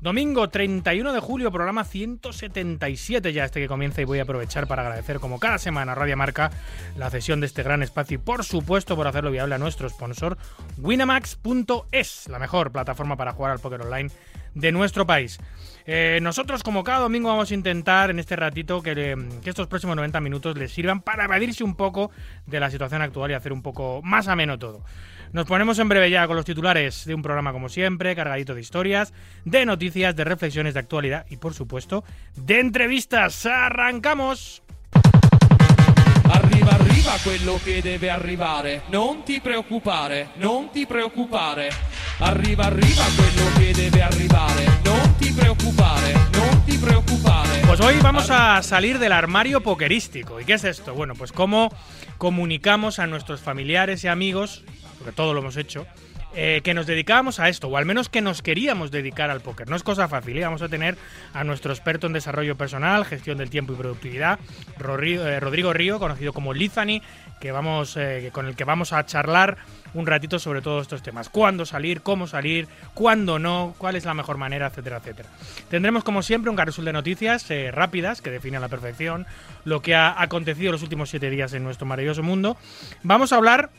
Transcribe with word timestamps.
Domingo 0.00 0.48
31 0.48 1.12
de 1.12 1.20
julio, 1.20 1.52
programa 1.52 1.84
177 1.84 3.34
ya 3.34 3.44
este 3.44 3.60
que 3.60 3.68
comienza 3.68 4.00
y 4.00 4.06
voy 4.06 4.18
a 4.18 4.22
aprovechar 4.22 4.66
para 4.66 4.80
agradecer 4.80 5.20
como 5.20 5.38
cada 5.38 5.58
semana 5.58 5.92
a 5.92 5.94
Radio 5.94 6.16
Marca 6.16 6.50
la 6.96 7.10
cesión 7.10 7.40
de 7.40 7.46
este 7.46 7.62
gran 7.62 7.82
espacio 7.82 8.14
y 8.14 8.18
por 8.18 8.42
supuesto 8.42 8.96
por 8.96 9.06
hacerlo 9.06 9.30
viable 9.30 9.56
a 9.56 9.58
nuestro 9.58 9.90
sponsor 9.90 10.38
Winamax.es, 10.78 12.28
la 12.30 12.38
mejor 12.38 12.72
plataforma 12.72 13.18
para 13.18 13.32
jugar 13.32 13.52
al 13.52 13.58
póker 13.58 13.82
online 13.82 14.10
de 14.54 14.72
nuestro 14.72 15.06
país. 15.06 15.38
Eh, 15.84 16.18
nosotros, 16.22 16.62
como 16.62 16.82
cada 16.82 17.00
domingo, 17.00 17.28
vamos 17.28 17.50
a 17.50 17.54
intentar 17.54 18.10
en 18.10 18.18
este 18.18 18.36
ratito 18.36 18.80
que, 18.80 18.94
que, 19.42 19.50
estos 19.50 19.66
próximos 19.66 19.96
90 19.96 20.20
minutos 20.22 20.56
les 20.56 20.72
sirvan 20.72 21.02
para 21.02 21.24
evadirse 21.24 21.62
un 21.62 21.74
poco 21.74 22.10
de 22.46 22.58
la 22.58 22.70
situación 22.70 23.02
actual 23.02 23.32
y 23.32 23.34
hacer 23.34 23.52
un 23.52 23.60
poco 23.62 24.00
más 24.02 24.28
ameno 24.28 24.58
todo. 24.58 24.82
Nos 25.32 25.46
ponemos 25.46 25.78
en 25.78 25.88
breve 25.88 26.10
ya 26.10 26.26
con 26.26 26.34
los 26.34 26.44
titulares 26.44 27.04
de 27.04 27.14
un 27.14 27.22
programa 27.22 27.52
como 27.52 27.68
siempre, 27.68 28.16
cargadito 28.16 28.54
de 28.54 28.60
historias, 28.60 29.12
de 29.44 29.64
noticias, 29.64 30.16
de 30.16 30.24
reflexiones 30.24 30.74
de 30.74 30.80
actualidad 30.80 31.24
y 31.30 31.36
por 31.36 31.54
supuesto 31.54 32.02
de 32.34 32.58
entrevistas. 32.58 33.46
¡Arrancamos! 33.46 34.62
Arriva, 36.32 36.72
arriva 36.72 37.12
quello 37.22 37.60
che 37.64 37.80
deve 37.80 38.10
arrivare, 38.10 38.82
non 38.90 39.22
ti 39.24 39.40
preoccupare, 39.40 40.30
non 40.36 40.70
ti 40.70 40.84
preoccupare. 40.86 41.70
Arriva, 42.18 42.64
arriva 42.64 43.04
quello 43.16 43.52
che 43.56 43.72
debe 43.72 44.02
arrivare, 44.02 44.64
non 44.84 45.16
ti 45.16 45.32
preoccupare, 45.32 46.12
non 46.32 46.64
ti 46.64 46.76
preoccupare. 46.76 47.60
Pues 47.66 47.80
hoy 47.80 47.98
vamos 48.02 48.30
a 48.30 48.62
salir 48.62 48.98
del 48.98 49.12
armario 49.12 49.60
pokerístico. 49.60 50.40
¿Y 50.40 50.44
qué 50.44 50.54
es 50.54 50.64
esto? 50.64 50.92
Bueno, 50.94 51.14
pues 51.14 51.30
cómo 51.30 51.72
comunicamos 52.18 52.98
a 52.98 53.06
nuestros 53.06 53.40
familiares 53.40 54.02
y 54.04 54.08
amigos 54.08 54.64
porque 55.00 55.12
todo 55.12 55.32
lo 55.32 55.40
hemos 55.40 55.56
hecho, 55.56 55.86
eh, 56.34 56.60
que 56.62 56.74
nos 56.74 56.86
dedicábamos 56.86 57.40
a 57.40 57.48
esto, 57.48 57.68
o 57.68 57.76
al 57.78 57.86
menos 57.86 58.10
que 58.10 58.20
nos 58.20 58.42
queríamos 58.42 58.90
dedicar 58.90 59.30
al 59.30 59.40
póker. 59.40 59.68
No 59.68 59.76
es 59.76 59.82
cosa 59.82 60.08
fácil, 60.08 60.36
¿eh? 60.36 60.42
vamos 60.42 60.60
a 60.60 60.68
tener 60.68 60.96
a 61.32 61.42
nuestro 61.42 61.72
experto 61.72 62.06
en 62.06 62.12
desarrollo 62.12 62.54
personal, 62.56 63.06
gestión 63.06 63.38
del 63.38 63.48
tiempo 63.48 63.72
y 63.72 63.76
productividad, 63.76 64.38
eh, 64.38 65.40
Rodrigo 65.40 65.72
Río, 65.72 65.98
conocido 65.98 66.34
como 66.34 66.52
Lizani, 66.52 67.02
que 67.40 67.50
vamos, 67.50 67.98
con 68.32 68.46
el 68.46 68.54
que 68.54 68.64
vamos 68.64 68.92
a 68.92 69.06
charlar 69.06 69.56
un 69.94 70.06
ratito 70.06 70.38
sobre 70.38 70.60
todos 70.60 70.82
estos 70.82 71.02
temas. 71.02 71.30
Cuándo 71.30 71.64
salir, 71.64 72.02
cómo 72.02 72.26
salir, 72.26 72.68
cuándo 72.92 73.38
no, 73.38 73.74
cuál 73.78 73.96
es 73.96 74.04
la 74.04 74.12
mejor 74.12 74.36
manera, 74.36 74.66
etcétera, 74.66 74.98
etcétera. 74.98 75.30
Tendremos 75.70 76.04
como 76.04 76.22
siempre 76.22 76.50
un 76.50 76.56
carrusel 76.56 76.84
de 76.84 76.92
noticias 76.92 77.48
rápidas 77.72 78.20
que 78.20 78.30
define 78.30 78.58
a 78.58 78.60
la 78.60 78.68
perfección 78.68 79.26
lo 79.64 79.80
que 79.80 79.94
ha 79.94 80.20
acontecido 80.20 80.70
los 80.70 80.82
últimos 80.82 81.08
siete 81.08 81.30
días 81.30 81.54
en 81.54 81.64
nuestro 81.64 81.86
maravilloso 81.86 82.22
mundo. 82.22 82.58
Vamos 83.02 83.32
a 83.32 83.36
hablar 83.36 83.70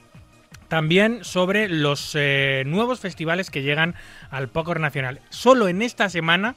también 0.72 1.26
sobre 1.26 1.68
los 1.68 2.16
eh, 2.16 2.64
nuevos 2.66 3.02
festivales 3.02 3.52
que 3.52 3.62
llegan 3.62 3.94
al 4.30 4.48
Póker 4.48 4.80
Nacional. 4.80 5.20
Solo 5.28 5.68
en 5.68 5.82
esta 5.82 6.08
semana, 6.08 6.56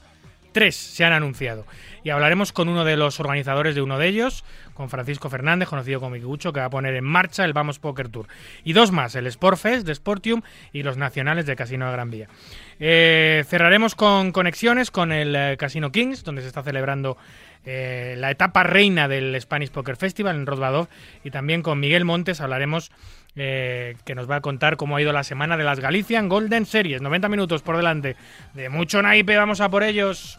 tres 0.53 0.77
se 0.77 1.05
han 1.05 1.13
anunciado. 1.13 1.67
Y 2.05 2.11
hablaremos 2.11 2.53
con 2.53 2.69
uno 2.69 2.85
de 2.85 2.97
los 2.97 3.19
organizadores 3.19 3.75
de 3.75 3.83
uno 3.83 3.99
de 3.99 4.07
ellos, 4.07 4.45
con 4.73 4.89
Francisco 4.89 5.31
Fernández, 5.31 5.69
conocido 5.69 5.99
como 5.99 6.15
Igucho, 6.15 6.53
que 6.53 6.61
va 6.61 6.67
a 6.67 6.71
poner 6.71 6.95
en 6.95 7.03
marcha 7.03 7.45
el 7.45 7.55
Vamos 7.55 7.81
Poker 7.81 8.09
Tour. 8.09 8.29
Y 8.63 8.73
dos 8.73 8.93
más, 8.93 9.17
el 9.17 9.29
Sportfest 9.33 9.85
de 9.85 9.97
Sportium 9.97 10.43
y 10.73 10.85
los 10.85 10.97
nacionales 10.97 11.45
de 11.47 11.57
Casino 11.57 11.87
de 11.87 11.93
Gran 11.93 12.13
Vía. 12.13 12.29
Eh, 12.79 13.43
cerraremos 13.49 13.97
con 13.97 14.31
conexiones 14.31 14.93
con 14.93 15.11
el 15.11 15.35
eh, 15.35 15.57
Casino 15.59 15.91
Kings, 15.91 16.23
donde 16.23 16.43
se 16.43 16.47
está 16.47 16.63
celebrando 16.63 17.17
la 17.67 18.31
etapa 18.31 18.63
reina 18.63 19.09
del 19.09 19.41
Spanish 19.41 19.71
Poker 19.71 19.97
Festival 19.97 20.37
en 20.37 20.45
Rodbadov. 20.45 20.87
Y 21.25 21.31
también 21.31 21.63
con 21.63 21.81
Miguel 21.81 22.05
Montes 22.05 22.43
hablaremos 22.43 22.93
eh, 23.37 23.97
que 24.05 24.15
nos 24.15 24.31
va 24.31 24.37
a 24.37 24.41
contar 24.41 24.77
cómo 24.77 24.97
ha 24.97 25.03
ido 25.03 25.13
la 25.13 25.25
semana 25.25 25.57
de 25.57 25.65
las 25.65 25.81
Galician 25.81 26.29
Golden 26.29 26.67
Series. 26.67 27.03
90 27.03 27.29
minutos 27.29 27.63
por 27.63 27.77
delante 27.77 28.17
de 28.55 28.69
mucho 28.69 29.03
naipe, 29.03 29.37
vamos 29.37 29.61
a 29.61 29.69
por 29.69 29.83
ellos. 29.83 30.39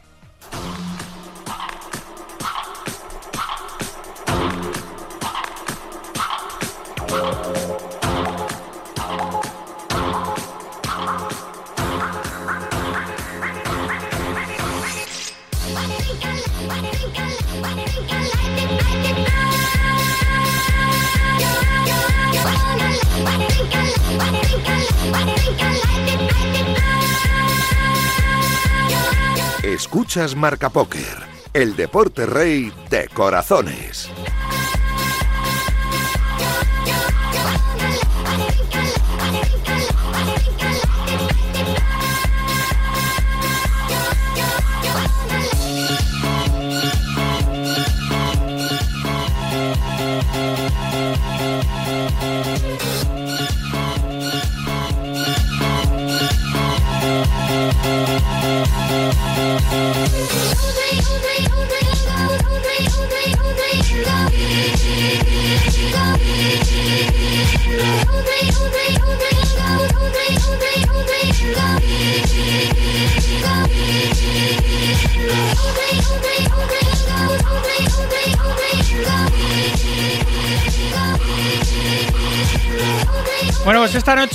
Marca 30.38 30.70
Póker, 30.70 31.18
el 31.54 31.76
deporte 31.76 32.26
rey 32.26 32.72
de 32.90 33.10
corazones. 33.10 34.10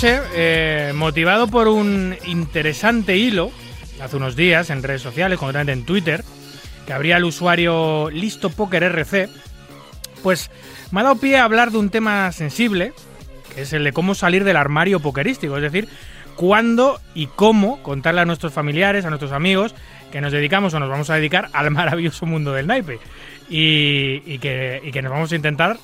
Eh, 0.03 0.93
motivado 0.95 1.49
por 1.49 1.69
un 1.69 2.17
interesante 2.25 3.19
hilo, 3.19 3.51
hace 4.01 4.17
unos 4.17 4.35
días 4.35 4.71
en 4.71 4.83
redes 4.83 5.03
sociales, 5.03 5.39
concretamente 5.39 5.73
en 5.73 5.85
Twitter, 5.85 6.25
que 6.87 6.95
abría 6.95 7.19
el 7.19 7.25
usuario 7.25 8.09
Listo 8.09 8.49
Poker 8.49 8.83
RC, 8.85 9.29
pues 10.23 10.51
me 10.91 11.01
ha 11.01 11.05
dado 11.05 11.17
pie 11.17 11.37
a 11.37 11.45
hablar 11.45 11.71
de 11.71 11.79
un 11.79 11.91
tema 11.91 12.33
sensible, 12.33 12.95
que 13.55 13.63
es 13.63 13.75
el 13.75 13.85
de 13.85 13.93
cómo 13.93 14.15
salir 14.15 14.45
del 14.45 14.57
armario 14.57 15.01
pokerístico, 15.01 15.57
es 15.57 15.63
decir, 15.63 15.87
cuándo 16.35 16.99
y 17.15 17.27
cómo 17.27 17.83
contarle 17.83 18.23
a 18.23 18.25
nuestros 18.25 18.55
familiares, 18.55 19.05
a 19.05 19.11
nuestros 19.11 19.33
amigos, 19.33 19.75
que 20.11 20.23
nos 20.23 20.33
dedicamos 20.33 20.73
o 20.73 20.81
nos 20.81 20.89
vamos 20.89 21.11
a 21.11 21.17
dedicar 21.17 21.51
al 21.53 21.71
maravilloso 21.71 22.25
mundo 22.25 22.55
del 22.55 22.67
naipe 22.67 22.99
y 23.51 24.39
que 24.39 25.01
nos 25.03 25.13
vamos 25.13 25.31
a 25.33 25.37
intentar 25.37 25.77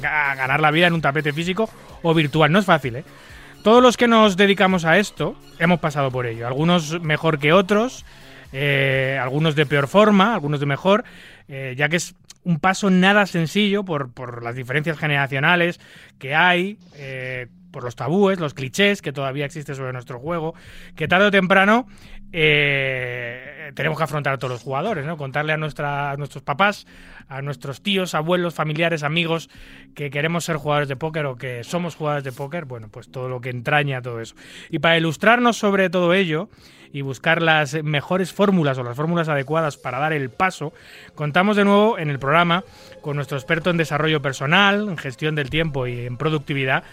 ganar 0.00 0.60
la 0.60 0.70
vida 0.70 0.86
en 0.86 0.94
un 0.94 1.02
tapete 1.02 1.34
físico 1.34 1.68
o 2.02 2.14
virtual. 2.14 2.50
No 2.50 2.60
es 2.60 2.64
fácil, 2.64 2.96
¿eh? 2.96 3.04
Todos 3.62 3.82
los 3.82 3.96
que 3.96 4.08
nos 4.08 4.36
dedicamos 4.36 4.84
a 4.84 4.98
esto 4.98 5.36
hemos 5.58 5.80
pasado 5.80 6.10
por 6.10 6.26
ello. 6.26 6.46
Algunos 6.46 7.00
mejor 7.02 7.38
que 7.38 7.52
otros, 7.52 8.04
eh, 8.52 9.18
algunos 9.20 9.56
de 9.56 9.66
peor 9.66 9.88
forma, 9.88 10.32
algunos 10.32 10.60
de 10.60 10.66
mejor, 10.66 11.04
eh, 11.48 11.74
ya 11.76 11.88
que 11.88 11.96
es 11.96 12.14
un 12.44 12.60
paso 12.60 12.88
nada 12.88 13.26
sencillo 13.26 13.84
por, 13.84 14.42
las 14.42 14.54
diferencias 14.54 14.96
generacionales 14.96 15.80
que 16.18 16.34
hay, 16.34 16.78
eh, 16.94 17.48
por 17.72 17.84
los 17.84 17.96
tabúes, 17.96 18.38
los 18.38 18.54
clichés 18.54 19.02
que 19.02 19.12
todavía 19.12 19.44
existen 19.44 19.74
sobre 19.74 19.92
nuestro 19.92 20.18
juego, 20.18 20.54
que 20.96 21.08
tarde 21.08 21.26
o 21.26 21.30
temprano 21.30 21.86
tenemos 23.74 23.98
que 23.98 24.04
afrontar 24.04 24.34
a 24.34 24.38
todos 24.38 24.52
los 24.52 24.62
jugadores, 24.62 25.04
¿no? 25.04 25.16
Contarle 25.16 25.52
a 25.52 25.56
nuestros 25.56 26.42
papás, 26.42 26.86
a 27.28 27.42
nuestros 27.42 27.82
tíos, 27.82 28.14
abuelos, 28.14 28.54
familiares, 28.54 29.02
amigos 29.02 29.50
que 29.94 30.10
queremos 30.10 30.44
ser 30.44 30.56
jugadores 30.56 30.88
de 30.88 30.96
póker 30.96 31.26
o 31.26 31.36
que 31.36 31.64
somos 31.64 31.96
jugadores 31.96 32.24
de 32.24 32.32
póker, 32.32 32.64
bueno, 32.64 32.88
pues 32.88 33.10
todo 33.10 33.28
lo 33.28 33.40
que 33.40 33.50
entraña 33.50 34.02
todo 34.02 34.20
eso. 34.20 34.34
Y 34.70 34.78
para 34.78 34.96
ilustrarnos 34.96 35.56
sobre 35.56 35.90
todo 35.90 36.14
ello 36.14 36.48
y 36.92 37.02
buscar 37.02 37.42
las 37.42 37.82
mejores 37.82 38.32
fórmulas 38.32 38.78
o 38.78 38.82
las 38.82 38.96
fórmulas 38.96 39.28
adecuadas 39.28 39.76
para 39.76 39.98
dar 39.98 40.12
el 40.12 40.30
paso, 40.30 40.72
contamos 41.14 41.56
de 41.56 41.64
nuevo 41.64 41.98
en 41.98 42.10
el 42.10 42.18
programa 42.18 42.64
con 43.02 43.16
nuestro 43.16 43.36
experto 43.36 43.70
en 43.70 43.76
desarrollo 43.76 44.22
personal, 44.22 44.88
en 44.88 44.96
gestión 44.96 45.34
del 45.34 45.50
tiempo 45.50 45.86
y 45.86 46.06
en 46.06 46.16
productividad, 46.16 46.84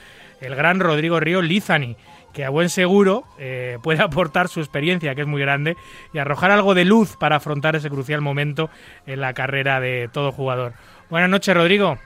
el 0.42 0.56
gran 0.56 0.80
Rodrigo 0.80 1.20
Río 1.20 1.42
Lizani 1.42 1.96
que 2.36 2.44
a 2.44 2.50
buen 2.50 2.70
seguro 2.70 3.24
eh, 3.40 3.80
puede 3.82 4.04
aportar 4.04 4.50
su 4.50 4.60
experiencia, 4.60 5.16
que 5.16 5.22
es 5.22 5.28
muy 5.28 5.42
grande, 5.42 5.78
y 6.14 6.20
arrojar 6.20 6.52
algo 6.52 6.76
de 6.76 6.86
luz 6.86 7.16
para 7.18 7.38
afrontar 7.38 7.76
ese 7.76 7.90
crucial 7.90 8.22
momento 8.22 8.70
en 9.08 9.22
la 9.22 9.34
carrera 9.34 9.80
de 9.80 10.10
todo 10.12 10.32
jugador. 10.32 10.74
Buenas 11.10 11.30
noches, 11.30 11.56
Rodrigo. 11.56 11.98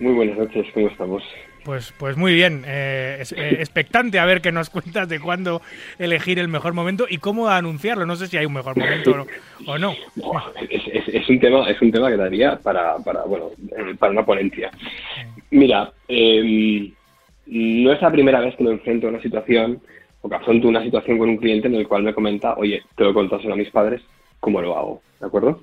Muy 0.00 0.14
buenas 0.14 0.38
noches, 0.38 0.66
¿cómo 0.72 0.88
estamos? 0.88 1.22
Pues, 1.64 1.92
pues 1.98 2.16
muy 2.16 2.32
bien, 2.32 2.62
eh, 2.66 3.22
eh, 3.36 3.56
expectante 3.58 4.18
a 4.18 4.24
ver 4.24 4.40
qué 4.40 4.52
nos 4.52 4.70
cuentas 4.70 5.06
de 5.06 5.20
cuándo 5.20 5.60
elegir 5.98 6.38
el 6.38 6.48
mejor 6.48 6.72
momento 6.72 7.04
y 7.06 7.18
cómo 7.18 7.48
anunciarlo. 7.48 8.06
No 8.06 8.16
sé 8.16 8.26
si 8.26 8.38
hay 8.38 8.46
un 8.46 8.54
mejor 8.54 8.74
momento 8.74 9.26
o 9.66 9.76
no. 9.76 9.92
Es, 10.70 11.28
un 11.28 11.38
tema, 11.38 11.68
es 11.68 11.82
un 11.82 11.92
tema 11.92 12.08
que 12.08 12.16
daría 12.16 12.56
para, 12.56 12.96
para 12.98 13.24
bueno, 13.24 13.50
eh, 13.76 13.94
para 13.98 14.12
una 14.12 14.24
ponencia. 14.24 14.70
Mira, 15.50 15.92
em, 16.08 16.92
no 17.48 17.92
es 17.92 18.02
la 18.02 18.10
primera 18.10 18.40
vez 18.40 18.54
que 18.56 18.64
me 18.64 18.70
enfrento 18.70 19.06
a 19.06 19.10
una 19.10 19.22
situación 19.22 19.80
o 20.20 20.28
que 20.28 20.34
afronto 20.34 20.68
una 20.68 20.82
situación 20.82 21.18
con 21.18 21.30
un 21.30 21.38
cliente 21.38 21.68
en 21.68 21.76
el 21.76 21.88
cual 21.88 22.02
me 22.02 22.12
comenta, 22.12 22.54
oye, 22.56 22.82
tengo 22.94 23.10
que 23.10 23.14
contárselo 23.14 23.54
a 23.54 23.56
mis 23.56 23.70
padres, 23.70 24.02
¿cómo 24.40 24.60
lo 24.60 24.76
hago? 24.76 25.02
¿De 25.18 25.26
acuerdo? 25.26 25.60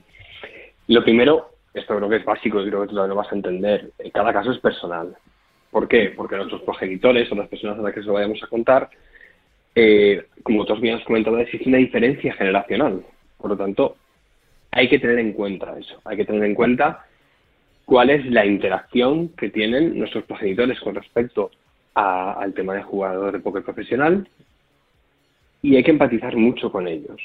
Lo 0.87 1.03
primero, 1.03 1.49
esto 1.73 1.95
creo 1.95 2.09
que 2.09 2.15
es 2.17 2.25
básico 2.25 2.61
y 2.61 2.67
creo 2.67 2.81
que 2.81 2.87
tú 2.87 2.95
lo 2.95 3.15
vas 3.15 3.31
a 3.31 3.35
entender, 3.35 3.91
cada 4.13 4.33
caso 4.33 4.51
es 4.51 4.59
personal. 4.59 5.15
¿Por 5.69 5.87
qué? 5.87 6.13
Porque 6.15 6.37
nuestros 6.37 6.61
progenitores 6.61 7.31
o 7.31 7.35
las 7.35 7.49
personas 7.49 7.77
a 7.77 7.81
las 7.81 7.93
que 7.93 7.99
se 7.99 8.07
lo 8.07 8.13
vayamos 8.13 8.41
a 8.41 8.47
contar, 8.47 8.89
eh, 9.75 10.25
como 10.41 10.65
todos 10.65 10.79
bien 10.79 10.95
has 10.95 11.03
comentado, 11.03 11.37
existe 11.37 11.67
una 11.67 11.77
diferencia 11.77 12.33
generacional. 12.33 13.03
Por 13.37 13.51
lo 13.51 13.57
tanto, 13.57 13.97
hay 14.71 14.87
que 14.87 14.99
tener 14.99 15.19
en 15.19 15.33
cuenta 15.33 15.77
eso. 15.77 15.99
Hay 16.05 16.17
que 16.17 16.25
tener 16.25 16.43
en 16.45 16.55
cuenta 16.55 17.05
cuál 17.83 18.09
es 18.09 18.25
la 18.25 18.45
interacción 18.45 19.29
que 19.29 19.49
tienen 19.49 19.99
nuestros 19.99 20.23
progenitores 20.23 20.79
con 20.79 20.95
respecto 20.95 21.51
al 21.95 22.53
tema 22.53 22.73
de 22.73 22.83
jugador 22.83 23.31
de 23.31 23.39
póker 23.39 23.63
profesional 23.63 24.27
y 25.61 25.75
hay 25.75 25.83
que 25.83 25.91
empatizar 25.91 26.35
mucho 26.35 26.71
con 26.71 26.87
ellos. 26.87 27.19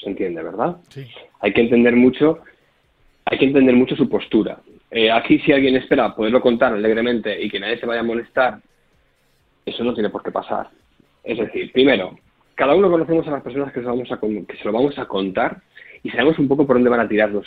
¿Se 0.00 0.08
entiende, 0.08 0.42
verdad? 0.42 0.76
Sí. 0.88 1.06
Hay 1.40 1.52
que 1.52 1.60
entender 1.60 1.94
mucho, 1.94 2.38
hay 3.24 3.38
que 3.38 3.44
entender 3.44 3.74
mucho 3.74 3.96
su 3.96 4.08
postura. 4.08 4.58
Eh, 4.90 5.10
aquí 5.10 5.38
si 5.40 5.52
alguien 5.52 5.76
espera 5.76 6.14
poderlo 6.14 6.40
contar 6.40 6.72
alegremente 6.72 7.40
y 7.42 7.50
que 7.50 7.60
nadie 7.60 7.78
se 7.78 7.86
vaya 7.86 8.00
a 8.00 8.04
molestar, 8.04 8.60
eso 9.66 9.84
no 9.84 9.94
tiene 9.94 10.10
por 10.10 10.22
qué 10.22 10.30
pasar. 10.30 10.68
Es 11.24 11.38
decir, 11.38 11.70
primero, 11.72 12.16
cada 12.54 12.74
uno 12.74 12.90
conocemos 12.90 13.26
a 13.26 13.32
las 13.32 13.42
personas 13.42 13.72
que 13.72 13.80
se, 13.80 13.86
vamos 13.86 14.10
a, 14.10 14.18
que 14.20 14.56
se 14.56 14.64
lo 14.64 14.72
vamos 14.72 14.98
a 14.98 15.06
contar 15.06 15.62
y 16.02 16.10
sabemos 16.10 16.38
un 16.38 16.48
poco 16.48 16.66
por 16.66 16.76
dónde 16.76 16.90
van 16.90 17.00
a 17.00 17.08
tirar, 17.08 17.30
los, 17.30 17.46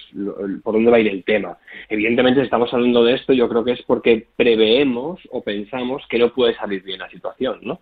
por 0.63 0.73
dónde 0.73 0.91
va 0.91 0.97
a 0.97 0.99
ir 0.99 1.07
el 1.07 1.23
tema. 1.23 1.57
Evidentemente, 1.89 2.39
si 2.39 2.45
estamos 2.45 2.73
hablando 2.73 3.03
de 3.03 3.15
esto, 3.15 3.33
yo 3.33 3.49
creo 3.49 3.63
que 3.63 3.73
es 3.73 3.81
porque 3.83 4.27
preveemos 4.35 5.19
o 5.31 5.41
pensamos 5.41 6.03
que 6.09 6.19
no 6.19 6.33
puede 6.33 6.55
salir 6.55 6.81
bien 6.83 6.99
la 6.99 7.09
situación, 7.09 7.59
¿no? 7.63 7.81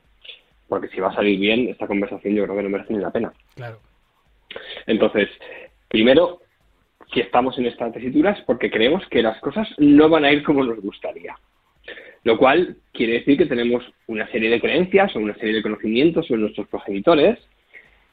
Porque 0.68 0.88
si 0.90 1.00
va 1.00 1.10
a 1.10 1.16
salir 1.16 1.40
bien, 1.40 1.70
esta 1.70 1.86
conversación 1.86 2.34
yo 2.34 2.44
creo 2.46 2.56
que 2.56 2.64
no 2.64 2.70
merece 2.70 2.94
ni 2.94 3.00
la 3.00 3.12
pena. 3.12 3.32
Claro. 3.56 3.78
Entonces, 4.88 5.30
primero, 5.88 6.40
que 7.12 7.22
estamos 7.22 7.58
en 7.60 7.68
estas 7.68 7.94
tesituras 7.94 8.42
porque 8.48 8.72
creemos 8.72 9.06
que 9.10 9.22
las 9.22 9.40
cosas 9.40 9.68
no 9.78 10.10
van 10.10 10.26
a 10.26 10.32
ir 10.32 10.44
como 10.44 10.64
nos 10.64 10.82
gustaría. 10.82 11.36
Lo 12.24 12.38
cual 12.38 12.78
quiere 12.94 13.14
decir 13.14 13.38
que 13.38 13.46
tenemos 13.46 13.84
una 14.08 14.28
serie 14.32 14.50
de 14.50 14.60
creencias 14.60 15.16
o 15.16 15.20
una 15.20 15.36
serie 15.36 15.56
de 15.56 15.62
conocimientos 15.62 16.26
sobre 16.26 16.42
nuestros 16.42 16.68
progenitores 16.68 17.38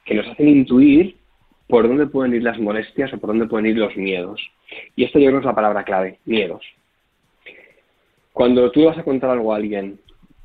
que 0.05 0.15
nos 0.15 0.27
hacen 0.27 0.49
intuir 0.49 1.15
por 1.71 1.87
dónde 1.87 2.05
pueden 2.05 2.35
ir 2.35 2.43
las 2.43 2.59
molestias 2.59 3.13
o 3.13 3.17
por 3.17 3.29
dónde 3.29 3.47
pueden 3.47 3.65
ir 3.65 3.77
los 3.77 3.95
miedos. 3.95 4.41
Y 4.97 5.05
esto 5.05 5.19
yo 5.19 5.27
creo 5.27 5.39
es 5.39 5.45
la 5.45 5.55
palabra 5.55 5.85
clave, 5.85 6.19
miedos. 6.25 6.63
Cuando 8.33 8.69
tú 8.71 8.85
vas 8.85 8.97
a 8.97 9.03
contar 9.03 9.29
algo 9.29 9.53
a 9.53 9.55
alguien 9.55 9.97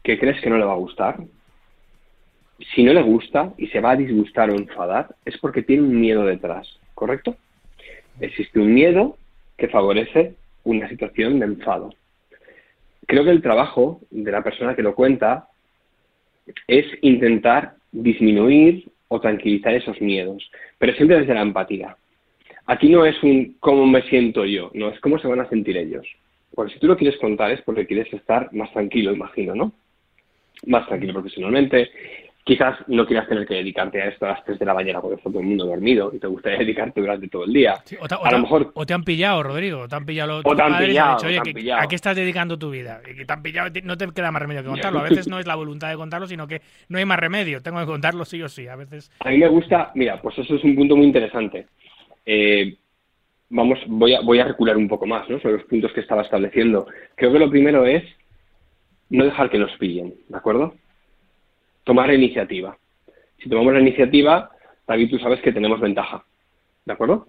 que 0.05 0.21
crees 0.21 0.41
que 0.41 0.49
no 0.49 0.57
le 0.57 0.65
va 0.65 0.75
a 0.75 0.77
gustar, 0.77 1.17
si 2.75 2.85
no 2.85 2.93
le 2.93 3.03
gusta 3.03 3.53
y 3.59 3.67
se 3.67 3.81
va 3.81 3.91
a 3.91 3.97
disgustar 3.97 4.51
o 4.51 4.55
enfadar, 4.55 5.17
es 5.25 5.37
porque 5.39 5.63
tiene 5.63 5.83
un 5.83 6.01
miedo 6.01 6.25
detrás, 6.25 6.79
¿correcto? 6.95 7.37
existe 8.21 8.61
un 8.61 8.73
miedo 8.73 9.19
que 9.59 9.69
favorece 9.69 10.35
una 10.65 10.89
situación 10.89 11.41
de 11.41 11.47
enfado. 11.47 11.93
Creo 13.07 13.25
que 13.25 13.31
el 13.31 13.43
trabajo 13.43 14.01
de 14.11 14.31
la 14.31 14.43
persona 14.43 14.77
que 14.77 14.83
lo 14.83 14.95
cuenta 14.95 15.49
es 16.69 16.87
intentar 17.03 17.75
disminuir 17.91 18.89
o 19.09 19.21
tranquilizar 19.21 19.75
esos 19.75 20.01
miedos, 20.01 20.51
pero 20.79 20.93
siempre 20.95 21.19
desde 21.19 21.35
la 21.35 21.43
empatía. 21.43 21.97
Aquí 22.67 22.89
no 22.89 23.05
es 23.05 23.23
un 23.23 23.57
cómo 23.61 23.87
me 23.87 24.03
siento 24.03 24.45
yo, 24.45 24.71
no, 24.75 24.89
es 24.91 25.01
cómo 25.01 25.19
se 25.19 25.29
van 25.29 25.41
a 25.41 25.49
sentir 25.49 25.77
ellos. 25.77 26.07
Porque 26.55 26.75
si 26.75 26.81
tú 26.81 26.87
lo 26.87 26.97
quieres 26.97 27.19
contar 27.19 27.51
es 27.51 27.63
porque 27.63 27.87
quieres 27.87 28.13
estar 28.13 28.53
más 28.53 28.73
tranquilo, 28.73 29.13
imagino, 29.13 29.55
¿no? 29.55 29.73
Más 30.67 30.87
tranquilo 30.87 31.13
profesionalmente 31.13 31.91
quizás 32.47 32.79
no 32.87 33.05
quieras 33.05 33.29
tener 33.29 33.45
que 33.45 33.55
dedicarte 33.55 34.01
a 34.01 34.07
esto 34.07 34.25
a 34.25 34.29
las 34.29 34.45
3 34.45 34.61
de 34.61 34.65
la 34.65 34.73
mañana 34.73 35.01
porque 35.01 35.17
está 35.17 35.29
todo 35.29 35.41
el 35.41 35.49
mundo 35.49 35.67
dormido 35.67 36.13
y 36.15 36.21
te 36.21 36.29
gustaría 36.29 36.59
dedicarte 36.61 37.01
durante 37.01 37.27
todo 37.27 37.45
el 37.45 37.53
día. 37.53 37.75
o, 38.01 38.07
te, 38.07 38.15
a 38.15 38.31
lo 38.31 38.39
mejor... 38.39 38.71
o 38.73 38.87
te 38.87 38.95
han 38.95 39.03
pillado, 39.03 39.43
Rodrigo, 39.43 39.81
o 39.81 39.89
te 39.89 39.97
han 39.97 40.07
pillado, 40.07 40.43
o 40.45 40.55
te 40.55 40.63
han 40.63 40.79
pillado, 40.79 41.27
oye, 41.27 41.73
¿a 41.73 41.89
qué 41.89 41.97
estás 41.97 42.15
dedicando 42.15 42.57
tu 42.57 42.71
vida? 42.71 43.01
Y 43.11 43.17
que 43.17 43.25
te 43.25 43.33
han 43.33 43.43
pillado, 43.43 43.69
no 43.83 43.97
te 43.99 44.07
queda 44.13 44.31
más 44.31 44.41
remedio 44.41 44.63
que 44.63 44.69
contarlo. 44.69 45.01
A 45.01 45.03
veces 45.03 45.27
no 45.27 45.41
es 45.41 45.47
la 45.47 45.57
voluntad 45.57 45.91
de 45.91 45.97
contarlo, 45.97 46.29
sino 46.29 46.47
que 46.47 46.63
no 46.89 46.99
hay 46.99 47.05
más 47.05 47.19
remedio, 47.19 47.61
tengo 47.63 47.81
que 47.81 47.87
contarlo 47.87 48.25
sí 48.25 48.41
o 48.41 48.49
sí. 48.49 48.69
A 48.69 48.77
veces. 48.77 49.11
A 49.19 49.31
mí 49.31 49.39
me 49.39 49.49
gusta, 49.49 49.91
mira, 49.97 50.23
pues 50.23 50.39
eso 50.39 50.55
es 50.55 50.63
un 50.63 50.77
punto 50.77 50.95
muy 50.95 51.07
interesante. 51.07 51.67
Eh, 52.25 52.77
vamos, 53.51 53.81
voy 53.89 54.15
a, 54.15 54.21
voy 54.21 54.39
a 54.39 54.45
recular 54.45 54.77
un 54.77 54.87
poco 54.87 55.05
más 55.05 55.29
¿no? 55.29 55.41
sobre 55.41 55.57
los 55.57 55.65
puntos 55.65 55.93
que 55.93 56.01
estaba 56.01 56.23
estableciendo. 56.23 56.87
Creo 57.17 57.33
que 57.33 57.41
lo 57.41 57.51
primero 57.51 57.85
es 57.87 58.05
no 59.11 59.25
dejar 59.25 59.51
que 59.51 59.59
nos 59.59 59.77
pillen, 59.79 60.15
¿de 60.29 60.37
acuerdo? 60.37 60.75
Tomar 61.87 62.13
iniciativa 62.13 62.77
si 63.43 63.49
tomamos 63.49 63.75
la 63.75 63.81
iniciativa, 63.81 64.51
David, 64.87 65.11
tú 65.11 65.19
sabes 65.19 65.41
que 65.41 65.53
tenemos 65.53 65.81
ventaja. 65.81 66.25
¿De 66.85 66.93
acuerdo? 66.93 67.29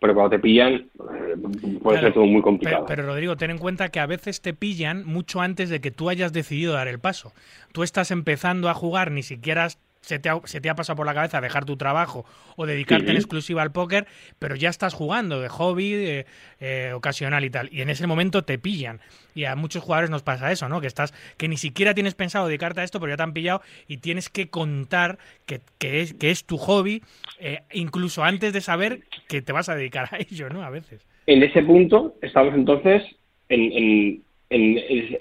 Pero 0.00 0.14
cuando 0.14 0.30
te 0.30 0.38
pillan, 0.40 0.74
eh, 0.74 1.78
puede 1.80 2.00
ser 2.00 2.12
todo 2.12 2.26
muy 2.26 2.42
complicado. 2.42 2.86
Pero, 2.88 3.04
Rodrigo, 3.04 3.36
ten 3.36 3.50
en 3.50 3.58
cuenta 3.58 3.88
que 3.90 4.00
a 4.00 4.06
veces 4.06 4.40
te 4.40 4.52
pillan 4.52 5.06
mucho 5.06 5.40
antes 5.40 5.70
de 5.70 5.80
que 5.80 5.92
tú 5.92 6.08
hayas 6.08 6.32
decidido 6.32 6.72
dar 6.72 6.88
el 6.88 6.98
paso. 6.98 7.32
Tú 7.72 7.82
estás 7.82 8.10
empezando 8.10 8.68
a 8.68 8.74
jugar, 8.74 9.12
ni 9.12 9.22
siquiera 9.22 9.68
se 10.02 10.18
te, 10.18 10.28
ha, 10.28 10.74
pasado 10.74 10.96
por 10.96 11.06
la 11.06 11.14
cabeza 11.14 11.40
dejar 11.40 11.64
tu 11.64 11.76
trabajo 11.76 12.24
o 12.56 12.66
dedicarte 12.66 13.12
en 13.12 13.16
exclusiva 13.16 13.62
al 13.62 13.70
póker, 13.70 14.06
pero 14.40 14.56
ya 14.56 14.68
estás 14.68 14.94
jugando 14.94 15.40
de 15.40 15.48
hobby, 15.48 16.24
eh, 16.60 16.92
ocasional 16.92 17.44
y 17.44 17.50
tal. 17.50 17.68
Y 17.72 17.82
en 17.82 17.88
ese 17.88 18.08
momento 18.08 18.42
te 18.42 18.58
pillan. 18.58 19.00
Y 19.34 19.44
a 19.44 19.54
muchos 19.54 19.82
jugadores 19.84 20.10
nos 20.10 20.24
pasa 20.24 20.50
eso, 20.50 20.68
¿no? 20.68 20.80
Que 20.80 20.88
estás, 20.88 21.14
que 21.38 21.46
ni 21.46 21.56
siquiera 21.56 21.94
tienes 21.94 22.14
pensado 22.14 22.48
dedicarte 22.48 22.80
a 22.80 22.84
esto, 22.84 22.98
pero 22.98 23.12
ya 23.12 23.16
te 23.16 23.22
han 23.22 23.32
pillado 23.32 23.62
y 23.86 23.98
tienes 23.98 24.28
que 24.28 24.50
contar 24.50 25.18
que, 25.46 25.60
es, 25.80 26.14
que 26.14 26.30
es 26.30 26.44
tu 26.44 26.58
hobby, 26.58 27.02
eh, 27.38 27.60
incluso 27.72 28.24
antes 28.24 28.52
de 28.52 28.60
saber 28.60 29.02
que 29.28 29.40
te 29.40 29.52
vas 29.52 29.68
a 29.68 29.76
dedicar 29.76 30.08
a 30.12 30.18
ello, 30.18 30.48
¿no? 30.50 30.64
A 30.64 30.70
veces. 30.70 31.06
En 31.26 31.44
ese 31.44 31.62
punto 31.62 32.16
estamos 32.20 32.54
entonces 32.54 33.04
en, 33.48 34.20
en 34.50 34.80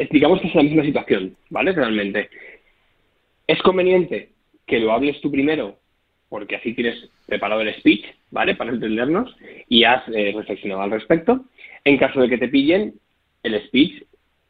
digamos 0.10 0.42
que 0.42 0.48
es 0.48 0.56
la 0.56 0.64
misma 0.64 0.84
situación, 0.84 1.38
¿vale? 1.52 1.72
Realmente. 1.72 2.32
¿Es 3.46 3.62
conveniente 3.62 4.31
que 4.72 4.80
lo 4.80 4.94
hables 4.94 5.20
tú 5.20 5.30
primero, 5.30 5.75
porque 6.30 6.56
así 6.56 6.74
tienes 6.74 7.10
preparado 7.25 7.60
el 7.60 7.75
speech, 7.75 8.06
¿vale? 8.30 8.56
Para 8.56 8.72
entendernos 8.72 9.36
y 9.68 9.84
has 9.84 10.01
eh, 10.08 10.32
reflexionado 10.34 10.82
al 10.82 10.92
respecto. 10.92 11.44
En 11.84 11.98
caso 11.98 12.22
de 12.22 12.30
que 12.30 12.38
te 12.38 12.48
pillen, 12.48 12.94
el 13.44 13.62
speech, 13.68 14.04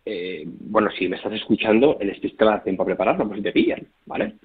eh, 0.06 0.44
bueno, 0.46 0.92
si 0.92 1.08
me 1.08 1.16
estás 1.16 1.34
escuchando, 1.34 1.98
el 2.00 2.16
speech 2.16 2.38
te 2.38 2.46
va 2.46 2.52
a 2.52 2.54
dar 2.58 2.64
tiempo 2.64 2.84
a 2.84 2.86
prepararlo, 2.86 3.28
por 3.28 3.36
si 3.36 3.42
te 3.42 3.52
pillan, 3.52 3.88
¿vale? 4.06 4.36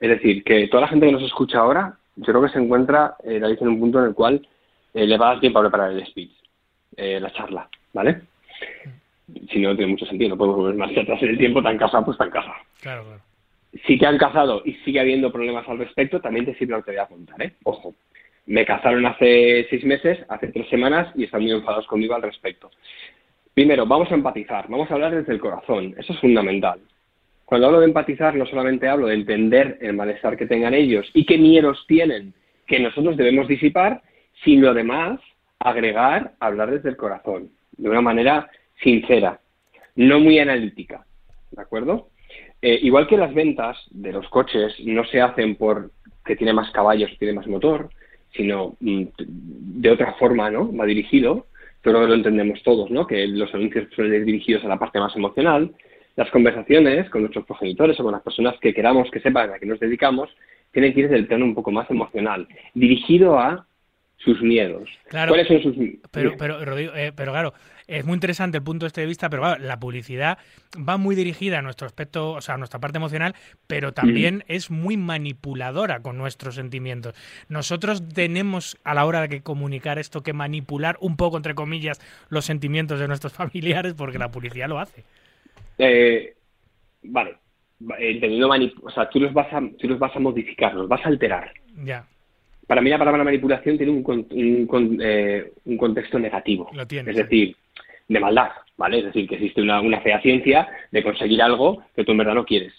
Es 0.00 0.08
decir, 0.08 0.42
que 0.42 0.66
toda 0.66 0.80
la 0.80 0.88
gente 0.88 1.06
que 1.06 1.12
nos 1.12 1.22
escucha 1.22 1.60
ahora, 1.60 1.96
yo 2.16 2.24
creo 2.24 2.42
que 2.42 2.48
se 2.48 2.58
encuentra, 2.58 3.14
eh, 3.22 3.40
en 3.40 3.68
un 3.68 3.78
punto 3.78 4.00
en 4.00 4.06
el 4.06 4.14
cual 4.14 4.48
eh, 4.94 5.06
le 5.06 5.16
va 5.16 5.26
a 5.26 5.32
dar 5.34 5.40
tiempo 5.40 5.60
a 5.60 5.62
preparar 5.62 5.92
el 5.92 6.04
speech, 6.06 6.32
la 6.96 7.32
charla, 7.32 7.68
¿vale? 7.92 8.22
Si 9.52 9.60
no, 9.60 9.76
tiene 9.76 9.92
mucho 9.92 10.06
sentido, 10.06 10.30
no 10.30 10.36
podemos 10.36 10.56
volver 10.56 10.74
más 10.74 10.90
atrás 10.90 11.22
en 11.22 11.28
el 11.28 11.38
tiempo, 11.38 11.62
tan 11.62 11.78
casa, 11.78 12.04
pues 12.04 12.18
tan 12.18 12.30
casa. 12.30 12.52
Claro, 12.80 13.04
claro 13.04 13.27
si 13.86 13.98
te 13.98 14.06
han 14.06 14.18
cazado 14.18 14.62
y 14.64 14.74
sigue 14.84 15.00
habiendo 15.00 15.32
problemas 15.32 15.68
al 15.68 15.78
respecto, 15.78 16.20
también 16.20 16.46
te 16.46 16.54
sirve 16.54 16.76
lo 16.76 16.82
que 16.82 16.92
voy 16.92 17.00
a 17.00 17.06
contar, 17.06 17.42
¿eh? 17.42 17.52
Ojo, 17.64 17.94
me 18.46 18.64
cazaron 18.64 19.04
hace 19.06 19.66
seis 19.68 19.84
meses, 19.84 20.18
hace 20.28 20.48
tres 20.48 20.68
semanas 20.68 21.12
y 21.14 21.24
están 21.24 21.42
muy 21.42 21.52
enfadados 21.52 21.86
conmigo 21.86 22.14
al 22.14 22.22
respecto. 22.22 22.70
Primero, 23.52 23.86
vamos 23.86 24.10
a 24.10 24.14
empatizar, 24.14 24.66
vamos 24.68 24.90
a 24.90 24.94
hablar 24.94 25.14
desde 25.14 25.32
el 25.32 25.40
corazón, 25.40 25.94
eso 25.98 26.12
es 26.12 26.20
fundamental. 26.20 26.80
Cuando 27.44 27.66
hablo 27.66 27.80
de 27.80 27.86
empatizar, 27.86 28.34
no 28.34 28.46
solamente 28.46 28.88
hablo 28.88 29.06
de 29.06 29.14
entender 29.14 29.78
el 29.80 29.94
malestar 29.94 30.36
que 30.36 30.46
tengan 30.46 30.74
ellos 30.74 31.10
y 31.14 31.24
qué 31.24 31.38
miedos 31.38 31.84
tienen 31.86 32.34
que 32.66 32.78
nosotros 32.78 33.16
debemos 33.16 33.48
disipar, 33.48 34.02
sino 34.44 34.68
además 34.68 35.20
agregar, 35.58 36.32
hablar 36.40 36.70
desde 36.70 36.90
el 36.90 36.96
corazón, 36.96 37.50
de 37.76 37.88
una 37.88 38.00
manera 38.00 38.50
sincera, 38.82 39.40
no 39.96 40.20
muy 40.20 40.38
analítica, 40.38 41.04
¿de 41.50 41.62
acuerdo? 41.62 42.10
Eh, 42.60 42.78
igual 42.82 43.06
que 43.06 43.16
las 43.16 43.32
ventas 43.32 43.76
de 43.90 44.12
los 44.12 44.28
coches 44.28 44.74
no 44.84 45.04
se 45.04 45.20
hacen 45.20 45.56
por 45.56 45.90
que 46.24 46.36
tiene 46.36 46.52
más 46.52 46.70
caballos, 46.72 47.10
tiene 47.18 47.34
más 47.34 47.46
motor, 47.46 47.88
sino 48.36 48.76
mm, 48.80 49.04
de 49.18 49.90
otra 49.90 50.14
forma, 50.14 50.50
¿no? 50.50 50.74
Va 50.76 50.84
dirigido, 50.84 51.46
pero 51.82 52.06
lo 52.06 52.14
entendemos 52.14 52.62
todos, 52.62 52.90
¿no? 52.90 53.06
Que 53.06 53.26
los 53.26 53.52
anuncios 53.54 53.88
suelen 53.94 54.20
ir 54.20 54.24
dirigidos 54.24 54.64
a 54.64 54.68
la 54.68 54.78
parte 54.78 54.98
más 54.98 55.14
emocional. 55.16 55.72
las 56.16 56.30
conversaciones 56.30 57.08
con 57.10 57.22
nuestros 57.22 57.46
progenitores 57.46 57.98
o 58.00 58.02
con 58.02 58.12
las 58.12 58.22
personas 58.22 58.58
que 58.60 58.74
queramos 58.74 59.08
que 59.10 59.20
sepan 59.20 59.52
a 59.52 59.58
qué 59.60 59.66
nos 59.66 59.78
dedicamos 59.78 60.28
tienen 60.72 60.92
que 60.92 61.00
ir 61.00 61.08
del 61.08 61.26
plano 61.26 61.44
un 61.44 61.54
poco 61.54 61.70
más 61.70 61.88
emocional, 61.90 62.46
dirigido 62.74 63.38
a 63.38 63.66
sus 64.16 64.42
miedos. 64.42 64.88
Claro, 65.08 65.30
¿Cuáles 65.30 65.46
son 65.46 65.62
sus 65.62 65.76
pero, 66.10 66.34
pero, 66.36 66.64
Rodrigo, 66.64 66.92
eh, 66.94 67.12
pero 67.14 67.32
claro, 67.32 67.54
es 67.88 68.04
muy 68.04 68.14
interesante 68.14 68.58
el 68.58 68.62
punto 68.62 68.86
este 68.86 69.00
de 69.00 69.06
vista, 69.06 69.30
pero 69.30 69.42
claro, 69.42 69.64
la 69.64 69.80
publicidad 69.80 70.38
va 70.76 70.98
muy 70.98 71.16
dirigida 71.16 71.58
a 71.58 71.62
nuestro 71.62 71.86
aspecto, 71.86 72.32
o 72.32 72.40
sea, 72.42 72.54
a 72.54 72.58
nuestra 72.58 72.78
parte 72.78 72.98
emocional, 72.98 73.34
pero 73.66 73.92
también 73.92 74.44
es 74.46 74.70
muy 74.70 74.98
manipuladora 74.98 76.00
con 76.00 76.18
nuestros 76.18 76.54
sentimientos. 76.54 77.14
Nosotros 77.48 78.06
tenemos 78.14 78.76
a 78.84 78.94
la 78.94 79.06
hora 79.06 79.26
de 79.26 79.40
comunicar 79.40 79.98
esto 79.98 80.22
que 80.22 80.34
manipular 80.34 80.98
un 81.00 81.16
poco, 81.16 81.38
entre 81.38 81.54
comillas, 81.54 81.98
los 82.28 82.44
sentimientos 82.44 83.00
de 83.00 83.08
nuestros 83.08 83.32
familiares, 83.32 83.94
porque 83.94 84.18
la 84.18 84.30
publicidad 84.30 84.68
lo 84.68 84.78
hace. 84.78 85.04
Eh, 85.78 86.34
vale, 87.04 87.36
entendiendo 87.98 88.50
o 88.82 88.90
sea, 88.90 89.08
tú 89.08 89.18
los 89.18 89.32
vas 89.32 89.50
a, 89.50 89.62
tú 89.78 89.88
los 89.88 89.98
vas 89.98 90.14
a 90.14 90.18
modificar, 90.18 90.74
los 90.74 90.88
vas 90.88 91.04
a 91.04 91.08
alterar. 91.08 91.52
Ya 91.84 92.04
para 92.68 92.82
mí 92.82 92.90
la 92.90 92.98
palabra 92.98 93.24
manipulación 93.24 93.78
tiene 93.78 93.92
un, 93.92 94.98
eh, 95.00 95.52
un, 95.64 95.76
contexto 95.78 96.18
negativo. 96.18 96.68
Lo 96.74 96.86
tiene, 96.86 97.10
es 97.10 97.16
decir, 97.16 97.56
de 98.08 98.20
maldad, 98.20 98.50
¿vale? 98.76 98.98
Es 98.98 99.04
decir, 99.06 99.28
que 99.28 99.36
existe 99.36 99.62
una, 99.62 99.80
una 99.80 100.00
fea 100.00 100.20
ciencia 100.20 100.68
de 100.90 101.02
conseguir 101.02 101.42
algo 101.42 101.84
que 101.94 102.04
tú 102.04 102.12
en 102.12 102.18
verdad 102.18 102.34
no 102.34 102.44
quieres. 102.44 102.72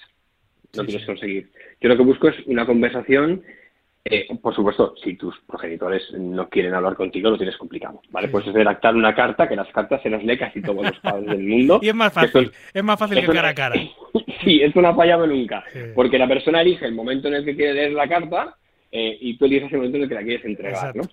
No 0.76 0.86
quieres 0.86 1.06
conseguir. 1.06 1.50
Yo 1.82 1.90
lo 1.90 1.98
que 1.98 2.04
busco 2.04 2.28
es 2.28 2.36
una 2.46 2.66
conversación 2.66 3.44
eh, 4.06 4.28
por 4.42 4.56
supuesto, 4.56 4.96
si 5.04 5.16
tus 5.16 5.38
progenitores 5.42 6.02
no 6.14 6.50
quieren 6.50 6.74
hablar 6.74 6.96
contigo, 6.96 7.30
lo 7.30 7.38
tienes 7.38 7.58
complicado, 7.58 8.02
¿vale? 8.12 8.30
Pues 8.30 8.48
es 8.48 8.54
redactar 8.54 8.96
una 8.96 9.14
carta, 9.14 9.48
que 9.48 9.58
las 9.58 9.68
cartas 9.74 10.02
se 10.02 10.10
las 10.10 10.24
lee 10.24 10.38
casi 10.38 10.62
todos 10.62 10.84
los 10.84 11.00
padres 11.00 11.28
del 11.28 11.44
mundo. 11.44 11.80
y 11.84 11.90
es 11.90 11.96
más 11.96 12.14
fácil, 12.14 12.52
es, 12.74 12.84
más 12.84 12.98
fácil 12.98 13.20
que 13.20 13.28
cara 13.28 13.50
a 13.50 13.54
cara. 13.54 13.76
sí, 14.44 14.62
esto 14.62 14.82
no 14.82 14.88
ha 14.88 14.96
fallado 14.96 15.28
nunca, 15.28 15.64
porque 15.94 16.18
la 16.18 16.28
persona 16.28 16.62
elige 16.62 16.86
el 16.86 16.96
momento 16.96 17.28
en 17.28 17.36
el 17.36 17.46
que 17.46 17.56
quiere 17.56 17.74
leer 17.74 17.92
la 17.92 18.08
carta 18.08 18.56
eh, 18.92 19.18
y 19.20 19.38
tú 19.38 19.46
eliges 19.46 19.72
el 19.74 19.78
momento 19.78 19.98
en 19.98 20.04
el 20.04 20.10
que 20.10 20.16
la 20.16 20.24
quieres 20.24 20.46
entregar, 20.46 20.96
¿no? 20.96 21.04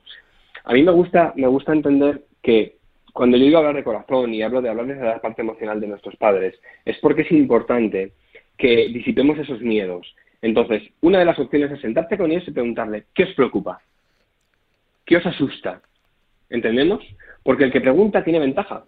A 0.65 0.73
mí 0.73 0.83
me 0.83 0.93
gusta, 0.93 1.33
me 1.37 1.49
gusta 1.49 1.73
entender 1.73 2.23
que 2.41 2.77
cuando 3.17 3.39
yo 3.39 3.47
digo 3.47 3.59
hablar 3.59 3.75
de 3.75 3.83
corazón 3.83 4.35
y 4.35 4.43
hablo 4.43 4.61
de 4.61 4.69
hablar 4.69 4.87
de 4.87 4.95
la 4.95 5.21
parte 5.23 5.41
emocional 5.41 5.81
de 5.81 5.87
nuestros 5.87 6.15
padres, 6.17 6.55
es 6.85 6.99
porque 6.99 7.23
es 7.23 7.33
importante 7.33 8.13
que 8.59 8.89
disipemos 8.89 9.39
esos 9.39 9.63
miedos. 9.63 10.15
Entonces, 10.43 10.83
una 11.01 11.19
de 11.19 11.25
las 11.25 11.39
opciones 11.39 11.73
es 11.73 11.81
sentarte 11.81 12.19
con 12.19 12.31
ellos 12.31 12.47
y 12.47 12.51
preguntarle, 12.51 13.07
¿qué 13.15 13.25
os 13.25 13.33
preocupa? 13.33 13.81
¿Qué 15.07 15.17
os 15.17 15.25
asusta? 15.25 15.81
¿Entendemos? 16.51 17.03
Porque 17.43 17.65
el 17.65 17.73
que 17.73 17.81
pregunta 17.81 18.23
tiene 18.23 18.39
ventaja. 18.39 18.85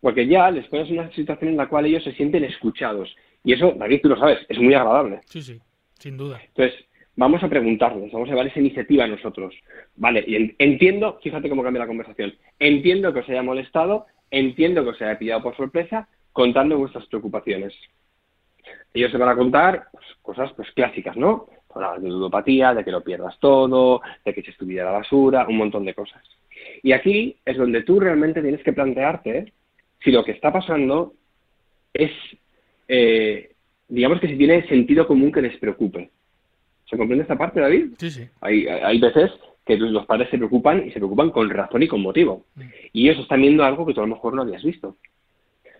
Porque 0.00 0.28
ya 0.28 0.48
les 0.52 0.68
pones 0.68 0.88
una 0.88 1.10
situación 1.10 1.50
en 1.50 1.56
la 1.56 1.68
cual 1.68 1.86
ellos 1.86 2.04
se 2.04 2.12
sienten 2.12 2.44
escuchados. 2.44 3.12
Y 3.42 3.54
eso, 3.54 3.72
David, 3.76 4.02
tú 4.02 4.08
lo 4.08 4.18
sabes, 4.20 4.38
es 4.48 4.58
muy 4.58 4.74
agradable. 4.74 5.18
Sí, 5.26 5.42
sí, 5.42 5.60
sin 5.98 6.16
duda. 6.16 6.40
Entonces, 6.46 6.78
vamos 7.16 7.42
a 7.42 7.48
preguntarles, 7.48 8.12
vamos 8.12 8.28
a 8.28 8.32
llevar 8.32 8.46
esa 8.46 8.60
iniciativa 8.60 9.04
a 9.04 9.08
nosotros. 9.08 9.54
Vale, 9.96 10.24
y 10.26 10.54
entiendo, 10.58 11.18
fíjate 11.22 11.48
cómo 11.48 11.62
cambia 11.62 11.80
la 11.80 11.88
conversación, 11.88 12.34
entiendo 12.58 13.12
que 13.12 13.20
os 13.20 13.28
haya 13.28 13.42
molestado, 13.42 14.06
entiendo 14.30 14.84
que 14.84 14.90
os 14.90 15.02
haya 15.02 15.18
pillado 15.18 15.42
por 15.42 15.56
sorpresa, 15.56 16.08
contando 16.32 16.78
vuestras 16.78 17.06
preocupaciones. 17.06 17.74
Ellos 18.92 19.10
se 19.10 19.18
van 19.18 19.28
a 19.30 19.36
contar 19.36 19.88
pues, 19.92 20.04
cosas 20.22 20.52
pues 20.54 20.70
clásicas, 20.72 21.16
¿no? 21.16 21.48
de 22.00 22.08
ludopatía, 22.08 22.72
de 22.72 22.84
que 22.84 22.90
lo 22.90 23.04
pierdas 23.04 23.38
todo, 23.38 24.00
de 24.24 24.32
que 24.32 24.42
se 24.42 24.50
estuviera 24.50 24.86
la 24.86 24.98
basura, 24.98 25.46
un 25.46 25.58
montón 25.58 25.84
de 25.84 25.94
cosas. 25.94 26.22
Y 26.82 26.92
aquí 26.92 27.36
es 27.44 27.56
donde 27.56 27.82
tú 27.82 28.00
realmente 28.00 28.40
tienes 28.40 28.62
que 28.62 28.72
plantearte 28.72 29.52
si 30.02 30.10
lo 30.10 30.24
que 30.24 30.32
está 30.32 30.52
pasando 30.52 31.14
es, 31.92 32.10
eh, 32.88 33.52
digamos 33.88 34.20
que 34.20 34.28
si 34.28 34.36
tiene 34.36 34.66
sentido 34.68 35.06
común 35.06 35.32
que 35.32 35.42
les 35.42 35.56
preocupe. 35.58 36.10
¿Se 36.88 36.96
comprende 36.96 37.22
esta 37.22 37.36
parte, 37.36 37.60
David? 37.60 37.94
Sí, 37.98 38.10
sí. 38.10 38.28
Hay, 38.40 38.66
hay 38.66 38.98
veces 39.00 39.32
que 39.64 39.76
los 39.76 40.06
padres 40.06 40.30
se 40.30 40.38
preocupan 40.38 40.86
y 40.86 40.92
se 40.92 40.98
preocupan 41.00 41.30
con 41.30 41.50
razón 41.50 41.82
y 41.82 41.88
con 41.88 42.00
motivo. 42.00 42.44
Mm. 42.54 42.62
Y 42.92 43.08
ellos 43.08 43.22
están 43.22 43.42
viendo 43.42 43.64
algo 43.64 43.84
que 43.84 43.92
tú 43.92 44.00
a 44.00 44.06
lo 44.06 44.14
mejor 44.14 44.34
no 44.34 44.42
habías 44.42 44.62
visto. 44.62 44.96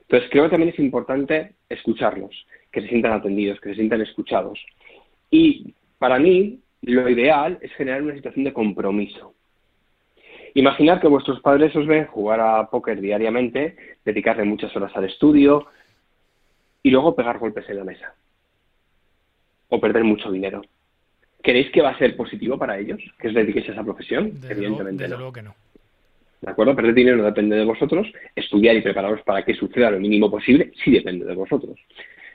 Entonces, 0.02 0.28
creo 0.30 0.44
que 0.44 0.50
también 0.50 0.72
es 0.72 0.78
importante 0.78 1.54
escucharlos, 1.68 2.46
que 2.70 2.80
se 2.80 2.88
sientan 2.88 3.12
atendidos, 3.12 3.60
que 3.60 3.70
se 3.70 3.76
sientan 3.76 4.02
escuchados. 4.02 4.58
Y 5.30 5.74
para 5.98 6.18
mí, 6.18 6.60
lo 6.82 7.08
ideal 7.08 7.58
es 7.60 7.72
generar 7.72 8.02
una 8.02 8.14
situación 8.14 8.44
de 8.44 8.52
compromiso. 8.52 9.34
Imaginar 10.54 11.00
que 11.00 11.08
vuestros 11.08 11.40
padres 11.40 11.74
os 11.76 11.86
ven 11.86 12.06
jugar 12.06 12.40
a 12.40 12.70
póker 12.70 13.00
diariamente, 13.00 13.76
dedicarle 14.04 14.44
muchas 14.44 14.74
horas 14.76 14.92
al 14.96 15.04
estudio 15.04 15.66
y 16.82 16.90
luego 16.90 17.14
pegar 17.14 17.38
golpes 17.38 17.68
en 17.68 17.78
la 17.78 17.84
mesa. 17.84 18.14
O 19.68 19.80
perder 19.80 20.04
mucho 20.04 20.30
dinero. 20.30 20.62
¿Creéis 21.42 21.70
que 21.70 21.82
va 21.82 21.90
a 21.90 21.98
ser 21.98 22.16
positivo 22.16 22.58
para 22.58 22.78
ellos 22.78 23.00
que 23.18 23.28
os 23.28 23.34
dediquéis 23.34 23.68
a 23.68 23.72
esa 23.72 23.84
profesión? 23.84 24.32
Evidentemente 24.48 25.08
luego, 25.08 25.32
que 25.32 25.42
no. 25.42 25.54
¿De 26.40 26.50
acuerdo? 26.50 26.76
Perder 26.76 26.94
dinero 26.94 27.16
no 27.16 27.24
depende 27.24 27.56
de 27.56 27.64
vosotros. 27.64 28.06
Estudiar 28.34 28.76
y 28.76 28.82
prepararos 28.82 29.22
para 29.22 29.44
que 29.44 29.54
suceda 29.54 29.90
lo 29.90 30.00
mínimo 30.00 30.30
posible 30.30 30.72
sí 30.84 30.90
depende 30.90 31.24
de 31.24 31.34
vosotros. 31.34 31.78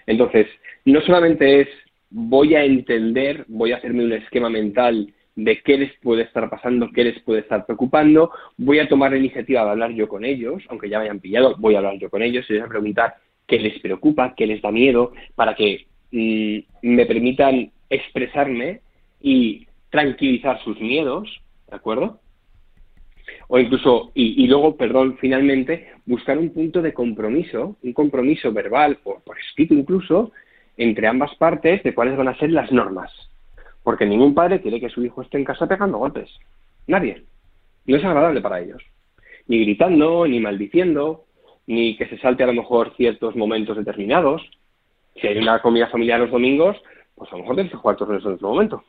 Entonces, 0.06 0.48
no 0.86 1.02
solamente 1.02 1.62
es 1.62 1.68
voy 2.10 2.56
a 2.56 2.64
entender, 2.64 3.46
voy 3.48 3.72
a 3.72 3.78
hacerme 3.78 4.04
un 4.04 4.14
esquema 4.14 4.50
mental 4.50 5.14
de 5.36 5.62
qué 5.62 5.78
les 5.78 5.94
puede 6.00 6.24
estar 6.24 6.50
pasando, 6.50 6.90
qué 6.94 7.06
les 7.06 7.20
puede 7.22 7.40
estar 7.40 7.66
preocupando, 7.66 8.32
voy 8.58 8.80
a 8.80 8.90
tomar 8.90 9.12
la 9.12 9.18
iniciativa 9.18 9.64
de 9.64 9.70
hablar 9.70 9.92
yo 9.92 10.08
con 10.08 10.26
ellos, 10.26 10.62
aunque 10.70 10.90
ya 10.90 11.00
me 11.00 11.06
hayan 11.06 11.22
pillado, 11.22 11.56
voy 11.58 11.76
a 11.76 11.78
hablar 11.78 11.98
yo 11.98 12.10
con 12.10 12.22
ellos 12.22 12.46
y 12.50 12.54
les 12.54 12.62
voy 12.62 12.68
a 12.68 12.70
preguntar 12.70 13.16
qué 13.48 13.60
les 13.60 13.80
preocupa, 13.80 14.34
qué 14.36 14.46
les 14.46 14.62
da 14.62 14.72
miedo, 14.72 15.14
para 15.36 15.56
que 15.56 15.86
mm, 16.12 16.60
me 16.82 17.06
permitan 17.06 17.72
expresarme 17.90 18.82
y 19.22 19.68
tranquilizar 19.90 20.62
sus 20.64 20.80
miedos, 20.80 21.42
¿de 21.70 21.76
acuerdo? 21.76 22.20
O 23.48 23.60
incluso, 23.60 24.12
y, 24.14 24.48
luego, 24.48 24.78
perdón, 24.78 25.18
finalmente, 25.20 25.92
buscar 26.06 26.38
un 26.38 26.52
punto 26.52 26.82
de 26.82 26.94
compromiso, 26.94 27.76
un 27.84 27.94
compromiso 27.94 28.52
verbal 28.52 29.00
o 29.04 29.20
por 29.20 29.38
escrito 29.38 29.74
incluso, 29.74 30.32
entre 30.78 31.08
ambas 31.08 31.36
partes 31.36 31.84
de 31.84 31.94
cuáles 31.94 32.18
van 32.18 32.30
a 32.30 32.38
ser 32.38 32.52
las 32.52 32.72
normas. 32.72 33.12
Porque 33.84 34.06
ningún 34.06 34.34
padre 34.34 34.62
quiere 34.62 34.80
que 34.80 34.90
su 34.90 35.04
hijo 35.04 35.22
esté 35.22 35.38
en 35.38 35.44
casa 35.44 35.68
pegando 35.68 35.98
golpes. 35.98 36.30
Nadie. 36.88 37.24
No 37.86 37.98
es 37.98 38.06
agradable 38.06 38.42
para 38.42 38.62
ellos. 38.62 38.82
Ni 39.48 39.60
gritando, 39.66 40.26
ni 40.28 40.40
maldiciendo, 40.40 41.26
ni 41.68 41.98
que 41.98 42.08
se 42.08 42.18
salte 42.20 42.44
a 42.44 42.48
lo 42.48 42.54
mejor 42.54 42.96
ciertos 42.96 43.36
momentos 43.36 43.76
determinados. 43.76 44.42
Si 45.20 45.28
hay 45.28 45.38
una 45.38 45.62
comida 45.62 45.88
familiar 45.88 46.20
los 46.20 46.32
domingos, 46.32 46.78
pues 47.16 47.32
a 47.32 47.36
lo 47.36 47.42
mejor 47.42 47.56
tienes 47.56 47.72
que 47.72 47.78
jugar 47.78 47.98
torneos 47.98 48.26
en 48.26 48.34
otro 48.34 48.50
momento. 48.50 48.84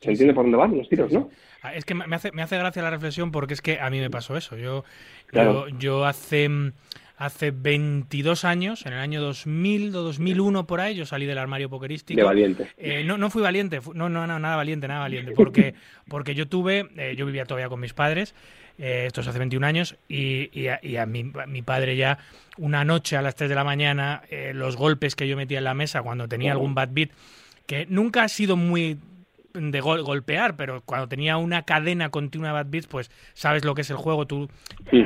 ¿Se 0.00 0.10
entiende 0.10 0.32
por 0.32 0.44
dónde 0.44 0.56
van 0.56 0.76
los 0.78 0.88
tiros, 0.88 1.12
no? 1.12 1.30
Ah, 1.62 1.74
es 1.74 1.84
que 1.84 1.94
me 1.94 2.16
hace, 2.16 2.32
me 2.32 2.40
hace 2.40 2.56
gracia 2.56 2.82
la 2.82 2.88
reflexión 2.88 3.30
porque 3.30 3.52
es 3.52 3.60
que 3.60 3.80
a 3.80 3.90
mí 3.90 4.00
me 4.00 4.08
pasó 4.08 4.34
eso. 4.34 4.56
Yo, 4.56 4.82
yo, 5.78 6.06
hace, 6.06 6.48
hace 7.18 7.50
22 7.50 8.46
años, 8.46 8.86
en 8.86 8.94
el 8.94 8.98
año 8.98 9.20
2000 9.20 9.94
o 9.94 10.02
2001 10.02 10.66
por 10.66 10.80
ahí, 10.80 10.94
yo 10.94 11.04
salí 11.04 11.26
del 11.26 11.36
armario 11.36 11.68
pokerístico. 11.68 12.16
De 12.16 12.24
valiente. 12.24 12.66
Eh, 12.78 13.04
no, 13.04 13.18
no 13.18 13.28
fui 13.28 13.42
valiente, 13.42 13.80
no, 13.92 14.08
no, 14.08 14.26
nada 14.26 14.56
valiente, 14.56 14.88
nada 14.88 15.00
valiente. 15.00 15.32
Porque, 15.36 15.74
porque 16.08 16.34
yo 16.34 16.48
tuve, 16.48 16.88
eh, 16.96 17.14
yo 17.14 17.26
vivía 17.26 17.44
todavía 17.44 17.68
con 17.68 17.80
mis 17.80 17.92
padres, 17.92 18.34
eh, 18.78 19.04
esto 19.06 19.20
es 19.20 19.28
hace 19.28 19.38
21 19.38 19.66
años, 19.66 19.96
y, 20.08 20.48
y, 20.58 20.96
a, 20.96 21.04
mi, 21.04 21.24
mi, 21.24 21.60
padre 21.60 21.96
ya 21.96 22.16
una 22.56 22.86
noche 22.86 23.18
a 23.18 23.22
las 23.22 23.34
3 23.34 23.50
de 23.50 23.54
la 23.54 23.64
mañana, 23.64 24.22
los 24.54 24.76
golpes 24.76 25.14
que 25.14 25.28
yo 25.28 25.36
metía 25.36 25.58
en 25.58 25.64
la 25.64 25.74
mesa 25.74 26.02
cuando 26.02 26.26
tenía 26.26 26.52
algún 26.52 26.74
bad 26.74 26.88
beat, 26.92 27.10
que 27.66 27.86
nunca 27.86 28.24
ha 28.24 28.28
sido 28.28 28.56
muy 28.56 28.98
de 29.54 29.80
golpear, 29.80 30.56
pero 30.56 30.82
cuando 30.82 31.08
tenía 31.08 31.36
una 31.36 31.62
cadena 31.62 32.10
continua 32.10 32.48
de 32.48 32.54
bad 32.54 32.66
beats, 32.68 32.86
pues 32.86 33.10
sabes 33.34 33.64
lo 33.64 33.74
que 33.74 33.82
es 33.82 33.90
el 33.90 33.96
juego, 33.96 34.26
tú 34.26 34.48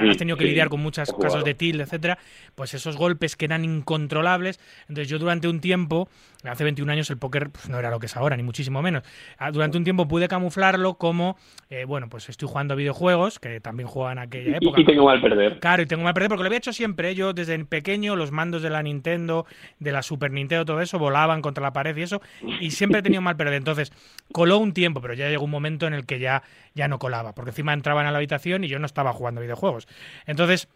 has 0.08 0.16
tenido 0.16 0.36
que 0.36 0.44
lidiar 0.44 0.68
con 0.68 0.80
muchos 0.80 1.12
casos 1.12 1.44
de 1.44 1.54
tilde, 1.54 1.84
etcétera, 1.84 2.18
pues 2.54 2.74
esos 2.74 2.96
golpes 2.96 3.36
que 3.36 3.44
eran 3.44 3.64
incontrolables. 3.64 4.60
Entonces 4.88 5.08
yo 5.08 5.18
durante 5.18 5.48
un 5.48 5.60
tiempo, 5.60 6.08
hace 6.44 6.64
21 6.64 6.90
años 6.92 7.10
el 7.10 7.18
póker 7.18 7.50
pues, 7.50 7.68
no 7.68 7.78
era 7.78 7.90
lo 7.90 7.98
que 7.98 8.06
es 8.06 8.16
ahora, 8.16 8.36
ni 8.36 8.42
muchísimo 8.42 8.82
menos. 8.82 9.02
Ah, 9.38 9.50
durante 9.50 9.78
un 9.78 9.84
tiempo 9.84 10.06
pude 10.08 10.28
camuflarlo 10.28 10.94
como, 10.94 11.36
eh, 11.70 11.84
bueno, 11.84 12.08
pues 12.08 12.28
estoy 12.28 12.48
jugando 12.48 12.74
a 12.74 12.76
videojuegos, 12.76 13.38
que 13.38 13.60
también 13.60 13.88
jugaba 13.88 14.12
en 14.12 14.18
aquella 14.18 14.56
época. 14.56 14.80
Y, 14.80 14.84
tengo 14.84 15.04
mal 15.04 15.20
perder. 15.20 15.58
Claro, 15.60 15.82
y 15.82 15.86
tengo 15.86 16.02
mal 16.02 16.14
perder 16.14 16.28
porque 16.28 16.42
lo 16.42 16.46
había 16.46 16.58
hecho 16.58 16.72
siempre. 16.72 17.10
¿eh? 17.10 17.14
Yo 17.14 17.32
desde 17.32 17.64
pequeño, 17.64 18.16
los 18.16 18.30
mandos 18.30 18.62
de 18.62 18.70
la 18.70 18.82
Nintendo, 18.82 19.46
de 19.78 19.92
la 19.92 20.02
Super 20.02 20.30
Nintendo, 20.30 20.64
todo 20.64 20.80
eso, 20.80 20.98
volaban 20.98 21.42
contra 21.42 21.62
la 21.62 21.72
pared 21.72 21.96
y 21.96 22.02
eso, 22.02 22.20
y 22.60 22.70
siempre 22.70 23.00
he 23.00 23.02
tenido 23.02 23.22
mal 23.22 23.36
perder. 23.36 23.54
Entonces, 23.54 23.92
coló 24.32 24.58
un 24.58 24.72
tiempo, 24.72 25.00
pero 25.00 25.14
ya 25.14 25.28
llegó 25.28 25.44
un 25.44 25.50
momento 25.50 25.86
en 25.86 25.94
el 25.94 26.06
que 26.06 26.18
ya, 26.18 26.42
ya 26.74 26.88
no 26.88 26.98
colaba, 26.98 27.34
porque 27.34 27.50
encima 27.50 27.72
entraban 27.72 28.06
a 28.06 28.10
la 28.10 28.18
habitación 28.18 28.64
y 28.64 28.68
yo 28.68 28.78
no 28.78 28.86
estaba 28.86 29.12
jugando 29.12 29.40
videojuegos. 29.40 29.88
Entonces, 30.26 30.68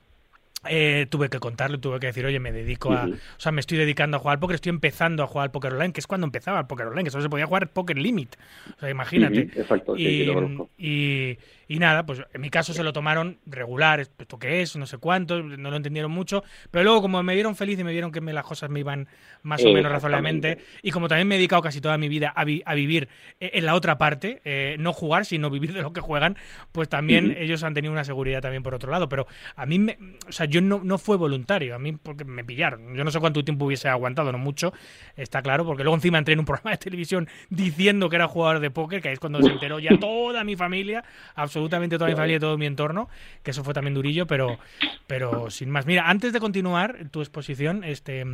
eh, 0.67 1.07
tuve 1.09 1.29
que 1.29 1.39
contarle, 1.39 1.79
tuve 1.79 2.01
que 2.01 2.09
decir, 2.09 2.27
oye, 2.27 2.41
me 2.41 2.53
dedico 2.53 2.93
a. 2.93 3.05
O 3.07 3.41
sea, 3.41 3.53
me 3.53 3.61
estoy 3.61 3.79
dedicando 3.79 4.17
a 4.17 4.21
jugar 4.21 4.37
al 4.37 4.41
póker, 4.41 4.57
estoy 4.57 4.71
empezando 4.71 5.23
a 5.23 5.27
jugar 5.27 5.45
al 5.45 5.51
póker 5.51 5.73
online, 5.73 5.93
que 5.93 6.01
es 6.01 6.07
cuando 6.07 6.27
empezaba 6.27 6.59
el 6.61 6.67
póker 6.67 6.87
online, 6.87 7.05
que 7.05 7.11
solo 7.11 7.23
se 7.23 7.31
podía 7.31 7.47
jugar 7.47 7.69
póker 7.71 7.97
limit. 7.97 8.37
O 8.77 8.81
sea, 8.81 8.91
imagínate. 8.91 9.41
exacto, 9.41 9.97
y, 9.97 10.29
y, 10.77 11.39
y, 11.69 11.79
nada, 11.79 12.05
pues 12.07 12.23
en 12.33 12.41
mi 12.41 12.51
caso 12.51 12.73
se 12.73 12.83
lo 12.83 12.93
tomaron 12.93 13.39
regular, 13.47 14.01
esto 14.01 14.39
qué 14.39 14.63
es, 14.63 14.77
no 14.77 14.87
sé 14.87 14.99
cuánto, 14.99 15.43
no 15.43 15.71
lo 15.71 15.77
entendieron 15.77 16.11
mucho, 16.11 16.43
pero 16.71 16.85
luego 16.85 17.03
como 17.03 17.23
me 17.23 17.35
vieron 17.35 17.55
feliz 17.55 17.79
y 17.79 17.85
me 17.85 17.93
vieron 17.93 18.11
que 18.11 18.21
me, 18.21 18.33
las 18.33 18.45
cosas 18.45 18.71
me 18.71 18.81
iban 18.81 19.09
más 19.43 19.65
o 19.65 19.73
menos 19.73 19.93
razonablemente, 19.93 20.59
y 20.83 20.91
como 20.91 21.09
también 21.09 21.29
me 21.29 21.35
he 21.35 21.39
dedicado 21.39 21.63
casi 21.63 21.81
toda 21.81 21.99
mi 21.99 22.09
vida 22.09 22.33
a, 22.35 22.43
a 22.43 22.75
vivir 22.75 23.09
eh, 23.41 23.51
en 23.55 23.67
la 23.67 23.75
otra 23.75 23.99
parte, 23.99 24.41
eh, 24.45 24.77
no 24.79 24.93
jugar, 24.93 25.25
sino 25.25 25.51
vivir 25.51 25.73
de 25.73 25.83
lo 25.83 25.93
que 25.93 26.01
juegan, 26.01 26.37
pues 26.73 26.89
también 26.89 27.37
ellos 27.39 27.63
han 27.63 27.75
tenido 27.75 27.93
una 27.93 28.05
seguridad 28.05 28.41
también 28.41 28.63
por 28.63 28.75
otro 28.75 28.91
lado. 28.91 29.09
Pero 29.09 29.27
a 29.57 29.67
mí, 29.67 29.79
me, 29.79 29.99
o 30.27 30.33
sea, 30.33 30.47
yo 30.47 30.61
no, 30.61 30.81
no 30.83 30.99
fue 30.99 31.17
voluntario, 31.17 31.75
a 31.75 31.79
mí 31.79 31.93
porque 31.93 32.25
me 32.25 32.45
pillaron. 32.45 32.95
Yo 32.95 33.05
no 33.05 33.11
sé 33.11 33.21
cuánto 33.21 33.45
tiempo 33.45 33.67
hubiese 33.67 33.89
aguantado, 33.89 34.33
no 34.33 34.39
mucho, 34.39 34.73
está 35.17 35.43
claro, 35.43 35.65
porque 35.65 35.83
luego 35.83 35.97
encima 35.97 36.19
entré 36.19 36.33
en 36.33 36.41
un 36.41 36.45
programa 36.47 36.71
de 36.71 36.79
televisión 36.79 37.29
diciendo 37.51 38.09
que 38.09 38.17
era 38.17 38.29
jugador 38.29 38.61
de 38.61 38.71
póker, 38.71 39.03
que 39.03 39.13
es 39.13 39.21
cuando 39.21 39.43
se 39.43 39.51
enteró 39.51 39.79
ya 39.79 39.99
toda 39.99 40.45
mi 40.45 40.57
familia, 40.57 41.05
absolutamente 41.35 41.58
toda 41.99 42.11
mi 42.11 42.17
familia 42.17 42.37
y 42.37 42.41
todo 42.41 42.59
mi 42.59 42.67
entorno, 42.67 43.09
que 43.43 43.51
eso 43.51 43.65
fue 43.65 43.75
también 43.75 43.95
durillo, 43.95 44.27
pero, 44.27 44.59
pero 45.07 45.51
sin 45.51 45.71
más. 45.71 45.87
Mira, 45.87 46.09
antes 46.09 46.33
de 46.33 46.41
continuar 46.41 47.09
tu 47.11 47.21
exposición, 47.21 47.85
este 47.85 48.25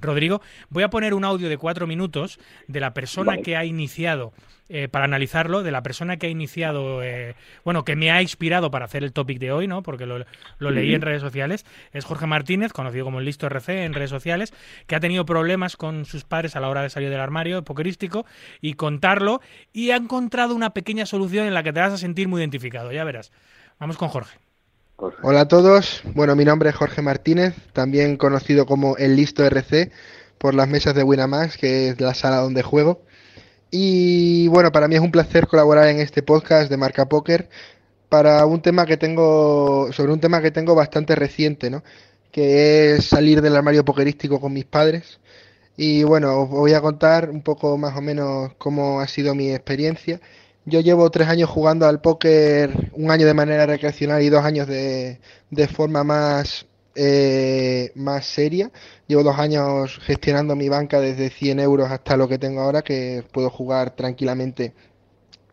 Rodrigo, 0.00 0.40
voy 0.68 0.82
a 0.82 0.90
poner 0.90 1.14
un 1.14 1.24
audio 1.24 1.48
de 1.48 1.56
cuatro 1.56 1.86
minutos 1.86 2.38
de 2.68 2.80
la 2.80 2.94
persona 2.94 3.38
que 3.38 3.56
ha 3.56 3.64
iniciado 3.64 4.32
eh, 4.70 4.88
para 4.88 5.04
analizarlo 5.04 5.62
de 5.62 5.70
la 5.70 5.82
persona 5.82 6.16
que 6.16 6.26
ha 6.26 6.30
iniciado, 6.30 7.02
eh, 7.02 7.34
bueno, 7.64 7.84
que 7.84 7.96
me 7.96 8.10
ha 8.10 8.22
inspirado 8.22 8.70
para 8.70 8.86
hacer 8.86 9.04
el 9.04 9.12
topic 9.12 9.38
de 9.38 9.52
hoy, 9.52 9.66
¿no? 9.66 9.82
Porque 9.82 10.06
lo, 10.06 10.24
leí 10.58 10.94
en 10.94 11.02
redes 11.02 11.20
sociales. 11.20 11.66
Es 11.92 12.06
Jorge 12.06 12.26
Martínez, 12.26 12.72
conocido 12.72 13.04
como 13.04 13.18
el 13.18 13.26
Listo 13.26 13.46
RC 13.46 13.84
en 13.84 13.92
redes 13.92 14.08
sociales, 14.08 14.54
que 14.86 14.96
ha 14.96 15.00
tenido 15.00 15.26
problemas 15.26 15.76
con 15.76 16.06
sus 16.06 16.24
padres 16.24 16.56
a 16.56 16.60
la 16.60 16.70
hora 16.70 16.80
de 16.80 16.88
salir 16.88 17.10
del 17.10 17.20
armario 17.20 17.62
pokerístico 17.62 18.24
y 18.62 18.72
contarlo 18.72 19.42
y 19.74 19.90
ha 19.90 19.96
encontrado 19.96 20.54
una 20.54 20.70
pequeña 20.70 21.04
solución 21.04 21.46
en 21.46 21.52
la 21.52 21.62
que 21.62 21.74
te 21.74 21.80
vas 21.80 21.92
a 21.92 21.98
sentir 21.98 22.28
muy 22.28 22.40
identificado. 22.40 22.73
Ya 22.74 23.04
verás. 23.04 23.30
Vamos 23.78 23.96
con 23.96 24.08
Jorge. 24.08 24.36
Hola 25.22 25.42
a 25.42 25.48
todos. 25.48 26.02
Bueno, 26.14 26.34
mi 26.34 26.44
nombre 26.44 26.70
es 26.70 26.74
Jorge 26.74 27.02
Martínez, 27.02 27.54
también 27.72 28.16
conocido 28.16 28.66
como 28.66 28.96
el 28.96 29.14
Listo 29.14 29.44
RC 29.44 29.92
por 30.38 30.54
las 30.54 30.68
mesas 30.68 30.94
de 30.94 31.04
Winamax, 31.04 31.56
que 31.56 31.90
es 31.90 32.00
la 32.00 32.14
sala 32.14 32.38
donde 32.38 32.62
juego. 32.62 33.02
Y 33.70 34.48
bueno, 34.48 34.72
para 34.72 34.88
mí 34.88 34.96
es 34.96 35.00
un 35.00 35.12
placer 35.12 35.46
colaborar 35.46 35.88
en 35.88 36.00
este 36.00 36.22
podcast 36.22 36.68
de 36.68 36.76
Marca 36.76 37.08
Póker 37.08 37.48
para 38.08 38.44
un 38.44 38.60
tema 38.60 38.86
que 38.86 38.96
tengo, 38.96 39.92
sobre 39.92 40.12
un 40.12 40.20
tema 40.20 40.42
que 40.42 40.50
tengo 40.50 40.74
bastante 40.74 41.14
reciente, 41.14 41.70
¿no? 41.70 41.84
Que 42.32 42.94
es 42.94 43.04
salir 43.04 43.40
del 43.40 43.56
armario 43.56 43.84
pokerístico 43.84 44.40
con 44.40 44.52
mis 44.52 44.64
padres. 44.64 45.20
Y 45.76 46.02
bueno, 46.02 46.42
os 46.42 46.48
voy 46.48 46.72
a 46.72 46.80
contar 46.80 47.30
un 47.30 47.42
poco 47.42 47.78
más 47.78 47.96
o 47.96 48.00
menos 48.00 48.52
cómo 48.58 49.00
ha 49.00 49.06
sido 49.06 49.34
mi 49.36 49.52
experiencia. 49.52 50.20
Yo 50.66 50.80
llevo 50.80 51.10
tres 51.10 51.28
años 51.28 51.50
jugando 51.50 51.86
al 51.86 52.00
póker, 52.00 52.90
un 52.94 53.10
año 53.10 53.26
de 53.26 53.34
manera 53.34 53.66
recreacional 53.66 54.22
y 54.22 54.30
dos 54.30 54.44
años 54.44 54.66
de, 54.66 55.20
de 55.50 55.68
forma 55.68 56.04
más 56.04 56.66
eh, 56.96 57.90
más 57.96 58.26
seria. 58.26 58.70
Llevo 59.06 59.22
dos 59.24 59.38
años 59.38 59.98
gestionando 60.02 60.54
mi 60.56 60.68
banca 60.68 61.00
desde 61.00 61.30
100 61.30 61.60
euros 61.60 61.90
hasta 61.90 62.16
lo 62.16 62.28
que 62.28 62.38
tengo 62.38 62.60
ahora, 62.60 62.82
que 62.82 63.24
puedo 63.32 63.50
jugar 63.50 63.94
tranquilamente. 63.96 64.74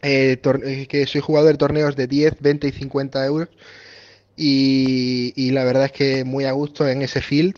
Eh, 0.04 0.40
eh, 0.66 0.88
que 0.88 1.06
soy 1.08 1.22
jugador 1.22 1.52
de 1.52 1.58
torneos 1.58 1.96
de 1.96 2.08
10, 2.08 2.36
20 2.40 2.68
y 2.68 2.72
50 2.72 3.26
euros. 3.26 3.50
Y, 4.38 5.52
la 5.52 5.64
verdad 5.64 5.86
es 5.86 5.92
que 5.92 6.24
muy 6.24 6.46
a 6.46 6.52
gusto 6.54 6.88
en 6.88 7.02
ese 7.02 7.22
field, 7.22 7.56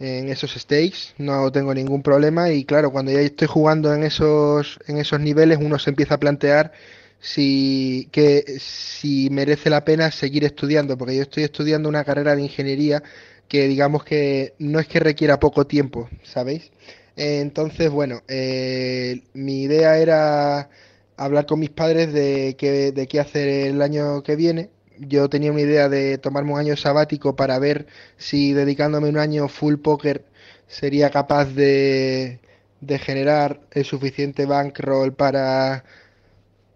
en 0.00 0.28
esos 0.30 0.52
stakes, 0.52 1.14
no 1.18 1.52
tengo 1.52 1.74
ningún 1.74 2.02
problema. 2.02 2.50
Y 2.50 2.64
claro, 2.64 2.90
cuando 2.90 3.12
ya 3.12 3.20
estoy 3.20 3.48
jugando 3.48 3.94
en 3.94 4.02
esos, 4.02 4.78
en 4.86 4.98
esos 4.98 5.20
niveles, 5.20 5.58
uno 5.60 5.78
se 5.78 5.90
empieza 5.90 6.14
a 6.14 6.20
plantear 6.20 6.72
si, 7.20 8.08
que, 8.12 8.44
si 8.58 9.28
merece 9.30 9.70
la 9.70 9.84
pena 9.84 10.10
seguir 10.10 10.44
estudiando, 10.44 10.96
porque 10.98 11.16
yo 11.16 11.22
estoy 11.22 11.44
estudiando 11.44 11.88
una 11.88 12.04
carrera 12.04 12.34
de 12.34 12.42
ingeniería 12.42 13.02
que 13.48 13.68
digamos 13.68 14.04
que 14.04 14.54
no 14.58 14.78
es 14.80 14.88
que 14.88 15.00
requiera 15.00 15.40
poco 15.40 15.66
tiempo, 15.66 16.08
¿sabéis? 16.22 16.70
entonces, 17.16 17.90
bueno, 17.90 18.22
eh, 18.28 19.22
mi 19.34 19.62
idea 19.64 19.98
era 19.98 20.70
hablar 21.16 21.44
con 21.46 21.60
mis 21.60 21.70
padres 21.70 22.12
de 22.14 22.56
qué, 22.58 22.92
de 22.92 23.06
qué 23.08 23.20
hacer 23.20 23.48
el 23.48 23.82
año 23.82 24.22
que 24.22 24.36
viene. 24.36 24.70
Yo 25.00 25.28
tenía 25.28 25.50
una 25.52 25.62
idea 25.62 25.88
de 25.88 26.18
tomarme 26.18 26.52
un 26.52 26.58
año 26.58 26.76
sabático 26.76 27.34
para 27.36 27.58
ver 27.58 27.86
si 28.16 28.52
dedicándome 28.52 29.08
un 29.08 29.18
año 29.18 29.48
full 29.48 29.76
poker 29.76 30.24
sería 30.68 31.10
capaz 31.10 31.46
de, 31.46 32.40
de 32.80 32.98
generar 32.98 33.60
el 33.72 33.84
suficiente 33.84 34.46
bankroll 34.46 35.12
para 35.14 35.84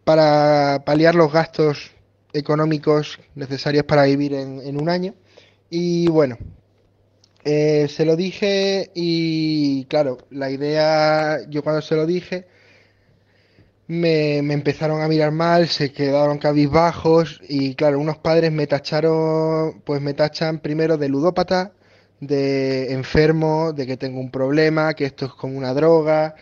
para 0.04 0.84
paliar 0.84 1.14
los 1.14 1.32
gastos 1.32 1.92
económicos 2.32 3.18
necesarios 3.34 3.84
para 3.84 4.04
vivir 4.04 4.34
en, 4.34 4.80
un 4.80 4.88
año. 4.88 5.14
Y 5.70 6.08
bueno, 6.08 6.36
eh, 7.44 7.88
se 7.88 8.04
lo 8.04 8.16
dije 8.16 8.90
y 8.94 9.86
claro, 9.86 10.18
la 10.30 10.50
idea, 10.50 11.38
yo 11.48 11.62
cuando 11.62 11.82
se 11.82 11.96
lo 11.96 12.06
dije, 12.06 12.46
me, 13.86 14.42
me, 14.42 14.54
empezaron 14.54 15.02
a 15.02 15.08
mirar 15.08 15.32
mal, 15.32 15.68
se 15.68 15.92
quedaron 15.92 16.38
cabizbajos 16.38 17.40
y 17.48 17.74
claro, 17.74 17.98
unos 18.00 18.18
padres 18.18 18.52
me 18.52 18.66
tacharon, 18.66 19.80
pues 19.84 20.00
me 20.00 20.14
tachan 20.14 20.60
primero 20.60 20.96
de 20.96 21.08
ludópata, 21.08 21.72
de 22.20 22.92
enfermo, 22.92 23.72
de 23.72 23.86
que 23.86 23.96
tengo 23.96 24.20
un 24.20 24.30
problema, 24.30 24.94
que 24.94 25.04
esto 25.06 25.26
es 25.26 25.32
como 25.32 25.58
una 25.58 25.74
droga, 25.74 26.34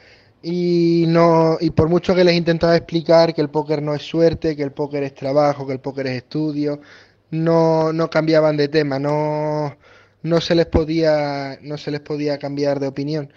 y 0.42 1.04
no 1.08 1.56
y 1.60 1.70
por 1.70 1.88
mucho 1.88 2.14
que 2.14 2.24
les 2.24 2.34
intentaba 2.36 2.76
explicar 2.76 3.34
que 3.34 3.40
el 3.42 3.50
póker 3.50 3.82
no 3.82 3.94
es 3.94 4.02
suerte, 4.02 4.56
que 4.56 4.62
el 4.62 4.72
póker 4.72 5.02
es 5.04 5.14
trabajo, 5.14 5.66
que 5.66 5.72
el 5.74 5.80
póker 5.80 6.06
es 6.08 6.16
estudio, 6.18 6.80
no, 7.30 7.92
no 7.92 8.10
cambiaban 8.10 8.56
de 8.56 8.68
tema, 8.68 8.98
no, 8.98 9.76
no 10.22 10.40
se 10.40 10.54
les 10.54 10.66
podía 10.66 11.58
no 11.62 11.76
se 11.78 11.90
les 11.90 12.00
podía 12.00 12.38
cambiar 12.38 12.80
de 12.80 12.88
opinión 12.88 13.32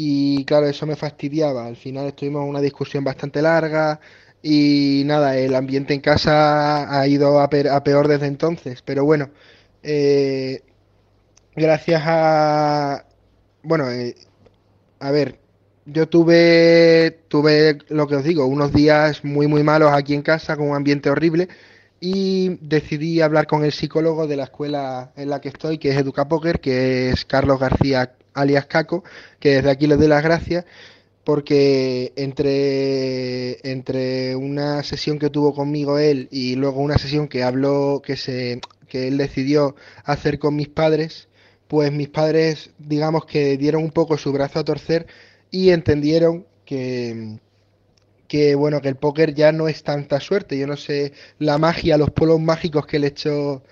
y 0.00 0.44
claro, 0.44 0.68
eso 0.68 0.86
me 0.86 0.94
fastidiaba. 0.96 1.66
Al 1.66 1.76
final 1.76 2.06
estuvimos 2.06 2.44
en 2.44 2.50
una 2.50 2.60
discusión 2.60 3.02
bastante 3.02 3.42
larga 3.42 4.00
y 4.42 5.02
nada, 5.06 5.36
el 5.36 5.54
ambiente 5.56 5.92
en 5.94 6.00
casa 6.00 7.00
ha 7.00 7.06
ido 7.08 7.40
a, 7.40 7.50
peor 7.50 8.06
desde 8.08 8.26
entonces, 8.26 8.82
pero 8.82 9.04
bueno, 9.04 9.30
eh, 9.82 10.62
gracias 11.56 12.02
a 12.06 13.06
bueno, 13.62 13.90
eh, 13.90 14.14
a 15.00 15.10
ver, 15.10 15.40
yo 15.86 16.08
tuve, 16.08 17.22
tuve 17.28 17.78
lo 17.88 18.06
que 18.06 18.16
os 18.16 18.24
digo, 18.24 18.46
unos 18.46 18.72
días 18.72 19.24
muy 19.24 19.48
muy 19.48 19.64
malos 19.64 19.92
aquí 19.92 20.14
en 20.14 20.22
casa 20.22 20.56
con 20.56 20.70
un 20.70 20.76
ambiente 20.76 21.10
horrible 21.10 21.48
y 22.00 22.58
decidí 22.60 23.20
hablar 23.20 23.46
con 23.48 23.64
el 23.64 23.72
psicólogo 23.72 24.26
de 24.28 24.36
la 24.36 24.44
escuela 24.44 25.12
en 25.16 25.30
la 25.30 25.40
que 25.40 25.48
estoy, 25.48 25.78
que 25.78 25.90
es 25.90 25.96
Educa 25.96 26.28
Poker, 26.28 26.60
que 26.60 27.10
es 27.10 27.24
Carlos 27.24 27.58
García 27.60 28.12
alias 28.40 28.66
Caco, 28.66 29.04
que 29.40 29.56
desde 29.56 29.70
aquí 29.70 29.86
le 29.86 29.96
doy 29.96 30.08
las 30.08 30.22
gracias 30.22 30.64
porque 31.28 32.14
entre, 32.16 33.70
entre 33.70 34.34
una 34.34 34.82
sesión 34.82 35.18
que 35.18 35.28
tuvo 35.28 35.52
conmigo 35.52 35.98
él 35.98 36.26
y 36.30 36.54
luego 36.54 36.80
una 36.80 36.96
sesión 36.96 37.28
que 37.28 37.42
habló, 37.42 38.00
que, 38.02 38.16
se, 38.16 38.62
que 38.88 39.08
él 39.08 39.18
decidió 39.18 39.76
hacer 40.04 40.38
con 40.38 40.56
mis 40.56 40.68
padres, 40.68 41.28
pues 41.66 41.92
mis 41.92 42.08
padres 42.08 42.70
digamos 42.78 43.26
que 43.26 43.58
dieron 43.58 43.82
un 43.82 43.90
poco 43.90 44.16
su 44.16 44.32
brazo 44.32 44.58
a 44.60 44.64
torcer 44.64 45.06
y 45.50 45.68
entendieron 45.68 46.46
que, 46.64 47.40
que 48.26 48.54
bueno, 48.54 48.80
que 48.80 48.88
el 48.88 48.96
póker 48.96 49.34
ya 49.34 49.52
no 49.52 49.68
es 49.68 49.82
tanta 49.82 50.20
suerte. 50.20 50.58
Yo 50.58 50.66
no 50.66 50.78
sé 50.78 51.12
la 51.38 51.58
magia, 51.58 51.98
los 51.98 52.10
polos 52.10 52.40
mágicos 52.40 52.86
que 52.86 52.98
le 52.98 53.08
echó, 53.08 53.62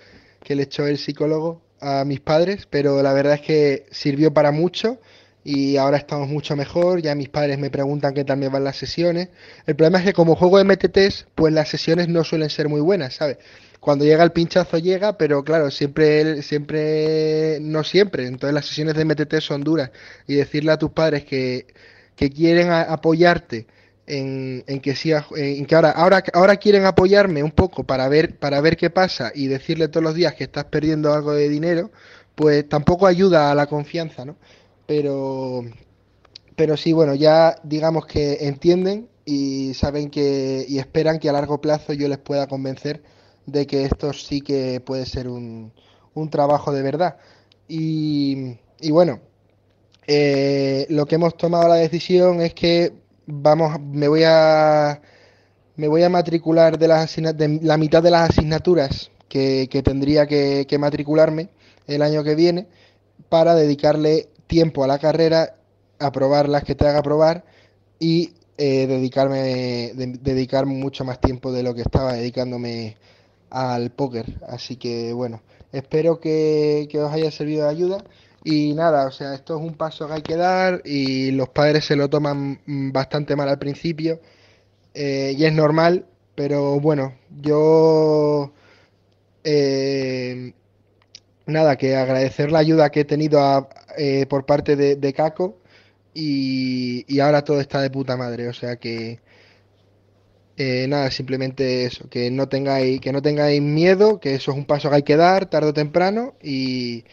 que 0.43 0.55
le 0.55 0.63
echó 0.63 0.85
el 0.85 0.99
psicólogo 0.99 1.63
a 1.79 2.05
mis 2.05 2.19
padres, 2.19 2.67
pero 2.69 3.01
la 3.03 3.13
verdad 3.13 3.35
es 3.35 3.41
que 3.41 3.85
sirvió 3.91 4.33
para 4.33 4.51
mucho 4.51 4.99
y 5.43 5.77
ahora 5.77 5.97
estamos 5.97 6.27
mucho 6.27 6.55
mejor. 6.55 7.01
Ya 7.01 7.15
mis 7.15 7.29
padres 7.29 7.57
me 7.57 7.69
preguntan 7.69 8.13
qué 8.13 8.23
tal 8.25 8.37
me 8.37 8.49
van 8.49 8.63
las 8.63 8.77
sesiones. 8.77 9.29
El 9.65 9.75
problema 9.75 9.99
es 9.99 10.05
que 10.05 10.13
como 10.13 10.35
juego 10.35 10.63
MTTs, 10.63 11.27
pues 11.35 11.53
las 11.53 11.69
sesiones 11.69 12.07
no 12.09 12.23
suelen 12.23 12.49
ser 12.49 12.69
muy 12.69 12.81
buenas, 12.81 13.15
¿sabes? 13.15 13.37
Cuando 13.79 14.05
llega 14.05 14.23
el 14.23 14.31
pinchazo 14.31 14.77
llega, 14.79 15.17
pero 15.17 15.43
claro, 15.43 15.71
siempre, 15.71 16.41
siempre, 16.41 17.59
no 17.61 17.83
siempre. 17.83 18.27
Entonces 18.27 18.53
las 18.53 18.65
sesiones 18.65 18.95
de 18.95 19.05
MTT 19.05 19.39
son 19.39 19.63
duras. 19.63 19.91
Y 20.27 20.35
decirle 20.35 20.71
a 20.71 20.77
tus 20.77 20.91
padres 20.91 21.23
que, 21.25 21.67
que 22.15 22.29
quieren 22.29 22.69
apoyarte 22.71 23.67
en, 24.07 24.63
que 24.81 24.95
siga, 24.95 25.27
en 25.35 25.65
que 25.65 25.75
ahora, 25.75 25.91
ahora, 25.91 26.23
ahora 26.33 26.55
quieren 26.57 26.85
apoyarme 26.85 27.43
un 27.43 27.51
poco 27.51 27.83
para 27.83 28.07
ver, 28.07 28.39
para 28.39 28.61
ver 28.61 28.77
qué 28.77 28.89
pasa 28.89 29.31
y 29.35 29.47
decirle 29.47 29.89
todos 29.89 30.03
los 30.03 30.15
días 30.15 30.33
que 30.33 30.45
estás 30.45 30.65
perdiendo 30.65 31.13
algo 31.13 31.33
de 31.33 31.49
dinero, 31.49 31.91
pues 32.35 32.67
tampoco 32.69 33.07
ayuda 33.07 33.51
a 33.51 33.55
la 33.55 33.67
confianza, 33.67 34.25
¿no? 34.25 34.37
Pero, 34.85 35.63
pero 36.55 36.77
sí, 36.77 36.93
bueno, 36.93 37.15
ya 37.15 37.55
digamos 37.63 38.05
que 38.05 38.37
entienden 38.47 39.09
y 39.25 39.73
saben 39.73 40.09
que, 40.09 40.65
y 40.67 40.79
esperan 40.79 41.19
que 41.19 41.29
a 41.29 41.33
largo 41.33 41.59
plazo 41.59 41.93
yo 41.93 42.07
les 42.07 42.17
pueda 42.17 42.47
convencer 42.47 43.03
de 43.45 43.67
que 43.67 43.85
esto 43.85 44.13
sí 44.13 44.41
que 44.41 44.79
puede 44.81 45.05
ser 45.05 45.27
un, 45.27 45.73
un 46.13 46.29
trabajo 46.29 46.71
de 46.71 46.81
verdad. 46.81 47.17
Y, 47.67 48.57
y 48.79 48.91
bueno, 48.91 49.19
eh, 50.07 50.85
lo 50.89 51.05
que 51.05 51.15
hemos 51.15 51.35
tomado 51.35 51.67
la 51.67 51.75
decisión 51.75 52.41
es 52.41 52.53
que 52.53 52.93
vamos, 53.27 53.79
me 53.79 54.07
voy 54.07 54.23
a 54.25 54.99
me 55.75 55.87
voy 55.87 56.01
a 56.01 56.09
matricular 56.09 56.79
de, 56.79 56.87
las 56.87 57.15
de 57.15 57.59
la 57.61 57.77
mitad 57.77 58.01
de 58.01 58.09
las 58.09 58.31
asignaturas 58.31 59.11
que, 59.29 59.69
tendría 59.83 60.25
que, 60.25 60.77
matricularme 60.79 61.49
el 61.85 62.01
año 62.01 62.23
que 62.23 62.33
viene 62.33 62.67
para 63.29 63.53
dedicarle 63.53 64.29
tiempo 64.47 64.83
a 64.83 64.87
la 64.87 64.97
carrera, 64.97 65.55
aprobar 65.99 66.49
las 66.49 66.63
que 66.63 66.73
te 66.73 66.87
haga 66.87 66.99
aprobar 66.99 67.45
y 67.99 68.33
eh, 68.57 68.87
dedicarme 68.87 69.91
dedicar 69.93 70.65
mucho 70.65 71.05
más 71.05 71.21
tiempo 71.21 71.51
de 71.51 71.61
lo 71.61 71.75
que 71.75 71.81
estaba 71.81 72.13
dedicándome 72.13 72.97
al 73.51 73.91
póker. 73.91 74.39
Así 74.47 74.77
que 74.77 75.13
bueno, 75.13 75.43
espero 75.71 76.19
que, 76.19 76.87
que 76.89 76.99
os 76.99 77.13
haya 77.13 77.29
servido 77.29 77.65
de 77.65 77.69
ayuda. 77.69 78.03
Y 78.43 78.73
nada, 78.73 79.07
o 79.07 79.11
sea, 79.11 79.33
esto 79.33 79.57
es 79.57 79.61
un 79.61 79.75
paso 79.75 80.07
que 80.07 80.13
hay 80.13 80.21
que 80.21 80.35
dar 80.35 80.81
y 80.85 81.31
los 81.31 81.49
padres 81.49 81.85
se 81.85 81.95
lo 81.95 82.09
toman 82.09 82.61
bastante 82.65 83.35
mal 83.35 83.49
al 83.49 83.59
principio 83.59 84.19
eh, 84.93 85.35
y 85.37 85.45
es 85.45 85.53
normal, 85.53 86.05
pero 86.35 86.79
bueno, 86.79 87.15
yo 87.41 88.53
eh, 89.43 90.53
nada, 91.45 91.77
que 91.77 91.95
agradecer 91.95 92.51
la 92.51 92.59
ayuda 92.59 92.89
que 92.91 93.01
he 93.01 93.05
tenido 93.05 93.69
eh, 93.97 94.25
por 94.27 94.45
parte 94.45 94.75
de, 94.75 94.95
de 94.95 95.13
Caco 95.13 95.59
y, 96.13 97.05
y, 97.07 97.19
ahora 97.19 97.43
todo 97.43 97.61
está 97.61 97.81
de 97.81 97.91
puta 97.91 98.17
madre, 98.17 98.47
o 98.49 98.53
sea 98.53 98.77
que 98.77 99.19
nada, 100.87 101.11
simplemente 101.11 101.85
eso, 101.85 102.09
que 102.09 102.31
no 102.31 102.49
tengáis, 102.49 102.99
que 103.01 103.11
no 103.11 103.21
tengáis 103.21 103.61
miedo, 103.61 104.19
que 104.19 104.35
eso 104.35 104.51
es 104.51 104.57
un 104.57 104.65
paso 104.65 104.89
que 104.89 104.95
hay 104.97 105.03
que 105.03 105.15
dar 105.17 105.47
tarde 105.49 105.69
o 105.69 105.73
temprano 105.73 106.35
y 106.41 107.05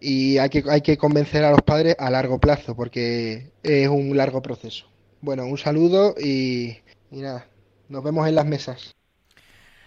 y 0.00 0.38
hay 0.38 0.48
que, 0.48 0.62
hay 0.68 0.80
que 0.80 0.96
convencer 0.96 1.44
a 1.44 1.50
los 1.50 1.62
padres 1.62 1.96
a 1.98 2.10
largo 2.10 2.38
plazo 2.38 2.76
porque 2.76 3.50
es 3.62 3.88
un 3.88 4.16
largo 4.16 4.42
proceso. 4.42 4.88
Bueno, 5.20 5.46
un 5.46 5.58
saludo 5.58 6.14
y, 6.22 6.76
nada, 7.10 7.46
nos 7.88 8.04
vemos 8.04 8.28
en 8.28 8.34
las 8.34 8.46
mesas. 8.46 8.94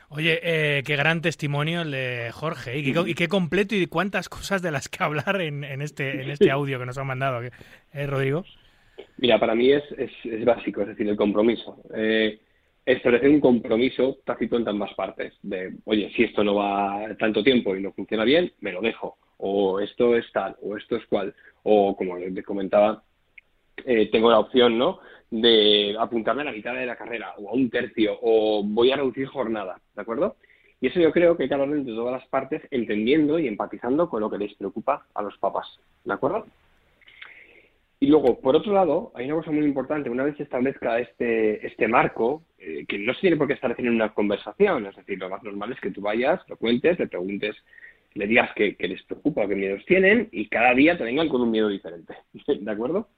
Oye, 0.09 0.39
eh, 0.41 0.83
qué 0.83 0.95
gran 0.95 1.21
testimonio 1.21 1.81
el 1.81 1.91
de 1.91 2.31
Jorge 2.33 2.79
y 2.79 3.13
qué, 3.13 3.27
completo 3.27 3.75
y 3.75 3.85
cuántas 3.85 4.27
cosas 4.27 4.63
de 4.63 4.71
las 4.71 4.89
que 4.89 5.03
hablar 5.03 5.39
en, 5.39 5.63
en 5.63 5.83
este, 5.83 6.23
en 6.23 6.31
este 6.31 6.49
audio 6.49 6.79
que 6.79 6.87
nos 6.87 6.97
han 6.97 7.05
mandado, 7.05 7.43
¿eh, 7.43 8.07
Rodrigo? 8.07 8.43
Mira, 9.17 9.39
para 9.39 9.53
mí 9.53 9.71
es, 9.71 9.83
es, 9.97 10.45
básico, 10.45 10.81
es 10.81 10.87
decir, 10.87 11.07
el 11.07 11.15
compromiso. 11.15 11.77
Eh, 11.93 12.39
establecer 12.93 13.29
un 13.29 13.39
compromiso 13.39 14.17
tácito 14.25 14.57
en 14.57 14.67
ambas 14.67 14.93
partes, 14.93 15.33
de, 15.41 15.75
oye, 15.85 16.11
si 16.15 16.23
esto 16.23 16.43
no 16.43 16.55
va 16.55 17.15
tanto 17.17 17.43
tiempo 17.43 17.75
y 17.75 17.81
no 17.81 17.91
funciona 17.91 18.23
bien, 18.23 18.51
me 18.61 18.71
lo 18.71 18.81
dejo 18.81 19.17
o 19.39 19.79
esto 19.79 20.15
es 20.15 20.29
tal, 20.31 20.55
o 20.61 20.77
esto 20.77 20.95
es 20.97 21.05
cual, 21.07 21.33
o 21.63 21.95
como 21.95 22.17
les 22.17 22.45
comentaba, 22.45 23.03
eh, 23.85 24.09
tengo 24.11 24.29
la 24.29 24.39
opción, 24.39 24.77
¿no? 24.77 24.99
De 25.31 25.95
apuntarme 25.97 26.41
a 26.41 26.45
la 26.45 26.51
mitad 26.51 26.73
de 26.73 26.85
la 26.85 26.97
carrera, 26.97 27.33
o 27.37 27.49
a 27.49 27.53
un 27.53 27.69
tercio, 27.69 28.17
o 28.21 28.63
voy 28.63 28.91
a 28.91 28.97
reducir 28.97 29.27
jornada, 29.27 29.79
¿de 29.95 30.01
acuerdo? 30.01 30.35
Y 30.81 30.87
eso 30.87 30.99
yo 30.99 31.11
creo 31.11 31.35
que 31.35 31.43
hay 31.43 31.49
que 31.49 31.55
hablar 31.55 31.69
de 31.69 31.93
todas 31.93 32.21
las 32.21 32.29
partes, 32.29 32.61
entendiendo 32.71 33.39
y 33.39 33.47
empatizando 33.47 34.09
con 34.09 34.21
lo 34.21 34.29
que 34.29 34.37
les 34.37 34.53
preocupa 34.55 35.05
a 35.13 35.21
los 35.21 35.37
papás, 35.37 35.79
¿de 36.03 36.13
acuerdo? 36.13 36.45
Y 38.01 38.07
luego, 38.07 38.39
por 38.39 38.55
otro 38.55 38.73
lado, 38.73 39.11
hay 39.13 39.25
una 39.25 39.35
cosa 39.35 39.51
muy 39.51 39.65
importante, 39.65 40.09
una 40.09 40.23
vez 40.23 40.37
se 40.37 40.43
establezca 40.43 40.99
este, 40.99 41.65
este 41.67 41.87
marco, 41.87 42.43
eh, 42.57 42.85
que 42.87 42.97
no 42.97 43.13
se 43.13 43.21
tiene 43.21 43.35
por 43.35 43.47
qué 43.47 43.53
establecer 43.53 43.85
en 43.85 43.95
una 43.95 44.13
conversación, 44.13 44.85
es 44.85 44.95
decir, 44.95 45.19
lo 45.19 45.29
más 45.29 45.43
normal 45.43 45.73
es 45.73 45.81
que 45.81 45.91
tú 45.91 45.99
vayas, 45.99 46.39
lo 46.47 46.55
cuentes, 46.55 46.97
le 46.97 47.07
preguntes 47.07 47.57
le 48.13 48.27
digas 48.27 48.49
que, 48.55 48.75
les 48.79 49.03
preocupa, 49.03 49.47
qué 49.47 49.55
miedos 49.55 49.85
tienen 49.85 50.29
y 50.31 50.47
cada 50.47 50.73
día 50.73 50.97
te 50.97 51.03
vengan 51.03 51.29
con 51.29 51.41
un 51.41 51.51
miedo 51.51 51.67
diferente. 51.67 52.15
¿De 52.47 52.71
acuerdo? 52.71 53.09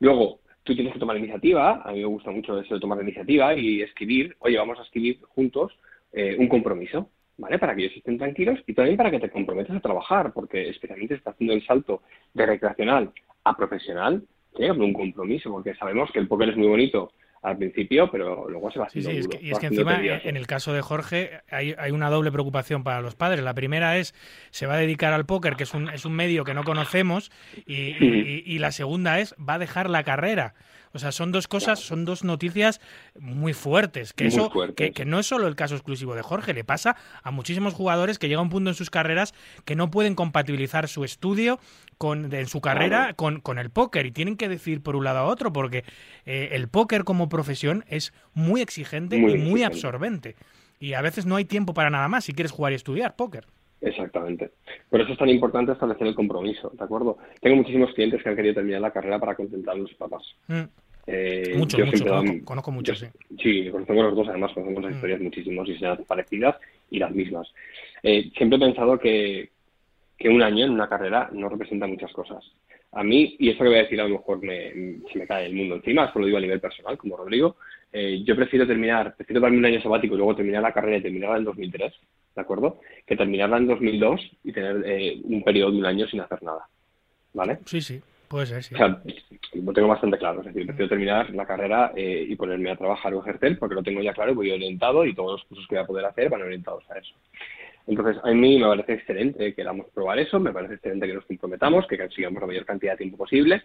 Luego, 0.00 0.40
tú 0.62 0.74
tienes 0.74 0.92
que 0.92 0.98
tomar 0.98 1.16
iniciativa, 1.16 1.82
a 1.82 1.92
mí 1.92 2.00
me 2.00 2.06
gusta 2.06 2.30
mucho 2.30 2.58
eso 2.58 2.74
de 2.74 2.80
tomar 2.80 3.02
iniciativa 3.02 3.54
y 3.54 3.82
escribir, 3.82 4.36
oye, 4.40 4.56
vamos 4.56 4.78
a 4.78 4.82
escribir 4.82 5.20
juntos 5.22 5.72
eh, 6.12 6.36
un 6.38 6.48
compromiso, 6.48 7.10
¿vale? 7.36 7.58
Para 7.58 7.74
que 7.74 7.84
ellos 7.84 7.96
estén 7.96 8.18
tranquilos 8.18 8.60
y 8.66 8.74
también 8.74 8.96
para 8.96 9.10
que 9.10 9.20
te 9.20 9.30
comprometas 9.30 9.76
a 9.76 9.80
trabajar, 9.80 10.32
porque 10.32 10.68
especialmente 10.68 11.14
está 11.14 11.30
haciendo 11.30 11.54
el 11.54 11.66
salto 11.66 12.02
de 12.32 12.46
recreacional 12.46 13.12
a 13.44 13.56
profesional, 13.56 14.22
tiene 14.54 14.74
que 14.74 14.80
un 14.80 14.92
compromiso, 14.92 15.50
porque 15.50 15.74
sabemos 15.74 16.10
que 16.12 16.18
el 16.18 16.28
póker 16.28 16.50
es 16.50 16.56
muy 16.56 16.68
bonito 16.68 17.12
al 17.44 17.58
principio, 17.58 18.10
pero 18.10 18.48
luego 18.48 18.70
se 18.70 18.78
va 18.78 18.86
haciendo 18.86 19.10
sí, 19.10 19.22
sí, 19.22 19.38
y 19.42 19.50
es 19.50 19.58
que 19.58 19.66
encima, 19.66 20.00
en 20.02 20.36
el 20.36 20.46
caso 20.46 20.72
de 20.72 20.80
Jorge, 20.80 21.42
hay, 21.50 21.74
hay, 21.76 21.90
una 21.90 22.08
doble 22.08 22.32
preocupación 22.32 22.82
para 22.82 23.02
los 23.02 23.14
padres. 23.14 23.44
La 23.44 23.52
primera 23.52 23.98
es, 23.98 24.14
se 24.50 24.66
va 24.66 24.74
a 24.74 24.78
dedicar 24.78 25.12
al 25.12 25.26
póker, 25.26 25.54
que 25.54 25.64
es 25.64 25.74
un, 25.74 25.90
es 25.90 26.06
un 26.06 26.14
medio 26.14 26.44
que 26.44 26.54
no 26.54 26.64
conocemos, 26.64 27.30
y, 27.66 28.42
y 28.46 28.58
la 28.58 28.72
segunda 28.72 29.20
es, 29.20 29.34
va 29.34 29.54
a 29.54 29.58
dejar 29.58 29.90
la 29.90 30.04
carrera. 30.04 30.54
O 30.94 31.00
sea, 31.00 31.10
son 31.10 31.32
dos 31.32 31.48
cosas, 31.48 31.80
son 31.80 32.04
dos 32.04 32.22
noticias 32.22 32.80
muy 33.18 33.52
fuertes. 33.52 34.12
Que 34.12 34.28
eso, 34.28 34.50
Que, 34.76 35.04
no 35.04 35.18
es 35.18 35.26
solo 35.26 35.48
el 35.48 35.56
caso 35.56 35.74
exclusivo 35.74 36.14
de 36.14 36.22
Jorge, 36.22 36.54
le 36.54 36.62
pasa 36.62 36.96
a 37.24 37.32
muchísimos 37.32 37.74
jugadores 37.74 38.20
que 38.20 38.28
llega 38.28 38.40
un 38.40 38.48
punto 38.48 38.70
en 38.70 38.76
sus 38.76 38.90
carreras 38.90 39.34
que 39.64 39.74
no 39.74 39.90
pueden 39.90 40.14
compatibilizar 40.14 40.86
su 40.86 41.02
estudio 41.02 41.58
con, 41.98 42.32
en 42.32 42.46
su 42.46 42.60
carrera 42.60 43.14
con, 43.14 43.40
con, 43.40 43.58
el 43.58 43.70
póker 43.70 44.06
y 44.06 44.12
tienen 44.12 44.36
que 44.36 44.48
decir 44.48 44.82
por 44.82 44.94
un 44.94 45.02
lado 45.02 45.18
a 45.18 45.24
otro, 45.24 45.52
porque 45.52 45.84
eh, 46.26 46.50
el 46.52 46.68
póker 46.68 47.02
como 47.02 47.28
profesión 47.34 47.84
es 47.88 48.12
muy 48.32 48.60
exigente 48.60 49.16
y 49.16 49.36
muy 49.36 49.62
absorbente. 49.64 50.36
Y 50.78 50.94
a 50.94 51.02
veces 51.02 51.26
no 51.26 51.36
hay 51.36 51.44
tiempo 51.44 51.74
para 51.74 51.90
nada 51.90 52.08
más 52.08 52.24
si 52.24 52.32
quieres 52.32 52.52
jugar 52.52 52.72
y 52.72 52.76
estudiar 52.76 53.16
póker. 53.16 53.46
Exactamente. 53.80 54.50
Por 54.88 55.00
eso 55.00 55.12
es 55.12 55.18
tan 55.18 55.28
importante 55.28 55.72
establecer 55.72 56.06
el 56.06 56.14
compromiso, 56.14 56.70
¿de 56.70 56.84
acuerdo? 56.84 57.18
Tengo 57.40 57.56
muchísimos 57.56 57.92
clientes 57.92 58.22
que 58.22 58.28
han 58.28 58.36
querido 58.36 58.54
terminar 58.54 58.80
la 58.80 58.92
carrera 58.92 59.18
para 59.18 59.34
contentar 59.34 59.74
a 59.74 59.78
los 59.78 59.92
papás. 59.94 60.22
Mm. 60.48 60.62
Eh, 61.06 61.54
muchos, 61.58 61.80
conozco, 62.44 62.70
muchos, 62.70 62.98
sí. 62.98 63.06
Sí, 63.42 63.70
conocemos 63.70 64.04
los 64.04 64.16
dos, 64.16 64.28
además 64.28 64.52
conocemos 64.54 64.84
las 64.84 64.92
mm. 64.92 64.94
historias 64.94 65.20
muchísimos 65.20 65.68
y 65.68 65.76
sean 65.76 65.98
parecidas 66.06 66.56
y 66.90 66.98
las 66.98 67.12
mismas. 67.12 67.52
Eh, 68.02 68.30
siempre 68.36 68.56
he 68.56 68.60
pensado 68.60 68.98
que, 68.98 69.50
que 70.24 70.30
un 70.30 70.42
año 70.42 70.64
en 70.64 70.70
una 70.70 70.88
carrera 70.88 71.28
no 71.34 71.50
representa 71.50 71.86
muchas 71.86 72.10
cosas. 72.10 72.42
A 72.92 73.04
mí, 73.04 73.36
y 73.38 73.50
esto 73.50 73.62
que 73.62 73.68
voy 73.68 73.78
a 73.78 73.82
decir 73.82 74.00
a 74.00 74.04
lo 74.04 74.16
mejor 74.16 74.42
me, 74.42 74.72
se 75.12 75.18
me 75.18 75.26
cae 75.26 75.44
el 75.44 75.54
mundo 75.54 75.74
encima, 75.74 76.06
esto 76.06 76.18
lo 76.18 76.24
digo 76.24 76.38
a 76.38 76.40
nivel 76.40 76.60
personal, 76.60 76.96
como 76.96 77.18
Rodrigo, 77.18 77.56
eh, 77.92 78.22
yo 78.24 78.34
prefiero 78.34 78.66
terminar, 78.66 79.14
prefiero 79.16 79.42
darme 79.42 79.58
un 79.58 79.66
año 79.66 79.82
sabático 79.82 80.14
y 80.14 80.16
luego 80.16 80.34
terminar 80.34 80.62
la 80.62 80.72
carrera 80.72 80.96
y 80.96 81.02
terminarla 81.02 81.36
en 81.36 81.44
2003, 81.44 81.92
¿de 82.36 82.40
acuerdo? 82.40 82.80
Que 83.06 83.16
terminarla 83.16 83.58
en 83.58 83.66
2002 83.66 84.30
y 84.44 84.52
tener 84.52 84.82
eh, 84.86 85.20
un 85.24 85.44
periodo 85.44 85.72
de 85.72 85.76
un 85.76 85.84
año 85.84 86.06
sin 86.06 86.22
hacer 86.22 86.42
nada, 86.42 86.66
¿vale? 87.34 87.58
Sí, 87.66 87.82
sí. 87.82 88.00
Puede 88.26 88.46
ser, 88.46 88.62
sí. 88.62 88.74
O 88.74 88.78
sea, 88.78 89.02
lo 89.62 89.72
tengo 89.74 89.88
bastante 89.88 90.16
claro. 90.16 90.40
Es 90.40 90.46
decir, 90.46 90.64
prefiero 90.64 90.88
terminar 90.88 91.28
la 91.34 91.44
carrera 91.44 91.92
eh, 91.94 92.24
y 92.26 92.34
ponerme 92.34 92.70
a 92.70 92.76
trabajar 92.76 93.12
o 93.12 93.20
ejercer 93.20 93.58
porque 93.58 93.74
lo 93.74 93.82
tengo 93.82 94.00
ya 94.00 94.14
claro, 94.14 94.34
voy 94.34 94.50
orientado 94.50 95.04
y 95.04 95.14
todos 95.14 95.32
los 95.32 95.44
cursos 95.44 95.66
que 95.68 95.74
voy 95.74 95.84
a 95.84 95.86
poder 95.86 96.06
hacer 96.06 96.30
van 96.30 96.40
orientados 96.40 96.82
a 96.90 96.98
eso. 96.98 97.14
Entonces, 97.86 98.16
a 98.24 98.30
mí 98.32 98.58
me 98.58 98.66
parece 98.66 98.94
excelente 98.94 99.44
que 99.44 99.54
queramos 99.54 99.86
probar 99.92 100.18
eso, 100.18 100.40
me 100.40 100.52
parece 100.52 100.74
excelente 100.74 101.06
que 101.06 101.14
nos 101.14 101.26
comprometamos, 101.26 101.86
que 101.86 101.98
consigamos 101.98 102.40
la 102.40 102.46
mayor 102.46 102.64
cantidad 102.64 102.92
de 102.92 102.98
tiempo 102.98 103.18
posible. 103.18 103.62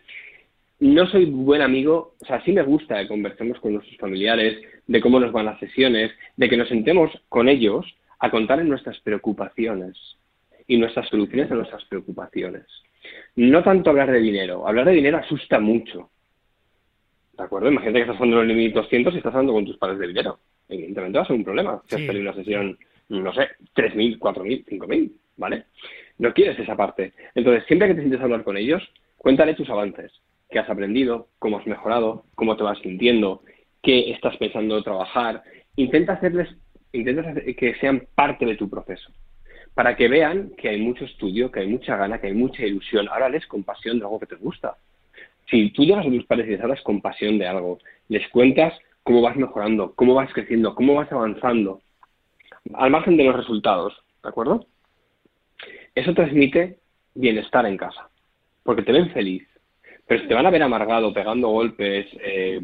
No 0.79 1.07
soy 1.07 1.25
buen 1.25 1.61
amigo, 1.61 2.15
o 2.21 2.25
sea, 2.25 2.41
sí 2.43 2.51
me 2.51 2.63
gusta 2.63 2.99
que 3.01 3.07
conversemos 3.07 3.59
con 3.59 3.73
nuestros 3.73 3.97
familiares, 3.97 4.61
de 4.87 5.01
cómo 5.01 5.19
nos 5.19 5.31
van 5.31 5.45
las 5.45 5.59
sesiones, 5.59 6.11
de 6.35 6.49
que 6.49 6.57
nos 6.57 6.69
sentemos 6.69 7.11
con 7.29 7.47
ellos 7.49 7.85
a 8.19 8.29
contar 8.29 8.59
en 8.59 8.69
nuestras 8.69 8.99
preocupaciones 8.99 9.97
y 10.67 10.77
nuestras 10.77 11.07
soluciones 11.09 11.51
a 11.51 11.55
nuestras 11.55 11.83
preocupaciones. 11.85 12.65
No 13.35 13.63
tanto 13.63 13.89
hablar 13.89 14.11
de 14.11 14.19
dinero, 14.19 14.67
hablar 14.67 14.85
de 14.85 14.93
dinero 14.93 15.17
asusta 15.17 15.59
mucho. 15.59 16.09
¿De 17.37 17.43
acuerdo? 17.43 17.69
Imagínate 17.69 17.99
que 17.99 18.01
estás 18.01 18.17
jugando 18.17 18.41
en 18.41 18.49
el 18.49 18.57
1200 18.57 19.13
y 19.13 19.17
estás 19.17 19.33
hablando 19.33 19.53
con 19.53 19.65
tus 19.65 19.77
padres 19.77 19.99
de 19.99 20.07
dinero. 20.07 20.39
Evidentemente 20.67 21.17
va 21.17 21.23
a 21.23 21.27
ser 21.27 21.35
un 21.37 21.43
problema 21.43 21.81
si 21.87 21.95
has 21.95 22.01
tenido 22.01 22.21
una 22.21 22.33
sesión 22.33 22.77
no 23.09 23.33
sé, 23.33 23.49
3.000, 23.75 24.19
4.000, 24.19 24.65
5.000, 24.65 25.11
¿vale? 25.37 25.65
No 26.19 26.33
quieres 26.33 26.59
esa 26.59 26.75
parte. 26.75 27.13
Entonces, 27.35 27.65
siempre 27.65 27.87
que 27.87 27.95
te 27.95 28.01
sientes 28.01 28.21
a 28.21 28.23
hablar 28.23 28.43
con 28.43 28.57
ellos, 28.57 28.83
cuéntale 29.17 29.55
tus 29.55 29.69
avances, 29.69 30.11
qué 30.49 30.59
has 30.59 30.69
aprendido, 30.69 31.27
cómo 31.39 31.57
has 31.57 31.67
mejorado, 31.67 32.23
cómo 32.35 32.55
te 32.55 32.63
vas 32.63 32.79
sintiendo, 32.79 33.41
qué 33.81 34.11
estás 34.11 34.37
pensando 34.37 34.81
trabajar. 34.83 35.43
Intenta 35.75 36.13
hacerles, 36.13 36.49
intenta 36.91 37.33
que 37.33 37.75
sean 37.75 38.07
parte 38.15 38.45
de 38.45 38.57
tu 38.57 38.69
proceso, 38.69 39.11
para 39.73 39.95
que 39.95 40.07
vean 40.07 40.51
que 40.57 40.69
hay 40.69 40.81
mucho 40.81 41.05
estudio, 41.05 41.51
que 41.51 41.61
hay 41.61 41.67
mucha 41.67 41.95
gana, 41.95 42.19
que 42.19 42.27
hay 42.27 42.33
mucha 42.33 42.65
ilusión. 42.65 43.07
Háblales 43.09 43.45
con 43.47 43.63
pasión 43.63 43.99
de 43.99 44.05
algo 44.05 44.19
que 44.19 44.27
te 44.27 44.35
gusta. 44.35 44.75
Si 45.49 45.71
tú 45.71 45.83
llegas 45.83 46.05
a 46.05 46.09
tus 46.09 46.25
padres 46.25 46.47
y 46.47 46.51
les 46.51 46.61
hablas 46.61 46.81
con 46.81 47.01
pasión 47.01 47.39
de 47.39 47.47
algo, 47.47 47.79
les 48.07 48.27
cuentas 48.29 48.77
cómo 49.03 49.21
vas 49.21 49.35
mejorando, 49.35 49.93
cómo 49.95 50.13
vas 50.13 50.31
creciendo, 50.33 50.75
cómo 50.75 50.93
vas 50.95 51.11
avanzando, 51.11 51.81
al 52.73 52.91
margen 52.91 53.17
de 53.17 53.23
los 53.25 53.35
resultados, 53.35 53.93
¿de 54.23 54.29
acuerdo? 54.29 54.65
Eso 55.95 56.13
transmite 56.13 56.79
bienestar 57.13 57.65
en 57.65 57.77
casa, 57.77 58.09
porque 58.63 58.83
te 58.83 58.91
ven 58.91 59.11
feliz. 59.11 59.47
Pero 60.07 60.21
si 60.21 60.27
te 60.27 60.33
van 60.33 60.45
a 60.45 60.49
ver 60.49 60.63
amargado, 60.63 61.13
pegando 61.13 61.49
golpes, 61.49 62.07
eh, 62.21 62.61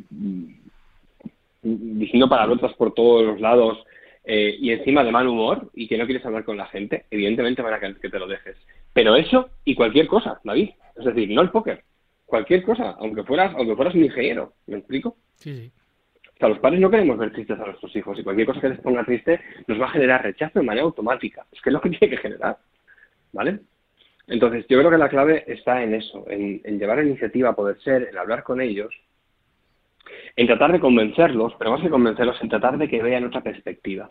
diciendo 1.62 2.30
palabrotas 2.30 2.74
por 2.74 2.94
todos 2.94 3.26
los 3.26 3.42
lados 3.42 3.84
eh, 4.24 4.56
y 4.60 4.72
encima 4.72 5.04
de 5.04 5.12
mal 5.12 5.28
humor 5.28 5.70
y 5.74 5.88
que 5.88 5.98
no 5.98 6.06
quieres 6.06 6.26
hablar 6.26 6.44
con 6.44 6.58
la 6.58 6.66
gente, 6.68 7.06
evidentemente 7.12 7.62
van 7.62 7.74
a 7.74 7.80
querer 7.80 7.98
que 7.98 8.10
te 8.10 8.20
lo 8.20 8.28
dejes. 8.28 8.58
Pero 8.94 9.16
eso 9.16 9.50
y 9.64 9.76
cualquier 9.76 10.08
cosa, 10.08 10.40
David. 10.44 10.70
Es 10.96 11.06
decir, 11.06 11.30
no 11.30 11.42
el 11.42 11.52
póker. 11.52 11.84
Cualquier 12.26 12.64
cosa, 12.64 12.96
aunque 13.00 13.24
fueras, 13.24 13.54
aunque 13.56 13.76
fueras 13.76 13.94
un 13.94 14.06
ingeniero. 14.06 14.54
¿Me 14.68 14.78
explico? 14.78 15.18
Sí, 15.36 15.54
sí. 15.54 15.72
O 16.36 16.38
sea, 16.38 16.50
los 16.50 16.60
padres 16.60 16.82
no 16.82 16.90
queremos 16.90 17.18
ver 17.18 17.32
tristes 17.32 17.58
a 17.60 17.66
nuestros 17.66 17.96
hijos 17.96 18.20
y 18.20 18.24
cualquier 18.24 18.48
cosa 18.48 18.60
que 18.60 18.70
les 18.70 18.80
ponga 18.80 19.06
triste 19.06 19.40
nos 19.68 19.80
va 19.80 19.86
a 19.86 19.92
generar 19.92 20.22
rechazo 20.22 20.60
de 20.60 20.66
manera 20.66 20.86
automática. 20.86 21.46
Es 21.52 21.62
que 21.62 21.70
es 21.70 21.74
lo 21.74 21.82
que 21.82 21.90
tiene 21.98 22.16
que 22.16 22.22
generar. 22.22 22.58
¿Vale? 23.32 23.60
Entonces, 24.28 24.66
yo 24.68 24.80
creo 24.80 24.92
que 24.92 24.98
la 24.98 25.10
clave 25.10 25.44
está 25.48 25.84
en 25.84 25.94
eso, 25.94 26.26
en, 26.28 26.62
llevar 26.80 27.04
iniciativa 27.04 27.50
a 27.50 27.56
poder 27.56 27.80
ser, 27.82 28.10
en 28.10 28.18
hablar 28.18 28.44
con 28.44 28.60
ellos, 28.60 28.94
en 30.36 30.48
tratar 30.48 30.72
de 30.72 30.80
convencerlos, 30.80 31.54
pero 31.58 31.72
más 31.72 31.82
que 31.82 31.90
convencerlos, 31.90 32.42
en 32.42 32.50
tratar 32.50 32.78
de 32.78 32.88
que 32.88 33.04
vean 33.04 33.26
otra 33.26 33.42
perspectiva. 33.42 34.10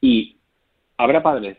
Y 0.00 0.38
habrá 0.96 1.22
padres 1.22 1.58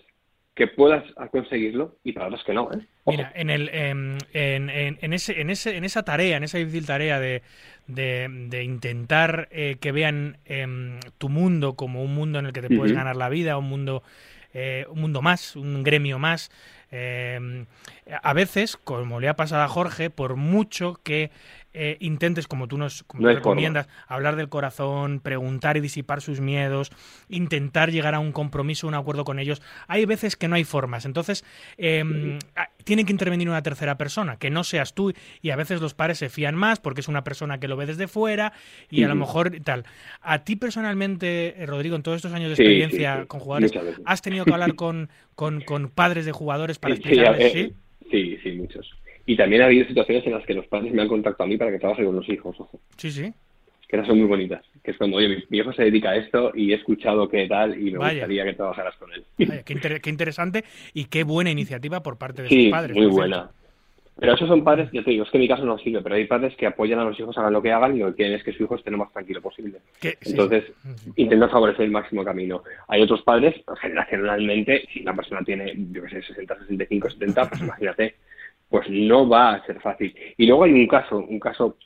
que 0.61 0.67
puedas 0.67 1.03
conseguirlo 1.31 1.95
y 2.03 2.11
para 2.11 2.27
otros 2.27 2.43
que 2.43 2.53
no. 2.53 2.69
¿eh? 2.71 2.85
Mira, 3.07 3.31
en, 3.33 3.49
el, 3.49 3.67
em, 3.73 4.19
en, 4.31 4.69
en, 4.69 4.99
en, 5.01 5.13
ese, 5.13 5.41
en, 5.41 5.49
ese, 5.49 5.75
en 5.75 5.83
esa 5.83 6.03
tarea, 6.03 6.37
en 6.37 6.43
esa 6.43 6.59
difícil 6.59 6.85
tarea 6.85 7.19
de, 7.19 7.41
de, 7.87 8.27
de 8.29 8.63
intentar 8.63 9.47
eh, 9.49 9.77
que 9.81 9.91
vean 9.91 10.37
em, 10.45 10.99
tu 11.17 11.29
mundo 11.29 11.73
como 11.73 12.03
un 12.03 12.13
mundo 12.13 12.37
en 12.37 12.45
el 12.45 12.53
que 12.53 12.61
te 12.61 12.69
puedes 12.69 12.93
ganar 12.93 13.15
la 13.15 13.27
vida, 13.29 13.57
un 13.57 13.69
mundo, 13.69 14.03
eh, 14.53 14.85
un 14.87 15.01
mundo 15.01 15.23
más, 15.23 15.55
un 15.55 15.81
gremio 15.81 16.19
más, 16.19 16.51
em, 16.91 17.65
a 18.21 18.33
veces, 18.33 18.77
como 18.77 19.19
le 19.19 19.29
ha 19.29 19.35
pasado 19.35 19.63
a 19.63 19.67
Jorge, 19.67 20.09
por 20.09 20.35
mucho 20.35 20.99
que 21.03 21.31
eh, 21.73 21.95
intentes, 22.01 22.47
como 22.49 22.67
tú 22.67 22.77
nos 22.77 23.03
como 23.03 23.21
No 23.21 23.27
tú 23.27 23.29
hay 23.29 23.35
forma. 23.35 23.51
recomiendas, 23.51 23.87
hablar 24.07 24.35
del 24.35 24.49
corazón, 24.49 25.21
preguntar 25.21 25.77
y 25.77 25.79
disipar 25.79 26.19
sus 26.21 26.41
miedos, 26.41 26.91
intentar 27.29 27.91
llegar 27.91 28.13
a 28.13 28.19
un 28.19 28.33
compromiso, 28.33 28.87
un 28.87 28.93
acuerdo 28.93 29.23
con 29.23 29.39
ellos, 29.39 29.61
hay 29.87 30.03
veces 30.05 30.35
que 30.35 30.49
no 30.49 30.55
hay 30.55 30.65
formas. 30.65 31.05
Entonces, 31.05 31.45
eh, 31.77 32.37
a- 32.57 32.67
tiene 32.83 33.05
que 33.05 33.13
intervenir 33.13 33.47
una 33.47 33.63
tercera 33.63 33.95
persona, 33.97 34.35
que 34.35 34.49
no 34.49 34.65
seas 34.65 34.93
tú, 34.93 35.13
y 35.41 35.51
a 35.51 35.55
veces 35.55 35.79
los 35.79 35.93
padres 35.93 36.17
se 36.17 36.27
fían 36.27 36.55
más 36.55 36.81
porque 36.81 36.99
es 36.99 37.07
una 37.07 37.23
persona 37.23 37.57
que 37.59 37.69
lo 37.69 37.77
ve 37.77 37.85
desde 37.85 38.09
fuera 38.09 38.51
y 38.89 39.03
a 39.03 39.07
lo 39.07 39.15
mejor 39.15 39.51
tal. 39.63 39.85
A 40.21 40.39
ti 40.39 40.57
personalmente, 40.57 41.55
eh, 41.61 41.65
Rodrigo, 41.67 41.95
en 41.95 42.03
todos 42.03 42.17
estos 42.17 42.33
años 42.33 42.49
de 42.49 42.55
experiencia 42.55 43.21
sí, 43.21 43.27
con 43.27 43.39
jugadores. 43.39 43.71
¿has 44.03 44.21
tenido 44.21 44.43
que 44.43 44.51
hablar 44.53 44.75
con, 44.75 45.09
con, 45.35 45.61
con 45.61 45.89
padres 45.89 46.25
de 46.25 46.31
jugadores 46.31 46.79
para 46.79 46.95
Sí, 46.95 47.01
explicarles? 47.01 47.51
¿Sí? 47.51 47.73
sí, 48.09 48.37
sí, 48.43 48.51
muchos. 48.53 48.89
Y 49.25 49.35
también 49.37 49.61
ha 49.61 49.65
habido 49.65 49.87
situaciones 49.87 50.25
en 50.25 50.33
las 50.33 50.45
que 50.45 50.53
los 50.53 50.65
padres 50.67 50.93
me 50.93 51.01
han 51.01 51.07
contactado 51.07 51.45
a 51.45 51.47
mí 51.47 51.57
para 51.57 51.71
que 51.71 51.79
trabaje 51.79 52.03
con 52.03 52.15
los 52.15 52.27
hijos, 52.29 52.55
ojo. 52.59 52.79
Sí, 52.97 53.11
sí. 53.11 53.33
Que 53.87 53.97
esas 53.97 54.07
son 54.07 54.17
muy 54.19 54.27
bonitas. 54.27 54.63
Que 54.83 54.91
es 54.91 54.97
como, 54.97 55.17
oye, 55.17 55.27
mi, 55.29 55.43
mi 55.49 55.57
hijo 55.59 55.71
se 55.73 55.83
dedica 55.83 56.11
a 56.11 56.15
esto 56.15 56.51
y 56.55 56.71
he 56.71 56.75
escuchado 56.75 57.27
qué 57.29 57.47
tal 57.47 57.79
y 57.79 57.91
me 57.91 57.97
Vaya. 57.99 58.13
gustaría 58.21 58.45
que 58.45 58.53
trabajaras 58.53 58.95
con 58.95 59.11
él. 59.13 59.23
Vaya, 59.37 59.63
qué, 59.63 59.73
inter- 59.73 60.01
qué 60.01 60.09
interesante 60.09 60.63
y 60.93 61.05
qué 61.05 61.23
buena 61.23 61.51
iniciativa 61.51 62.01
por 62.01 62.17
parte 62.17 62.41
de 62.43 62.49
Sí, 62.49 62.63
sus 62.63 62.71
padres. 62.71 62.95
muy 62.97 63.05
buena. 63.07 63.51
Pero 64.21 64.35
esos 64.35 64.47
son 64.47 64.63
padres, 64.63 64.87
yo 64.93 65.03
te 65.03 65.09
digo, 65.09 65.23
es 65.23 65.31
que 65.31 65.37
en 65.37 65.41
mi 65.41 65.47
caso 65.47 65.65
no 65.65 65.79
sirve, 65.79 66.03
pero 66.03 66.13
hay 66.13 66.25
padres 66.25 66.55
que 66.55 66.67
apoyan 66.67 66.99
a 66.99 67.03
los 67.03 67.19
hijos, 67.19 67.35
hagan 67.39 67.53
lo 67.53 67.59
que 67.63 67.71
hagan 67.71 67.95
y 67.95 68.01
lo 68.01 68.09
que 68.09 68.17
quieren 68.17 68.35
es 68.35 68.43
que 68.43 68.53
su 68.53 68.61
hijo 68.61 68.75
esté 68.75 68.91
lo 68.91 68.99
más 68.99 69.11
tranquilo 69.11 69.41
posible. 69.41 69.79
Entonces, 69.99 70.65
sí. 70.83 71.11
intentan 71.15 71.49
favorecer 71.49 71.85
el 71.85 71.91
máximo 71.91 72.23
camino. 72.23 72.61
Hay 72.87 73.01
otros 73.01 73.23
padres, 73.23 73.55
generacionalmente, 73.81 74.87
si 74.93 75.01
una 75.01 75.15
persona 75.15 75.41
tiene, 75.43 75.73
yo 75.91 76.03
qué 76.03 76.09
sé, 76.09 76.21
60, 76.21 76.55
65, 76.55 77.09
70, 77.09 77.49
pues 77.49 77.61
imagínate, 77.63 78.13
pues 78.69 78.87
no 78.91 79.27
va 79.27 79.55
a 79.55 79.65
ser 79.65 79.81
fácil. 79.81 80.15
Y 80.37 80.45
luego 80.45 80.65
hay 80.65 80.73
un 80.73 80.87
caso, 80.87 81.17
un 81.17 81.39
caso 81.39 81.77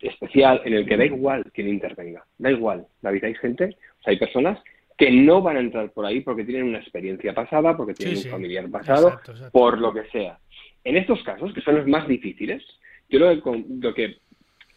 especial 0.00 0.62
en 0.64 0.72
el 0.72 0.86
que 0.86 0.96
da 0.96 1.04
igual 1.04 1.44
quién 1.52 1.68
intervenga, 1.68 2.24
da 2.38 2.50
igual, 2.50 2.86
David, 3.02 3.24
hay 3.24 3.34
gente, 3.34 3.76
o 4.00 4.02
sea, 4.02 4.12
hay 4.12 4.18
personas 4.18 4.58
que 4.96 5.10
no 5.10 5.42
van 5.42 5.56
a 5.56 5.60
entrar 5.60 5.90
por 5.90 6.06
ahí 6.06 6.20
porque 6.20 6.44
tienen 6.44 6.68
una 6.68 6.78
experiencia 6.78 7.34
pasada, 7.34 7.76
porque 7.76 7.94
tienen 7.94 8.16
Sí, 8.16 8.20
un 8.20 8.24
sí. 8.24 8.30
familiar 8.30 8.70
pasado, 8.70 9.08
Exacto, 9.08 9.32
exacto. 9.32 9.52
por 9.52 9.78
lo 9.78 9.92
que 9.92 10.04
sea. 10.04 10.38
En 10.84 10.96
estos 10.96 11.22
casos, 11.22 11.52
que 11.52 11.62
son 11.62 11.76
los 11.76 11.86
más 11.86 12.06
difíciles, 12.06 12.62
yo 13.08 13.18
lo 13.18 13.42
que, 13.42 13.64
lo 13.80 13.94
que, 13.94 14.16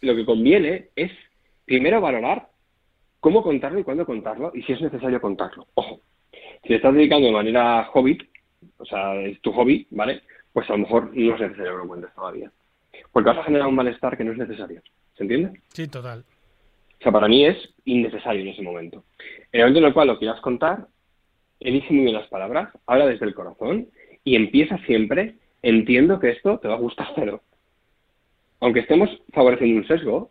lo 0.00 0.16
que 0.16 0.24
conviene 0.24 0.88
es 0.96 1.12
primero 1.64 2.00
valorar 2.00 2.48
cómo 3.20 3.42
contarlo 3.42 3.78
y 3.78 3.84
cuándo 3.84 4.06
contarlo 4.06 4.52
y 4.54 4.62
si 4.62 4.72
es 4.72 4.80
necesario 4.80 5.20
contarlo. 5.20 5.66
Ojo, 5.74 6.00
si 6.62 6.70
le 6.70 6.76
estás 6.76 6.94
dedicando 6.94 7.26
de 7.26 7.32
manera 7.32 7.88
hobbit, 7.92 8.22
o 8.78 8.84
sea, 8.84 9.14
es 9.20 9.40
tu 9.40 9.52
hobby, 9.52 9.86
¿vale? 9.90 10.22
Pues 10.52 10.68
a 10.70 10.72
lo 10.72 10.78
mejor 10.78 11.16
no 11.16 11.34
es 11.34 11.40
necesario 11.40 11.72
que 11.72 11.78
lo 11.78 11.88
cuentes 11.88 12.14
todavía. 12.14 12.50
Porque 13.12 13.28
vas 13.28 13.38
a 13.38 13.44
generar 13.44 13.68
un 13.68 13.74
malestar 13.74 14.16
que 14.16 14.24
no 14.24 14.32
es 14.32 14.38
necesario. 14.38 14.82
¿Se 15.16 15.22
entiende? 15.24 15.60
Sí, 15.68 15.88
total. 15.88 16.24
O 17.00 17.02
sea, 17.02 17.12
para 17.12 17.28
mí 17.28 17.44
es 17.44 17.56
innecesario 17.84 18.42
en 18.42 18.48
ese 18.48 18.62
momento. 18.62 19.04
En 19.52 19.60
el 19.60 19.66
momento 19.66 19.78
en 19.78 19.84
el 19.86 19.94
cual 19.94 20.08
lo 20.08 20.18
quieras 20.18 20.40
contar, 20.40 20.86
elige 21.60 21.92
muy 21.92 22.04
bien 22.04 22.14
las 22.14 22.28
palabras, 22.28 22.70
habla 22.86 23.06
desde 23.06 23.26
el 23.26 23.34
corazón 23.34 23.88
y 24.24 24.36
empieza 24.36 24.78
siempre, 24.78 25.34
entiendo 25.62 26.18
que 26.20 26.30
esto 26.30 26.58
te 26.58 26.68
va 26.68 26.74
a 26.74 26.78
gustar 26.78 27.08
cero. 27.14 27.40
Aunque 28.60 28.80
estemos 28.80 29.10
favoreciendo 29.32 29.80
un 29.80 29.86
sesgo, 29.86 30.30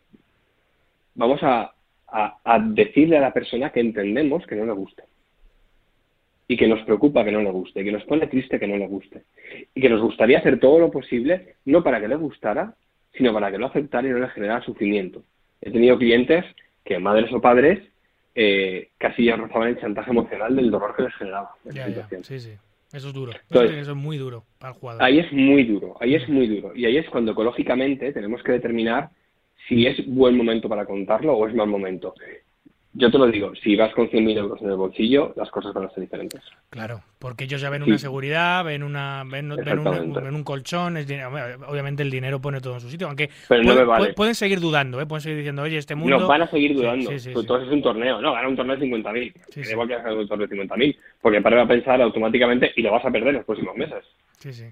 vamos 1.15 1.41
a, 1.43 1.73
a- 2.07 2.37
a 2.43 2.59
decirle 2.59 3.17
a 3.17 3.21
la 3.21 3.33
persona 3.33 3.71
que 3.71 3.79
entendemos 3.79 4.45
que 4.45 4.55
no 4.55 4.65
le 4.65 4.73
guste. 4.73 5.03
Y 6.49 6.55
que 6.55 6.67
nos 6.67 6.81
preocupa 6.83 7.25
que 7.25 7.31
no 7.31 7.41
le 7.41 7.51
guste, 7.51 7.81
y 7.81 7.83
que 7.83 7.91
nos 7.91 8.05
pone 8.05 8.27
triste 8.27 8.57
que 8.59 8.67
no 8.67 8.77
le 8.77 8.87
guste. 8.87 9.23
Y 9.75 9.81
que 9.81 9.89
nos 9.89 10.01
gustaría 10.01 10.39
hacer 10.39 10.59
todo 10.59 10.79
lo 10.79 10.89
posible, 10.91 11.55
no 11.65 11.83
para 11.83 11.99
que 11.99 12.07
le 12.07 12.15
gustara, 12.15 12.73
sino 13.13 13.33
para 13.33 13.51
que 13.51 13.57
lo 13.57 13.65
aceptara 13.67 14.07
y 14.07 14.11
no 14.11 14.19
le 14.19 14.29
generara 14.29 14.61
sufrimiento. 14.61 15.23
He 15.61 15.71
tenido 15.71 15.97
clientes 15.97 16.45
que, 16.85 16.99
madres 16.99 17.33
o 17.33 17.41
padres, 17.41 17.79
eh, 18.35 18.89
casi 18.97 19.25
ya 19.25 19.35
rozaban 19.35 19.69
el 19.69 19.79
chantaje 19.79 20.11
emocional 20.11 20.55
del 20.55 20.69
dolor 20.71 20.95
que 20.95 21.03
les 21.03 21.15
generaba 21.15 21.49
Ya, 21.65 21.87
ya. 21.89 22.07
Sí, 22.23 22.39
sí. 22.39 22.51
Eso 22.93 23.10
es 23.10 23.13
duro. 23.13 23.32
Eso 23.32 23.41
Entonces- 23.50 23.76
que 23.76 23.86
ser 23.86 23.95
muy 23.95 24.17
duro 24.17 24.45
para 24.60 24.73
el 24.73 24.80
jugador. 24.80 25.04
Ahí 25.04 25.19
es 25.19 25.32
muy 25.34 25.63
duro, 25.63 25.97
ahí 26.00 26.15
es 26.15 26.28
muy 26.30 26.47
duro. 26.47 26.76
Y 26.76 26.86
ahí 26.86 26.97
es 26.97 27.10
cuando 27.10 27.34
ecológicamente 27.34 28.12
tenemos 28.13 28.41
que 28.43 28.54
determinar 28.54 29.10
si 29.67 29.86
es 29.86 30.06
buen 30.08 30.38
momento 30.38 30.69
para 30.69 30.86
contarlo 30.86 31.34
o 31.34 31.47
es 31.47 31.54
mal 31.54 31.67
momento. 31.67 32.13
Yo 32.99 33.12
te 33.12 33.17
lo 33.19 33.27
digo, 33.27 33.53
si 33.62 33.75
vas 33.75 33.93
con 33.93 34.10
100.000 34.10 34.38
euros 34.39 34.60
en 34.60 34.69
el 34.71 34.75
bolsillo, 34.75 35.31
las 35.36 35.51
cosas 35.51 35.71
van 35.71 35.86
a 35.86 35.89
ser 35.91 36.01
diferentes. 36.01 36.41
Claro, 36.71 37.01
porque 37.19 37.43
ellos 37.43 37.62
ya 37.62 37.69
ven 37.69 37.83
Sí. 37.83 37.89
una 37.91 37.99
seguridad, 37.99 38.65
ven 38.65 38.81
una 38.81 39.23
ven, 39.23 39.49
ven 39.55 39.79
una- 39.79 40.19
ven 40.21 40.33
un 40.36 40.43
colchón, 40.43 40.97
es 40.97 41.05
obviamente 41.67 42.01
el 42.01 42.10
dinero 42.10 42.41
pone 42.41 42.60
todo 42.60 42.73
en 42.73 42.81
su 42.81 42.89
sitio, 42.89 43.05
aunque 43.05 43.29
Pero 43.47 43.62
no 43.62 43.67
puede- 43.67 43.79
me 43.81 43.86
vale. 43.86 43.99
puede- 44.05 44.13
pueden 44.15 44.33
seguir 44.36 44.60
dudando, 44.60 44.99
¿eh? 44.99 45.05
pueden 45.05 45.21
seguir 45.21 45.38
diciendo, 45.38 45.62
oye, 45.62 45.77
este 45.77 45.93
mundo... 45.93 46.17
No, 46.17 46.27
van 46.27 46.41
a 46.41 46.47
seguir 46.49 46.73
dudando. 46.75 47.12
sí, 47.12 47.19
sí, 47.19 47.29
Sobre 47.33 47.41
sí. 47.41 47.47
todo 47.47 47.60
si 47.62 47.67
es 47.67 47.71
un 47.73 47.81
torneo. 47.83 48.19
No, 48.19 48.33
gana 48.33 48.47
un 48.47 48.55
torneo 48.55 48.75
de 48.75 48.81
50.000. 48.81 49.33
Sí, 49.49 49.63
sí. 49.63 49.71
igual 49.73 49.88
que 49.88 49.93
ganar 49.95 50.13
un 50.17 50.27
torneo 50.27 50.47
de 50.47 50.55
50.000. 50.55 50.97
Porque 51.21 51.39
va 51.39 51.62
a 51.62 51.67
pensar 51.67 52.01
automáticamente 52.01 52.71
y 52.75 52.81
lo 52.81 52.91
vas 52.91 53.05
a 53.05 53.12
perder 53.12 53.29
en 53.29 53.36
los 53.36 53.45
próximos 53.45 53.75
meses. 53.77 54.03
Sí, 54.39 54.51
sí. 54.53 54.65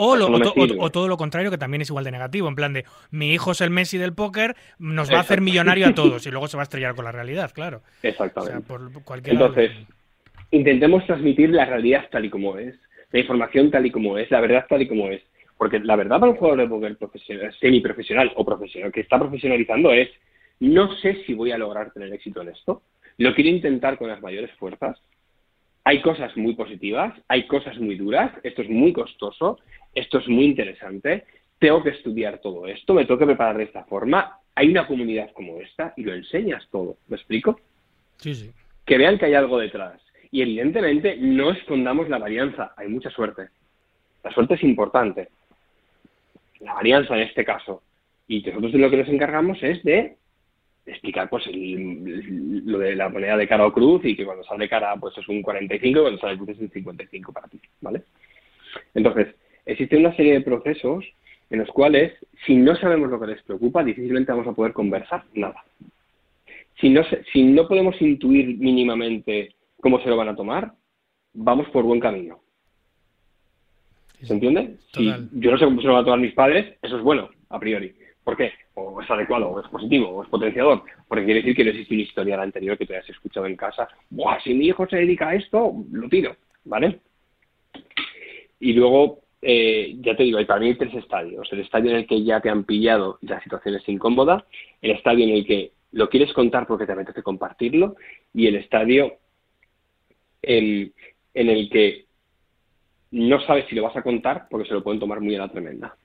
O, 0.00 0.14
lo- 0.14 0.28
no 0.28 0.52
o 0.78 0.90
todo 0.90 1.08
lo 1.08 1.16
contrario, 1.16 1.50
que 1.50 1.58
también 1.58 1.82
es 1.82 1.90
igual 1.90 2.04
de 2.04 2.12
negativo, 2.12 2.46
en 2.48 2.54
plan 2.54 2.72
de, 2.72 2.84
mi 3.10 3.32
hijo 3.32 3.50
es 3.50 3.60
el 3.60 3.70
Messi 3.70 3.98
del 3.98 4.14
póker, 4.14 4.54
nos 4.78 5.10
va 5.12 5.16
a 5.16 5.20
hacer 5.20 5.40
millonario 5.40 5.88
a 5.88 5.94
todos 5.94 6.24
y 6.24 6.30
luego 6.30 6.46
se 6.46 6.56
va 6.56 6.62
a 6.62 6.64
estrellar 6.64 6.94
con 6.94 7.04
la 7.04 7.10
realidad, 7.12 7.50
claro. 7.52 7.82
Exactamente. 8.02 8.58
sea, 8.58 8.66
por 8.66 9.02
cualquiera... 9.02 9.40
Entonces, 9.40 9.72
intentemos 10.52 11.04
transmitir 11.06 11.50
la 11.50 11.64
realidad 11.64 12.06
tal 12.10 12.24
y 12.24 12.30
como 12.30 12.56
es, 12.58 12.76
la 13.10 13.18
información 13.18 13.70
tal 13.70 13.86
y 13.86 13.90
como 13.90 14.18
es, 14.18 14.30
la 14.30 14.40
verdad 14.40 14.66
tal 14.68 14.82
y 14.82 14.88
como 14.88 15.08
es. 15.08 15.22
Porque 15.56 15.80
la 15.80 15.96
verdad 15.96 16.20
para 16.20 16.30
un 16.30 16.38
jugador 16.38 16.60
de 16.60 16.68
póker 16.68 16.96
profesional, 16.96 17.52
semiprofesional 17.58 18.32
o 18.36 18.44
profesional 18.44 18.92
que 18.92 19.00
está 19.00 19.18
profesionalizando 19.18 19.92
es, 19.92 20.08
no 20.60 20.94
sé 20.98 21.24
si 21.26 21.34
voy 21.34 21.50
a 21.50 21.58
lograr 21.58 21.90
tener 21.92 22.12
éxito 22.12 22.42
en 22.42 22.50
esto, 22.50 22.82
lo 23.16 23.34
quiero 23.34 23.50
intentar 23.50 23.98
con 23.98 24.08
las 24.08 24.22
mayores 24.22 24.52
fuerzas, 24.58 24.96
hay 25.88 26.02
cosas 26.02 26.36
muy 26.36 26.54
positivas, 26.54 27.14
hay 27.28 27.46
cosas 27.46 27.78
muy 27.78 27.96
duras, 27.96 28.30
esto 28.42 28.60
es 28.60 28.68
muy 28.68 28.92
costoso, 28.92 29.58
esto 29.94 30.18
es 30.18 30.28
muy 30.28 30.44
interesante, 30.44 31.24
tengo 31.58 31.82
que 31.82 31.88
estudiar 31.88 32.40
todo 32.40 32.66
esto, 32.66 32.92
me 32.92 33.06
tengo 33.06 33.18
que 33.18 33.24
preparar 33.24 33.56
de 33.56 33.64
esta 33.64 33.84
forma, 33.84 34.36
hay 34.54 34.68
una 34.68 34.86
comunidad 34.86 35.32
como 35.32 35.58
esta 35.62 35.94
y 35.96 36.02
lo 36.02 36.12
enseñas 36.12 36.68
todo, 36.70 36.98
¿me 37.08 37.16
explico? 37.16 37.58
Sí, 38.18 38.34
sí. 38.34 38.50
que 38.84 38.98
vean 38.98 39.16
que 39.16 39.24
hay 39.24 39.34
algo 39.34 39.58
detrás. 39.58 39.98
Y 40.30 40.42
evidentemente 40.42 41.16
no 41.16 41.52
escondamos 41.52 42.10
la 42.10 42.18
varianza, 42.18 42.74
hay 42.76 42.88
mucha 42.88 43.08
suerte. 43.08 43.48
La 44.22 44.30
suerte 44.30 44.56
es 44.56 44.62
importante. 44.64 45.28
La 46.60 46.74
varianza 46.74 47.16
en 47.16 47.22
este 47.22 47.46
caso. 47.46 47.82
Y 48.26 48.42
nosotros 48.42 48.72
de 48.72 48.78
lo 48.78 48.90
que 48.90 48.98
nos 48.98 49.08
encargamos 49.08 49.62
es 49.62 49.82
de 49.84 50.17
explicar 50.88 51.28
pues 51.28 51.46
el- 51.46 52.62
lo 52.66 52.78
de 52.78 52.96
la 52.96 53.08
moneda 53.08 53.36
de 53.36 53.46
cara 53.48 53.66
o 53.66 53.72
cruz 53.72 54.04
y 54.04 54.16
que 54.16 54.24
cuando 54.24 54.44
sale 54.44 54.68
cara 54.68 54.96
pues 54.96 55.16
es 55.18 55.28
un 55.28 55.42
45 55.42 55.98
y 55.98 56.02
cuando 56.02 56.20
sale 56.20 56.36
cruz 56.36 56.50
es 56.50 56.58
un 56.60 56.70
55 56.70 57.32
para 57.32 57.48
ti, 57.48 57.60
¿vale? 57.80 58.02
Entonces, 58.94 59.34
existe 59.66 59.96
una 59.96 60.14
serie 60.16 60.34
de 60.34 60.40
procesos 60.40 61.04
en 61.50 61.60
los 61.60 61.68
cuales, 61.70 62.12
si 62.46 62.56
no 62.56 62.76
sabemos 62.76 63.10
lo 63.10 63.18
que 63.20 63.28
les 63.28 63.42
preocupa, 63.42 63.82
difícilmente 63.82 64.32
vamos 64.32 64.46
a 64.48 64.52
poder 64.52 64.72
conversar 64.72 65.24
nada 65.34 65.64
si 66.80 66.90
no, 66.90 67.02
si 67.32 67.42
no 67.42 67.66
podemos 67.66 68.00
intuir 68.00 68.56
mínimamente 68.58 69.54
cómo 69.80 70.00
se 70.00 70.08
lo 70.08 70.16
van 70.16 70.28
a 70.28 70.36
tomar, 70.36 70.72
vamos 71.34 71.68
por 71.70 71.84
buen 71.84 72.00
camino. 72.00 72.40
¿Se 74.22 74.32
entiende? 74.32 74.76
Si 74.94 75.04
yo 75.32 75.50
no 75.50 75.58
sé 75.58 75.64
cómo 75.64 75.80
se 75.80 75.86
lo 75.86 75.94
van 75.94 76.02
a 76.02 76.04
tomar 76.04 76.20
mis 76.20 76.34
padres, 76.34 76.76
eso 76.82 76.96
es 76.96 77.02
bueno, 77.02 77.30
a 77.50 77.58
priori. 77.58 77.94
¿Por 78.24 78.36
qué? 78.36 78.52
O 78.78 79.02
es 79.02 79.10
adecuado, 79.10 79.48
o 79.48 79.60
es 79.60 79.68
positivo, 79.68 80.08
o 80.08 80.22
es 80.22 80.28
potenciador. 80.28 80.82
Porque 81.06 81.24
quiere 81.24 81.40
decir 81.40 81.56
que 81.56 81.64
no 81.64 81.70
existe 81.70 81.94
una 81.94 82.02
historia 82.02 82.40
anterior 82.40 82.78
que 82.78 82.86
te 82.86 82.96
hayas 82.96 83.10
escuchado 83.10 83.46
en 83.46 83.56
casa. 83.56 83.88
Buah, 84.10 84.40
si 84.40 84.54
mi 84.54 84.66
hijo 84.66 84.86
se 84.86 84.96
dedica 84.96 85.28
a 85.28 85.34
esto, 85.34 85.72
lo 85.90 86.08
tiro, 86.08 86.36
¿vale? 86.64 87.00
Y 88.60 88.72
luego, 88.72 89.20
eh, 89.42 89.96
ya 90.00 90.16
te 90.16 90.24
digo, 90.24 90.38
hay 90.38 90.44
para 90.44 90.60
mí 90.60 90.66
hay 90.66 90.74
tres 90.74 90.94
estadios. 90.94 91.48
El 91.52 91.60
estadio 91.60 91.90
en 91.90 91.98
el 91.98 92.06
que 92.06 92.22
ya 92.22 92.40
te 92.40 92.50
han 92.50 92.64
pillado 92.64 93.18
y 93.22 93.26
la 93.26 93.40
situación 93.42 93.74
es 93.76 93.88
incómoda, 93.88 94.44
el 94.82 94.92
estadio 94.92 95.24
en 95.24 95.30
el 95.30 95.46
que 95.46 95.72
lo 95.92 96.08
quieres 96.08 96.32
contar 96.32 96.66
porque 96.66 96.86
te 96.86 96.92
apetece 96.92 97.22
compartirlo 97.22 97.96
y 98.34 98.46
el 98.46 98.56
estadio 98.56 99.14
en, 100.42 100.92
en 101.34 101.48
el 101.48 101.70
que 101.70 102.06
no 103.10 103.40
sabes 103.40 103.66
si 103.68 103.74
lo 103.74 103.84
vas 103.84 103.96
a 103.96 104.02
contar 104.02 104.48
porque 104.50 104.68
se 104.68 104.74
lo 104.74 104.82
pueden 104.82 105.00
tomar 105.00 105.20
muy 105.20 105.34
a 105.34 105.40
la 105.40 105.48
tremenda. 105.48 105.96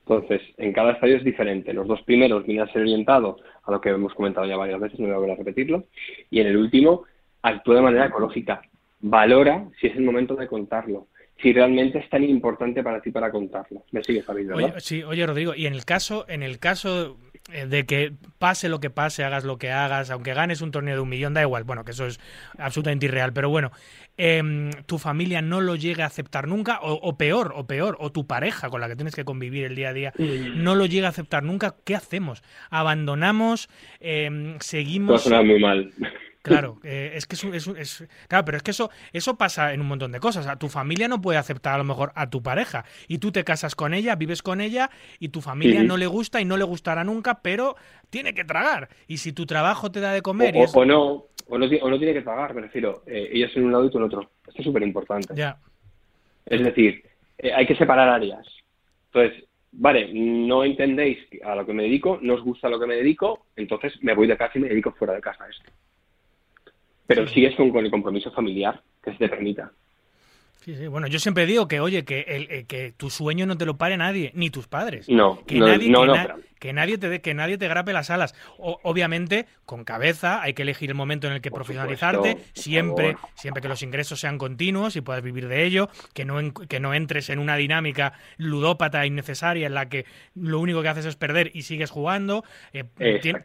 Entonces, 0.00 0.42
en 0.56 0.72
cada 0.72 0.92
estadio 0.92 1.16
es 1.16 1.24
diferente. 1.24 1.72
Los 1.72 1.86
dos 1.86 2.02
primeros 2.02 2.44
vienen 2.44 2.68
a 2.68 2.72
ser 2.72 2.82
orientados 2.82 3.40
a 3.62 3.70
lo 3.70 3.80
que 3.80 3.90
hemos 3.90 4.14
comentado 4.14 4.46
ya 4.46 4.56
varias 4.56 4.80
veces, 4.80 4.98
no 4.98 5.06
voy 5.06 5.14
a 5.14 5.18
volver 5.18 5.32
a 5.32 5.36
repetirlo. 5.36 5.84
Y 6.30 6.40
en 6.40 6.48
el 6.48 6.56
último, 6.56 7.04
actúa 7.42 7.76
de 7.76 7.82
manera 7.82 8.06
ecológica. 8.06 8.62
Valora 9.00 9.68
si 9.80 9.86
es 9.86 9.96
el 9.96 10.02
momento 10.02 10.34
de 10.34 10.46
contarlo 10.46 11.06
si 11.42 11.52
realmente 11.52 11.98
es 11.98 12.08
tan 12.10 12.22
importante 12.24 12.82
para 12.82 13.00
ti 13.00 13.10
para 13.10 13.30
contarlo. 13.30 13.84
Me 13.92 14.02
sigue 14.02 14.22
sabiendo, 14.22 14.54
Oye, 14.56 14.72
sí, 14.78 15.02
oye 15.02 15.26
Rodrigo, 15.26 15.54
y 15.54 15.66
en 15.66 15.74
el 15.74 15.84
caso, 15.84 16.24
en 16.28 16.42
el 16.42 16.58
caso 16.58 17.18
eh, 17.52 17.66
de 17.66 17.86
que 17.86 18.12
pase 18.38 18.68
lo 18.68 18.78
que 18.80 18.90
pase, 18.90 19.24
hagas 19.24 19.44
lo 19.44 19.56
que 19.58 19.70
hagas, 19.70 20.10
aunque 20.10 20.34
ganes 20.34 20.60
un 20.60 20.70
torneo 20.70 20.94
de 20.96 21.00
un 21.00 21.08
millón, 21.08 21.34
da 21.34 21.42
igual, 21.42 21.64
bueno, 21.64 21.84
que 21.84 21.92
eso 21.92 22.06
es 22.06 22.20
absolutamente 22.58 23.06
irreal, 23.06 23.32
pero 23.32 23.48
bueno, 23.48 23.70
em, 24.16 24.70
tu 24.86 24.98
familia 24.98 25.40
no 25.40 25.60
lo 25.60 25.76
llegue 25.76 26.02
a 26.02 26.06
aceptar 26.06 26.46
nunca, 26.46 26.78
o, 26.82 27.16
peor, 27.16 27.52
o 27.56 27.66
peor, 27.66 27.96
o 28.00 28.12
tu 28.12 28.26
pareja 28.26 28.68
con 28.68 28.80
la 28.80 28.88
que 28.88 28.96
tienes 28.96 29.14
que 29.16 29.24
convivir 29.24 29.64
el 29.64 29.74
día 29.74 29.88
a 29.88 29.92
día, 29.94 30.12
Mm. 30.18 30.62
no 30.62 30.74
lo 30.74 30.84
llega 30.86 31.06
a 31.06 31.10
aceptar 31.10 31.42
nunca, 31.42 31.74
¿qué 31.84 31.94
hacemos? 31.96 32.42
¿Abandonamos? 32.70 33.68
Em, 34.00 34.58
¿Seguimos? 34.60 35.08
Todo 35.08 35.18
suena 35.30 35.42
muy 35.42 35.58
mal. 35.60 35.90
Claro, 36.42 36.78
eh, 36.84 37.12
es 37.14 37.26
que 37.26 37.34
es, 37.36 37.44
un- 37.44 37.54
es 37.54 37.66
un- 37.66 37.76
es- 37.76 38.06
claro, 38.28 38.44
pero 38.46 38.56
es 38.56 38.62
que 38.62 38.70
eso 38.70 38.90
eso 39.12 39.36
pasa 39.36 39.74
en 39.74 39.80
un 39.82 39.88
montón 39.88 40.10
de 40.10 40.20
cosas. 40.20 40.44
O 40.44 40.48
sea, 40.48 40.56
tu 40.56 40.68
familia 40.68 41.06
no 41.06 41.20
puede 41.20 41.38
aceptar 41.38 41.74
a 41.74 41.78
lo 41.78 41.84
mejor 41.84 42.12
a 42.14 42.30
tu 42.30 42.42
pareja 42.42 42.84
y 43.08 43.18
tú 43.18 43.30
te 43.30 43.44
casas 43.44 43.74
con 43.74 43.92
ella, 43.92 44.16
vives 44.16 44.42
con 44.42 44.60
ella 44.62 44.90
y 45.18 45.28
tu 45.28 45.42
familia 45.42 45.80
no 45.86 45.96
le 45.98 46.06
gusta 46.06 46.40
y 46.40 46.46
no 46.46 46.56
le 46.56 46.64
gustará 46.64 47.04
nunca, 47.04 47.42
pero 47.42 47.76
tiene 48.08 48.32
que 48.32 48.44
tragar. 48.44 48.88
Y 49.06 49.18
si 49.18 49.32
tu 49.32 49.44
trabajo 49.44 49.90
te 49.90 50.00
da 50.00 50.12
de 50.12 50.20
O, 50.20 50.22
comer 50.22 50.56
y 50.56 50.60
o- 50.60 50.64
es- 50.64 50.74
o 50.74 50.84
no, 50.86 51.26
o 51.48 51.58
no, 51.58 51.66
o 51.66 51.90
no 51.90 51.98
tiene 51.98 52.14
que 52.14 52.22
pagar, 52.22 52.54
me 52.54 52.62
refiero. 52.62 53.02
Eh, 53.06 53.28
ellos 53.32 53.50
en 53.56 53.64
un 53.64 53.72
lado 53.72 53.84
y 53.84 53.90
tú 53.90 53.98
en 53.98 54.04
otro. 54.04 54.30
Esto 54.48 54.60
es 54.60 54.64
súper 54.64 54.82
importante. 54.82 55.34
ya, 55.34 55.58
Es 56.46 56.64
decir, 56.64 57.04
eh, 57.38 57.52
hay 57.52 57.66
que 57.66 57.76
separar 57.76 58.08
áreas. 58.08 58.46
Entonces, 59.12 59.44
vale, 59.72 60.10
no 60.12 60.64
entendéis 60.64 61.18
a 61.44 61.54
lo 61.54 61.66
que 61.66 61.72
me 61.72 61.82
dedico, 61.84 62.18
no 62.22 62.34
os 62.34 62.42
gusta 62.42 62.68
lo 62.68 62.80
que 62.80 62.86
me 62.86 62.96
dedico, 62.96 63.46
entonces 63.56 63.92
me 64.02 64.14
voy 64.14 64.26
de 64.26 64.36
casa 64.36 64.52
y 64.56 64.60
me 64.60 64.68
dedico 64.68 64.92
fuera 64.92 65.12
de 65.14 65.20
casa 65.20 65.44
a 65.44 65.48
esto. 65.50 65.70
Pero 67.12 67.26
Sí. 67.26 67.34
sigues 67.34 67.56
con, 67.56 67.70
con 67.70 67.84
el 67.84 67.90
compromiso 67.90 68.30
familiar 68.30 68.80
que 69.02 69.10
se 69.10 69.18
te 69.18 69.28
permita. 69.28 69.72
Sí, 70.64 70.76
sí. 70.76 70.86
Bueno, 70.86 71.08
yo 71.08 71.18
siempre 71.18 71.44
digo 71.44 71.66
que, 71.66 71.80
oye, 71.80 72.04
que, 72.04 72.20
el, 72.20 72.42
eh, 72.50 72.64
que 72.68 72.92
tu 72.96 73.10
sueño 73.10 73.46
no 73.46 73.58
te 73.58 73.66
lo 73.66 73.76
pare 73.76 73.96
nadie, 73.96 74.30
ni 74.34 74.48
tus 74.50 74.68
padres. 74.68 75.08
No, 75.08 75.42
que 75.44 75.58
no, 75.58 75.66
nadie, 75.66 75.88
no, 75.90 76.02
que, 76.02 76.06
no, 76.06 76.14
na- 76.14 76.22
pero- 76.22 76.38
que 76.60 76.72
nadie 76.72 76.98
te 76.98 77.08
dé- 77.08 77.20
que 77.20 77.34
nadie 77.34 77.58
te 77.58 77.66
grape 77.66 77.92
las 77.92 78.10
alas. 78.10 78.34
O- 78.58 78.78
obviamente, 78.84 79.46
con 79.64 79.82
cabeza, 79.84 80.42
hay 80.42 80.52
que 80.52 80.62
elegir 80.62 80.90
el 80.90 80.94
momento 80.94 81.26
en 81.26 81.32
el 81.32 81.40
que 81.40 81.50
Por 81.50 81.58
profesionalizarte, 81.60 82.32
supuesto, 82.32 82.60
siempre, 82.60 83.16
siempre 83.34 83.62
que 83.62 83.68
los 83.68 83.82
ingresos 83.82 84.20
sean 84.20 84.36
continuos 84.38 84.94
y 84.94 85.00
puedas 85.00 85.22
vivir 85.22 85.48
de 85.48 85.64
ello, 85.64 85.88
que 86.14 86.24
no, 86.24 86.38
en- 86.38 86.52
que 86.52 86.78
no 86.78 86.92
entres 86.94 87.30
en 87.30 87.38
una 87.40 87.56
dinámica 87.56 88.12
ludópata 88.36 89.06
innecesaria 89.06 89.66
en 89.66 89.74
la 89.74 89.88
que 89.88 90.04
lo 90.34 90.60
único 90.60 90.82
que 90.82 90.88
haces 90.88 91.06
es 91.06 91.16
perder 91.16 91.50
y 91.54 91.62
sigues 91.62 91.90
jugando. 91.90 92.44
Eh, 92.74 92.84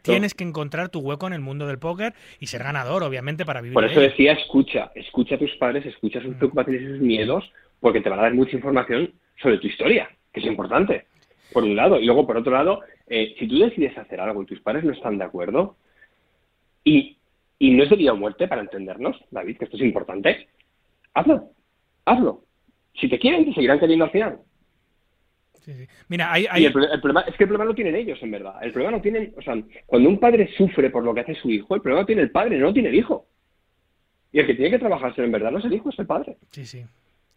tienes 0.02 0.34
que 0.34 0.44
encontrar 0.44 0.90
tu 0.90 1.00
hueco 1.00 1.26
en 1.26 1.32
el 1.32 1.40
mundo 1.40 1.66
del 1.66 1.78
póker 1.78 2.14
y 2.38 2.48
ser 2.48 2.62
ganador, 2.62 3.02
obviamente, 3.02 3.46
para 3.46 3.62
vivir 3.62 3.74
Por 3.74 3.84
de 3.86 3.90
eso 3.92 4.00
ello. 4.00 4.10
decía, 4.10 4.32
escucha, 4.34 4.92
escucha 4.94 5.36
a 5.36 5.38
tus 5.38 5.54
padres, 5.56 5.86
escucha 5.86 6.20
sus 6.20 6.34
Mm. 6.34 6.38
preocupaciones 6.38 6.82
y 6.82 6.86
sus 6.86 7.00
miedos, 7.00 7.50
porque 7.80 8.02
te 8.02 8.10
van 8.10 8.18
a 8.18 8.22
dar 8.22 8.34
mucha 8.34 8.54
información 8.56 9.14
sobre 9.40 9.56
tu 9.58 9.66
historia, 9.68 10.10
que 10.34 10.40
es 10.40 10.46
importante, 10.46 11.06
por 11.52 11.64
un 11.64 11.74
lado. 11.76 11.98
Y 11.98 12.04
luego, 12.04 12.26
por 12.26 12.36
otro 12.36 12.52
lado, 12.52 12.82
eh, 13.08 13.34
si 13.38 13.46
tú 13.48 13.58
decides 13.58 13.96
hacer 13.98 14.20
algo 14.20 14.42
y 14.42 14.46
tus 14.46 14.60
padres 14.60 14.84
no 14.84 14.92
están 14.92 15.18
de 15.18 15.24
acuerdo, 15.24 15.76
y, 16.84 17.18
y 17.58 17.70
no 17.72 17.82
es 17.84 17.90
de 17.90 17.96
vida 17.96 18.12
o 18.12 18.16
muerte 18.16 18.48
para 18.48 18.60
entendernos, 18.62 19.16
David, 19.30 19.58
que 19.58 19.64
esto 19.64 19.76
es 19.76 19.82
importante, 19.82 20.48
hazlo, 21.14 21.50
hazlo. 22.04 22.44
Si 22.94 23.08
te 23.08 23.18
quieren, 23.18 23.44
te 23.44 23.52
seguirán 23.54 23.78
queriendo 23.78 24.04
al 24.06 24.10
final. 24.10 24.38
Sí, 25.54 25.72
sí. 25.74 25.86
Mira, 26.08 26.32
hay, 26.32 26.44
Y 26.44 26.46
hay- 26.50 26.64
el, 26.66 26.72
pro- 26.72 26.90
el 26.92 27.00
problema 27.00 27.22
es 27.22 27.34
que 27.36 27.42
el 27.44 27.48
problema 27.48 27.64
lo 27.64 27.74
tienen 27.74 27.96
ellos, 27.96 28.18
en 28.22 28.30
verdad. 28.30 28.54
El 28.62 28.72
problema 28.72 28.96
lo 28.96 29.02
tienen, 29.02 29.34
o 29.36 29.42
sea, 29.42 29.54
cuando 29.86 30.08
un 30.08 30.18
padre 30.20 30.48
sufre 30.56 30.90
por 30.90 31.02
lo 31.02 31.12
que 31.12 31.20
hace 31.20 31.34
su 31.34 31.50
hijo, 31.50 31.74
el 31.74 31.80
problema 31.82 32.02
lo 32.02 32.06
tiene 32.06 32.22
el 32.22 32.30
padre, 32.30 32.56
no 32.58 32.66
lo 32.66 32.72
tiene 32.72 32.88
el 32.90 32.94
hijo. 32.94 33.26
Y 34.32 34.38
el 34.40 34.46
que 34.46 34.54
tiene 34.54 34.70
que 34.70 34.78
trabajarse 34.78 35.24
en 35.24 35.32
verdad 35.32 35.50
no 35.50 35.58
es 35.58 35.64
el 35.64 35.72
hijo, 35.72 35.90
es 35.90 35.98
el 35.98 36.06
padre. 36.06 36.36
sí, 36.50 36.64
sí. 36.64 36.84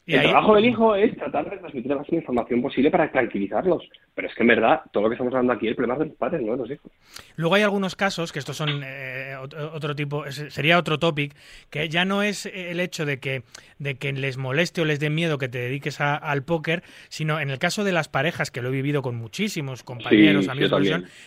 Y 0.09 0.13
El 0.13 0.21
ahí- 0.21 0.25
trabajo 0.31 0.55
del 0.55 0.65
hijo 0.65 0.95
es 0.95 1.15
tratar 1.15 1.47
de 1.51 1.57
transmitir 1.57 1.91
la 1.91 1.97
máxima 1.97 2.17
información 2.17 2.61
posible 2.63 2.89
para 2.89 3.11
tranquilizarlos. 3.11 3.83
Pero 4.15 4.27
es 4.27 4.33
que 4.33 4.41
en 4.41 4.47
verdad, 4.47 4.81
todo 4.91 5.03
lo 5.03 5.09
que 5.09 5.13
estamos 5.13 5.31
hablando 5.31 5.53
aquí, 5.53 5.67
el 5.67 5.75
problema 5.75 5.93
es 5.93 5.99
de 5.99 6.05
los 6.07 6.15
padres, 6.17 6.41
no 6.41 6.53
de 6.53 6.57
los 6.57 6.71
hijos. 6.71 6.91
Luego 7.35 7.53
hay 7.53 7.61
algunos 7.61 7.95
casos, 7.95 8.31
que 8.31 8.39
estos 8.39 8.57
son 8.57 8.81
eh, 8.83 9.35
ot- 9.39 9.53
otro 9.71 9.95
tipo, 9.95 10.25
es- 10.25 10.43
sería 10.49 10.79
otro 10.79 10.97
topic, 10.97 11.35
que 11.69 11.89
ya 11.89 12.05
no 12.05 12.23
es 12.23 12.47
el 12.47 12.79
hecho 12.79 13.05
de 13.05 13.19
que, 13.19 13.43
de 13.77 13.95
que 13.99 14.11
les 14.11 14.37
moleste 14.37 14.81
o 14.81 14.85
les 14.85 14.99
dé 14.99 15.11
miedo 15.11 15.37
que 15.37 15.47
te 15.47 15.59
dediques 15.59 16.01
a- 16.01 16.15
al 16.15 16.41
póker, 16.41 16.81
sino 17.09 17.39
en 17.39 17.51
el 17.51 17.59
caso 17.59 17.83
de 17.83 17.91
las 17.91 18.07
parejas, 18.09 18.49
que 18.49 18.63
lo 18.63 18.69
he 18.69 18.71
vivido 18.71 19.03
con 19.03 19.15
muchísimos 19.15 19.83
compañeros, 19.83 20.45
Sí, 20.45 20.49
amigos 20.49 20.81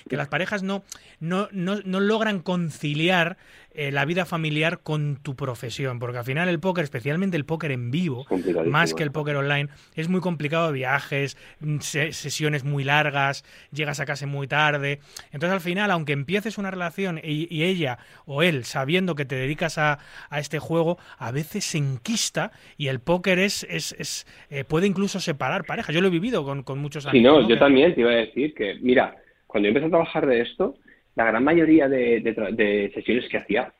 que 0.09 0.17
las 0.17 0.27
parejas 0.27 0.65
no, 0.65 0.83
no, 1.21 1.47
no, 1.53 1.77
no 1.85 2.01
logran 2.01 2.41
conciliar 2.41 3.37
eh, 3.75 3.91
la 3.91 4.05
vida 4.05 4.25
familiar 4.27 4.81
con 4.83 5.17
tu 5.17 5.35
profesión, 5.37 5.99
porque 5.99 6.19
al 6.19 6.25
final 6.25 6.49
el 6.49 6.61
póker, 6.61 6.85
especialmente 6.85 7.37
el 7.37 7.45
póker 7.45 7.73
en 7.73 7.91
vivo, 7.91 8.27
más 8.67 8.93
que 8.95 9.03
el 9.03 9.13
póker 9.13 9.37
online, 9.37 9.69
es 9.95 10.09
muy 10.09 10.21
complicado 10.21 10.73
viajes, 10.73 11.37
mm, 11.61 11.79
se- 11.79 12.13
sesiones 12.13 12.65
muy 12.65 12.85
largas, 12.85 13.45
llegas 13.73 13.99
a 14.01 14.05
casa 14.07 14.27
muy 14.27 14.47
tarde. 14.47 15.01
Entonces 15.33 15.53
al 15.53 15.61
final, 15.61 15.91
aunque 15.91 16.13
empieces 16.13 16.59
una 16.59 16.71
relación 16.71 17.19
y, 17.23 17.47
y 17.55 17.65
ella 17.65 17.99
o 18.27 18.43
él 18.43 18.65
sabiendo 18.65 19.15
que 19.15 19.25
te 19.25 19.37
dedicas 19.37 19.79
a, 19.79 19.99
a 20.31 20.39
este 20.39 20.59
juego, 20.59 20.99
a 21.19 21.31
veces 21.33 21.65
se 21.65 21.79
enquista 21.79 22.53
y 22.77 22.89
el 22.89 23.01
póker 23.01 23.39
es, 23.39 23.67
es, 23.71 23.95
es, 23.99 24.27
eh, 24.51 24.65
puede 24.65 24.87
incluso 24.87 25.19
separar 25.21 25.65
parejas. 25.65 25.95
Yo 25.95 26.01
lo 26.01 26.09
he 26.09 26.11
vivido 26.11 26.45
con, 26.45 26.63
con 26.63 26.79
muchos 26.79 27.05
Sí, 27.05 27.09
amigos. 27.11 27.33
no, 27.37 27.41
¿no? 27.43 27.49
yo 27.49 27.55
Que- 27.55 27.61
también 27.61 27.95
te 27.95 28.03
iba 28.03 28.11
a 28.11 28.15
decir 28.17 28.55
que, 28.55 28.75
mira, 28.83 29.17
cuando 29.47 29.67
yo 29.67 29.71
empecé 29.71 29.87
a 29.87 29.91
trabajar 29.91 30.27
de 30.27 30.41
esto, 30.43 30.77
la 31.15 31.25
gran 31.25 31.45
mayoría 31.45 31.89
de, 31.89 32.21
de 32.21 32.91
sesiones 32.95 33.29
que 33.29 33.39
hacía 33.39 33.73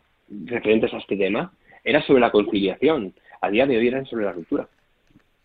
referentes 0.47 0.93
a 0.93 0.99
este 0.99 1.17
tema 1.17 1.53
era 1.85 2.03
sobre 2.03 2.21
la 2.21 2.31
conciliación. 2.31 3.15
A 3.41 3.51
día 3.51 3.67
de 3.67 3.77
hoy 3.77 3.89
eran 3.89 4.07
sobre 4.07 4.25
la 4.25 4.33
ruptura. 4.33 4.69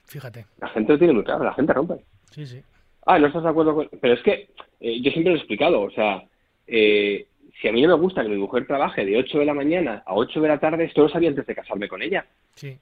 Fíjate, 0.05 0.45
La 0.59 0.69
gente 0.69 0.93
lo 0.93 0.97
tiene 0.99 1.13
muy 1.13 1.23
claro, 1.23 1.43
la 1.43 1.53
gente 1.53 1.73
rompe. 1.73 1.95
sí, 2.31 2.45
sí. 2.45 2.61
Ah, 3.09 3.17
no 3.19 3.27
estás 3.27 3.43
de 3.43 3.49
acuerdo 3.49 3.73
con... 3.73 3.89
Pero 4.01 4.13
es 4.15 4.21
que 4.21 4.49
eh, 4.81 5.01
yo 5.01 5.11
siempre 5.11 5.31
lo 5.31 5.35
he 5.35 5.39
explicado, 5.39 5.81
o 5.81 5.89
sea, 5.91 6.23
eh, 6.67 7.25
si 7.61 7.67
a 7.69 7.71
mí 7.71 7.81
no 7.81 7.87
me 7.87 8.01
gusta 8.01 8.21
que 8.21 8.27
mi 8.27 8.35
mujer 8.37 8.67
trabaje 8.67 9.05
de 9.05 9.15
8 9.17 9.39
de 9.39 9.45
la 9.45 9.53
mañana 9.53 10.03
a 10.05 10.13
8 10.13 10.41
de 10.41 10.47
la 10.49 10.59
tarde, 10.59 10.83
esto 10.83 11.03
lo 11.03 11.09
sabía 11.09 11.29
antes 11.29 11.45
de 11.47 11.55
casarme 11.55 11.87
con 11.87 12.01
ella. 12.01 12.25
Sí, 12.55 12.77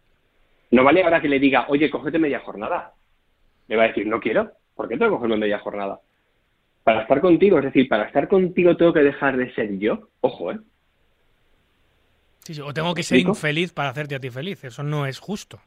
No 0.72 0.84
vale 0.84 1.04
ahora 1.04 1.22
que 1.22 1.30
le 1.30 1.40
diga, 1.40 1.66
oye, 1.70 1.92
cógete 1.92 2.18
media 2.18 2.40
jornada. 2.40 2.94
Me 3.68 3.76
va 3.76 3.84
a 3.84 3.88
decir, 3.90 4.08
no 4.08 4.20
quiero. 4.20 4.52
¿Por 4.76 4.90
qué 4.90 4.98
tengo 4.98 5.12
que 5.12 5.16
cogerme 5.18 5.38
media 5.38 5.60
jornada? 5.60 6.00
Para 6.86 7.02
estar 7.02 7.20
contigo, 7.20 7.58
es 7.60 7.66
decir, 7.66 7.90
para 7.90 8.04
estar 8.06 8.28
contigo 8.30 8.78
tengo 8.78 8.94
que 8.94 9.02
dejar 9.02 9.36
de 9.36 9.52
ser 9.56 9.78
yo. 9.80 10.08
Ojo, 10.22 10.52
¿eh? 10.54 10.60
sí, 12.44 12.54
sí. 12.54 12.62
O 12.62 12.74
tengo 12.74 12.94
que 12.94 13.04
ser 13.04 13.20
infeliz 13.20 13.74
para 13.74 13.90
hacerte 13.90 14.16
a 14.16 14.20
ti 14.20 14.30
feliz. 14.30 14.64
Eso 14.64 14.84
no 14.84 15.06
es 15.06 15.20
justo. 15.20 15.60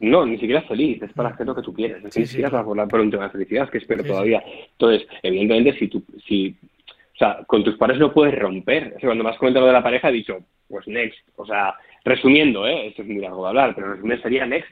No, 0.00 0.26
ni 0.26 0.36
siquiera 0.38 0.58
es 0.60 0.66
feliz, 0.66 1.00
es 1.00 1.12
para 1.12 1.28
hacer 1.28 1.46
lo 1.46 1.54
que 1.54 1.62
tú 1.62 1.72
quieres. 1.72 2.04
Es 2.04 2.12
Sí, 2.12 2.20
ni 2.20 2.26
siquiera 2.26 2.64
por, 2.64 2.76
la- 2.76 2.86
por 2.88 2.98
un 3.00 3.10
tema 3.10 3.24
de 3.24 3.30
felicidad, 3.30 3.70
que 3.70 3.78
espero 3.78 4.02
todavía. 4.02 4.42
Entonces, 4.72 5.06
evidentemente, 5.22 5.78
si 5.78 5.86
tú, 5.86 6.02
si, 6.26 6.56
o 7.14 7.16
sea, 7.16 7.44
con 7.46 7.62
tus 7.62 7.76
padres 7.76 8.00
no 8.00 8.12
puedes 8.12 8.36
romper. 8.36 8.94
O 8.96 8.98
sea, 9.00 9.08
cuando 9.10 9.22
me 9.22 9.30
has 9.30 9.38
comentado 9.38 9.64
lo 9.66 9.68
de 9.68 9.78
la 9.78 9.82
pareja, 9.84 10.08
he 10.08 10.12
dicho, 10.12 10.38
pues 10.68 10.88
next. 10.88 11.20
O 11.36 11.46
sea, 11.46 11.74
resumiendo, 12.04 12.66
¿eh? 12.66 12.88
Esto 12.88 13.02
es 13.02 13.08
muy 13.08 13.18
largo 13.20 13.44
de 13.44 13.48
hablar, 13.50 13.74
pero 13.76 13.92
resumen 13.94 14.20
sería 14.20 14.44
next. 14.44 14.68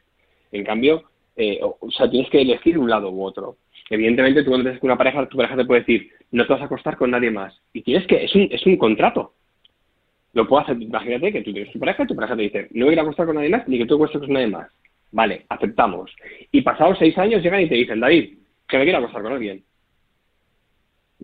En 0.50 0.64
cambio, 0.64 1.05
eh, 1.36 1.61
o, 1.62 1.76
o 1.80 1.90
sea, 1.92 2.11
tienes 2.11 2.28
que 2.28 2.42
elegir 2.42 2.76
un 2.76 2.90
lado 2.90 3.09
u 3.09 3.22
otro. 3.24 3.57
Evidentemente, 3.93 4.43
tú 4.43 4.49
cuando 4.49 4.64
tienes 4.64 4.80
con 4.80 4.88
una 4.88 4.97
pareja, 4.97 5.28
tu 5.28 5.36
pareja 5.36 5.55
te 5.55 5.66
puede 5.66 5.80
decir, 5.80 6.11
no 6.30 6.47
te 6.47 6.53
vas 6.55 6.62
a 6.62 6.64
acostar 6.64 6.97
con 6.97 7.11
nadie 7.11 7.30
más. 7.30 7.55
Y 7.74 7.82
tienes 7.82 8.07
que, 8.07 8.24
es 8.24 8.34
un, 8.34 8.49
es 8.51 8.64
un 8.64 8.78
contrato. 8.78 9.34
Lo 10.32 10.49
puedo 10.49 10.62
hacer, 10.62 10.80
imagínate 10.80 11.30
que 11.30 11.43
tú 11.43 11.53
tienes 11.53 11.70
tu 11.70 11.78
pareja 11.78 12.03
y 12.03 12.07
tu 12.07 12.16
pareja 12.16 12.34
te 12.34 12.40
dice, 12.40 12.68
no 12.70 12.86
voy 12.86 12.97
a 12.97 13.03
acostar 13.03 13.26
con 13.26 13.34
nadie 13.34 13.51
más, 13.51 13.68
ni 13.68 13.76
que 13.76 13.84
tú 13.84 13.97
acuestes 13.97 14.22
con 14.22 14.32
nadie 14.32 14.47
más. 14.47 14.72
Vale, 15.11 15.45
aceptamos. 15.51 16.11
Y 16.51 16.62
pasados 16.62 16.97
seis 16.99 17.18
años 17.18 17.43
llegan 17.43 17.61
y 17.61 17.68
te 17.68 17.74
dicen, 17.74 18.01
David, 18.01 18.38
que 18.66 18.78
me 18.78 18.84
quiero 18.84 19.01
acostar 19.01 19.24
con 19.24 19.34
alguien. 19.34 19.62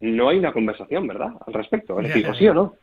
No 0.03 0.29
hay 0.29 0.37
una 0.37 0.53
conversación, 0.53 1.07
¿verdad? 1.07 1.31
Al 1.47 1.55
respecto. 1.55 1.99
Es 2.01 2.09
decir, 2.09 2.29
o 2.29 2.35
sí 2.35 2.49
o 2.49 2.53
no. 2.53 2.75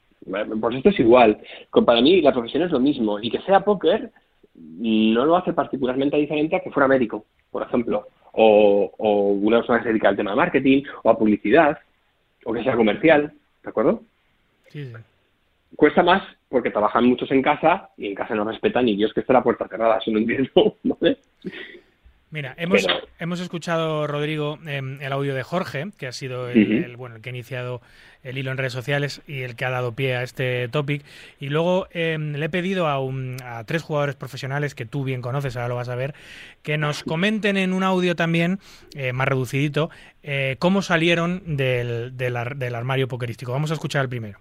Pues 0.59 0.77
esto 0.77 0.89
es 0.89 0.99
igual. 0.99 1.37
Para 1.85 2.01
mí 2.01 2.21
la 2.21 2.33
profesión 2.33 2.63
es 2.63 2.71
lo 2.71 2.79
mismo. 2.79 3.19
Y 3.19 3.29
que 3.29 3.39
sea 3.41 3.59
póker 3.59 4.09
no 4.55 5.25
lo 5.25 5.37
hace 5.37 5.53
particularmente 5.53 6.17
diferente 6.17 6.55
a 6.55 6.61
que 6.61 6.71
fuera 6.71 6.87
médico, 6.87 7.25
por 7.51 7.61
ejemplo. 7.61 8.07
O, 8.37 8.91
o 8.97 9.31
una 9.31 9.57
persona 9.57 9.79
que 9.79 9.83
se 9.83 9.89
dedica 9.89 10.09
al 10.09 10.17
tema 10.17 10.31
de 10.31 10.37
marketing, 10.37 10.83
o 11.03 11.09
a 11.09 11.17
publicidad, 11.17 11.79
o 12.43 12.53
que 12.53 12.63
sea 12.63 12.75
comercial. 12.75 13.33
¿De 13.63 13.69
acuerdo? 13.69 14.01
Sí, 14.67 14.85
sí. 14.85 14.93
Cuesta 15.75 16.03
más 16.03 16.23
porque 16.49 16.71
trabajan 16.71 17.05
muchos 17.05 17.29
en 17.31 17.41
casa 17.41 17.89
y 17.97 18.07
en 18.07 18.15
casa 18.15 18.35
no 18.35 18.45
respetan 18.45 18.85
ni 18.85 18.95
Dios 18.95 19.13
que 19.13 19.21
esté 19.21 19.33
la 19.33 19.43
puerta 19.43 19.67
cerrada. 19.67 19.97
Eso 19.97 20.11
no 20.11 20.19
entiendo. 20.19 20.75
¿vale? 20.83 21.17
Mira, 22.35 22.53
hemos, 22.57 22.85
Pero- 22.85 22.99
hemos 23.17 23.39
escuchado, 23.39 24.07
Rodrigo, 24.07 24.59
em, 24.67 25.01
el 25.01 25.13
audio 25.13 25.33
de 25.33 25.41
Jorge, 25.41 25.87
que 25.97 26.05
ha 26.07 26.11
sido 26.11 26.49
el, 26.49 26.97
bueno, 26.97 27.15
el 27.15 27.21
que 27.21 27.29
ha 27.29 27.31
iniciado 27.33 27.81
el 28.23 28.37
hilo 28.37 28.51
en 28.51 28.57
redes 28.57 28.73
sociales 28.73 29.21
y 29.25 29.43
el 29.43 29.55
que 29.55 29.63
ha 29.63 29.69
dado 29.69 29.93
pie 29.93 30.17
a 30.17 30.23
este 30.23 30.67
topic. 30.67 31.01
Y 31.39 31.47
luego 31.47 31.87
em, 31.91 32.33
le 32.33 32.47
he 32.47 32.49
pedido 32.49 32.87
a, 32.87 32.99
un- 32.99 33.37
a 33.41 33.63
tres 33.63 33.83
jugadores 33.83 34.15
profesionales 34.17 34.75
que 34.75 34.85
tú 34.85 35.05
bien 35.05 35.21
conoces, 35.21 35.55
ahora 35.55 35.69
lo 35.69 35.75
vas 35.75 35.87
a 35.87 35.95
ver, 35.95 36.13
que 36.61 36.77
nos 36.77 37.03
comenten 37.05 37.55
en 37.55 37.71
un 37.71 37.83
audio 37.83 38.17
también, 38.17 38.59
eh, 38.95 39.13
más 39.13 39.29
reducidito, 39.29 39.89
eh, 40.21 40.57
cómo 40.59 40.81
salieron 40.81 41.55
del, 41.55 42.17
del 42.17 42.35
ar- 42.35 42.57
del 42.57 42.75
armario 42.75 43.07
pokerístico. 43.07 43.53
Vamos 43.53 43.71
a 43.71 43.75
escuchar 43.75 44.01
el 44.03 44.09
primero. 44.09 44.39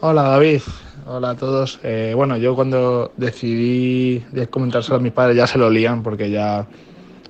Hola 0.00 0.22
David, 0.22 0.62
hola 1.06 1.30
a 1.30 1.36
todos. 1.36 1.78
Eh, 1.84 2.12
bueno, 2.16 2.38
yo 2.38 2.56
cuando 2.56 3.12
decidí 3.18 4.18
de 4.32 4.48
comentárselo 4.48 4.96
a 4.96 5.00
mis 5.00 5.12
padres 5.12 5.36
ya 5.36 5.46
se 5.46 5.58
lo 5.58 5.70
lían 5.70 6.02
porque 6.02 6.28
ya 6.30 6.66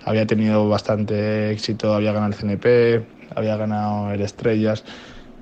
había 0.05 0.27
tenido 0.27 0.69
bastante 0.69 1.51
éxito, 1.53 1.95
había 1.95 2.13
ganado 2.13 2.33
el 2.33 2.39
CNP, 2.39 3.09
había 3.35 3.57
ganado 3.57 4.13
el 4.13 4.21
Estrellas 4.23 4.85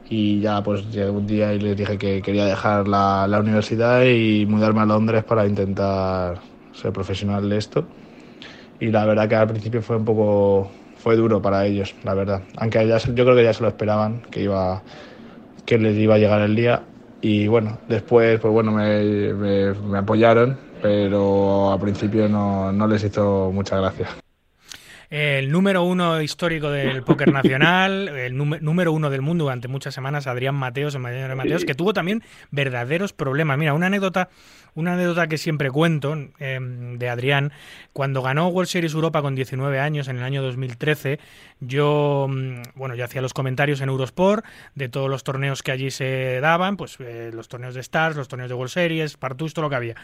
y 0.04 0.40
ya 0.40 0.62
pues 0.62 0.90
llegué 0.90 1.10
un 1.10 1.26
día 1.26 1.52
y 1.54 1.60
les 1.60 1.76
dije 1.76 1.98
que 1.98 2.22
quería 2.22 2.44
dejar 2.46 2.88
la, 2.88 3.26
la 3.28 3.40
universidad 3.40 4.04
y 4.04 4.46
mudarme 4.46 4.80
a 4.82 4.86
Londres 4.86 5.24
para 5.24 5.46
intentar 5.46 6.42
ser 6.72 6.92
profesional 6.92 7.48
de 7.48 7.58
esto. 7.58 7.90
Y 8.78 8.90
la 8.90 9.04
verdad 9.06 9.28
que 9.28 9.34
al 9.36 9.48
principio 9.48 9.82
fue 9.82 9.96
un 9.96 10.04
poco, 10.04 10.72
fue 10.94 11.16
duro 11.16 11.42
para 11.42 11.66
ellos, 11.66 11.96
la 12.02 12.14
verdad. 12.14 12.48
Aunque 12.56 12.86
ya, 12.86 12.98
yo 12.98 13.24
creo 13.24 13.36
que 13.36 13.44
ya 13.44 13.52
se 13.54 13.62
lo 13.62 13.68
esperaban, 13.68 14.22
que 14.30 14.42
iba, 14.42 14.84
que 15.66 15.78
les 15.78 15.96
iba 15.98 16.16
a 16.16 16.18
llegar 16.18 16.42
el 16.42 16.56
día. 16.56 16.90
Y 17.20 17.48
bueno, 17.48 17.80
después, 17.88 18.40
pues 18.40 18.52
bueno, 18.52 18.72
me, 18.72 19.34
me- 19.34 19.74
me 19.74 19.98
apoyaron, 19.98 20.60
pero 20.80 21.72
al 21.72 21.80
principio 21.80 22.28
no, 22.28 22.72
no 22.72 22.86
les 22.88 23.04
hizo 23.04 23.52
mucha 23.52 23.78
gracia. 23.78 24.08
El 25.10 25.50
número 25.50 25.84
uno 25.84 26.20
histórico 26.20 26.70
del 26.70 27.02
póker 27.02 27.32
nacional, 27.32 28.08
el 28.08 28.36
número- 28.36 28.92
uno 28.92 29.08
del 29.08 29.22
mundo 29.22 29.44
durante 29.44 29.66
muchas 29.66 29.94
semanas, 29.94 30.26
Adrián 30.26 30.54
Mateos, 30.54 30.94
el 30.94 31.00
Mateos, 31.34 31.64
que 31.64 31.74
tuvo 31.74 31.94
también 31.94 32.22
verdaderos 32.50 33.14
problemas. 33.14 33.56
Mira, 33.56 33.72
una 33.72 33.86
anécdota, 33.86 34.28
una 34.78 34.94
anécdota 34.94 35.26
que 35.26 35.38
siempre 35.38 35.70
cuento 35.70 36.16
eh, 36.38 36.58
de 36.60 37.08
Adrián, 37.08 37.52
cuando 37.92 38.22
ganó 38.22 38.48
World 38.48 38.68
Series 38.68 38.94
Europa 38.94 39.22
con 39.22 39.34
19 39.34 39.80
años 39.80 40.08
en 40.08 40.18
el 40.18 40.22
año 40.22 40.40
2013, 40.42 41.18
yo, 41.60 42.26
mm, 42.30 42.62
bueno, 42.76 42.94
yo 42.94 43.04
hacía 43.04 43.20
los 43.20 43.34
comentarios 43.34 43.80
en 43.80 43.88
Eurosport 43.88 44.44
de 44.76 44.88
todos 44.88 45.10
los 45.10 45.24
torneos 45.24 45.62
que 45.62 45.72
allí 45.72 45.90
se 45.90 46.38
daban, 46.40 46.76
pues 46.76 46.96
eh, 47.00 47.30
los 47.34 47.48
torneos 47.48 47.74
de 47.74 47.80
Stars, 47.80 48.16
los 48.16 48.28
torneos 48.28 48.48
de 48.48 48.54
World 48.54 48.70
Series, 48.70 49.16
Partus, 49.16 49.54
todo 49.54 49.64
lo 49.64 49.70
que 49.70 49.76
había. 49.76 49.96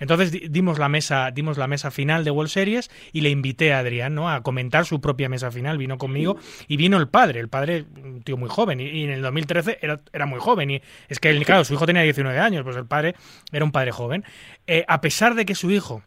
Entonces 0.00 0.32
di- 0.32 0.48
dimos 0.48 0.78
la 0.78 0.88
mesa, 0.88 1.30
dimos 1.30 1.58
la 1.58 1.66
mesa 1.66 1.90
final 1.90 2.24
de 2.24 2.30
World 2.30 2.50
Series 2.50 2.90
y 3.12 3.20
le 3.20 3.28
invité 3.30 3.74
a 3.74 3.80
Adrián, 3.80 4.14
¿no? 4.14 4.30
A 4.30 4.42
comentar 4.42 4.86
su 4.86 5.00
propia 5.00 5.28
mesa 5.28 5.50
final. 5.50 5.76
Vino 5.76 5.98
conmigo 5.98 6.36
y 6.68 6.76
vino 6.78 6.96
el 6.96 7.08
padre, 7.08 7.40
el 7.40 7.48
padre, 7.48 7.84
un 8.02 8.22
tío 8.22 8.36
muy 8.38 8.48
joven, 8.48 8.80
y, 8.80 8.84
y 8.84 9.04
en 9.04 9.10
el 9.10 9.20
2013 9.22 9.78
era, 9.82 10.00
era 10.12 10.24
muy 10.26 10.40
joven. 10.40 10.70
Y 10.70 10.82
es 11.08 11.20
que, 11.20 11.28
él, 11.28 11.44
claro, 11.44 11.64
su 11.64 11.74
hijo 11.74 11.84
tenía 11.84 12.02
19 12.02 12.38
años, 12.38 12.64
pues 12.64 12.76
el 12.76 12.86
padre 12.86 13.14
era 13.52 13.64
un 13.64 13.72
padre 13.72 13.92
joven. 13.92 14.21
Eh, 14.66 14.84
a 14.88 15.00
pesar 15.00 15.34
de 15.34 15.44
que 15.44 15.54
su 15.54 15.70
hijo 15.70 16.02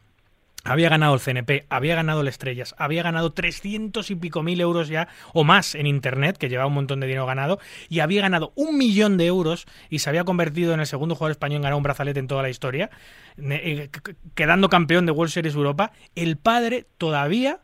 había 0.66 0.89
ganado 0.89 1.13
el 1.13 1.20
CNP, 1.20 1.68
había 1.70 1.95
ganado 1.95 2.22
el 2.22 2.28
Estrellas, 2.28 2.74
había 2.78 3.03
ganado 3.03 3.32
300 3.32 4.09
y 4.09 4.16
pico 4.16 4.41
mil 4.41 4.59
euros 4.59 4.88
ya, 4.88 5.07
o 5.32 5.43
más 5.43 5.76
en 5.76 5.86
Internet, 5.86 6.38
que 6.38 6.49
llevaba 6.49 6.68
un 6.68 6.74
montón 6.74 6.99
de 6.99 7.07
dinero 7.07 7.28
ganado, 7.28 7.59
y 7.88 7.99
había 7.99 8.24
ganado 8.24 8.51
un 8.55 8.78
millón 8.78 9.18
de 9.18 9.28
euros 9.28 9.68
y 9.89 9.99
se 9.99 10.09
había 10.09 10.24
convertido 10.24 10.74
en 10.74 10.80
el 10.80 10.88
segundo 10.88 11.16
jugador 11.16 11.32
español 11.32 11.57
en 11.57 11.61
ganar 11.61 11.78
un 11.78 11.84
brazalete 11.84 12.20
en 12.20 12.28
toda 12.28 12.41
la 12.41 12.49
historia, 12.49 12.89
eh, 13.38 13.89
quedando 14.34 14.68
campeón 14.68 15.05
de 15.05 15.11
World 15.11 15.32
Series 15.32 15.53
Europa, 15.53 15.91
el 16.16 16.38
padre 16.38 16.88
todavía 16.97 17.59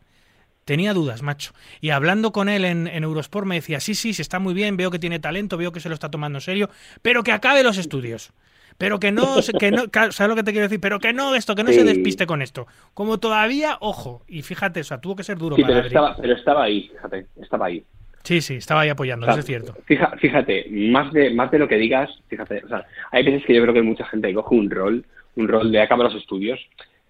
tenía 0.64 0.94
dudas, 0.94 1.22
macho. 1.22 1.52
Y 1.80 1.90
hablando 1.90 2.30
con 2.30 2.48
él 2.48 2.64
en, 2.64 2.86
en 2.86 3.02
Eurosport 3.02 3.48
me 3.48 3.56
decía, 3.56 3.80
sí, 3.80 3.96
sí, 3.96 4.14
sí, 4.14 4.22
está 4.22 4.38
muy 4.38 4.54
bien, 4.54 4.76
veo 4.76 4.92
que 4.92 5.00
tiene 5.00 5.18
talento, 5.18 5.56
veo 5.56 5.72
que 5.72 5.80
se 5.80 5.88
lo 5.88 5.94
está 5.94 6.08
tomando 6.08 6.38
en 6.38 6.42
serio, 6.42 6.70
pero 7.02 7.24
que 7.24 7.32
acabe 7.32 7.64
los 7.64 7.78
estudios. 7.78 8.32
Pero 8.78 8.98
que 9.00 9.12
no, 9.12 9.36
que 9.58 9.70
no, 9.70 9.82
¿sabes 10.12 10.28
lo 10.28 10.34
que 10.36 10.42
te 10.42 10.52
quiero 10.52 10.66
decir? 10.66 10.80
Pero 10.80 10.98
que 10.98 11.12
no 11.12 11.34
esto, 11.34 11.54
que 11.54 11.64
no 11.64 11.72
se 11.72 11.84
despiste 11.84 12.26
con 12.26 12.42
esto. 12.42 12.66
Como 12.94 13.18
todavía, 13.18 13.76
ojo, 13.80 14.22
y 14.28 14.42
fíjate, 14.42 14.80
o 14.80 14.84
sea, 14.84 15.00
tuvo 15.00 15.16
que 15.16 15.24
ser 15.24 15.38
duro 15.38 15.56
Sí, 15.56 15.62
para 15.62 15.74
pero 15.74 15.86
estaba, 15.86 16.16
pero 16.16 16.34
estaba 16.34 16.62
ahí, 16.64 16.88
fíjate, 16.92 17.26
estaba 17.40 17.66
ahí. 17.66 17.84
Sí, 18.24 18.40
sí, 18.40 18.54
estaba 18.54 18.82
ahí 18.82 18.88
apoyando, 18.88 19.24
O 19.24 19.26
sea, 19.26 19.32
eso 19.34 19.40
es 19.40 19.46
cierto. 19.46 19.74
fija- 19.86 20.16
fíjate, 20.18 20.66
más 20.70 21.12
de, 21.12 21.30
más 21.30 21.50
de 21.50 21.58
lo 21.58 21.66
que 21.66 21.76
digas, 21.76 22.08
fíjate, 22.28 22.62
o 22.64 22.68
sea, 22.68 22.84
hay 23.10 23.24
veces 23.24 23.44
que 23.44 23.54
yo 23.54 23.62
creo 23.62 23.74
que 23.74 23.82
mucha 23.82 24.04
gente 24.06 24.32
coge 24.32 24.54
un 24.54 24.70
rol, 24.70 25.04
un 25.34 25.48
rol 25.48 25.72
de 25.72 25.80
acabar 25.80 26.06
los 26.06 26.14
estudios, 26.22 26.60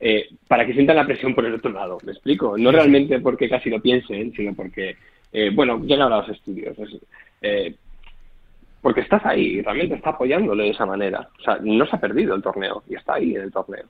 eh, 0.01 0.31
para 0.49 0.67
que 0.67 0.73
sientan 0.73 0.97
la 0.97 1.07
presión 1.07 1.35
por 1.35 1.45
el 1.45 1.55
otro 1.55 1.71
lado, 1.71 1.99
¿me 2.05 2.13
explico? 2.13 2.57
No 2.57 2.73
realmente 2.73 3.21
porque 3.21 3.49
casi 3.49 3.69
lo 3.71 3.81
piensen, 3.81 4.33
sino 4.33 4.55
porque, 4.55 4.97
eh, 5.33 5.51
bueno, 5.53 5.81
llegan 5.85 6.11
a 6.13 6.17
los 6.19 6.29
estudios. 6.31 6.79
es- 6.79 6.97
eh, 7.43 7.75
porque 8.83 9.01
estás 9.01 9.25
ahí, 9.25 9.63
realmente 9.63 9.95
está 9.95 10.11
apoyándole 10.11 10.65
de 10.65 10.71
esa 10.71 10.85
manera. 10.85 11.29
O 11.39 11.43
sea, 11.43 11.59
no 11.63 11.87
se 11.87 11.97
ha 11.97 12.01
perdido 12.01 12.35
el 12.35 12.43
torneo 12.43 12.83
y 12.89 12.97
está 12.97 13.15
ahí 13.15 13.35
en 13.35 13.43
el 13.43 13.53
torneo. 13.53 13.85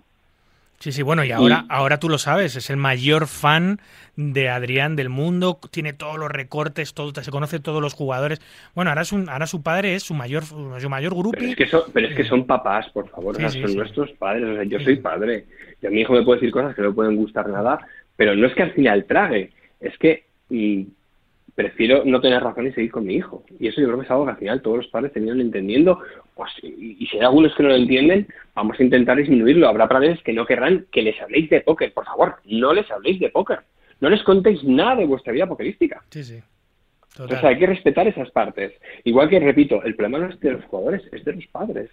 Sí, 0.78 0.90
sí, 0.90 1.02
bueno, 1.02 1.24
y 1.24 1.30
ahora, 1.30 1.64
ahora 1.68 2.00
tú 2.00 2.08
lo 2.08 2.18
sabes, 2.18 2.56
es 2.56 2.68
el 2.68 2.76
mayor 2.76 3.28
fan 3.28 3.78
de 4.16 4.48
Adrián 4.48 4.96
del 4.96 5.10
mundo, 5.10 5.60
tiene 5.70 5.92
todos 5.92 6.18
los 6.18 6.28
recortes, 6.28 6.92
todo, 6.92 7.12
se 7.22 7.30
conoce 7.30 7.60
todos 7.60 7.80
los 7.80 7.94
jugadores. 7.94 8.40
Bueno, 8.74 8.90
ahora, 8.90 9.02
es 9.02 9.12
un, 9.12 9.28
ahora 9.28 9.46
su 9.46 9.62
padre 9.62 9.94
es 9.94 10.02
su 10.02 10.12
mayor, 10.12 10.44
su 10.44 10.90
mayor 10.90 11.14
grupo. 11.14 11.38
Pero 11.38 11.50
es 11.50 11.56
que 11.56 11.68
son, 11.68 11.82
pero 11.92 12.08
es 12.08 12.16
que 12.16 12.24
son 12.24 12.48
papás, 12.48 12.88
por 12.90 13.08
favor, 13.10 13.36
Sí, 13.36 13.44
o 13.44 13.48
sea, 13.48 13.50
sí, 13.50 13.60
son 13.60 13.70
sí. 13.70 13.76
nuestros 13.76 14.10
padres. 14.12 14.42
O 14.42 14.54
sea, 14.54 14.64
yo 14.64 14.80
soy 14.80 14.96
padre. 14.96 15.46
Y 15.80 15.86
a 15.86 15.90
mi 15.90 16.00
hijo 16.00 16.14
me 16.14 16.22
puede 16.22 16.40
decir 16.40 16.52
cosas 16.52 16.74
que 16.74 16.82
no 16.82 16.92
pueden 16.92 17.14
gustar 17.14 17.48
nada, 17.48 17.86
pero 18.16 18.34
no 18.34 18.48
es 18.48 18.54
que 18.54 18.64
al 18.64 18.72
final 18.72 19.04
trague, 19.04 19.52
es 19.80 19.96
que 19.98 20.24
mm, 20.48 20.82
prefiero 21.54 22.02
no 22.04 22.20
tener 22.20 22.42
razón 22.42 22.66
y 22.66 22.72
seguir 22.72 22.90
con 22.90 23.04
mi 23.06 23.14
hijo. 23.16 23.44
Y 23.58 23.68
eso 23.68 23.80
yo 23.80 23.86
creo 23.88 23.98
que 23.98 24.04
es 24.04 24.10
algo 24.10 24.24
que 24.24 24.30
al 24.30 24.36
final 24.38 24.62
todos 24.62 24.78
los 24.78 24.88
padres 24.88 25.12
terminan 25.12 25.40
entendiendo. 25.40 26.00
Pues, 26.34 26.50
y, 26.62 26.96
y 26.98 27.06
si 27.06 27.18
hay 27.18 27.24
algunos 27.24 27.54
que 27.54 27.62
no 27.62 27.68
lo 27.70 27.76
entienden, 27.76 28.26
vamos 28.54 28.78
a 28.78 28.82
intentar 28.82 29.16
disminuirlo. 29.16 29.68
Habrá 29.68 29.88
padres 29.88 30.22
que 30.22 30.32
no 30.32 30.46
querrán 30.46 30.86
que 30.90 31.02
les 31.02 31.20
habléis 31.20 31.50
de 31.50 31.60
póker. 31.60 31.92
Por 31.92 32.04
favor, 32.04 32.36
no 32.44 32.72
les 32.72 32.90
habléis 32.90 33.20
de 33.20 33.28
póker. 33.30 33.60
No 34.00 34.08
les 34.08 34.22
contéis 34.22 34.64
nada 34.64 34.96
de 34.96 35.06
vuestra 35.06 35.32
vida 35.32 35.46
pokerística. 35.46 36.02
Sí, 36.10 36.24
sí. 36.24 36.40
O 37.14 37.22
Total. 37.24 37.40
sea, 37.40 37.50
hay 37.50 37.58
que 37.58 37.66
respetar 37.66 38.08
esas 38.08 38.30
partes. 38.30 38.72
Igual 39.04 39.28
que, 39.28 39.38
repito, 39.38 39.82
el 39.84 39.94
problema 39.94 40.18
no 40.18 40.32
es 40.32 40.40
de 40.40 40.52
los 40.52 40.64
jugadores, 40.64 41.02
es 41.12 41.24
de 41.24 41.34
los 41.34 41.46
padres. 41.48 41.90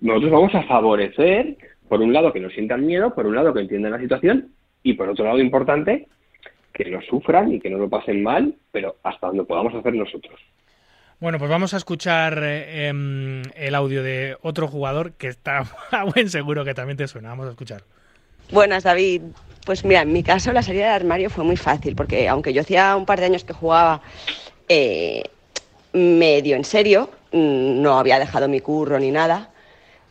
Nosotros 0.00 0.30
vamos 0.30 0.54
a 0.54 0.62
favorecer, 0.62 1.56
por 1.88 2.00
un 2.00 2.12
lado, 2.12 2.32
que 2.32 2.40
no 2.40 2.48
sientan 2.50 2.86
miedo, 2.86 3.14
por 3.14 3.26
un 3.26 3.34
lado, 3.34 3.52
que 3.52 3.60
entiendan 3.60 3.92
la 3.92 3.98
situación, 3.98 4.52
y 4.82 4.92
por 4.92 5.08
otro 5.08 5.24
lado, 5.24 5.40
importante, 5.40 6.06
que 6.76 6.90
no 6.90 7.00
sufran 7.02 7.52
y 7.52 7.60
que 7.60 7.70
no 7.70 7.78
lo 7.78 7.88
pasen 7.88 8.22
mal, 8.22 8.54
pero 8.70 8.96
hasta 9.02 9.28
donde 9.28 9.44
podamos 9.44 9.74
hacer 9.74 9.94
nosotros. 9.94 10.38
Bueno, 11.18 11.38
pues 11.38 11.50
vamos 11.50 11.72
a 11.72 11.78
escuchar 11.78 12.38
eh, 12.42 12.88
em, 12.88 13.42
el 13.54 13.74
audio 13.74 14.02
de 14.02 14.36
otro 14.42 14.68
jugador 14.68 15.12
que 15.12 15.28
está 15.28 15.64
a 15.90 16.04
buen 16.04 16.28
seguro 16.28 16.64
que 16.64 16.74
también 16.74 16.98
te 16.98 17.08
suena. 17.08 17.30
Vamos 17.30 17.46
a 17.46 17.50
escuchar. 17.50 17.82
Buenas, 18.52 18.84
David. 18.84 19.22
Pues 19.64 19.84
mira, 19.84 20.02
en 20.02 20.12
mi 20.12 20.22
caso 20.22 20.52
la 20.52 20.62
salida 20.62 20.84
del 20.84 20.94
armario 20.94 21.30
fue 21.30 21.42
muy 21.42 21.56
fácil, 21.56 21.96
porque 21.96 22.28
aunque 22.28 22.52
yo 22.52 22.60
hacía 22.60 22.94
un 22.94 23.06
par 23.06 23.18
de 23.18 23.26
años 23.26 23.44
que 23.44 23.54
jugaba 23.54 24.02
eh, 24.68 25.24
medio 25.92 26.54
en 26.54 26.64
serio, 26.64 27.10
mm, 27.32 27.80
no 27.82 27.98
había 27.98 28.18
dejado 28.18 28.46
mi 28.46 28.60
curro 28.60 28.98
ni 29.00 29.10
nada, 29.10 29.50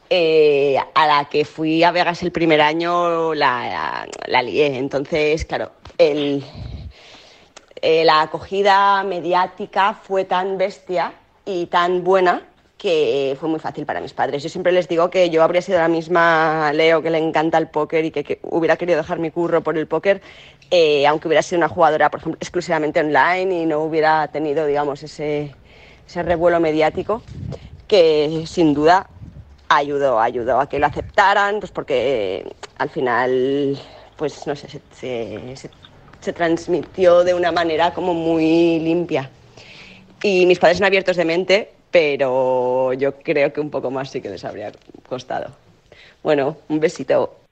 eh, 0.10 0.78
a 0.94 1.08
la 1.08 1.26
que 1.26 1.46
fui 1.46 1.84
a 1.84 1.92
Vegas 1.92 2.22
el 2.24 2.32
primer 2.32 2.62
año 2.62 3.34
la, 3.34 4.08
la 4.28 4.42
lié. 4.42 4.78
Entonces, 4.78 5.46
claro, 5.46 5.72
el, 5.98 6.44
eh, 7.82 8.04
la 8.06 8.22
acogida 8.22 9.04
mediática 9.04 9.94
fue 9.94 10.26
tan 10.26 10.58
bestia 10.58 11.14
y 11.46 11.68
tan 11.68 12.04
buena 12.04 12.42
que 12.78 13.36
fue 13.40 13.50
muy 13.50 13.60
fácil 13.60 13.86
para 13.86 14.02
mis 14.02 14.14
padres. 14.14 14.44
Yo 14.44 14.50
siempre 14.50 14.72
les 14.72 14.88
digo 14.88 15.10
que 15.10 15.30
yo 15.30 15.44
habría 15.44 15.62
sido 15.62 15.80
la 15.80 15.88
misma 15.88 16.72
Leo 16.74 17.02
que 17.02 17.10
le 17.10 17.18
encanta 17.18 17.58
el 17.58 17.68
póker 17.68 18.06
y 18.06 18.12
que, 18.12 18.24
que 18.24 18.40
hubiera 18.44 18.76
querido 18.76 18.98
dejar 18.98 19.18
mi 19.18 19.32
curro 19.32 19.62
por 19.62 19.78
el 19.78 19.88
póker, 19.88 20.22
eh, 20.72 21.08
aunque 21.08 21.28
hubiera 21.28 21.42
sido 21.42 21.60
una 21.60 21.70
jugadora, 21.70 22.12
por 22.12 22.20
ejemplo, 22.20 22.38
exclusivamente 22.42 23.00
online 23.00 23.62
y 23.62 23.66
no 23.66 23.80
hubiera 23.80 24.28
tenido, 24.28 24.66
digamos, 24.66 25.02
ese, 25.04 25.56
ese 26.06 26.24
revuelo 26.24 26.60
mediático 26.60 27.22
que 27.88 28.44
sin 28.46 28.74
duda 28.74 29.10
ayudó, 29.70 30.20
ayudó 30.20 30.60
a 30.60 30.70
que 30.70 30.80
lo 30.80 30.86
aceptaran, 30.88 31.60
pues 31.60 31.72
porque 31.72 32.38
eh, 32.40 32.54
al 32.78 32.90
final, 32.90 33.78
pues 34.18 34.46
no 34.48 34.56
sé, 34.56 34.68
se, 34.92 35.56
se- 35.56 35.72
transmitió 36.34 37.24
de 37.24 37.36
una 37.36 37.52
manera 37.52 37.94
como 37.94 38.14
muy 38.16 38.80
limpia. 38.80 39.30
Y 40.24 40.46
mis 40.48 40.60
padres 40.60 40.78
son 40.80 40.86
abiertos 40.88 41.18
de 41.18 41.26
mente, 41.26 41.74
pero 41.92 42.94
yo 42.94 43.14
creo 43.20 43.54
que 43.54 43.62
un 43.62 43.70
poco 43.70 43.92
más 43.92 44.10
sí 44.10 44.22
que 44.22 44.30
les 44.30 44.44
habría 44.44 44.72
costado. 45.08 45.50
Bueno, 46.24 46.58
un 46.70 46.80
besito. 46.80 47.45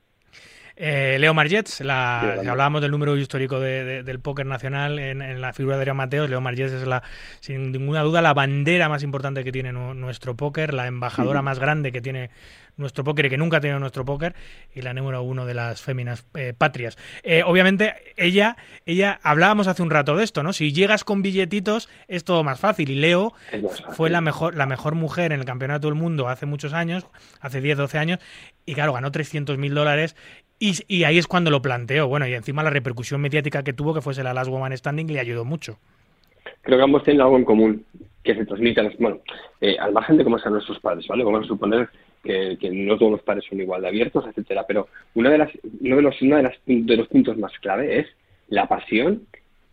Eh, 0.75 1.17
Leo 1.19 1.33
Margets, 1.33 1.81
la, 1.81 2.37
Sí, 2.41 2.47
hablábamos 2.47 2.81
del 2.81 2.91
número 2.91 3.15
histórico 3.15 3.59
de- 3.59 3.83
de- 3.83 4.03
del 4.03 4.19
póker 4.19 4.45
nacional 4.45 4.97
en, 4.99 5.21
en 5.21 5.39
la 5.41 5.53
figura 5.53 5.75
de 5.75 5.81
Adrián 5.81 5.97
Mateos. 5.97 6.29
Leo 6.29 6.41
Margets 6.41 6.73
es 6.73 6.87
la, 6.87 7.03
sin 7.41 7.71
ninguna 7.71 8.01
duda 8.01 8.21
la 8.21 8.33
bandera 8.33 8.89
más 8.89 9.03
importante 9.03 9.43
que 9.43 9.51
tiene 9.51 9.71
nu- 9.71 9.93
nuestro 9.93 10.35
póker, 10.35 10.73
la 10.73 10.87
embajadora 10.87 11.41
más 11.43 11.59
grande 11.59 11.91
que 11.91 12.01
tiene 12.01 12.31
nuestro 12.75 13.03
póker 13.03 13.27
y 13.27 13.29
que 13.29 13.37
nunca 13.37 13.57
ha 13.57 13.61
tenido 13.61 13.77
nuestro 13.79 14.03
póker 14.03 14.33
y 14.73 14.81
la 14.81 14.95
número 14.95 15.21
uno 15.21 15.45
de 15.45 15.53
las 15.53 15.79
féminas 15.83 16.25
eh, 16.33 16.53
patrias. 16.57 16.97
Eh, 17.21 17.43
obviamente, 17.45 17.93
ella, 18.17 18.57
ella, 18.87 19.19
hablábamos 19.21 19.67
hace 19.67 19.83
un 19.83 19.91
rato 19.91 20.15
de 20.15 20.23
esto, 20.23 20.41
¿no? 20.41 20.53
Si 20.53 20.73
llegas 20.73 21.03
con 21.03 21.21
billetitos 21.21 21.87
es 22.07 22.23
todo 22.23 22.43
más 22.43 22.59
fácil 22.59 22.89
y 22.89 22.95
Leo 22.95 23.33
fue 23.91 24.09
la 24.09 24.21
mejor, 24.21 24.55
la 24.55 24.65
mejor 24.65 24.95
mujer 24.95 25.33
en 25.33 25.39
el 25.39 25.45
campeonato 25.45 25.87
del 25.87 25.93
mundo 25.95 26.27
hace 26.29 26.47
muchos 26.47 26.73
años, 26.73 27.05
hace 27.41 27.61
10, 27.61 27.77
12 27.77 27.99
años 27.99 28.19
y 28.65 28.73
claro, 28.73 28.93
ganó 28.93 29.11
300 29.11 29.59
mil 29.59 29.75
dólares 29.75 30.15
y, 30.87 31.03
ahí 31.03 31.17
es 31.17 31.27
cuando 31.27 31.51
lo 31.51 31.61
planteó. 31.61 32.07
Bueno, 32.07 32.27
y 32.27 32.33
encima 32.33 32.63
la 32.63 32.69
repercusión 32.69 33.19
mediática 33.19 33.63
que 33.63 33.73
tuvo, 33.73 33.93
que 33.93 34.01
fuese 34.01 34.23
la 34.23 34.33
Last 34.33 34.49
Woman 34.49 34.75
Standing, 34.77 35.07
le 35.07 35.19
ayudó 35.19 35.43
mucho. 35.43 35.77
Creo 36.61 36.77
que 36.77 36.83
ambos 36.83 37.03
tienen 37.03 37.21
algo 37.21 37.37
en 37.37 37.43
común, 37.43 37.85
que 38.23 38.35
se 38.35 38.45
transmiten, 38.45 38.93
bueno, 38.99 39.19
eh, 39.59 39.75
al 39.77 39.91
margen 39.91 40.17
de 40.17 40.23
cómo 40.23 40.39
sean 40.39 40.53
nuestros 40.53 40.79
padres, 40.79 41.05
¿vale? 41.07 41.23
Vamos 41.23 41.43
a 41.43 41.47
suponer 41.47 41.89
que, 42.23 42.57
no 42.71 42.97
todos 42.97 43.11
los 43.11 43.21
padres 43.21 43.43
son 43.49 43.59
igual 43.59 43.81
de 43.81 43.89
abiertos, 43.89 44.25
etcétera, 44.25 44.63
pero 44.65 44.87
una 45.15 45.29
de 45.29 45.39
las, 45.39 45.51
uno 45.81 45.97
de 45.97 46.01
los, 46.01 46.21
una 46.21 46.37
de, 46.37 46.43
las, 46.43 46.53
de 46.65 46.97
los 46.97 47.07
puntos 47.09 47.37
más 47.37 47.51
clave 47.59 47.99
es 47.99 48.07
la 48.47 48.67
pasión 48.67 49.23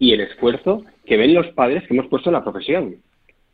y 0.00 0.12
el 0.12 0.20
esfuerzo 0.22 0.84
que 1.06 1.16
ven 1.16 1.34
los 1.34 1.46
padres 1.48 1.86
que 1.86 1.94
hemos 1.94 2.08
puesto 2.08 2.30
en 2.30 2.34
la 2.34 2.42
profesión. 2.42 2.96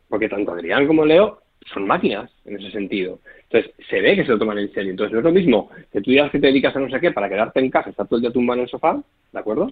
Porque 0.09 0.29
tanto 0.29 0.53
Adrián 0.53 0.87
como 0.87 1.05
Leo 1.05 1.41
son 1.65 1.85
máquinas 1.85 2.31
en 2.45 2.57
ese 2.57 2.71
sentido. 2.71 3.19
Entonces, 3.49 3.73
se 3.89 4.01
ve 4.01 4.15
que 4.15 4.23
se 4.23 4.31
lo 4.31 4.39
toman 4.39 4.57
en 4.57 4.71
serio. 4.73 4.91
Entonces, 4.91 5.13
no 5.13 5.19
es 5.19 5.25
lo 5.25 5.31
mismo 5.31 5.69
que 5.91 6.01
tú 6.01 6.11
digas 6.11 6.31
que 6.31 6.39
te 6.39 6.47
dedicas 6.47 6.75
a 6.75 6.79
no 6.79 6.89
sé 6.89 6.99
qué 6.99 7.11
para 7.11 7.29
quedarte 7.29 7.59
en 7.59 7.69
casa, 7.69 7.89
estar 7.89 8.07
todo 8.07 8.17
el 8.17 8.21
día 8.21 8.31
tumbado 8.31 8.59
en 8.59 8.63
el 8.63 8.69
sofá, 8.69 9.01
¿de 9.31 9.39
acuerdo? 9.39 9.71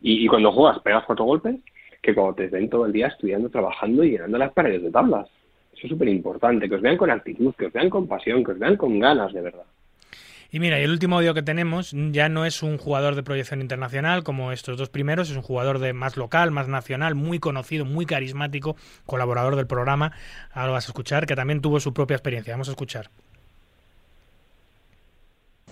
Y, 0.00 0.26
cuando 0.26 0.52
juegas 0.52 0.80
pegas 0.80 1.04
cuatro 1.04 1.24
golpes, 1.24 1.56
que 2.02 2.14
cuando 2.14 2.34
te 2.34 2.48
ven 2.48 2.68
todo 2.68 2.86
el 2.86 2.92
día 2.92 3.08
estudiando, 3.08 3.48
trabajando 3.48 4.04
y 4.04 4.10
llenando 4.10 4.38
las 4.38 4.52
paredes 4.52 4.82
de 4.82 4.90
tablas. 4.90 5.28
Eso 5.72 5.86
es 5.86 5.90
súper 5.90 6.08
importante, 6.08 6.68
que 6.68 6.74
os 6.74 6.80
vean 6.80 6.96
con 6.96 7.10
actitud, 7.10 7.54
que 7.54 7.66
os 7.66 7.72
vean 7.72 7.90
con 7.90 8.06
pasión, 8.06 8.44
que 8.44 8.52
os 8.52 8.58
vean 8.58 8.76
con 8.76 8.98
ganas, 8.98 9.32
de 9.32 9.40
verdad. 9.40 9.64
Y 10.50 10.60
mira, 10.60 10.78
y 10.80 10.84
el 10.84 10.90
último 10.90 11.16
audio 11.16 11.34
que 11.34 11.42
tenemos 11.42 11.92
ya 11.92 12.28
no 12.28 12.44
es 12.44 12.62
un 12.62 12.78
jugador 12.78 13.14
de 13.14 13.22
proyección 13.22 13.60
internacional 13.60 14.22
como 14.22 14.52
estos 14.52 14.76
dos 14.76 14.88
primeros, 14.88 15.30
es 15.30 15.36
un 15.36 15.42
jugador 15.42 15.78
de 15.78 15.92
más 15.92 16.16
local, 16.16 16.50
más 16.50 16.68
nacional, 16.68 17.14
muy 17.14 17.38
conocido, 17.38 17.84
muy 17.84 18.06
carismático, 18.06 18.76
colaborador 19.04 19.56
del 19.56 19.66
programa. 19.66 20.12
Ahora 20.52 20.72
vas 20.72 20.86
a 20.86 20.90
escuchar, 20.90 21.26
que 21.26 21.36
también 21.36 21.60
tuvo 21.60 21.80
su 21.80 21.92
propia 21.92 22.14
experiencia. 22.14 22.54
Vamos 22.54 22.68
a 22.68 22.72
escuchar. 22.72 23.10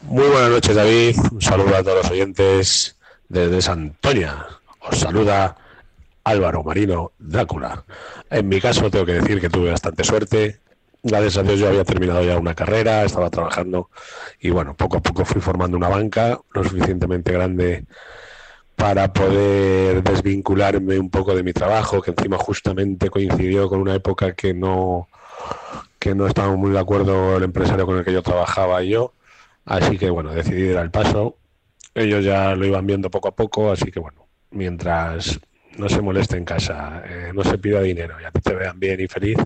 Muy 0.02 0.28
buenas 0.28 0.50
noches, 0.50 0.76
David. 0.76 1.16
Un 1.32 1.40
saludo 1.40 1.76
a 1.76 1.82
todos 1.82 2.02
los 2.02 2.10
oyentes 2.10 2.96
desde 3.28 3.62
Santoña. 3.62 4.46
Os 4.80 4.98
saluda 4.98 5.56
Álvaro 6.24 6.62
Marino 6.62 7.12
Drácula. 7.18 7.84
En 8.30 8.48
mi 8.48 8.60
caso, 8.60 8.90
tengo 8.90 9.06
que 9.06 9.14
decir 9.14 9.40
que 9.40 9.48
tuve 9.48 9.70
bastante 9.70 10.04
suerte 10.04 10.60
gracias 11.04 11.36
a 11.36 11.42
Dios 11.42 11.60
yo 11.60 11.68
había 11.68 11.84
terminado 11.84 12.22
ya 12.24 12.38
una 12.38 12.54
carrera, 12.54 13.04
estaba 13.04 13.30
trabajando 13.30 13.90
y 14.40 14.50
bueno, 14.50 14.74
poco 14.74 14.96
a 14.96 15.02
poco 15.02 15.24
fui 15.24 15.40
formando 15.40 15.76
una 15.76 15.88
banca 15.88 16.40
lo 16.52 16.64
suficientemente 16.64 17.30
grande 17.30 17.84
para 18.74 19.12
poder 19.12 20.02
desvincularme 20.02 20.98
un 20.98 21.10
poco 21.10 21.34
de 21.36 21.42
mi 21.42 21.52
trabajo, 21.52 22.02
que 22.02 22.10
encima 22.10 22.38
justamente 22.38 23.10
coincidió 23.10 23.68
con 23.68 23.80
una 23.80 23.94
época 23.94 24.34
que 24.34 24.54
no 24.54 25.08
que 25.98 26.14
no 26.14 26.26
estaba 26.26 26.54
muy 26.56 26.70
de 26.70 26.78
acuerdo 26.78 27.36
el 27.36 27.44
empresario 27.44 27.86
con 27.86 27.98
el 27.98 28.04
que 28.04 28.12
yo 28.12 28.22
trabajaba 28.22 28.82
y 28.82 28.90
yo, 28.90 29.14
así 29.64 29.98
que 29.98 30.10
bueno, 30.10 30.32
decidí 30.32 30.68
dar 30.68 30.84
el 30.84 30.90
paso. 30.90 31.36
Ellos 31.94 32.24
ya 32.24 32.54
lo 32.56 32.66
iban 32.66 32.86
viendo 32.86 33.10
poco 33.10 33.28
a 33.28 33.36
poco, 33.36 33.70
así 33.70 33.90
que 33.90 34.00
bueno, 34.00 34.26
mientras 34.50 35.40
no 35.78 35.88
se 35.88 36.02
moleste 36.02 36.36
en 36.36 36.44
casa, 36.44 37.02
eh, 37.06 37.32
no 37.34 37.44
se 37.44 37.56
pida 37.58 37.80
dinero 37.80 38.16
y 38.20 38.24
a 38.24 38.30
ti 38.30 38.40
te 38.40 38.54
vean 38.54 38.78
bien 38.78 39.00
y 39.00 39.06
feliz, 39.06 39.38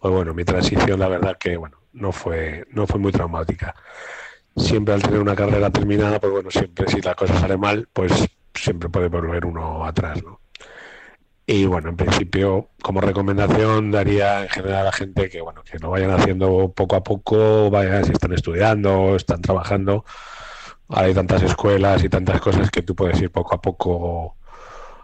pues 0.00 0.14
bueno, 0.14 0.34
mi 0.34 0.44
transición 0.44 0.98
la 0.98 1.08
verdad 1.08 1.36
que 1.38 1.56
bueno, 1.56 1.78
no 1.92 2.12
fue, 2.12 2.66
no 2.70 2.86
fue 2.86 2.98
muy 2.98 3.12
traumática. 3.12 3.74
Siempre 4.56 4.94
al 4.94 5.02
tener 5.02 5.20
una 5.20 5.36
carrera 5.36 5.70
terminada, 5.70 6.18
pues 6.20 6.32
bueno, 6.32 6.50
siempre 6.50 6.88
si 6.88 7.00
la 7.00 7.14
cosa 7.14 7.38
sale 7.38 7.56
mal, 7.56 7.88
pues 7.92 8.12
siempre 8.54 8.88
puede 8.88 9.08
volver 9.08 9.44
uno 9.46 9.84
atrás, 9.84 10.22
¿no? 10.24 10.40
Y 11.46 11.66
bueno, 11.66 11.90
en 11.90 11.96
principio, 11.96 12.70
como 12.80 13.00
recomendación, 13.00 13.90
daría 13.90 14.42
en 14.42 14.48
general 14.48 14.82
a 14.82 14.84
la 14.84 14.92
gente 14.92 15.28
que 15.28 15.40
bueno, 15.40 15.62
que 15.64 15.78
lo 15.78 15.90
vayan 15.90 16.12
haciendo 16.12 16.72
poco 16.74 16.96
a 16.96 17.02
poco, 17.02 17.70
vayan 17.70 18.04
si 18.04 18.12
están 18.12 18.32
estudiando, 18.32 19.16
están 19.16 19.42
trabajando. 19.42 20.04
hay 20.88 21.14
tantas 21.14 21.42
escuelas 21.42 22.04
y 22.04 22.08
tantas 22.08 22.40
cosas 22.40 22.70
que 22.70 22.82
tú 22.82 22.94
puedes 22.94 23.20
ir 23.20 23.30
poco 23.30 23.54
a 23.54 23.60
poco 23.60 24.36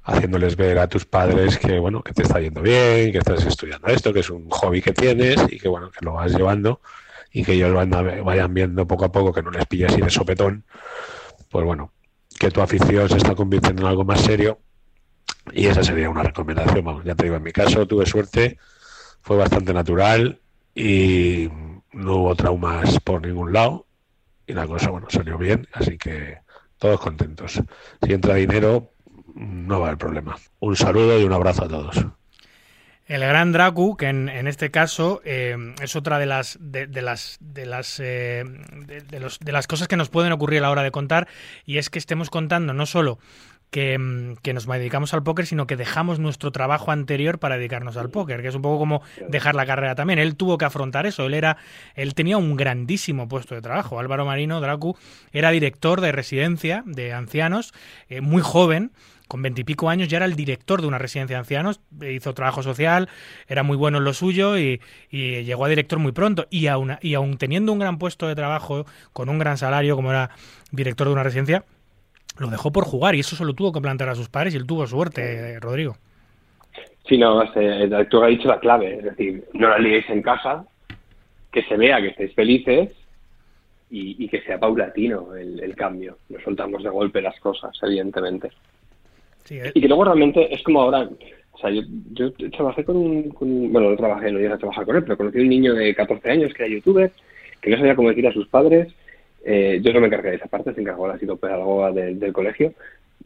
haciéndoles 0.06 0.56
ver 0.56 0.78
a 0.78 0.88
tus 0.88 1.04
padres 1.04 1.58
que 1.58 1.78
bueno 1.80 2.02
que 2.02 2.12
te 2.12 2.22
está 2.22 2.40
yendo 2.40 2.62
bien, 2.62 3.10
que 3.10 3.18
estás 3.18 3.44
estudiando 3.44 3.88
esto, 3.88 4.12
que 4.12 4.20
es 4.20 4.30
un 4.30 4.48
hobby 4.48 4.80
que 4.80 4.92
tienes 4.92 5.36
y 5.50 5.58
que 5.58 5.68
bueno 5.68 5.90
que 5.90 6.04
lo 6.04 6.14
vas 6.14 6.32
llevando 6.32 6.80
y 7.32 7.44
que 7.44 7.52
ellos 7.52 7.74
vayan 7.74 8.54
viendo 8.54 8.86
poco 8.86 9.04
a 9.04 9.12
poco 9.12 9.32
que 9.32 9.42
no 9.42 9.50
les 9.50 9.66
pilles 9.66 9.92
así 9.92 10.00
de 10.00 10.08
sopetón, 10.08 10.64
pues 11.50 11.64
bueno, 11.64 11.92
que 12.38 12.50
tu 12.50 12.62
afición 12.62 13.08
se 13.08 13.16
está 13.16 13.34
convirtiendo 13.34 13.82
en 13.82 13.88
algo 13.88 14.04
más 14.04 14.20
serio 14.20 14.60
y 15.52 15.66
esa 15.66 15.82
sería 15.82 16.08
una 16.08 16.22
recomendación. 16.22 16.84
Vamos, 16.84 17.04
ya 17.04 17.14
te 17.14 17.24
digo, 17.24 17.36
en 17.36 17.42
mi 17.42 17.52
caso 17.52 17.86
tuve 17.86 18.06
suerte, 18.06 18.58
fue 19.20 19.36
bastante 19.36 19.74
natural 19.74 20.40
y 20.74 21.48
no 21.92 22.16
hubo 22.16 22.34
traumas 22.36 23.00
por 23.00 23.26
ningún 23.26 23.52
lado 23.52 23.86
y 24.46 24.52
la 24.52 24.66
cosa 24.66 24.90
bueno 24.90 25.08
salió 25.10 25.36
bien, 25.36 25.66
así 25.72 25.98
que 25.98 26.38
todos 26.78 27.00
contentos. 27.00 27.60
Si 28.02 28.12
entra 28.12 28.36
dinero, 28.36 28.92
no 29.36 29.80
va 29.80 29.88
haber 29.88 29.98
problema. 29.98 30.36
Un 30.60 30.76
saludo 30.76 31.20
y 31.20 31.24
un 31.24 31.32
abrazo 31.32 31.64
a 31.64 31.68
todos. 31.68 32.04
El 33.06 33.20
gran 33.20 33.52
Dracu, 33.52 33.96
que 33.96 34.08
en, 34.08 34.48
este 34.48 34.72
caso 34.72 35.20
eh, 35.24 35.56
es 35.80 35.94
otra 35.94 36.18
de 36.18 36.26
las 36.26 36.58
de, 36.60 36.88
las 37.02 37.38
de 37.40 37.64
las 37.64 38.00
eh, 38.00 38.42
de, 38.44 39.52
las 39.52 39.66
cosas 39.68 39.86
que 39.86 39.96
nos 39.96 40.08
pueden 40.08 40.32
ocurrir 40.32 40.58
a 40.58 40.62
la 40.62 40.70
hora 40.70 40.82
de 40.82 40.90
contar 40.90 41.28
y 41.64 41.78
es 41.78 41.88
que 41.88 42.00
estemos 42.00 42.30
contando 42.30 42.74
no 42.74 42.84
solo 42.84 43.20
que, 43.70 43.98
nos 44.54 44.66
dedicamos 44.66 45.12
al 45.12 45.22
póker, 45.22 45.46
sino 45.46 45.66
que 45.66 45.76
dejamos 45.76 46.18
nuestro 46.18 46.50
trabajo 46.50 46.92
anterior 46.92 47.38
para 47.38 47.56
dedicarnos 47.56 47.96
al 47.96 48.10
póker, 48.10 48.42
que 48.42 48.48
es 48.48 48.54
un 48.54 48.62
poco 48.62 48.78
como 48.78 49.02
dejar 49.28 49.54
la 49.54 49.66
carrera 49.66 49.94
también. 49.94 50.18
Él 50.18 50.36
tuvo 50.36 50.56
que 50.56 50.64
afrontar 50.64 51.06
eso. 51.06 51.26
Él 51.26 51.34
era, 51.34 51.58
él 51.94 52.14
tenía 52.14 52.38
un 52.38 52.56
grandísimo 52.56 53.28
puesto 53.28 53.54
de 53.54 53.60
trabajo. 53.60 53.98
Álvaro 53.98 54.24
Marino 54.24 54.60
Dracu 54.60 54.96
era 55.32 55.50
director 55.50 56.00
de 56.00 56.12
residencia 56.12 56.82
de 56.86 57.12
ancianos, 57.12 57.74
eh, 58.08 58.20
muy 58.20 58.42
joven 58.42 58.92
con 59.28 59.42
veintipico 59.42 59.88
años 59.88 60.08
ya 60.08 60.18
era 60.18 60.26
el 60.26 60.36
director 60.36 60.80
de 60.80 60.86
una 60.86 60.98
residencia 60.98 61.36
de 61.36 61.40
ancianos, 61.40 61.80
hizo 62.00 62.34
trabajo 62.34 62.62
social, 62.62 63.08
era 63.48 63.62
muy 63.62 63.76
bueno 63.76 63.98
en 63.98 64.04
lo 64.04 64.12
suyo 64.12 64.58
y, 64.58 64.80
llegó 65.10 65.64
a 65.64 65.68
director 65.68 65.98
muy 65.98 66.12
pronto. 66.12 66.46
Y 66.50 66.66
aún, 66.66 66.96
y 67.00 67.14
aún 67.14 67.38
teniendo 67.38 67.72
un 67.72 67.78
gran 67.78 67.98
puesto 67.98 68.28
de 68.28 68.34
trabajo, 68.34 68.86
con 69.12 69.28
un 69.28 69.38
gran 69.38 69.58
salario, 69.58 69.96
como 69.96 70.10
era 70.10 70.30
director 70.70 71.06
de 71.06 71.12
una 71.12 71.22
residencia, 71.22 71.64
lo 72.38 72.48
dejó 72.48 72.70
por 72.72 72.84
jugar 72.84 73.14
y 73.14 73.20
eso 73.20 73.36
se 73.36 73.44
lo 73.44 73.54
tuvo 73.54 73.72
que 73.72 73.80
plantear 73.80 74.10
a 74.10 74.14
sus 74.14 74.28
padres 74.28 74.54
y 74.54 74.56
él 74.56 74.66
tuvo 74.66 74.86
suerte, 74.86 75.58
Rodrigo. 75.60 75.96
Sí, 77.08 77.18
no, 77.18 77.40
el 77.42 77.88
director 77.88 78.24
ha 78.24 78.28
dicho 78.28 78.48
la 78.48 78.58
clave, 78.58 78.98
es 78.98 79.04
decir, 79.04 79.44
no 79.52 79.68
la 79.68 79.78
liéis 79.78 80.08
en 80.10 80.22
casa, 80.22 80.66
que 81.52 81.62
se 81.64 81.76
vea 81.76 82.00
que 82.00 82.08
estéis 82.08 82.34
felices 82.34 82.90
y, 83.90 84.28
que 84.28 84.42
sea 84.42 84.58
paulatino 84.58 85.34
el, 85.36 85.74
cambio. 85.76 86.18
No 86.28 86.40
soltamos 86.40 86.82
de 86.82 86.90
golpe 86.90 87.22
las 87.22 87.38
cosas, 87.40 87.78
evidentemente. 87.82 88.50
Eh. 89.50 89.72
Y 89.74 89.80
que 89.80 89.88
luego 89.88 90.04
realmente 90.04 90.52
es 90.52 90.62
como 90.62 90.82
ahora, 90.82 91.08
o 91.52 91.58
sea, 91.58 91.70
yo, 91.70 91.82
yo 92.12 92.50
trabajé 92.50 92.84
con 92.84 92.96
un, 92.96 93.72
bueno, 93.72 93.90
no 93.90 93.96
trabajé, 93.96 94.30
no 94.30 94.38
llegué 94.38 94.52
a 94.52 94.58
trabajar 94.58 94.84
con 94.84 94.96
él, 94.96 95.04
pero 95.04 95.16
conocí 95.16 95.38
a 95.38 95.42
un 95.42 95.48
niño 95.48 95.74
de 95.74 95.94
14 95.94 96.30
años 96.30 96.52
que 96.52 96.64
era 96.64 96.74
youtuber, 96.74 97.12
que 97.60 97.70
no 97.70 97.78
sabía 97.78 97.96
cómo 97.96 98.08
decir 98.08 98.26
a 98.26 98.32
sus 98.32 98.48
padres, 98.48 98.88
eh, 99.44 99.80
yo 99.82 99.92
no 99.92 100.00
me 100.00 100.08
encargué 100.08 100.30
de 100.30 100.36
esa 100.36 100.48
parte, 100.48 100.74
se 100.74 100.80
encargó 100.80 101.06
la 101.06 101.18
psicopedagoga 101.18 101.92
del, 101.92 102.18
del 102.18 102.32
colegio, 102.32 102.74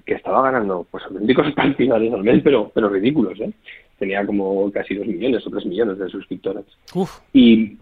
que 0.04 0.14
estaba 0.14 0.42
ganando 0.42 0.86
pues 0.90 1.04
auténticos 1.04 1.52
partidarios 1.52 2.14
al 2.14 2.24
mes, 2.24 2.42
pero, 2.42 2.70
pero 2.74 2.88
ridículos, 2.88 3.40
¿eh? 3.40 3.50
Tenía 3.98 4.24
como 4.24 4.70
casi 4.72 4.94
dos 4.94 5.06
millones 5.06 5.46
o 5.46 5.50
tres 5.50 5.66
millones 5.66 5.98
de 5.98 6.08
suscriptores. 6.08 6.64
Y, 7.32 7.76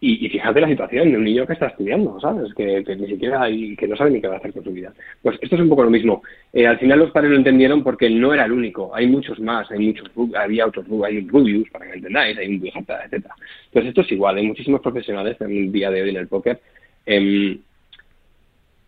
y, 0.00 0.28
fíjate 0.28 0.60
la 0.60 0.68
situación 0.68 1.10
de 1.10 1.16
un 1.16 1.24
niño 1.24 1.46
que 1.46 1.54
está 1.54 1.68
estudiando, 1.68 2.20
¿sabes? 2.20 2.52
Que, 2.54 2.82
ni 2.96 3.06
siquiera 3.06 3.48
y 3.48 3.74
que 3.76 3.88
no 3.88 3.96
sabe 3.96 4.10
ni 4.10 4.20
qué 4.20 4.28
va 4.28 4.34
a 4.34 4.38
hacer 4.38 4.52
con 4.52 4.64
su 4.64 4.72
vida. 4.72 4.92
Pues 5.22 5.38
esto 5.40 5.56
es 5.56 5.62
un 5.62 5.68
poco 5.68 5.84
lo 5.84 5.90
mismo. 5.90 6.22
Eh, 6.52 6.66
al 6.66 6.78
final 6.78 6.98
los 6.98 7.10
padres 7.10 7.30
lo 7.30 7.36
entendieron 7.36 7.82
porque 7.82 8.10
no 8.10 8.34
era 8.34 8.44
el 8.44 8.52
único. 8.52 8.94
Hay 8.94 9.06
muchos 9.06 9.40
más, 9.40 9.70
hay 9.70 9.78
muchos, 9.78 10.10
había 10.34 10.66
otros, 10.66 10.86
hay 11.04 11.18
un 11.18 11.28
Rubius, 11.28 11.70
para 11.70 11.86
que 11.86 11.96
entendáis, 11.96 12.36
hay 12.36 12.48
un 12.48 12.60
Bujata, 12.60 13.04
etcétera. 13.04 13.34
Entonces 13.66 13.88
esto 13.88 14.00
es 14.02 14.12
igual. 14.12 14.36
Hay 14.36 14.46
muchísimos 14.46 14.80
profesionales 14.80 15.36
en 15.40 15.50
el 15.50 15.72
día 15.72 15.90
de 15.90 16.02
hoy 16.02 16.10
en 16.10 16.16
el 16.16 16.28
póker. 16.28 16.60
Eh, 17.06 17.58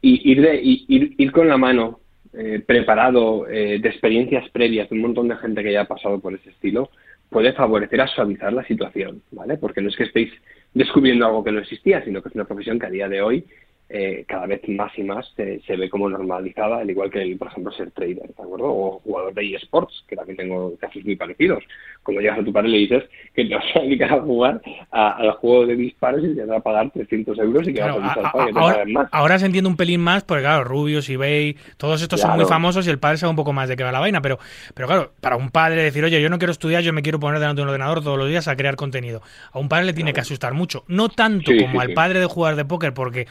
y 0.00 1.14
ir 1.18 1.32
con 1.32 1.48
la 1.48 1.56
mano 1.56 2.00
eh, 2.34 2.62
preparado 2.64 3.48
eh, 3.48 3.78
de 3.80 3.88
experiencias 3.88 4.48
previas 4.50 4.88
de 4.90 4.96
un 4.96 5.00
montón 5.00 5.28
de 5.28 5.36
gente 5.36 5.62
que 5.62 5.72
ya 5.72 5.80
ha 5.80 5.88
pasado 5.88 6.20
por 6.20 6.34
ese 6.34 6.50
estilo 6.50 6.90
puede 7.30 7.54
favorecer 7.54 8.02
a 8.02 8.06
suavizar 8.06 8.52
la 8.52 8.64
situación, 8.64 9.22
¿vale? 9.32 9.56
Porque 9.56 9.80
no 9.80 9.88
es 9.88 9.96
que 9.96 10.04
estéis 10.04 10.30
descubriendo 10.74 11.26
algo 11.26 11.44
que 11.44 11.52
no 11.52 11.60
existía, 11.60 12.04
sino 12.04 12.22
que 12.22 12.28
es 12.28 12.34
una 12.34 12.44
profesión 12.44 12.78
que 12.78 12.86
a 12.86 12.90
día 12.90 13.08
de 13.08 13.22
hoy 13.22 13.44
eh, 13.90 14.24
cada 14.28 14.46
vez 14.46 14.60
más 14.68 14.92
y 14.98 15.02
más 15.02 15.26
se, 15.34 15.60
se 15.66 15.76
ve 15.76 15.88
como 15.88 16.08
normalizada, 16.10 16.78
al 16.78 16.90
igual 16.90 17.10
que, 17.10 17.22
el, 17.22 17.38
por 17.38 17.48
ejemplo, 17.48 17.72
ser 17.72 17.90
trader, 17.92 18.16
¿de 18.36 18.42
acuerdo? 18.42 18.66
O 18.66 19.00
jugador 19.00 19.32
de 19.34 19.54
eSports, 19.54 20.04
que 20.06 20.14
también 20.16 20.36
tengo 20.36 20.76
casos 20.76 21.02
muy 21.04 21.16
parecidos. 21.16 21.64
Como 22.02 22.20
llegas 22.20 22.38
a 22.38 22.44
tu 22.44 22.52
padre 22.52 22.68
y 22.68 22.72
le 22.72 22.78
dices 22.78 23.04
que 23.34 23.44
te 23.46 23.54
vas 23.54 23.64
a 23.74 23.80
dedicar 23.80 24.12
a 24.12 24.20
jugar 24.20 24.60
a- 24.90 25.12
al 25.12 25.30
juego 25.32 25.66
de 25.66 25.76
disparos 25.76 26.22
y 26.24 26.34
te 26.34 26.44
vas 26.44 26.58
a 26.58 26.62
pagar 26.62 26.90
300 26.90 27.38
euros 27.38 27.62
y 27.68 27.72
que 27.72 27.80
Claro, 27.80 27.98
vas 28.00 28.16
a 28.16 28.20
a- 28.20 28.22
a- 28.24 28.30
ahora, 28.54 28.76
paguen 28.78 28.92
más. 28.92 29.08
ahora 29.12 29.38
se 29.38 29.46
entiende 29.46 29.68
un 29.68 29.76
pelín 29.76 30.00
más, 30.00 30.22
porque 30.24 30.42
claro, 30.42 30.64
Rubius, 30.64 31.08
eBay, 31.08 31.56
todos 31.76 32.02
estos 32.02 32.20
son 32.20 32.36
muy 32.36 32.44
famosos 32.46 32.86
y 32.86 32.90
el 32.90 32.98
padre 32.98 33.16
sabe 33.18 33.30
un 33.30 33.36
poco 33.36 33.52
más 33.52 33.68
de 33.68 33.76
qué 33.76 33.84
va 33.84 33.92
la 33.92 34.00
vaina, 34.00 34.20
pero, 34.20 34.38
pero 34.74 34.86
claro, 34.88 35.12
para 35.20 35.36
un 35.36 35.50
padre 35.50 35.82
decir, 35.82 36.04
oye, 36.04 36.20
yo 36.20 36.28
no 36.30 36.38
quiero 36.38 36.52
estudiar, 36.52 36.82
yo 36.82 36.92
me 36.92 37.02
quiero 37.02 37.18
poner 37.20 37.40
delante 37.40 37.60
de 37.60 37.62
un 37.64 37.68
ordenador 37.68 38.02
todos 38.02 38.18
los 38.18 38.28
días 38.28 38.48
a 38.48 38.56
crear 38.56 38.76
contenido. 38.76 39.22
A 39.52 39.58
un 39.58 39.68
padre 39.68 39.86
le 39.86 39.92
tiene 39.94 40.12
que 40.12 40.20
asustar 40.20 40.52
mucho. 40.54 40.84
No 40.88 41.08
tanto 41.08 41.52
Sí, 41.52 41.58
como 41.58 41.72
sí, 41.72 41.78
al 41.84 41.88
sí. 41.88 41.94
padre 41.94 42.20
de 42.20 42.26
jugar 42.26 42.56
de 42.56 42.64
póker, 42.64 42.94
porque 42.94 43.26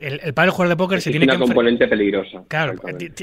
el, 0.00 0.20
el 0.22 0.34
padre 0.34 0.48
de 0.50 0.52
jugar 0.56 0.68
de 0.70 0.76
póker 0.76 1.00
se 1.00 1.10
tiene 1.10 1.26
que 1.26 1.36
una 1.36 1.44
componente 1.46 1.86
peligrosa. 1.86 2.42
Claro, 2.48 2.74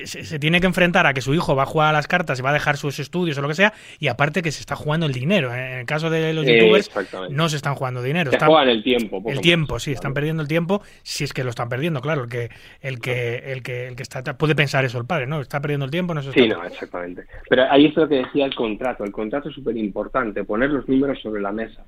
se, 0.06 0.24
se 0.24 0.40
tiene 0.40 0.60
que 0.62 0.68
enfrentar 0.68 1.06
a 1.08 1.14
que 1.14 1.22
su 1.22 1.34
hijo 1.34 1.56
va 1.56 1.64
a 1.64 1.66
jugar 1.66 1.90
a 1.90 1.92
las 1.94 2.08
cartas 2.08 2.40
y 2.40 2.42
va 2.42 2.52
a 2.52 2.54
dejar 2.54 2.78
sus 2.78 3.00
estudios 3.00 3.38
o 3.38 3.42
lo 3.42 3.48
que 3.48 3.56
sea, 3.56 3.74
y 4.00 4.08
aparte 4.08 4.42
que 4.42 4.52
se 4.52 4.60
está 4.62 4.76
jugando 4.76 5.06
el 5.06 5.12
dinero. 5.14 5.54
En 5.54 5.80
el 5.80 5.86
caso 5.86 6.10
de 6.10 6.34
los 6.34 6.46
Eh, 6.48 6.60
youtubers, 6.60 6.90
no 7.30 7.50
se 7.50 7.56
están 7.58 7.76
jugando 7.76 8.02
dinero. 8.02 8.30
Se 8.32 8.38
están- 8.38 8.50
juegan 8.50 8.70
el 8.70 8.84
tiempo. 8.84 9.18
poco 9.18 9.30
el 9.30 9.36
más, 9.36 9.42
tiempo, 9.42 9.80
sí, 9.80 9.92
están 9.92 10.14
perdiendo 10.14 10.42
el 10.42 10.48
tiempo, 10.48 10.82
si 11.04 11.24
es 11.24 11.34
que 11.34 11.44
lo 11.44 11.50
están 11.50 11.70
perdiendo, 11.70 12.02
claro, 12.02 12.24
el 12.24 12.30
que, 12.30 12.50
el 12.82 13.00
que, 13.00 13.38
el 13.52 13.64
que, 13.64 13.88
el 13.88 13.96
que 13.96 14.04
está 14.04 14.24
puede 14.38 14.56
pensar 14.56 14.86
eso 14.86 14.98
el 14.98 15.06
padre, 15.06 15.28
¿no? 15.28 15.42
Está 15.42 15.60
perdiendo 15.62 15.86
el 15.86 15.92
tiempo, 15.92 16.14
no 16.14 16.22
se 16.22 16.30
está. 16.30 16.42
Sí, 16.42 16.48
no, 16.48 16.64
exactamente. 16.64 17.24
Pero 17.50 17.64
ahí 17.72 17.88
es 17.88 17.96
lo 17.96 18.08
que 18.08 18.16
decía 18.16 18.46
el 18.46 18.56
contrato. 18.56 19.04
El 19.04 19.12
contrato 19.12 19.50
es 19.50 19.56
súper 19.56 19.78
importante, 19.78 20.44
poner 20.44 20.70
los 20.70 20.88
números 20.88 21.20
sobre 21.22 21.42
la 21.42 21.52
mesa, 21.52 21.84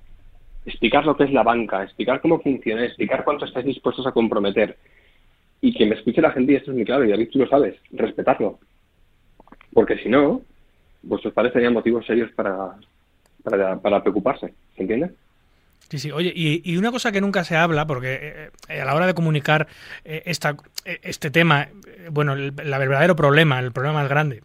explicar 0.69 1.05
lo 1.05 1.15
que 1.15 1.25
es 1.25 1.31
la 1.31 1.43
banca, 1.43 1.83
explicar 1.83 2.21
cómo 2.21 2.39
funciona, 2.39 2.85
explicar 2.85 3.23
cuánto 3.23 3.45
estáis 3.45 3.65
dispuestos 3.65 4.07
a 4.07 4.11
comprometer. 4.11 4.77
Y 5.61 5.73
que 5.73 5.85
me 5.85 5.95
escuche 5.95 6.21
la 6.21 6.31
gente, 6.31 6.53
y 6.53 6.55
esto 6.55 6.71
es 6.71 6.77
muy 6.77 6.85
claro, 6.85 7.03
y 7.03 7.09
David, 7.09 7.29
tú 7.31 7.39
lo 7.39 7.47
sabes, 7.47 7.75
respetarlo. 7.91 8.59
Porque 9.73 9.97
si 9.97 10.09
no, 10.09 10.41
vuestros 11.03 11.33
padres 11.33 11.53
tenían 11.53 11.73
motivos 11.73 12.05
serios 12.05 12.31
para, 12.31 12.75
para, 13.81 14.01
preocuparse, 14.01 14.53
¿se 14.75 14.81
entiende? 14.81 15.11
Sí, 15.89 15.99
sí. 15.99 16.11
Oye, 16.11 16.31
y, 16.35 16.77
una 16.77 16.91
cosa 16.91 17.11
que 17.11 17.21
nunca 17.21 17.43
se 17.43 17.55
habla, 17.55 17.85
porque 17.87 18.51
eh, 18.69 18.81
a 18.81 18.85
la 18.85 18.95
hora 18.95 19.07
de 19.07 19.13
comunicar 19.13 19.67
eh, 20.05 20.23
esta, 20.25 20.55
eh, 20.85 20.99
este 21.03 21.31
tema, 21.31 21.63
eh, 21.63 22.09
bueno, 22.11 22.33
el, 22.33 22.43
el 22.43 22.53
verdadero 22.53 23.15
problema, 23.15 23.59
el 23.59 23.71
problema 23.71 24.01
más 24.01 24.09
grande, 24.09 24.43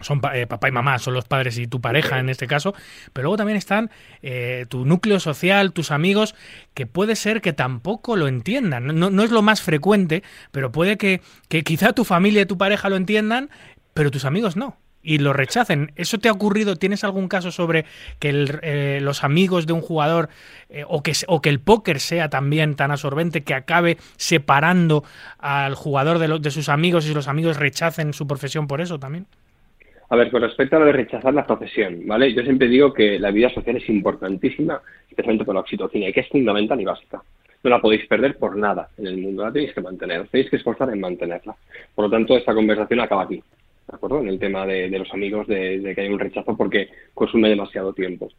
son 0.00 0.20
eh, 0.34 0.46
papá 0.46 0.68
y 0.68 0.72
mamá, 0.72 0.98
son 0.98 1.14
los 1.14 1.24
padres 1.24 1.58
y 1.58 1.66
tu 1.66 1.80
pareja 1.80 2.18
en 2.18 2.28
este 2.28 2.46
caso, 2.46 2.74
pero 3.12 3.24
luego 3.24 3.36
también 3.36 3.56
están 3.58 3.90
eh, 4.22 4.66
tu 4.68 4.84
núcleo 4.84 5.20
social, 5.20 5.72
tus 5.72 5.90
amigos, 5.90 6.34
que 6.74 6.86
puede 6.86 7.16
ser 7.16 7.40
que 7.40 7.52
tampoco 7.52 8.16
lo 8.16 8.28
entiendan. 8.28 8.86
No, 8.98 9.10
no 9.10 9.22
es 9.22 9.30
lo 9.30 9.42
más 9.42 9.62
frecuente, 9.62 10.22
pero 10.52 10.72
puede 10.72 10.96
que, 10.96 11.20
que 11.48 11.62
quizá 11.64 11.92
tu 11.92 12.04
familia 12.04 12.42
y 12.42 12.46
tu 12.46 12.58
pareja 12.58 12.88
lo 12.88 12.96
entiendan, 12.96 13.50
pero 13.94 14.10
tus 14.10 14.24
amigos 14.24 14.56
no. 14.56 14.76
Y 15.00 15.18
lo 15.18 15.32
rechacen. 15.32 15.92
¿Eso 15.94 16.18
te 16.18 16.28
ha 16.28 16.32
ocurrido? 16.32 16.76
¿Tienes 16.76 17.04
algún 17.04 17.28
caso 17.28 17.50
sobre 17.52 17.86
que 18.18 18.28
el- 18.30 18.58
eh, 18.62 18.98
los 19.00 19.22
amigos 19.24 19.66
de 19.66 19.72
un 19.72 19.80
jugador 19.80 20.28
eh, 20.68 20.84
o, 20.86 21.02
que, 21.04 21.12
o 21.28 21.40
que 21.40 21.48
el 21.48 21.60
póker 21.60 22.00
sea 22.00 22.28
también 22.28 22.74
tan 22.74 22.90
absorbente 22.90 23.42
que 23.44 23.54
acabe 23.54 23.96
separando 24.16 25.04
al 25.38 25.74
jugador 25.76 26.18
de, 26.18 26.28
los- 26.28 26.42
de 26.42 26.50
sus 26.50 26.68
amigos 26.68 27.06
y 27.06 27.14
los 27.14 27.28
amigos 27.28 27.56
rechacen 27.56 28.12
su 28.12 28.26
profesión 28.26 28.66
por 28.66 28.80
eso 28.80 28.98
también? 28.98 29.26
A 30.10 30.16
ver, 30.16 30.30
con 30.30 30.40
respecto 30.40 30.76
a 30.76 30.78
lo 30.78 30.86
de 30.86 30.92
rechazar 30.92 31.34
la 31.34 31.46
profesión, 31.46 32.06
¿vale? 32.06 32.32
Yo 32.32 32.42
siempre 32.42 32.66
digo 32.68 32.94
que 32.94 33.18
la 33.18 33.30
vida 33.30 33.50
social 33.50 33.76
es 33.76 33.88
importantísima, 33.90 34.80
especialmente 35.08 35.44
por 35.44 35.54
la 35.54 35.60
oxitocina, 35.60 36.08
y 36.08 36.12
que 36.12 36.20
es 36.20 36.28
fundamental 36.28 36.80
y 36.80 36.84
básica. 36.84 37.22
No 37.62 37.70
la 37.70 37.80
podéis 37.80 38.06
perder 38.06 38.38
por 38.38 38.56
nada 38.56 38.88
en 38.96 39.06
el 39.06 39.18
mundo, 39.18 39.44
la 39.44 39.52
tenéis 39.52 39.74
que 39.74 39.82
mantener, 39.82 40.26
tenéis 40.28 40.48
que 40.48 40.56
esforzar 40.56 40.88
en 40.90 41.00
mantenerla. 41.00 41.54
Por 41.94 42.06
lo 42.06 42.10
tanto, 42.10 42.36
esta 42.36 42.54
conversación 42.54 43.00
acaba 43.00 43.24
aquí, 43.24 43.36
¿de 43.36 43.94
acuerdo? 43.94 44.20
En 44.20 44.28
el 44.28 44.38
tema 44.38 44.64
de, 44.64 44.88
los 44.90 45.12
amigos, 45.12 45.46
de, 45.46 45.80
de 45.80 45.94
que 45.94 46.00
hay 46.00 46.08
un 46.08 46.18
rechazo 46.18 46.56
porque 46.56 46.88
consume 47.12 47.50
demasiado 47.50 47.92
tiempo. 47.92 48.30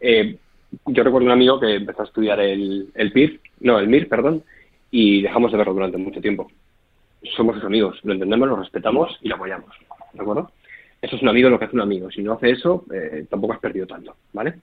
Eh, 0.00 0.36
yo 0.86 1.04
recuerdo 1.04 1.26
un 1.26 1.32
amigo 1.32 1.60
que 1.60 1.74
empezó 1.74 2.02
a 2.02 2.06
estudiar 2.06 2.40
el, 2.40 2.88
el 2.94 3.12
PIR, 3.12 3.40
no, 3.60 3.78
el 3.78 3.88
MIR, 3.88 4.08
perdón, 4.08 4.42
y 4.90 5.20
dejamos 5.20 5.52
de 5.52 5.58
verlo 5.58 5.74
durante 5.74 5.98
mucho 5.98 6.20
tiempo. 6.20 6.50
Somos 7.36 7.56
sus 7.56 7.64
amigos, 7.64 7.98
lo 8.04 8.12
entendemos, 8.14 8.48
lo 8.48 8.56
respetamos 8.56 9.18
y 9.20 9.28
lo 9.28 9.34
apoyamos, 9.34 9.74
¿de 10.14 10.22
acuerdo? 10.22 10.50
Eso 11.00 11.16
es 11.16 11.22
un 11.22 11.28
amigo 11.28 11.48
lo 11.48 11.58
que 11.58 11.66
hace 11.66 11.76
un 11.76 11.82
amigo. 11.82 12.10
Si 12.10 12.22
no 12.22 12.32
hace 12.32 12.50
eso, 12.50 12.84
eh, 12.92 13.24
tampoco 13.30 13.54
has 13.54 13.60
perdido 13.60 13.86
tanto, 13.86 14.16
¿vale? 14.32 14.54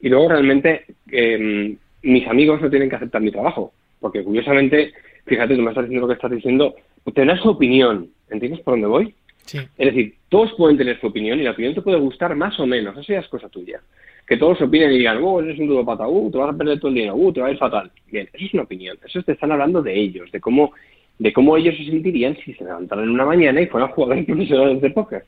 Y 0.00 0.08
luego 0.08 0.28
realmente 0.28 0.84
eh, 1.10 1.76
mis 2.02 2.26
amigos 2.26 2.60
no 2.60 2.70
tienen 2.70 2.88
que 2.88 2.96
aceptar 2.96 3.20
mi 3.20 3.30
trabajo, 3.30 3.72
porque 4.00 4.22
curiosamente, 4.22 4.92
fíjate, 5.26 5.56
tú 5.56 5.62
me 5.62 5.70
estás 5.70 5.84
diciendo 5.84 6.06
lo 6.06 6.08
que 6.08 6.14
estás 6.14 6.30
diciendo, 6.30 6.74
tener 7.14 7.38
su 7.38 7.50
opinión, 7.50 8.08
¿entiendes 8.30 8.60
por 8.60 8.74
dónde 8.74 8.86
voy? 8.86 9.14
Sí. 9.44 9.58
Es 9.58 9.86
decir, 9.86 10.14
todos 10.28 10.52
pueden 10.54 10.76
tener 10.76 11.00
su 11.00 11.06
opinión 11.06 11.40
y 11.40 11.42
la 11.42 11.52
opinión 11.52 11.74
te 11.74 11.82
puede 11.82 11.98
gustar 11.98 12.34
más 12.36 12.58
o 12.60 12.66
menos, 12.66 12.96
eso 12.96 13.12
ya 13.12 13.20
es 13.20 13.28
cosa 13.28 13.48
tuya. 13.48 13.80
Que 14.26 14.36
todos 14.36 14.60
opinen 14.60 14.92
y 14.92 14.98
digan, 14.98 15.20
oh, 15.22 15.40
eres 15.40 15.58
un 15.58 15.68
ludópata, 15.68 16.06
uh, 16.06 16.30
te 16.30 16.36
vas 16.36 16.54
a 16.54 16.56
perder 16.56 16.78
todo 16.78 16.88
el 16.88 16.96
dinero, 16.96 17.14
uh, 17.16 17.32
te 17.32 17.40
va 17.40 17.46
a 17.46 17.50
ir 17.50 17.56
fatal. 17.56 17.90
Bien, 18.10 18.28
eso 18.30 18.44
es 18.44 18.54
una 18.54 18.64
opinión, 18.64 18.98
eso 19.04 19.22
te 19.22 19.32
están 19.32 19.52
hablando 19.52 19.82
de 19.82 19.98
ellos, 19.98 20.30
de 20.30 20.38
cómo, 20.38 20.72
de 21.18 21.32
cómo 21.32 21.56
ellos 21.56 21.74
se 21.78 21.86
sentirían 21.86 22.36
si 22.44 22.52
se 22.52 22.64
levantaran 22.64 23.04
en 23.04 23.10
una 23.10 23.24
mañana 23.24 23.60
y 23.62 23.66
fueran 23.66 23.90
jugadores 23.90 24.26
profesionales 24.26 24.82
de 24.82 24.90
póker. 24.90 25.24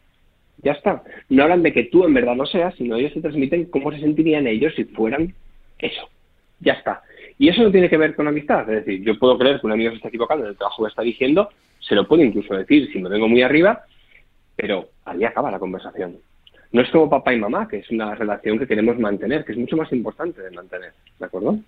Ya 0.62 0.72
está. 0.72 1.02
No 1.28 1.42
hablan 1.42 1.62
de 1.62 1.72
que 1.72 1.84
tú 1.84 2.04
en 2.04 2.14
verdad 2.14 2.34
no 2.34 2.46
seas, 2.46 2.74
sino 2.76 2.96
ellos 2.96 3.14
te 3.14 3.20
transmiten 3.20 3.66
cómo 3.66 3.92
se 3.92 4.00
sentirían 4.00 4.46
ellos 4.46 4.74
si 4.74 4.84
fueran 4.84 5.34
eso. 5.78 6.08
Ya 6.60 6.74
está. 6.74 7.02
Y 7.38 7.48
eso 7.48 7.62
no 7.62 7.70
tiene 7.70 7.88
que 7.88 7.96
ver 7.96 8.14
con 8.14 8.28
amistad. 8.28 8.68
Es 8.70 8.84
decir, 8.84 9.02
yo 9.02 9.18
puedo 9.18 9.38
creer 9.38 9.60
que 9.60 9.66
un 9.66 9.72
amigo 9.72 9.90
se 9.90 9.96
está 9.96 10.08
equivocando 10.08 10.44
en 10.44 10.50
el 10.50 10.56
trabajo 10.56 10.84
que 10.84 10.90
está 10.90 11.02
diciendo, 11.02 11.48
se 11.80 11.94
lo 11.94 12.06
puedo 12.06 12.22
incluso 12.22 12.54
decir 12.54 12.92
si 12.92 12.98
me 13.00 13.08
vengo 13.08 13.28
muy 13.28 13.42
arriba, 13.42 13.84
pero 14.56 14.90
ahí 15.06 15.24
acaba 15.24 15.50
la 15.50 15.58
conversación. 15.58 16.18
No 16.72 16.82
es 16.82 16.90
como 16.90 17.08
papá 17.08 17.32
y 17.32 17.38
mamá, 17.38 17.66
que 17.66 17.78
es 17.78 17.90
una 17.90 18.14
relación 18.14 18.58
que 18.58 18.66
queremos 18.66 18.98
mantener, 18.98 19.44
que 19.44 19.52
es 19.52 19.58
mucho 19.58 19.76
más 19.76 19.90
importante 19.92 20.42
de 20.42 20.50
mantener. 20.50 20.92
¿De 21.18 21.26
acuerdo? 21.26 21.58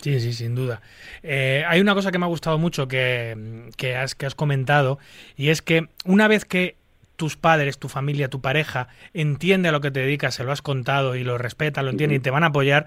Sí, 0.00 0.20
sí, 0.20 0.32
sin 0.32 0.54
duda. 0.54 0.80
Eh, 1.22 1.64
hay 1.66 1.80
una 1.80 1.94
cosa 1.94 2.12
que 2.12 2.18
me 2.18 2.24
ha 2.24 2.28
gustado 2.28 2.58
mucho 2.58 2.86
que, 2.86 3.66
que 3.76 3.96
has, 3.96 4.14
que 4.14 4.26
has 4.26 4.36
comentado, 4.36 4.98
y 5.36 5.48
es 5.48 5.60
que 5.60 5.88
una 6.04 6.28
vez 6.28 6.44
que 6.44 6.76
tus 7.18 7.36
padres, 7.36 7.78
tu 7.78 7.88
familia, 7.88 8.30
tu 8.30 8.40
pareja 8.40 8.86
entiende 9.12 9.68
a 9.68 9.72
lo 9.72 9.80
que 9.80 9.90
te 9.90 10.00
dedicas, 10.00 10.36
se 10.36 10.44
lo 10.44 10.52
has 10.52 10.62
contado 10.62 11.16
y 11.16 11.24
lo 11.24 11.36
respeta, 11.36 11.82
lo 11.82 11.90
entiende 11.90 12.14
y 12.14 12.20
te 12.20 12.30
van 12.30 12.44
a 12.44 12.46
apoyar, 12.46 12.86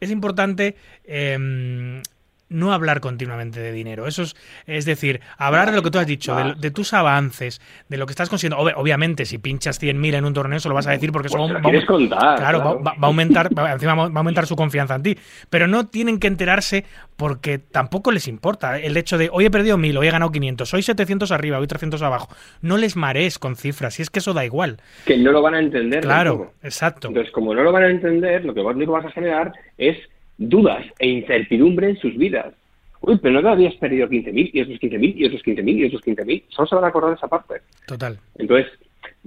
es 0.00 0.10
importante 0.10 0.76
eh, 1.04 2.00
no 2.48 2.72
hablar 2.72 3.00
continuamente 3.00 3.60
de 3.60 3.72
dinero. 3.72 4.06
Eso 4.06 4.22
es, 4.22 4.36
es 4.66 4.84
decir, 4.84 5.20
hablar 5.36 5.70
de 5.70 5.76
lo 5.76 5.82
que 5.82 5.90
tú 5.90 5.98
has 5.98 6.06
dicho, 6.06 6.34
de, 6.34 6.54
de 6.54 6.70
tus 6.70 6.92
avances, 6.94 7.60
de 7.88 7.96
lo 7.98 8.06
que 8.06 8.12
estás 8.12 8.28
consiguiendo. 8.28 8.62
Ob- 8.64 8.74
obviamente, 8.76 9.24
si 9.26 9.38
pinchas 9.38 9.80
100.000 9.82 10.14
en 10.14 10.24
un 10.24 10.32
torneo, 10.34 10.56
eso 10.58 10.68
lo 10.68 10.74
vas 10.74 10.86
a 10.86 10.90
decir 10.92 11.12
porque 11.12 11.28
eso 11.28 11.36
Pues 11.36 11.50
va, 11.50 11.60
lo 11.60 11.78
va- 11.80 11.86
contar, 11.86 12.36
claro, 12.38 12.58
va- 12.58 12.64
claro. 12.64 12.82
va, 12.84 12.92
va 12.92 12.98
a 13.02 13.06
aumentar, 13.06 13.50
encima 13.72 13.94
va 13.94 14.04
a 14.04 14.06
aumentar 14.18 14.46
su 14.46 14.56
confianza 14.56 14.94
en 14.94 15.02
ti. 15.02 15.18
Pero 15.50 15.66
no 15.68 15.86
tienen 15.86 16.18
que 16.18 16.26
enterarse 16.26 16.84
porque 17.16 17.58
tampoco 17.58 18.12
les 18.12 18.28
importa 18.28 18.78
el 18.78 18.96
hecho 18.96 19.18
de 19.18 19.28
hoy 19.32 19.44
he 19.46 19.50
perdido 19.50 19.76
1000, 19.76 19.96
hoy 19.96 20.06
he 20.08 20.10
ganado 20.10 20.30
500, 20.32 20.72
hoy 20.74 20.82
700 20.82 21.30
arriba, 21.32 21.58
hoy 21.58 21.66
300 21.66 22.00
abajo. 22.02 22.28
No 22.62 22.76
les 22.76 22.96
marees 22.96 23.38
con 23.38 23.56
cifras, 23.56 23.94
si 23.94 24.02
es 24.02 24.10
que 24.10 24.20
eso 24.20 24.32
da 24.34 24.44
igual. 24.44 24.80
Que 25.04 25.16
no 25.18 25.32
lo 25.32 25.42
van 25.42 25.54
a 25.54 25.58
entender. 25.58 26.00
Claro, 26.00 26.30
tampoco. 26.32 26.54
exacto. 26.62 27.08
Entonces, 27.08 27.32
como 27.32 27.54
no 27.54 27.62
lo 27.62 27.72
van 27.72 27.82
a 27.84 27.90
entender, 27.90 28.44
lo 28.44 28.54
que 28.54 28.60
único 28.60 28.92
vas 28.92 29.04
a 29.06 29.10
generar 29.10 29.52
es 29.76 29.96
dudas 30.38 30.86
e 30.98 31.08
incertidumbre 31.08 31.90
en 31.90 31.96
sus 31.98 32.16
vidas. 32.16 32.54
Uy, 33.00 33.18
pero 33.20 33.34
no 33.34 33.42
te 33.42 33.48
habías 33.48 33.74
perdido 33.74 34.08
15.000 34.08 34.50
y 34.52 34.60
esos 34.60 34.74
15.000 34.80 35.14
y 35.16 35.24
esos 35.26 35.42
15.000 35.42 35.76
y 35.76 35.84
esos 35.84 36.02
15.000. 36.02 36.44
Solo 36.48 36.68
se 36.68 36.74
van 36.74 36.84
a 36.84 36.88
acordar 36.88 37.10
de 37.10 37.16
esa 37.16 37.28
parte. 37.28 37.54
Total. 37.86 38.18
Entonces, 38.36 38.72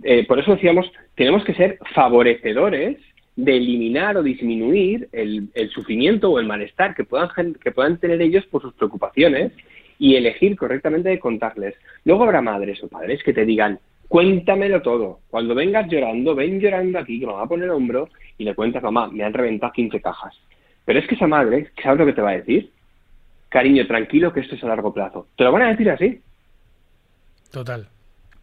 eh, 0.04 0.26
por 0.26 0.40
eso 0.40 0.56
decíamos, 0.56 0.92
tenemos 1.16 1.44
que 1.44 1.54
ser 1.54 1.78
favorecedores 1.94 2.98
de 3.36 3.58
eliminar 3.58 4.18
o 4.18 4.24
disminuir 4.24 5.08
el, 5.14 5.50
el 5.54 5.70
sufrimiento 5.70 6.30
o 6.32 6.40
el 6.40 6.48
malestar 6.48 6.96
que 6.96 7.06
puedan, 7.06 7.54
que 7.56 7.72
puedan 7.72 7.98
tener 7.98 8.22
ellos 8.22 8.46
por 8.48 8.62
sus 8.62 8.74
preocupaciones 8.74 9.54
y 9.98 10.16
elegir 10.16 10.58
correctamente 10.58 11.10
de 11.10 11.20
contarles. 11.20 11.76
Luego 12.04 12.24
habrá 12.24 12.42
madres 12.42 12.84
o 12.84 12.88
padres 12.88 13.24
que 13.24 13.34
te 13.34 13.46
digan, 13.46 13.80
cuéntamelo 14.08 14.82
todo. 14.82 15.20
Cuando 15.30 15.56
vengas 15.56 15.88
llorando, 15.88 16.36
ven 16.36 16.60
llorando 16.60 17.00
aquí, 17.00 17.20
que 17.20 17.28
me 17.28 17.34
va 17.34 17.44
a 17.44 17.48
poner 17.48 17.66
el 17.66 17.72
hombro 17.72 18.10
y 18.38 18.44
le 18.44 18.56
cuentas, 18.56 18.84
mamá, 18.84 19.08
me 19.08 19.24
han 19.24 19.34
reventado 19.34 19.72
15 19.72 20.02
cajas. 20.02 20.36
Pero 20.92 21.00
es 21.00 21.08
que 21.08 21.16
esa 21.16 21.26
madre, 21.28 21.72
¿sabes 21.82 22.00
lo 22.00 22.06
que 22.06 22.12
te 22.12 22.22
va 22.22 22.32
a 22.32 22.38
decir? 22.38 22.70
Cariño, 23.48 23.88
tranquilo 23.88 24.34
que 24.34 24.42
esto 24.42 24.56
es 24.56 24.64
a 24.66 24.68
largo 24.68 24.94
plazo. 24.94 25.30
Te 25.38 25.46
lo 25.46 25.54
van 25.54 25.62
a 25.62 25.70
decir 25.70 25.90
así 25.90 26.20
Total. 27.50 27.88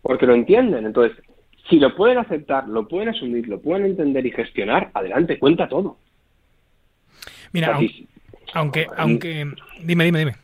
porque 0.00 0.24
lo 0.24 0.32
entienden. 0.34 0.86
Entonces, 0.86 1.22
si 1.68 1.78
lo 1.78 1.94
pueden 1.94 2.16
aceptar, 2.16 2.66
lo 2.66 2.88
pueden 2.88 3.10
asumir, 3.10 3.46
lo 3.48 3.60
pueden 3.60 3.84
entender 3.84 4.24
y 4.24 4.30
gestionar, 4.30 4.90
adelante, 4.94 5.38
cuenta 5.38 5.68
todo. 5.68 5.98
Mira, 7.52 7.66
O 7.66 7.70
sea, 7.72 7.76
aun- 7.80 7.88
si- 7.90 8.08
aunque, 8.54 8.86
aunque, 8.96 9.46
dime, 9.82 10.04
dime, 10.06 10.18
dime. 10.20 10.36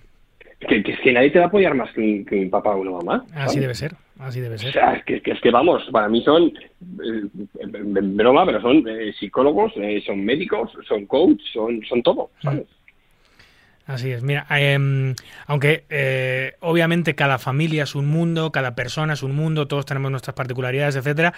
que, 0.69 0.83
que 0.83 0.93
es 0.93 1.01
que 1.01 1.11
nadie 1.11 1.31
te 1.31 1.39
va 1.39 1.47
a 1.47 1.49
apoyar 1.49 1.75
más 1.75 1.91
que 1.95 2.03
un, 2.03 2.25
que 2.27 2.37
un 2.37 2.51
papá 2.51 2.75
o 2.77 2.83
una 2.83 2.91
mamá. 2.91 3.25
Así 3.33 3.47
¿sabes? 3.55 3.61
debe 3.63 3.75
ser, 3.75 3.95
así 4.19 4.41
debe 4.41 4.55
O 4.55 4.59
ser. 4.59 4.73
sea, 4.73 4.95
es 4.95 5.05
que, 5.05 5.23
es 5.25 5.41
que 5.41 5.51
vamos, 5.51 5.83
para 5.93 6.09
mí 6.09 6.23
son, 6.23 6.53
eh, 7.03 7.23
en 7.61 8.17
broma, 8.17 8.47
pero 8.47 8.61
son 8.61 8.87
eh, 8.89 9.13
psicólogos, 9.19 9.73
eh, 9.77 10.03
son 10.07 10.25
médicos, 10.25 10.71
son 10.89 11.07
coach, 11.07 11.41
son, 11.53 11.81
son 11.89 12.03
todo, 12.03 12.31
¿sabes? 12.43 12.67
Así 13.87 14.11
es, 14.11 14.23
mira, 14.23 14.47
em, 14.49 15.15
aunque 15.47 15.85
eh, 15.91 16.55
obviamente 16.61 17.15
cada 17.15 17.39
familia 17.39 17.83
es 17.83 17.95
un 17.95 18.07
mundo, 18.07 18.51
cada 18.51 18.75
persona 18.75 19.13
es 19.13 19.23
un 19.23 19.37
mundo, 19.37 19.69
todos 19.69 19.85
tenemos 19.85 20.11
nuestras 20.11 20.35
particularidades, 20.35 20.97
etcétera. 20.97 21.35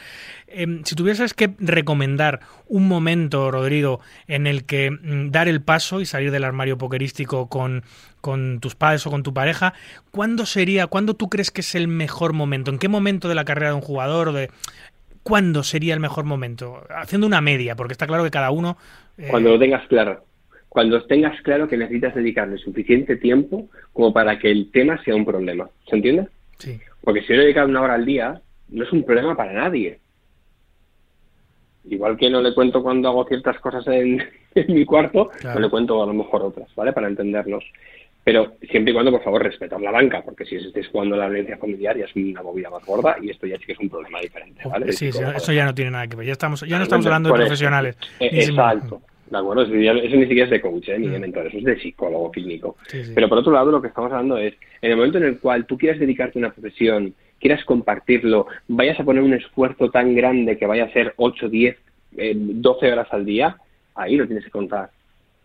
em, 0.47 0.85
si 0.85 0.95
tuvieses 0.95 1.35
que 1.35 1.51
recomendar 1.59 2.39
un 2.69 2.87
momento, 2.87 3.51
Rodrigo, 3.51 3.99
en 4.29 4.47
el 4.47 4.65
que 4.65 4.93
mm, 4.93 5.33
dar 5.33 5.49
el 5.49 5.61
paso 5.61 6.01
y 6.01 6.07
salir 6.07 6.31
del 6.31 6.45
armario 6.45 6.79
pokerístico 6.79 7.49
con, 7.49 7.83
con 8.27 8.59
tus 8.61 8.75
padres 8.75 9.07
o 9.07 9.11
con 9.11 9.23
tu 9.23 9.33
pareja, 9.33 9.73
¿cuándo 10.11 10.45
sería, 10.47 10.89
cuándo 10.89 11.15
tú 11.15 11.29
crees 11.29 11.53
que 11.53 11.61
es 11.61 11.75
el 11.77 11.87
mejor 11.87 12.33
momento? 12.33 12.73
¿En 12.73 12.79
qué 12.79 12.89
momento 12.89 13.29
de 13.29 13.37
la 13.37 13.45
carrera 13.45 13.69
de 13.69 13.77
un 13.77 13.81
jugador 13.81 14.33
de 14.33 14.51
cuándo 15.23 15.63
sería 15.63 15.95
el 15.95 16.01
mejor 16.01 16.25
momento? 16.25 16.83
Haciendo 16.91 17.27
una 17.27 17.41
media, 17.41 17.77
porque 17.77 17.93
está 17.93 18.09
claro 18.09 18.25
que 18.25 18.31
cada 18.33 18.51
uno 18.51 18.77
eh, 19.17 19.29
Cuando 19.31 19.51
lo 19.51 19.59
tengas 19.61 19.87
claro. 19.87 20.25
Cuando 20.69 21.01
tengas 21.07 21.41
claro 21.43 21.69
que 21.69 21.77
necesitas 21.77 22.17
dedicarle 22.17 22.59
suficiente 22.59 23.17
tiempo 23.17 23.69
como 23.93 24.13
para 24.13 24.39
que 24.41 24.51
el 24.51 24.71
tema 24.73 25.01
sea 25.05 25.15
un 25.15 25.25
problema. 25.25 25.71
¿Se 25.89 25.95
entiende? 25.97 26.27
sí. 26.59 26.81
Porque 27.03 27.23
si 27.23 27.29
yo 27.29 27.37
le 27.37 27.65
una 27.65 27.83
hora 27.83 27.95
al 27.95 28.05
día, 28.05 28.41
no 28.69 28.83
es 28.83 28.91
un 28.91 29.05
problema 29.05 29.37
para 29.37 29.53
nadie. 29.53 30.01
Igual 31.89 32.17
que 32.17 32.29
no 32.29 32.43
le 32.43 32.53
cuento 32.53 32.83
cuando 32.83 33.09
hago 33.09 33.25
ciertas 33.27 33.61
cosas 33.61 33.87
en, 33.87 34.21
en 34.57 34.75
mi 34.75 34.85
cuarto, 34.85 35.31
Claro. 35.39 35.61
no 35.61 35.67
le 35.67 35.71
cuento 35.71 36.03
a 36.03 36.07
lo 36.07 36.15
mejor 36.15 36.43
otras, 36.43 36.69
¿vale? 36.75 36.93
Para 36.93 37.07
entendernos. 37.07 37.65
Pero 38.27 38.55
siempre 38.69 38.91
y 38.91 38.93
cuando, 38.93 39.13
por 39.13 39.23
favor, 39.23 39.41
respetar 39.45 39.81
la 39.81 39.93
banca, 39.93 40.21
porque 40.21 40.45
si 40.45 40.57
estés 40.57 40.89
jugando 40.89 41.15
a 41.15 41.19
la 41.19 41.29
violencia 41.29 41.57
familiar 41.59 41.97
ya 41.97 42.07
es 42.07 42.17
una 42.17 42.43
movida 42.43 42.69
más 42.71 42.85
gorda 42.85 43.17
y 43.23 43.31
esto 43.31 43.47
ya 43.47 43.57
sí 43.57 43.67
que 43.67 43.73
es 43.75 43.79
un 43.79 43.89
problema 43.89 44.21
diferente, 44.21 44.63
¿vale? 44.69 44.93
Sí, 44.95 45.07
eso 45.11 45.53
ya 45.53 45.65
no 45.65 45.73
tiene 45.73 45.93
nada 45.93 46.09
que 46.09 46.17
ver. 46.17 46.27
Ya 46.27 46.33
estamos, 46.33 46.61
ya 46.63 46.77
no 46.77 46.83
estamos 46.83 47.07
hablando 47.07 47.29
de 47.29 47.37
profesionales. 47.37 47.97
Eh, 48.19 48.29
Exacto. 48.33 49.01
¿De 49.31 49.39
acuerdo? 49.39 49.63
Eso, 49.63 49.73
ni 50.17 50.23
siquiera 50.27 50.45
es 50.47 50.51
de 50.51 50.61
coach, 50.61 50.89
¿eh? 50.89 50.99
ni 50.99 51.07
de 51.07 51.19
Mm. 51.19 51.21
mentor, 51.21 51.47
eso 51.47 51.59
es 51.59 51.65
de 51.65 51.79
psicólogo 51.79 52.33
clínico. 52.33 52.77
Sí, 52.89 53.05
sí. 53.05 53.13
Pero 53.15 53.29
por 53.29 53.39
otro 53.39 53.53
lado, 53.53 53.71
lo 53.71 53.81
que 53.81 53.89
estamos 53.89 54.11
hablando 54.11 54.39
es, 54.39 54.55
en 54.83 54.91
el 54.91 54.97
momento 54.97 55.19
en 55.19 55.25
el 55.25 55.39
cual 55.39 55.65
tú 55.65 55.79
quieras 55.79 56.01
dedicarte 56.01 56.37
a 56.39 56.41
una 56.41 56.53
profesión, 56.53 57.15
quieras 57.39 57.65
compartirlo, 57.65 58.49
vayas 58.67 58.99
a 58.99 59.05
poner 59.05 59.23
un 59.23 59.35
esfuerzo 59.35 59.89
tan 59.89 60.17
grande 60.17 60.59
que 60.59 60.67
vaya 60.67 60.87
a 60.87 60.93
ser 60.93 61.15
8, 61.17 61.49
10, 61.49 61.77
eh, 62.17 62.33
12 62.37 62.91
horas 62.93 63.07
al 63.13 63.25
día, 63.25 63.57
ahí 63.95 64.17
lo 64.17 64.27
tienes 64.27 64.45
que 64.45 64.51
contar. 64.51 64.91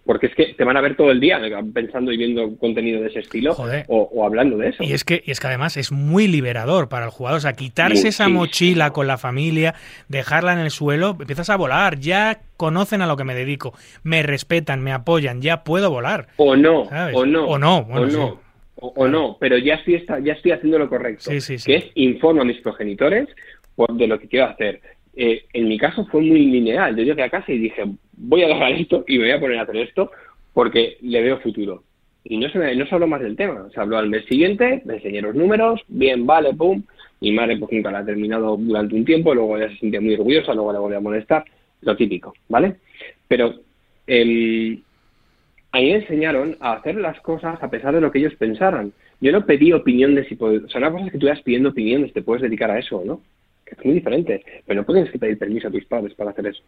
Porque 0.06 0.28
es 0.28 0.36
que 0.36 0.54
te 0.56 0.64
van 0.64 0.78
a 0.78 0.82
ver 0.82 0.96
todo 0.96 1.12
el 1.12 1.20
día 1.20 1.40
pensando 1.74 2.12
y 2.12 2.18
viendo 2.18 2.56
contenido 2.58 3.02
de 3.02 3.08
ese 3.10 3.20
estilo 3.20 3.56
o, 3.88 4.10
o 4.14 4.26
hablando 4.26 4.58
de 4.58 4.70
eso. 4.70 4.84
Y 4.84 4.94
es 4.94 5.04
que, 5.04 5.22
y 5.24 5.30
es 5.32 5.40
que 5.40 5.48
además 5.48 5.78
es 5.78 5.92
muy 5.92 6.28
liberador 6.28 6.90
para 6.90 7.06
el 7.06 7.12
jugador. 7.12 7.38
O 7.38 7.42
sea, 7.42 7.54
quitarse 7.54 8.08
esa 8.08 8.28
mochila 8.28 8.92
con 8.94 9.06
la 9.06 9.20
familia, 9.20 9.76
dejarla 10.08 10.54
en 10.54 10.60
el 10.60 10.72
suelo, 10.72 11.16
empiezas 11.20 11.52
a 11.52 11.56
volar. 11.56 12.00
Ya 12.00 12.42
conocen 12.58 13.02
a 13.04 13.08
lo 13.08 13.16
que 13.16 13.24
me 13.24 13.36
dedico, 13.36 13.74
me 14.04 14.24
respetan, 14.24 14.82
me 14.82 14.92
apoyan, 14.92 15.42
ya 15.42 15.64
puedo 15.64 15.92
volar. 15.92 16.28
O 16.38 16.56
no, 16.56 16.86
¿Sabes? 16.86 17.16
o 17.16 17.26
no, 17.26 17.46
O 17.46 17.60
no, 17.60 17.84
bueno, 17.84 18.02
o 18.02 18.08
no, 18.08 18.40
o, 18.76 18.94
o 18.96 19.08
no, 19.08 19.38
pero 19.40 19.58
ya 19.60 19.76
estoy, 19.76 20.04
ya 20.24 20.34
estoy 20.34 20.52
haciendo 20.52 20.80
lo 20.80 20.90
correcto, 20.90 21.30
Sí, 21.30 21.42
sí, 21.42 21.60
sí. 21.60 21.66
que 21.72 21.78
es 21.78 21.86
informo 21.94 22.42
a 22.42 22.46
mis 22.46 22.58
progenitores 22.62 23.28
de 23.90 24.08
lo 24.08 24.20
que 24.20 24.28
quiero 24.28 24.48
hacer. 24.48 24.82
Eh, 25.16 25.44
en 25.54 25.68
mi 25.68 25.78
caso 25.78 26.06
fue 26.06 26.22
muy 26.22 26.46
lineal, 26.46 26.96
yo 26.96 27.04
llegué 27.04 27.24
a 27.24 27.30
casa 27.30 27.52
y 27.52 27.58
dije, 27.58 27.84
voy 28.14 28.44
a 28.44 28.48
dejar 28.48 28.72
esto 28.74 29.04
y 29.08 29.18
voy 29.18 29.32
a 29.32 29.40
poner 29.40 29.60
a 29.60 29.64
hacer 29.64 29.78
esto 29.78 30.12
porque 30.54 30.98
le 31.02 31.22
veo 31.22 31.40
futuro. 31.40 31.84
Y 32.24 32.38
no 32.38 32.50
se, 32.50 32.60
me- 32.60 32.76
no 32.76 32.86
se 32.86 32.94
habló 32.96 33.08
más 33.08 33.22
del 33.22 33.36
tema, 33.36 33.68
se 33.74 33.80
habló 33.80 33.98
al 33.98 34.10
mes 34.10 34.26
siguiente, 34.26 34.82
me 34.86 34.96
enseñé 34.96 35.22
los 35.22 35.36
números, 35.36 35.82
bien, 35.88 36.26
vale, 36.26 36.54
pum, 36.54 36.84
mi 37.20 37.32
madre 37.32 37.58
pues 37.58 37.72
nunca 37.72 37.92
la 37.92 38.00
ha 38.00 38.06
terminado 38.06 38.56
durante 38.58 38.96
un 38.96 39.06
tiempo, 39.06 39.34
luego 39.34 39.58
ya 39.58 39.70
se 39.70 39.78
sentía 39.78 40.02
muy 40.02 40.14
orgullosa, 40.14 40.54
luego 40.54 40.72
le 40.74 40.80
volví 40.80 40.96
a 40.96 41.00
molestar, 41.00 41.46
lo 41.82 41.96
típico, 41.96 42.34
¿vale? 42.48 42.76
Pero 43.28 43.56
el, 44.08 44.84
ahí 45.72 45.92
enseñaron 45.92 46.58
a 46.60 46.74
hacer 46.74 46.96
las 46.96 47.20
cosas 47.22 47.62
a 47.62 47.70
pesar 47.70 47.94
de 47.96 48.02
lo 48.02 48.12
que 48.12 48.20
ellos 48.20 48.36
pensaran. 48.36 48.92
Yo 49.20 49.32
no 49.32 49.46
pedí 49.46 49.72
opinión 49.74 50.16
de 50.16 50.26
si 50.26 50.36
puedes, 50.36 50.64
o 50.64 50.70
sea, 50.70 50.80
una 50.80 50.92
cosa 50.92 51.10
que 51.10 51.18
tú 51.18 51.28
vas 51.28 51.42
pidiendo 51.42 51.70
opinión 51.70 52.02
de 52.02 52.08
si 52.08 52.14
te 52.14 52.22
puedes 52.24 52.42
dedicar 52.42 52.72
a 52.72 52.80
eso 52.80 52.98
o 52.98 53.06
no, 53.06 53.22
es 53.72 53.86
muy 53.86 53.96
diferente, 53.96 54.44
pero 54.66 54.82
no 54.82 54.86
puedes 54.86 55.10
pedir 55.18 55.38
permiso 55.38 55.68
a 55.68 55.72
tus 55.72 55.86
padres 55.86 56.14
para 56.16 56.32
hacer 56.32 56.48
eso. 56.48 56.64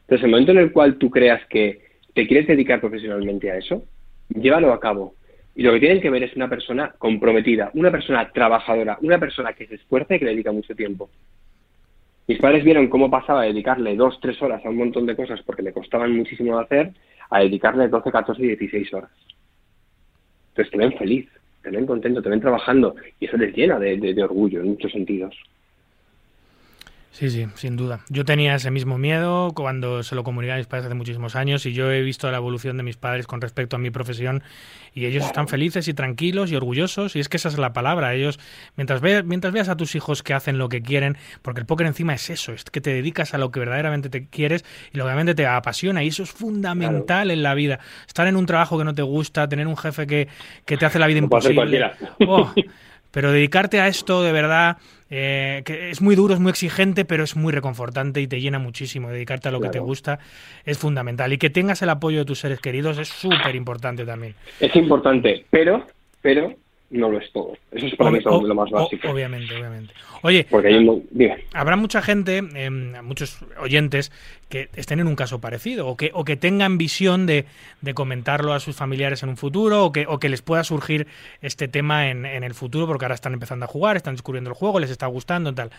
Entonces, 0.00 0.24
el 0.24 0.30
momento 0.30 0.52
en 0.52 0.58
el 0.58 0.72
cual 0.72 0.96
tú 0.96 1.10
creas 1.10 1.44
que 1.46 1.80
te 2.14 2.26
quieres 2.26 2.46
dedicar 2.46 2.80
profesionalmente 2.80 3.50
a 3.50 3.56
eso, 3.56 3.84
llévalo 4.28 4.72
a 4.72 4.80
cabo. 4.80 5.14
Y 5.54 5.62
lo 5.62 5.72
que 5.72 5.80
tienen 5.80 6.00
que 6.00 6.10
ver 6.10 6.22
es 6.22 6.36
una 6.36 6.48
persona 6.48 6.94
comprometida, 6.98 7.70
una 7.74 7.90
persona 7.90 8.30
trabajadora, 8.30 8.98
una 9.00 9.18
persona 9.18 9.54
que 9.54 9.66
se 9.66 9.76
esfuerza 9.76 10.14
y 10.14 10.18
que 10.18 10.26
le 10.26 10.32
dedica 10.32 10.52
mucho 10.52 10.74
tiempo. 10.74 11.10
Mis 12.28 12.38
padres 12.38 12.64
vieron 12.64 12.88
cómo 12.88 13.10
pasaba 13.10 13.42
de 13.42 13.48
dedicarle 13.48 13.96
dos, 13.96 14.18
tres 14.20 14.40
horas 14.42 14.64
a 14.64 14.68
un 14.68 14.76
montón 14.76 15.06
de 15.06 15.16
cosas 15.16 15.40
porque 15.42 15.62
le 15.62 15.72
costaban 15.72 16.14
muchísimo 16.14 16.58
hacer, 16.58 16.92
a 17.30 17.40
dedicarle 17.40 17.88
12, 17.88 18.10
14 18.10 18.42
y 18.42 18.48
16 18.48 18.94
horas. 18.94 19.10
Entonces 20.50 20.70
te 20.70 20.78
ven 20.78 20.92
feliz, 20.98 21.28
te 21.62 21.70
ven 21.70 21.86
contento, 21.86 22.22
te 22.22 22.28
ven 22.28 22.40
trabajando 22.40 22.94
y 23.18 23.26
eso 23.26 23.36
les 23.36 23.56
llena 23.56 23.78
de 23.78 24.22
orgullo 24.22 24.60
en 24.60 24.68
muchos 24.68 24.92
sentidos. 24.92 25.34
Sí, 27.16 27.30
sí, 27.30 27.46
sin 27.54 27.76
duda. 27.78 28.00
Yo 28.10 28.26
tenía 28.26 28.54
ese 28.54 28.70
mismo 28.70 28.98
miedo 28.98 29.52
cuando 29.54 30.02
se 30.02 30.14
lo 30.14 30.22
comuniqué 30.22 30.52
a 30.52 30.56
mis 30.58 30.66
padres 30.66 30.84
hace 30.84 30.94
muchísimos 30.94 31.34
años 31.34 31.64
y 31.64 31.72
yo 31.72 31.90
he 31.90 32.02
visto 32.02 32.30
la 32.30 32.36
evolución 32.36 32.76
de 32.76 32.82
mis 32.82 32.98
padres 32.98 33.26
con 33.26 33.40
respecto 33.40 33.76
a 33.76 33.78
mi 33.78 33.90
profesión 33.90 34.42
y 34.92 35.06
ellos 35.06 35.24
están 35.24 35.48
felices 35.48 35.88
y 35.88 35.94
tranquilos 35.94 36.52
y 36.52 36.56
orgullosos 36.56 37.16
y 37.16 37.20
es 37.20 37.30
que 37.30 37.38
esa 37.38 37.48
es 37.48 37.56
la 37.56 37.72
palabra. 37.72 38.12
Ellos, 38.12 38.38
mientras, 38.76 39.00
ve, 39.00 39.22
mientras 39.22 39.54
veas 39.54 39.70
a 39.70 39.78
tus 39.78 39.94
hijos 39.94 40.22
que 40.22 40.34
hacen 40.34 40.58
lo 40.58 40.68
que 40.68 40.82
quieren, 40.82 41.16
porque 41.40 41.60
el 41.60 41.66
póker 41.66 41.86
encima 41.86 42.12
es 42.12 42.28
eso, 42.28 42.52
es 42.52 42.64
que 42.64 42.82
te 42.82 42.92
dedicas 42.92 43.32
a 43.32 43.38
lo 43.38 43.50
que 43.50 43.60
verdaderamente 43.60 44.10
te 44.10 44.28
quieres 44.28 44.66
y 44.92 44.98
lo 44.98 45.04
que 45.04 45.08
realmente 45.08 45.34
te 45.34 45.46
apasiona 45.46 46.04
y 46.04 46.08
eso 46.08 46.22
es 46.22 46.30
fundamental 46.30 47.30
en 47.30 47.42
la 47.42 47.54
vida. 47.54 47.80
Estar 48.06 48.26
en 48.26 48.36
un 48.36 48.44
trabajo 48.44 48.76
que 48.76 48.84
no 48.84 48.92
te 48.92 49.00
gusta, 49.00 49.48
tener 49.48 49.66
un 49.66 49.78
jefe 49.78 50.06
que, 50.06 50.28
que 50.66 50.76
te 50.76 50.84
hace 50.84 50.98
la 50.98 51.06
vida 51.06 51.20
hacer 51.20 51.24
imposible. 51.24 51.92
Oh, 52.28 52.52
pero 53.10 53.32
dedicarte 53.32 53.80
a 53.80 53.88
esto 53.88 54.22
de 54.22 54.32
verdad, 54.32 54.76
eh, 55.10 55.62
que 55.64 55.90
es 55.90 56.00
muy 56.00 56.16
duro, 56.16 56.34
es 56.34 56.40
muy 56.40 56.50
exigente, 56.50 57.04
pero 57.04 57.24
es 57.24 57.36
muy 57.36 57.52
reconfortante 57.52 58.20
y 58.20 58.26
te 58.26 58.40
llena 58.40 58.58
muchísimo. 58.58 59.10
Dedicarte 59.10 59.48
a 59.48 59.52
lo 59.52 59.60
que 59.60 59.68
te 59.68 59.78
gusta 59.78 60.18
es 60.64 60.78
fundamental. 60.78 61.32
Y 61.32 61.38
que 61.38 61.50
tengas 61.50 61.82
el 61.82 61.90
apoyo 61.90 62.18
de 62.18 62.24
tus 62.24 62.40
seres 62.40 62.60
queridos 62.60 62.98
es 62.98 63.08
súper 63.08 63.54
importante 63.54 64.04
también. 64.04 64.34
Es 64.60 64.74
importante, 64.74 65.44
pero, 65.50 65.86
pero 66.22 66.54
no 66.90 67.10
lo 67.10 67.18
es 67.18 67.32
todo. 67.32 67.56
Eso 67.72 67.86
es 67.86 67.94
para 67.96 68.10
mí 68.12 68.18
Obvi- 68.20 68.46
lo, 68.46 68.54
más 68.54 68.70
básico. 68.70 69.08
obviamente, 69.10 69.54
obviamente. 69.56 69.92
Oye, 70.22 70.46
Porque 70.48 70.68
hay 70.68 70.74
un... 70.76 70.84
mo- 70.86 71.02
dime. 71.10 71.44
habrá 71.52 71.76
mucha 71.76 72.00
gente, 72.00 72.42
eh, 72.54 72.70
muchos 72.70 73.38
oyentes, 73.60 74.12
que 74.48 74.68
estén 74.76 75.00
en 75.00 75.08
un 75.08 75.16
caso 75.16 75.40
parecido 75.40 75.88
o 75.88 75.96
que, 75.96 76.10
o 76.14 76.24
que 76.24 76.36
tengan 76.36 76.78
visión 76.78 77.26
de, 77.26 77.44
de 77.80 77.94
comentarlo 77.94 78.52
a 78.52 78.60
sus 78.60 78.76
familiares 78.76 79.22
en 79.24 79.30
un 79.30 79.36
futuro 79.36 79.84
o 79.84 79.90
que, 79.92 80.06
o 80.08 80.18
que 80.20 80.28
les 80.28 80.42
pueda 80.42 80.62
surgir 80.62 81.08
este 81.42 81.66
tema 81.66 82.08
en, 82.08 82.24
en 82.24 82.44
el 82.44 82.54
futuro 82.54 82.86
porque 82.86 83.04
ahora 83.04 83.16
están 83.16 83.32
empezando 83.34 83.64
a 83.64 83.68
jugar, 83.68 83.96
están 83.96 84.14
descubriendo 84.14 84.48
el 84.50 84.54
juego, 84.56 84.78
les 84.78 84.90
está 84.90 85.06
gustando 85.06 85.50
y 85.50 85.54
tal. 85.54 85.70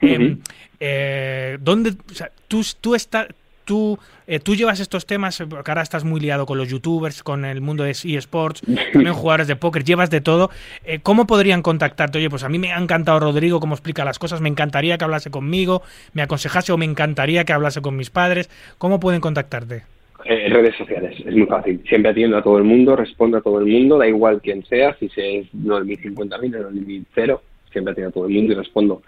Eh, 0.00 0.16
Ujú. 0.16 0.38
eh, 0.78 1.58
¿dónde, 1.60 1.90
o 2.10 2.14
sea, 2.14 2.30
tú, 2.48 2.62
tú, 2.80 2.94
está- 2.94 3.26
tú, 3.64 3.98
eh, 4.26 4.38
tú 4.38 4.54
llevas 4.54 4.80
estos 4.80 5.06
temas, 5.06 5.40
eh, 5.40 5.46
porque 5.46 5.70
ahora 5.70 5.82
estás 5.82 6.04
muy 6.04 6.20
liado 6.20 6.46
con 6.46 6.58
los 6.58 6.68
youtubers, 6.68 7.22
con 7.22 7.44
el 7.44 7.60
mundo 7.60 7.84
de 7.84 7.90
eSports, 7.90 8.62
también 8.92 9.14
jugadores 9.14 9.46
de 9.46 9.56
póker, 9.56 9.84
llevas 9.84 10.10
de 10.10 10.20
todo. 10.20 10.50
Eh, 10.84 11.00
¿Cómo 11.02 11.26
podrían 11.26 11.62
contactarte? 11.62 12.18
Oye, 12.18 12.30
pues 12.30 12.44
a 12.44 12.48
mí 12.48 12.58
me 12.58 12.72
ha 12.72 12.78
encantado 12.78 13.20
Rodrigo 13.20 13.60
cómo 13.60 13.74
explica 13.74 14.04
las 14.04 14.18
cosas, 14.18 14.40
me 14.40 14.48
encantaría 14.48 14.98
que 14.98 15.04
hablase 15.04 15.30
conmigo, 15.30 15.82
me 16.12 16.22
aconsejase 16.22 16.72
o 16.72 16.78
me 16.78 16.84
encantaría 16.84 17.44
que 17.44 17.52
hablase 17.52 17.80
con 17.80 17.96
mis 17.96 18.10
padres. 18.10 18.50
¿Cómo 18.78 19.00
pueden 19.00 19.20
contactarte? 19.20 19.82
Eh, 20.24 20.48
redes 20.50 20.76
sociales, 20.76 21.16
es 21.18 21.34
muy 21.34 21.46
fácil. 21.46 21.82
Siempre 21.88 22.12
atiendo 22.12 22.36
a 22.36 22.42
todo 22.42 22.58
el 22.58 22.64
mundo, 22.64 22.94
respondo 22.94 23.38
a 23.38 23.40
todo 23.40 23.58
el 23.58 23.66
mundo, 23.66 23.98
da 23.98 24.06
igual 24.06 24.40
quién 24.40 24.64
sea, 24.66 24.96
si 24.98 25.06
es 25.06 25.46
9.000, 25.52 26.14
50.000, 26.14 27.04
9.000, 27.14 27.40
siempre 27.72 27.92
atiendo 27.92 28.08
a 28.10 28.12
todo 28.12 28.26
el 28.26 28.34
mundo 28.34 28.52
y 28.52 28.56
respondo 28.56 29.02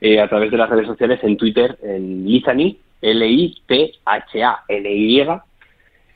eh, 0.00 0.20
a 0.20 0.28
través 0.28 0.50
de 0.50 0.56
las 0.56 0.70
redes 0.70 0.86
sociales, 0.86 1.20
en 1.22 1.36
Twitter, 1.36 1.78
en 1.82 2.24
Lizani, 2.26 2.78
L-I-T-H-A-N-Y, 3.02 3.96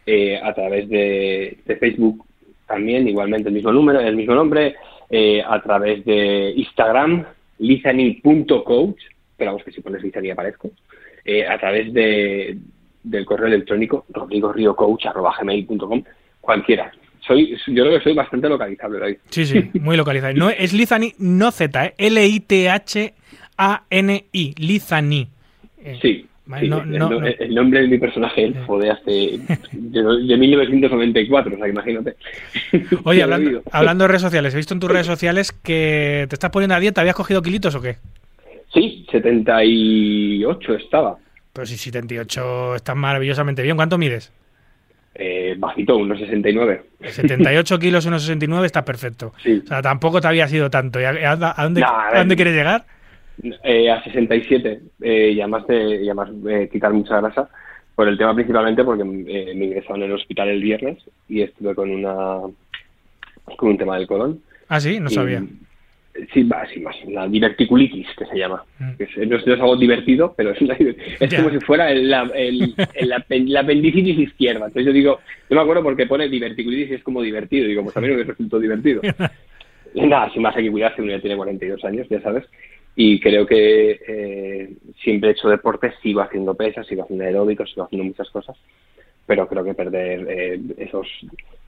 eh, 0.06 0.38
a 0.42 0.52
través 0.54 0.88
de, 0.88 1.58
Facebook 1.80 2.24
también, 2.66 3.08
igualmente 3.08 3.48
el 3.48 3.54
mismo 3.54 3.72
número, 3.72 4.00
el 4.00 4.16
mismo 4.16 4.34
nombre, 4.34 4.76
eh, 5.10 5.42
a 5.46 5.62
través 5.62 6.04
de 6.04 6.52
Instagram, 6.56 7.24
lizani.coach, 7.58 9.00
pero 9.36 9.52
vamos 9.52 9.64
que 9.64 9.72
si 9.72 9.80
pones 9.80 10.02
Lizani 10.02 10.30
aparezco, 10.30 10.70
eh, 11.24 11.46
a 11.46 11.58
través 11.58 11.92
de, 11.92 12.58
del 13.02 13.24
correo 13.24 13.46
electrónico 13.46 14.04
rodrigoriocoach.gmail.com, 14.10 16.04
cualquiera. 16.40 16.92
Soy, 17.26 17.56
yo 17.68 17.84
creo 17.84 17.98
que 17.98 18.04
soy 18.04 18.14
bastante 18.14 18.48
localizable. 18.48 19.20
Sí, 19.30 19.46
sí, 19.46 19.70
muy 19.80 19.96
localizado. 19.96 20.34
No, 20.34 20.50
es 20.50 20.74
Lizani, 20.74 21.14
no 21.18 21.50
Z, 21.50 21.86
¿eh? 21.86 21.94
L-I-T-H-A-N-I, 21.96 23.14
Lizani. 24.56 25.28
Eh, 25.78 25.98
Sí, 26.00 26.26
Vale, 26.46 26.62
sí, 26.64 26.68
no- 26.68 26.82
el, 26.82 26.90
no- 26.98 27.08
no- 27.10 27.20
no. 27.20 27.26
el 27.26 27.54
nombre 27.54 27.80
de 27.82 27.88
mi 27.88 27.96
personaje 27.98 28.44
elfo 28.44 28.78
de 28.78 28.90
hace 28.90 29.38
de, 29.72 30.02
de 30.02 30.36
1994, 30.36 31.54
o 31.54 31.58
sea, 31.58 31.68
imagínate. 31.68 32.16
Oye, 33.04 33.22
hablando, 33.22 33.62
hablando 33.72 34.04
de 34.04 34.08
redes 34.08 34.22
sociales, 34.22 34.52
he 34.52 34.56
visto 34.58 34.74
en 34.74 34.80
tus 34.80 34.90
redes 34.90 35.06
sociales 35.06 35.52
que 35.52 36.26
te 36.28 36.34
estás 36.34 36.50
poniendo 36.50 36.74
a 36.74 36.80
dieta, 36.80 37.00
¿habías 37.00 37.16
cogido 37.16 37.40
kilitos 37.42 37.74
o 37.74 37.80
qué? 37.80 37.96
Sí, 38.74 39.06
78 39.10 40.74
estaba. 40.74 41.16
Pero 41.52 41.66
si 41.66 41.76
78 41.76 42.74
estás 42.74 42.96
maravillosamente 42.96 43.62
bien, 43.62 43.76
¿cuánto 43.76 43.96
mides? 43.98 44.32
eh, 45.16 45.54
bajito, 45.56 45.96
unos 45.96 46.18
69. 46.18 46.82
78 47.08 47.78
kilos, 47.78 48.04
unos 48.06 48.22
69 48.22 48.66
está 48.66 48.84
perfecto. 48.84 49.32
Sí. 49.42 49.62
O 49.64 49.68
sea, 49.68 49.80
tampoco 49.80 50.20
te 50.20 50.26
había 50.26 50.48
sido 50.48 50.68
tanto. 50.70 51.00
¿Y 51.00 51.04
a, 51.04 51.10
a- 51.10 51.54
a 51.56 51.62
dónde, 51.64 51.80
Nah, 51.82 51.86
a 51.86 52.08
a 52.08 52.18
dónde 52.18 52.34
quieres 52.34 52.52
llegar? 52.54 52.84
Eh, 53.64 53.90
a 53.90 54.02
67 54.04 54.80
eh, 55.02 55.32
y 55.34 55.40
además 55.40 55.66
de 55.66 55.96
y 56.02 56.08
además, 56.08 56.30
eh, 56.48 56.68
quitar 56.70 56.92
mucha 56.92 57.20
grasa 57.20 57.48
por 57.96 58.06
el 58.08 58.16
tema 58.16 58.32
principalmente 58.34 58.84
porque 58.84 59.02
eh, 59.02 59.52
me 59.56 59.64
ingresaron 59.66 60.02
en 60.02 60.10
el 60.10 60.16
hospital 60.16 60.48
el 60.48 60.62
viernes 60.62 60.98
y 61.28 61.42
estuve 61.42 61.74
con 61.74 61.90
una 61.90 62.40
con 63.56 63.68
un 63.70 63.76
tema 63.78 63.98
del 63.98 64.06
colon 64.06 64.40
Ah, 64.68 64.80
sí, 64.80 65.00
no 65.00 65.10
Y- 65.10 65.14
sabía. 65.14 65.42
sí 66.32 66.44
va 66.44 66.64
sí 66.72 66.78
más 66.80 66.94
la 67.08 67.26
diverticulitis 67.26 68.06
que 68.16 68.24
se 68.26 68.38
llama 68.38 68.64
Mm. 68.78 68.92
que 68.98 69.04
es, 69.04 69.28
no, 69.28 69.36
es, 69.36 69.46
no 69.46 69.54
es 69.54 69.60
algo 69.60 69.76
divertido 69.76 70.32
pero 70.36 70.52
es, 70.52 70.60
una- 70.62 70.76
es 70.78 71.34
como 71.34 71.50
si 71.50 71.58
fuera 71.60 71.90
el, 71.90 72.08
la, 72.08 72.30
el, 72.36 72.72
el 72.94 73.12
apendicitis 73.58 74.16
izquierda 74.18 74.66
entonces 74.66 74.86
yo 74.86 74.92
digo 74.92 75.20
yo 75.50 75.56
me 75.56 75.62
acuerdo 75.62 75.82
porque 75.82 76.06
pone 76.06 76.28
diverticulitis 76.28 76.92
y 76.92 76.94
es 76.94 77.02
como 77.02 77.20
divertido 77.20 77.66
digo 77.66 77.82
pues 77.82 77.96
a 77.96 78.00
mí 78.00 78.08
no 78.08 78.14
me 78.14 78.22
resultó 78.22 78.60
divertido 78.60 79.02
Nada, 79.94 80.28
sin 80.32 80.42
más 80.42 80.56
hay 80.56 80.64
que 80.64 80.72
cuidarse, 80.72 81.00
uno 81.00 81.12
ya 81.12 81.20
tiene 81.20 81.36
42 81.36 81.84
años, 81.84 82.08
ya 82.10 82.20
sabes. 82.20 82.42
Y 82.96 83.20
creo 83.20 83.46
que 83.46 84.00
eh, 84.06 84.76
siempre 85.02 85.30
he 85.30 85.32
hecho 85.32 85.48
deporte, 85.48 85.92
sigo 86.02 86.20
haciendo 86.20 86.54
pesas, 86.54 86.86
sigo 86.86 87.02
haciendo 87.02 87.24
aeróbicos, 87.24 87.70
sigo 87.70 87.84
haciendo 87.84 88.04
muchas 88.04 88.30
cosas. 88.30 88.56
Pero 89.26 89.48
creo 89.48 89.64
que 89.64 89.74
perder 89.74 90.26
eh, 90.28 90.60
esos 90.78 91.08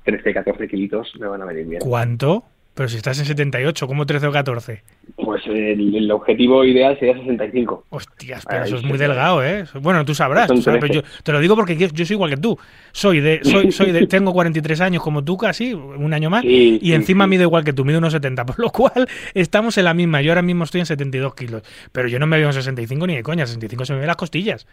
13, 0.04 0.34
14 0.34 0.68
kilitos 0.68 1.12
me 1.18 1.26
van 1.26 1.42
a 1.42 1.46
venir 1.46 1.66
bien. 1.66 1.80
¿Cuánto? 1.80 2.44
Pero 2.76 2.90
si 2.90 2.98
estás 2.98 3.18
en 3.18 3.24
78, 3.24 3.86
¿cómo 3.86 4.04
13 4.04 4.26
o 4.26 4.32
14? 4.32 4.82
Pues 5.16 5.42
el, 5.46 5.96
el 5.96 6.10
objetivo 6.10 6.62
ideal 6.62 6.98
sería 6.98 7.14
65. 7.16 7.86
Hostias, 7.88 8.44
pero 8.46 8.62
Ahí 8.64 8.68
eso 8.68 8.76
es 8.76 8.82
muy 8.84 8.98
delgado, 8.98 9.42
¿eh? 9.42 9.64
Bueno, 9.80 10.04
tú 10.04 10.14
sabrás, 10.14 10.46
tú 10.48 10.60
sabes, 10.60 10.78
pero 10.82 10.92
yo 10.92 11.00
13. 11.00 11.22
te 11.22 11.32
lo 11.32 11.40
digo 11.40 11.56
porque 11.56 11.74
yo, 11.74 11.88
yo 11.88 12.04
soy 12.04 12.14
igual 12.16 12.30
que 12.30 12.36
tú. 12.36 12.58
Soy 12.92 13.20
de, 13.20 13.40
soy, 13.42 13.72
soy 13.72 13.92
de, 13.92 14.06
tengo 14.06 14.34
43 14.34 14.78
años 14.82 15.02
como 15.02 15.24
tú 15.24 15.38
casi, 15.38 15.72
un 15.72 16.12
año 16.12 16.28
más, 16.28 16.42
Sí, 16.42 16.78
y 16.82 16.86
sí, 16.88 16.92
encima 16.92 17.24
sí. 17.24 17.30
mido 17.30 17.44
igual 17.44 17.64
que 17.64 17.72
tú, 17.72 17.82
mido 17.86 17.98
unos 17.98 18.12
70, 18.12 18.44
por 18.46 18.58
lo 18.58 18.68
cual 18.70 19.08
estamos 19.32 19.78
en 19.78 19.84
la 19.84 19.94
misma. 19.94 20.20
Yo 20.20 20.32
ahora 20.32 20.42
mismo 20.42 20.64
estoy 20.64 20.80
en 20.80 20.86
72 20.86 21.34
kilos, 21.34 21.62
pero 21.92 22.08
yo 22.08 22.18
no 22.18 22.26
me 22.26 22.36
veo 22.36 22.48
en 22.48 22.52
65 22.52 23.06
ni 23.06 23.16
de 23.16 23.22
coña, 23.22 23.46
65 23.46 23.86
se 23.86 23.94
me 23.94 24.00
ven 24.00 24.08
las 24.08 24.16
costillas. 24.16 24.66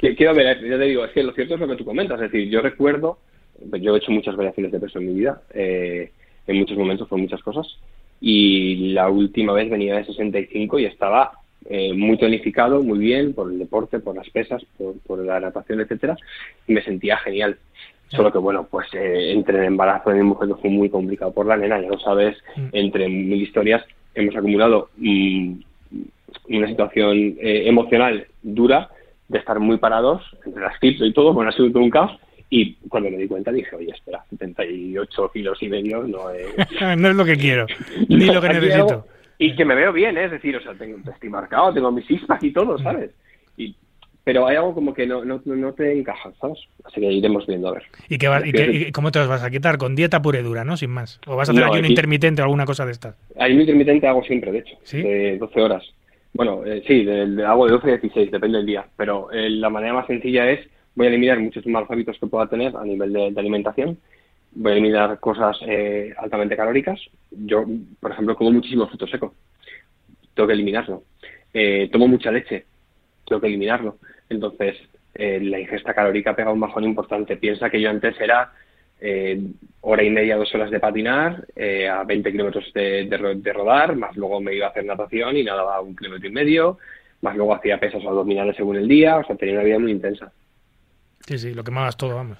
Qui- 0.00 0.16
Quiero 0.16 0.34
ver, 0.34 0.58
ya 0.66 0.78
te 0.78 0.84
digo, 0.84 1.04
es 1.04 1.12
que 1.12 1.22
lo 1.22 1.32
cierto 1.34 1.54
es 1.54 1.60
lo 1.60 1.68
que 1.68 1.76
tú 1.76 1.84
comentas. 1.84 2.18
Es 2.22 2.32
decir, 2.32 2.48
yo 2.48 2.62
recuerdo, 2.62 3.18
yo 3.80 3.94
he 3.94 3.98
hecho 3.98 4.12
muchas 4.12 4.34
variaciones 4.34 4.72
de 4.72 4.80
peso 4.80 4.98
en 4.98 5.06
mi 5.08 5.12
vida, 5.20 5.42
eh, 5.52 6.10
en 6.46 6.58
muchos 6.58 6.76
momentos, 6.76 7.08
por 7.08 7.18
muchas 7.18 7.42
cosas, 7.42 7.66
y 8.20 8.92
la 8.92 9.08
última 9.08 9.52
vez 9.52 9.70
venía 9.70 9.96
de 9.96 10.04
65 10.04 10.78
y 10.78 10.86
estaba 10.86 11.32
eh, 11.68 11.92
muy 11.94 12.16
tonificado, 12.18 12.82
muy 12.82 12.98
bien, 12.98 13.32
por 13.32 13.50
el 13.50 13.58
deporte, 13.58 13.98
por 13.98 14.16
las 14.16 14.28
pesas, 14.30 14.62
por, 14.76 14.98
por 15.06 15.18
la 15.24 15.40
natación, 15.40 15.80
etcétera, 15.80 16.16
y 16.66 16.72
me 16.72 16.82
sentía 16.82 17.16
genial. 17.18 17.56
Solo 18.08 18.30
que, 18.30 18.38
bueno, 18.38 18.68
pues 18.70 18.86
eh, 18.94 19.32
entre 19.32 19.58
el 19.58 19.64
embarazo 19.64 20.10
de 20.10 20.16
mi 20.16 20.22
mujer 20.24 20.48
que 20.48 20.54
fue 20.54 20.70
muy 20.70 20.88
complicado 20.88 21.32
por 21.32 21.46
la 21.46 21.56
nena, 21.56 21.80
ya 21.80 21.88
lo 21.88 21.98
sabes, 21.98 22.36
Mm. 22.56 22.68
entre 22.72 23.08
mil 23.08 23.42
historias 23.42 23.82
hemos 24.14 24.36
acumulado 24.36 24.90
mm, 24.96 25.52
una 26.50 26.68
situación 26.68 27.36
eh, 27.40 27.62
emocional 27.66 28.26
dura 28.42 28.88
de 29.28 29.38
estar 29.38 29.58
muy 29.58 29.78
parados 29.78 30.22
entre 30.44 30.62
las 30.62 30.78
cripto 30.78 31.04
y 31.04 31.12
todo, 31.12 31.32
bueno, 31.32 31.50
ha 31.50 31.52
sido 31.52 31.70
todo 31.70 31.82
un 31.82 31.90
caos. 31.90 32.12
Y 32.56 32.74
cuando 32.88 33.10
me 33.10 33.16
di 33.16 33.26
cuenta 33.26 33.50
dije, 33.50 33.74
oye, 33.74 33.90
espera, 33.90 34.24
78 34.30 35.30
kilos 35.32 35.60
y 35.60 35.68
medio 35.68 36.04
no 36.04 36.30
es... 36.30 36.46
no 36.98 37.08
es 37.08 37.16
lo 37.16 37.24
que 37.24 37.36
quiero, 37.36 37.66
ni 38.08 38.26
lo 38.26 38.40
que 38.40 38.48
necesito. 38.48 39.06
Y 39.38 39.56
que 39.56 39.64
me 39.64 39.74
veo 39.74 39.92
bien, 39.92 40.16
¿eh? 40.16 40.26
es 40.26 40.30
decir, 40.30 40.56
o 40.56 40.60
sea, 40.62 40.72
tengo, 40.74 40.98
estoy 41.10 41.28
marcado, 41.30 41.74
tengo 41.74 41.90
mis 41.90 42.06
six 42.06 42.22
y 42.42 42.52
todo, 42.52 42.78
¿sabes? 42.78 43.10
Y, 43.56 43.74
pero 44.22 44.46
hay 44.46 44.54
algo 44.56 44.72
como 44.72 44.94
que 44.94 45.04
no, 45.04 45.24
no, 45.24 45.42
no 45.44 45.72
te 45.72 45.98
encaja, 45.98 46.30
¿sabes? 46.40 46.58
Así 46.84 47.00
que 47.00 47.10
iremos 47.12 47.44
viendo 47.46 47.68
a 47.68 47.72
ver. 47.72 47.82
¿Y, 48.08 48.18
qué 48.18 48.28
vas- 48.28 48.46
y 48.46 48.52
qué- 48.52 48.86
y 48.88 48.92
cómo 48.92 49.10
te 49.10 49.18
los 49.18 49.26
vas 49.28 49.42
a 49.42 49.50
quitar? 49.50 49.76
¿Con 49.76 49.96
dieta 49.96 50.22
pura 50.22 50.38
y 50.38 50.42
dura, 50.44 50.62
no? 50.64 50.76
Sin 50.76 50.90
más. 50.90 51.20
¿O 51.26 51.34
vas 51.34 51.48
a 51.48 51.52
hacer 51.52 51.64
No, 51.64 51.70
aquí 51.72 51.80
un 51.80 51.86
intermitente 51.86 52.40
o 52.40 52.44
alguna 52.44 52.64
cosa 52.66 52.86
de 52.86 52.92
estas? 52.92 53.16
Hay 53.36 53.52
un 53.52 53.60
intermitente 53.62 54.06
hago 54.06 54.22
siempre, 54.22 54.52
de 54.52 54.58
hecho, 54.60 54.76
¿Sí? 54.84 55.02
de 55.02 55.36
12 55.38 55.60
horas. 55.60 55.82
Bueno, 56.32 56.64
eh, 56.64 56.82
sí, 56.86 57.04
de- 57.04 57.26
de- 57.26 57.44
hago 57.44 57.66
de 57.66 57.72
12 57.72 57.88
a 57.92 57.96
16, 57.96 58.30
depende 58.30 58.58
del 58.58 58.66
día. 58.66 58.86
Pero 58.96 59.32
eh, 59.32 59.50
la 59.50 59.68
manera 59.70 59.92
más 59.94 60.06
sencilla 60.06 60.48
es, 60.48 60.60
voy 60.94 61.06
a 61.06 61.10
eliminar 61.10 61.40
muchos 61.40 61.66
malos 61.66 61.90
hábitos 61.90 62.18
que 62.18 62.26
pueda 62.26 62.46
tener 62.46 62.76
a 62.76 62.84
nivel 62.84 63.12
de, 63.12 63.40
alimentación. 63.40 63.98
Voy 64.52 64.72
a 64.72 64.74
eliminar 64.74 65.18
cosas 65.18 65.58
eh, 65.66 66.14
altamente 66.16 66.56
calóricas. 66.56 67.00
Yo, 67.30 67.64
por 68.00 68.12
ejemplo, 68.12 68.36
como 68.36 68.52
muchísimo 68.52 68.86
fruto 68.86 69.06
seco. 69.06 69.34
Tengo 70.34 70.46
que 70.46 70.54
eliminarlo. 70.54 71.02
Eh, 71.52 71.88
tomo 71.90 72.06
mucha 72.06 72.30
leche. 72.30 72.66
Tengo 73.26 73.40
que 73.40 73.48
eliminarlo. 73.48 73.98
Entonces, 74.28 74.76
eh, 75.14 75.40
la 75.40 75.58
ingesta 75.58 75.94
calórica 75.94 76.36
pega 76.36 76.52
un 76.52 76.60
bajón 76.60 76.84
importante. 76.84 77.36
Piensa 77.36 77.70
que 77.70 77.80
yo 77.80 77.90
antes 77.90 78.20
era 78.20 78.52
eh, 79.00 79.40
hora 79.80 80.02
y 80.02 80.10
media, 80.10 80.36
dos 80.36 80.54
horas 80.54 80.70
de 80.70 80.80
patinar, 80.80 81.46
a 81.90 82.04
20 82.04 82.32
kilómetros 82.32 82.72
de, 82.72 83.06
de 83.06 83.52
rodar, 83.52 83.96
más 83.96 84.16
luego 84.16 84.40
me 84.40 84.54
iba 84.54 84.66
a 84.66 84.70
hacer 84.70 84.84
natación 84.84 85.36
y 85.36 85.44
nadaba 85.44 85.80
un 85.80 85.94
kilómetro 85.94 86.28
y 86.28 86.32
medio, 86.32 86.78
más 87.20 87.36
luego 87.36 87.54
hacía 87.54 87.78
pesas 87.78 88.02
o 88.04 88.08
abdominales 88.08 88.56
según 88.56 88.76
el 88.76 88.88
día, 88.88 89.18
o 89.18 89.24
sea, 89.24 89.36
tenía 89.36 89.54
una 89.54 89.64
vida 89.64 89.78
muy 89.78 89.90
intensa. 89.92 90.32
Sí, 91.26 91.38
sí, 91.38 91.54
lo 91.54 91.64
quemabas 91.64 91.96
todo, 91.96 92.16
vamos. 92.16 92.38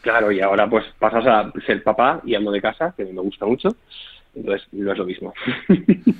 Claro, 0.00 0.32
y 0.32 0.40
ahora 0.40 0.68
pues 0.68 0.84
pasas 0.98 1.26
a 1.26 1.52
ser 1.66 1.82
papá 1.82 2.20
y 2.24 2.34
amo 2.34 2.50
de 2.50 2.60
casa, 2.60 2.94
que 2.96 3.04
me 3.04 3.20
gusta 3.20 3.46
mucho, 3.46 3.76
entonces 4.34 4.66
no 4.72 4.92
es 4.92 4.98
lo 4.98 5.04
mismo. 5.04 5.34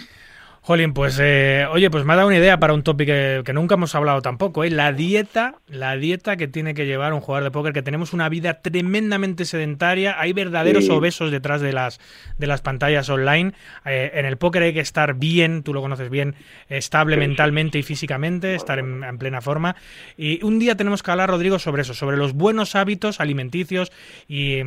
Jolín, 0.61 0.93
pues 0.93 1.19
eh, 1.21 1.67
oye, 1.71 1.89
pues 1.91 2.05
me 2.05 2.13
ha 2.13 2.17
dado 2.17 2.29
una 2.29 2.37
idea 2.37 2.59
para 2.61 2.75
un 2.75 2.83
tópico 2.83 3.07
que, 3.13 3.41
que 3.45 3.53
nunca 3.55 3.77
hemos 3.77 3.95
hablado 3.95 4.21
tampoco, 4.21 4.65
¿eh? 4.65 4.71
la 4.71 4.93
dieta, 4.93 5.55
la 5.67 5.97
dieta 5.97 6.37
que 6.37 6.47
tiene 6.47 6.75
que 6.75 6.85
llevar 6.85 7.15
un 7.15 7.21
jugador 7.21 7.45
de 7.45 7.51
póker, 7.51 7.73
que 7.73 7.81
tenemos 7.81 8.13
una 8.13 8.29
vida 8.29 8.61
tremendamente 8.61 9.47
sedentaria, 9.47 10.21
hay 10.21 10.33
verdaderos 10.35 10.85
Sí. 10.85 10.91
obesos 10.91 11.31
detrás 11.31 11.61
de 11.63 11.73
las 11.73 12.01
de 12.39 12.47
las 12.47 12.61
pantallas 12.61 13.09
online. 13.09 13.53
Eh, 13.87 14.11
en 14.15 14.27
el 14.27 14.37
póker 14.37 14.63
hay 14.63 14.75
que 14.75 14.81
estar 14.81 15.15
bien, 15.15 15.63
tú 15.63 15.73
lo 15.73 15.81
conoces 15.81 16.11
bien, 16.11 16.35
estable 16.69 17.15
Sí, 17.17 17.21
mentalmente 17.21 17.79
y 17.79 17.83
físicamente, 17.83 18.55
estar 18.55 18.79
en, 18.79 19.05
en 19.05 19.17
plena 19.19 19.41
forma. 19.41 19.75
Y 20.19 20.45
un 20.45 20.59
día 20.59 20.77
tenemos 20.77 21.03
que 21.03 21.11
hablar, 21.11 21.31
Rodrigo, 21.31 21.59
sobre 21.59 21.83
eso, 21.83 21.95
sobre 21.95 22.17
los 22.19 22.35
buenos 22.35 22.75
hábitos 22.75 23.21
alimenticios 23.21 23.91
y, 24.29 24.59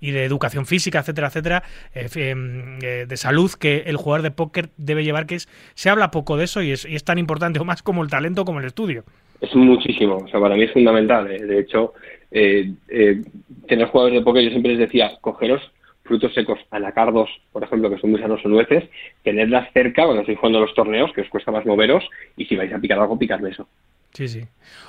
y 0.00 0.10
de 0.10 0.24
educación 0.24 0.66
física, 0.66 0.98
etcétera, 1.00 1.28
etcétera, 1.28 1.62
eh, 1.94 2.08
eh, 2.82 3.06
de 3.08 3.16
salud 3.16 3.52
que 3.52 3.84
el 3.86 3.96
jugador 3.96 4.22
de 4.22 4.30
póker 4.32 4.70
debe 4.76 5.04
llevar, 5.04 5.26
que 5.26 5.33
se 5.38 5.90
habla 5.90 6.10
poco 6.10 6.36
de 6.36 6.44
eso 6.44 6.62
y 6.62 6.72
es, 6.72 7.04
tan 7.04 7.18
importante 7.18 7.58
o 7.60 7.64
más 7.64 7.82
como 7.82 8.02
el 8.02 8.10
talento 8.10 8.44
como 8.44 8.60
el 8.60 8.66
estudio. 8.66 9.04
Es 9.40 9.54
muchísimo, 9.54 10.16
o 10.16 10.28
sea, 10.28 10.40
para 10.40 10.56
mí 10.56 10.62
es 10.62 10.72
fundamental. 10.72 11.30
eh. 11.30 11.44
De 11.44 11.60
hecho, 11.60 11.92
eh, 12.30 12.72
eh, 12.88 13.22
tener 13.68 13.88
jugadores 13.88 14.18
de 14.18 14.24
póker, 14.24 14.42
yo 14.44 14.50
siempre 14.50 14.72
les 14.72 14.80
decía, 14.80 15.12
cogeros 15.20 15.62
frutos 16.04 16.34
secos, 16.34 16.58
anacardos, 16.70 17.30
por 17.50 17.64
ejemplo, 17.64 17.90
que 17.90 17.98
son 17.98 18.10
muy 18.10 18.20
sanos 18.20 18.44
o 18.44 18.48
nueces, 18.48 18.84
tenerlas 19.22 19.72
cerca 19.72 20.04
cuando 20.04 20.20
estéis 20.20 20.38
jugando 20.38 20.60
los 20.60 20.74
torneos, 20.74 21.12
que 21.12 21.22
os 21.22 21.28
cuesta 21.28 21.50
más 21.50 21.64
moveros, 21.64 22.04
y 22.36 22.44
si 22.44 22.56
vais 22.56 22.72
a 22.72 22.78
picar 22.78 22.98
algo, 22.98 23.18
picadme 23.18 23.50
eso. 23.50 23.66
Sí, 24.14 24.28
sí. 24.28 24.40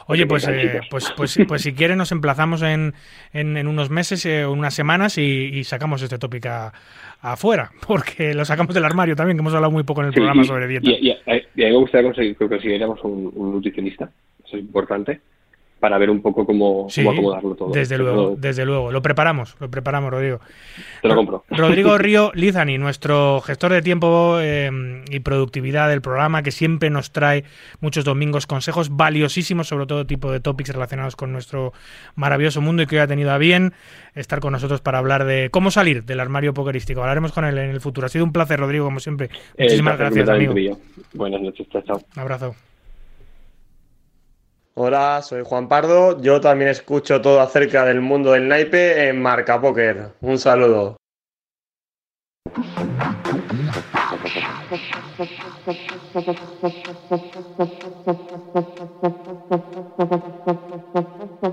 Oye, 0.08 0.28
pues, 0.28 0.46
Porque 0.46 0.62
eh, 0.62 0.72
chicos. 0.72 0.88
pues, 0.92 1.14
pues, 1.18 1.40
pues 1.48 1.62
si 1.64 1.74
quieren 1.74 1.98
nos 1.98 2.12
emplazamos 2.12 2.62
en, 2.62 2.94
en, 3.34 3.58
en 3.58 3.68
unos 3.68 3.90
meses 3.90 4.24
eh, 4.28 4.46
o 4.46 4.52
unas 4.52 4.74
semanas 4.76 5.18
y, 5.18 5.22
y 5.24 5.64
sacamos 5.64 6.02
este 6.04 6.20
tópico 6.20 6.50
afuera, 7.22 7.72
porque 7.88 8.34
lo 8.36 8.46
sacamos 8.46 8.76
del 8.76 8.86
armario 8.86 9.16
también, 9.16 9.36
que 9.36 9.42
hemos 9.42 9.54
hablado 9.56 9.72
muy 9.72 9.84
poco 9.84 10.02
en 10.02 10.08
el 10.08 10.14
Sí, 10.14 10.18
programa 10.20 10.44
y- 10.44 10.46
sobre 10.46 10.68
dieta. 10.68 10.90
Y, 10.90 11.10
y- 11.10 11.18
y 11.56 11.64
a 11.64 11.68
mí 11.68 11.72
me 11.74 11.78
gustaría 11.78 12.08
conseguir, 12.08 12.36
que 12.38 12.48
consiguiéramos 12.48 13.04
un, 13.04 13.32
un 13.36 13.52
nutricionista, 13.54 14.12
eso 14.46 14.58
es 14.58 14.62
importante, 14.64 15.20
para 15.86 16.00
ver 16.00 16.10
un 16.10 16.20
poco 16.20 16.48
cómo, 16.48 16.88
Sí, 16.90 17.04
cómo 17.04 17.12
acomodarlo 17.12 17.54
todo. 17.54 17.70
desde 17.72 18.00
luego, 18.00 18.36
desde 18.36 18.66
luego. 18.66 18.92
Lo 18.92 19.04
preparamos, 19.04 19.56
lo 19.60 19.70
preparamos, 19.70 20.10
Rodrigo. 20.10 20.40
Te 21.04 21.08
lo 21.08 21.16
compro. 21.16 21.44
Rodrigo 21.52 21.96
Río 22.00 22.32
Lizani, 22.34 22.80
nuestro 22.80 23.40
gestor 23.42 23.72
de 23.72 23.84
tiempo 23.84 24.40
eh, 24.42 25.04
y 25.12 25.20
productividad 25.20 25.88
del 25.88 26.02
programa, 26.02 26.42
que 26.42 26.50
siempre 26.50 26.90
nos 26.90 27.12
trae 27.12 27.44
muchos 27.82 28.04
domingos 28.04 28.48
consejos 28.48 28.98
valiosísimos 28.98 29.68
sobre 29.68 29.86
todo 29.86 30.08
tipo 30.08 30.32
de 30.32 30.40
topics 30.40 30.74
relacionados 30.74 31.16
con 31.16 31.32
nuestro 31.32 31.72
maravilloso 32.16 32.62
mundo 32.62 32.82
y 32.82 32.88
que 32.88 32.96
hoy 32.96 33.02
ha 33.04 33.08
tenido 33.08 33.30
a 33.30 33.38
bien 33.38 33.74
estar 34.16 34.40
con 34.40 34.54
nosotros 34.54 34.82
para 34.82 34.98
hablar 34.98 35.26
de 35.26 35.52
cómo 35.52 35.70
salir 35.70 36.04
del 36.04 36.20
armario 36.20 36.56
pokerístico. 36.56 37.02
Hablaremos 37.02 37.32
con 37.32 37.46
él 37.46 37.60
en 37.60 37.70
el 37.70 37.80
futuro. 37.80 38.08
Ha 38.08 38.10
sido 38.10 38.26
un 38.26 38.34
placer, 38.34 38.60
Rodrigo, 38.60 38.86
como 38.86 39.00
siempre. 39.00 39.30
El 39.56 39.66
Muchísimas 39.66 39.98
placer 39.98 40.26
gracias, 40.26 40.50
amigo. 40.50 40.80
Buenas 41.14 41.42
noches, 41.42 41.70
chao, 41.70 41.84
chao. 41.84 42.02
Un 42.16 42.22
abrazo. 42.24 42.56
Hola, 44.78 45.22
soy 45.22 45.42
Juan 45.46 45.70
Pardo. 45.70 46.20
Yo 46.22 46.42
también 46.42 46.70
escucho 46.70 47.22
todo 47.22 47.40
acerca 47.40 47.86
del 47.86 48.02
mundo 48.02 48.34
del 48.34 48.50
naipe 48.50 49.08
en 49.08 49.22
Marca 49.22 49.62
Póker. 49.62 50.10
Un 50.20 50.38
saludo. 50.38 50.98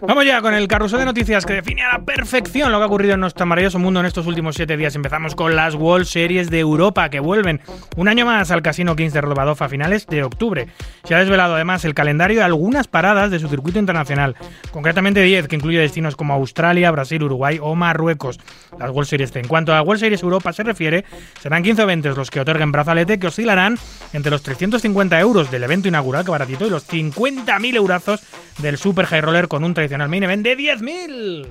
Vamos 0.00 0.24
ya 0.24 0.40
con 0.40 0.54
el 0.54 0.68
carrusel 0.68 1.00
de 1.00 1.04
noticias 1.06 1.44
que 1.44 1.54
define 1.54 1.82
a 1.82 1.98
la 1.98 2.04
perfección 2.04 2.70
lo 2.70 2.78
que 2.78 2.84
ha 2.84 2.86
ocurrido 2.86 3.14
en 3.14 3.20
nuestro 3.20 3.46
maravilloso 3.46 3.80
mundo 3.80 3.98
en 3.98 4.06
estos 4.06 4.26
últimos 4.26 4.54
siete 4.54 4.76
días. 4.76 4.94
Empezamos 4.94 5.34
con 5.34 5.56
las 5.56 5.74
World 5.74 6.06
Series 6.06 6.50
de 6.50 6.60
Europa 6.60 7.08
que 7.08 7.18
vuelven 7.18 7.60
un 7.96 8.06
año 8.06 8.26
más 8.26 8.52
al 8.52 8.62
Casino 8.62 8.94
Kings 8.94 9.12
de 9.12 9.20
Rodobadov 9.20 9.60
a 9.60 9.68
finales 9.68 10.06
de 10.06 10.22
octubre. 10.22 10.68
Se 11.04 11.14
ha 11.14 11.18
desvelado 11.18 11.56
además 11.56 11.84
el 11.84 11.94
calendario 11.94 12.38
de 12.38 12.44
algunas 12.44 12.86
paradas 12.86 13.32
de 13.32 13.40
su 13.40 13.48
circuito 13.48 13.80
internacional, 13.80 14.36
concretamente 14.70 15.20
10, 15.20 15.48
que 15.48 15.56
incluye 15.56 15.78
destinos 15.78 16.14
como 16.14 16.34
Australia, 16.34 16.90
Brasil, 16.92 17.22
Uruguay 17.22 17.58
o 17.60 17.74
Marruecos. 17.74 18.38
Las 18.78 18.90
World 18.90 19.08
Series 19.08 19.34
En 19.34 19.48
cuanto 19.48 19.74
a 19.74 19.82
World 19.82 20.00
Series 20.00 20.22
Europa 20.22 20.52
se 20.52 20.62
refiere, 20.62 21.04
serán 21.40 21.64
15 21.64 21.82
eventos 21.82 22.16
los 22.16 22.30
que 22.30 22.40
otorguen 22.40 22.70
brazalete 22.70 23.18
que 23.18 23.26
oscilarán 23.26 23.78
entre 24.12 24.30
los 24.30 24.42
350 24.42 25.18
euros 25.18 25.50
del 25.50 25.64
evento 25.64 25.88
inaugural, 25.88 26.24
que 26.24 26.30
baratito, 26.30 26.66
y 26.66 26.70
los 26.70 26.88
50.000 26.88 27.74
eurazos 27.74 28.22
del 28.58 28.78
Super 28.78 29.06
High 29.06 29.20
Roller 29.22 29.39
con 29.48 29.64
un 29.64 29.74
tradicional 29.74 30.08
main 30.08 30.22
event 30.22 30.44
de 30.44 30.56
10.000. 30.56 31.46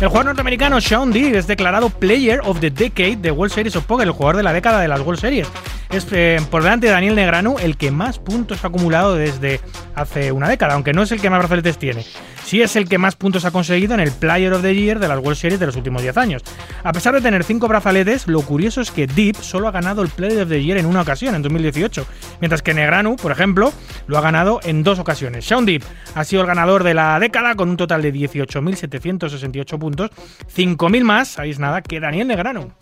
El 0.00 0.08
jugador 0.08 0.26
norteamericano 0.26 0.80
Sean 0.80 1.12
Dee 1.12 1.36
es 1.36 1.46
declarado 1.46 1.88
Player 1.88 2.40
of 2.42 2.58
the 2.58 2.70
Decade 2.70 3.18
de 3.18 3.30
World 3.30 3.54
Series 3.54 3.76
of 3.76 3.84
Poker, 3.84 4.04
el 4.04 4.12
jugador 4.12 4.36
de 4.36 4.42
la 4.42 4.52
década 4.52 4.80
de 4.80 4.88
las 4.88 5.00
World 5.00 5.20
Series. 5.20 5.46
Es 5.90 6.08
eh, 6.10 6.40
por 6.50 6.64
delante 6.64 6.88
de 6.88 6.92
Daniel 6.92 7.14
Negranu 7.14 7.56
el 7.60 7.76
que 7.76 7.92
más 7.92 8.18
puntos 8.18 8.64
ha 8.64 8.66
acumulado 8.66 9.14
desde 9.14 9.60
hace 9.94 10.32
una 10.32 10.48
década, 10.48 10.74
aunque 10.74 10.92
no 10.92 11.02
es 11.02 11.12
el 11.12 11.20
que 11.20 11.30
más 11.30 11.38
brazaletes 11.38 11.78
tiene. 11.78 12.04
Sí 12.44 12.60
es 12.60 12.76
el 12.76 12.88
que 12.88 12.98
más 12.98 13.16
puntos 13.16 13.44
ha 13.44 13.50
conseguido 13.50 13.94
en 13.94 14.00
el 14.00 14.12
Player 14.12 14.52
of 14.52 14.62
the 14.62 14.74
Year 14.74 14.98
de 14.98 15.08
las 15.08 15.18
World 15.18 15.36
Series 15.36 15.58
de 15.58 15.66
los 15.66 15.76
últimos 15.76 16.02
10 16.02 16.16
años. 16.16 16.42
A 16.84 16.92
pesar 16.92 17.14
de 17.14 17.20
tener 17.20 17.44
5 17.44 17.66
brazaletes, 17.66 18.26
lo 18.26 18.42
curioso 18.42 18.80
es 18.80 18.90
que 18.90 19.06
Deep 19.06 19.36
solo 19.36 19.68
ha 19.68 19.70
ganado 19.70 20.02
el 20.02 20.08
Player 20.08 20.42
of 20.42 20.48
the 20.48 20.62
Year 20.62 20.78
en 20.78 20.86
una 20.86 21.00
ocasión, 21.00 21.34
en 21.34 21.42
2018, 21.42 22.06
mientras 22.40 22.62
que 22.62 22.74
Negranu, 22.74 23.16
por 23.16 23.32
ejemplo, 23.32 23.72
lo 24.06 24.18
ha 24.18 24.20
ganado 24.20 24.60
en 24.64 24.82
dos 24.82 24.98
ocasiones. 24.98 25.46
Sean 25.46 25.64
Deep 25.64 25.82
ha 26.14 26.24
sido 26.24 26.42
el 26.42 26.48
ganador 26.48 26.84
de 26.84 26.94
la 26.94 27.18
década 27.18 27.54
con 27.54 27.70
un 27.70 27.76
total 27.76 28.02
de 28.02 28.12
18.768 28.12 29.78
puntos, 29.78 30.10
5.000 30.54 31.02
más, 31.04 31.28
sabéis 31.28 31.58
nada, 31.58 31.80
que 31.80 32.00
Daniel 32.00 32.28
Negranu. 32.28 32.72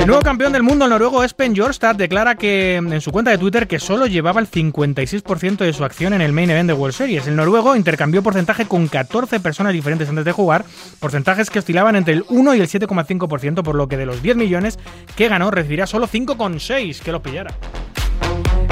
El 0.00 0.06
nuevo 0.06 0.22
campeón 0.22 0.54
del 0.54 0.62
mundo, 0.62 0.86
el 0.86 0.90
noruego 0.90 1.22
Espen 1.22 1.54
Jorstad, 1.54 1.94
declara 1.94 2.34
que 2.34 2.76
en 2.76 3.00
su 3.02 3.12
cuenta 3.12 3.32
de 3.32 3.36
Twitter 3.36 3.68
que 3.68 3.78
solo 3.78 4.06
llevaba 4.06 4.40
el 4.40 4.50
56% 4.50 5.58
de 5.58 5.74
su 5.74 5.84
acción 5.84 6.14
en 6.14 6.22
el 6.22 6.32
main 6.32 6.48
event 6.48 6.68
de 6.68 6.72
World 6.72 6.96
Series. 6.96 7.26
El 7.26 7.36
noruego 7.36 7.76
intercambió 7.76 8.22
porcentaje 8.22 8.64
con 8.64 8.88
14 8.88 9.40
personas 9.40 9.74
diferentes 9.74 10.08
antes 10.08 10.24
de 10.24 10.32
jugar, 10.32 10.64
porcentajes 11.00 11.50
que 11.50 11.58
oscilaban 11.58 11.96
entre 11.96 12.14
el 12.14 12.24
1 12.30 12.54
y 12.54 12.60
el 12.60 12.68
7,5%, 12.68 13.62
por 13.62 13.74
lo 13.74 13.88
que 13.88 13.98
de 13.98 14.06
los 14.06 14.22
10 14.22 14.36
millones 14.36 14.78
que 15.16 15.28
ganó 15.28 15.50
recibirá 15.50 15.86
solo 15.86 16.08
5,6 16.08 17.00
que 17.00 17.12
lo 17.12 17.20
pillara. 17.20 17.54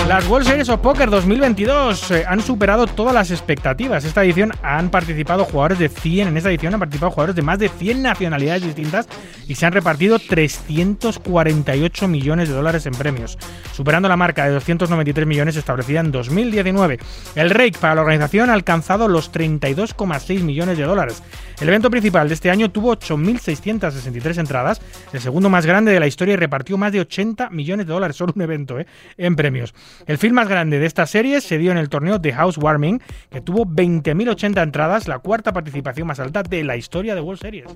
Las 0.09 0.27
World 0.27 0.47
Series 0.47 0.71
of 0.71 0.81
Poker 0.81 1.11
2022 1.11 2.13
eh, 2.13 2.25
han 2.27 2.41
superado 2.41 2.87
todas 2.87 3.13
las 3.13 3.31
expectativas. 3.31 4.07
Esta 4.07 4.25
edición 4.25 4.53
han 4.63 4.91
participado 4.91 5.45
jugadores 5.45 5.79
de 5.79 5.91
100, 5.91 6.29
en 6.29 6.37
esta 6.39 6.49
edición 6.49 6.73
han 6.73 6.81
participado 6.81 7.13
jugadores 7.13 7.37
de 7.37 7.43
más 7.43 7.59
de 7.59 7.69
100 7.69 8.05
nacionalidades 8.05 8.63
distintas 8.63 9.07
y 9.47 9.55
se 9.55 9.67
han 9.67 9.75
repartido 9.75 10.19
348 10.19 12.09
millones 12.09 12.49
de 12.49 12.55
dólares 12.55 12.87
en 12.87 12.95
premios, 12.95 13.37
superando 13.75 14.09
la 14.09 14.17
marca 14.17 14.47
de 14.47 14.53
293 14.53 15.27
millones 15.27 15.57
establecida 15.57 16.01
en 16.01 16.11
2019. 16.11 16.99
El 17.35 17.51
rake 17.51 17.77
para 17.79 17.97
la 17.97 18.01
organización 18.01 18.49
ha 18.49 18.55
alcanzado 18.55 19.09
los 19.09 19.31
32,6 19.31 20.41
millones 20.41 20.79
de 20.79 20.85
dólares. 20.85 21.23
El 21.61 21.69
evento 21.69 21.91
principal 21.91 22.29
de 22.29 22.35
este 22.35 22.51
año 22.51 22.71
tuvo 22.71 22.97
8.663 22.97 24.39
entradas, 24.39 24.81
el 25.13 25.21
segundo 25.21 25.51
más 25.51 25.67
grande 25.67 25.93
de 25.93 26.01
la 26.01 26.07
historia 26.07 26.33
y 26.33 26.37
repartió 26.37 26.79
más 26.79 26.93
de 26.93 27.01
80 27.01 27.51
millones 27.51 27.87
de 27.87 27.93
dólares, 27.93 28.17
solo 28.17 28.33
un 28.35 28.41
evento, 28.41 28.79
¿eh? 28.79 28.87
en 29.19 29.37
premios. 29.37 29.75
El 30.07 30.19
film 30.19 30.35
más 30.35 30.49
grande 30.49 30.79
de 30.79 30.87
esta 30.87 31.07
serie 31.07 31.41
se 31.41 31.59
dio 31.59 31.73
en 31.73 31.79
el 31.79 31.89
torneo 31.89 32.19
de 32.19 32.33
Housewarming, 32.33 33.01
que 33.31 33.41
tuvo 33.41 33.67
20.080 33.67 34.63
entradas, 34.63 35.09
la 35.09 35.19
cuarta 35.19 35.53
participación 35.53 36.07
más 36.07 36.21
alta 36.21 36.43
de 36.43 36.65
la 36.65 36.77
historia 36.77 37.15
de 37.15 37.21
World 37.21 37.41
Series. 37.41 37.67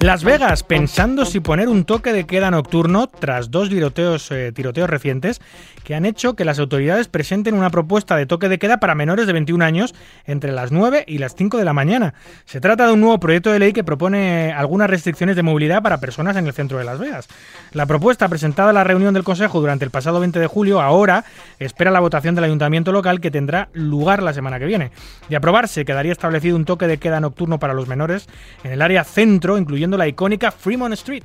Las 0.00 0.24
Vegas, 0.24 0.62
pensando 0.62 1.24
si 1.24 1.40
poner 1.40 1.68
un 1.68 1.84
toque 1.84 2.12
de 2.12 2.26
queda 2.26 2.50
nocturno 2.50 3.08
tras 3.08 3.50
dos 3.50 3.68
tiroteos, 3.68 4.30
eh, 4.30 4.52
recientes 4.86 5.40
que 5.84 5.94
han 5.94 6.04
hecho 6.04 6.34
que 6.34 6.44
las 6.44 6.58
autoridades 6.58 7.08
presenten 7.08 7.54
una 7.54 7.70
propuesta 7.70 8.16
de 8.16 8.26
toque 8.26 8.48
de 8.48 8.58
queda 8.58 8.78
para 8.78 8.94
menores 8.94 9.26
de 9.26 9.32
21 9.32 9.64
años 9.64 9.94
entre 10.24 10.52
las 10.52 10.70
9 10.70 11.04
y 11.06 11.18
las 11.18 11.34
5 11.34 11.58
de 11.58 11.64
la 11.64 11.72
mañana. 11.72 12.14
Se 12.44 12.60
trata 12.60 12.86
de 12.86 12.92
un 12.92 13.00
nuevo 13.00 13.18
proyecto 13.18 13.50
de 13.50 13.58
ley 13.58 13.72
que 13.72 13.84
propone 13.84 14.52
algunas 14.52 14.88
restricciones 14.88 15.34
de 15.34 15.42
movilidad 15.42 15.82
para 15.82 15.98
personas 15.98 16.36
en 16.36 16.46
el 16.46 16.52
centro 16.52 16.78
de 16.78 16.84
Las 16.84 16.98
Vegas. 16.98 17.28
La 17.72 17.86
propuesta 17.86 18.28
presentada 18.28 18.70
en 18.70 18.76
la 18.76 18.84
reunión 18.84 19.14
del 19.14 19.24
Consejo 19.24 19.60
durante 19.60 19.84
el 19.84 19.90
pasado 19.90 20.20
20 20.20 20.38
de 20.38 20.46
julio 20.56 20.80
ahora 20.80 21.22
espera 21.58 21.90
la 21.90 22.00
votación 22.00 22.34
del 22.34 22.44
ayuntamiento 22.44 22.90
local 22.90 23.20
que 23.20 23.30
tendrá 23.30 23.68
lugar 23.74 24.22
la 24.22 24.32
semana 24.32 24.58
que 24.58 24.64
viene. 24.64 24.90
De 25.28 25.36
aprobarse, 25.36 25.84
quedaría 25.84 26.12
establecido 26.12 26.56
un 26.56 26.64
toque 26.64 26.86
de 26.86 26.96
queda 26.96 27.20
nocturno 27.20 27.58
para 27.58 27.74
los 27.74 27.88
menores 27.88 28.26
en 28.64 28.72
el 28.72 28.80
área 28.80 29.04
centro, 29.04 29.58
incluyendo 29.58 29.98
la 29.98 30.08
icónica 30.08 30.50
Fremont 30.50 30.94
Street. 30.94 31.24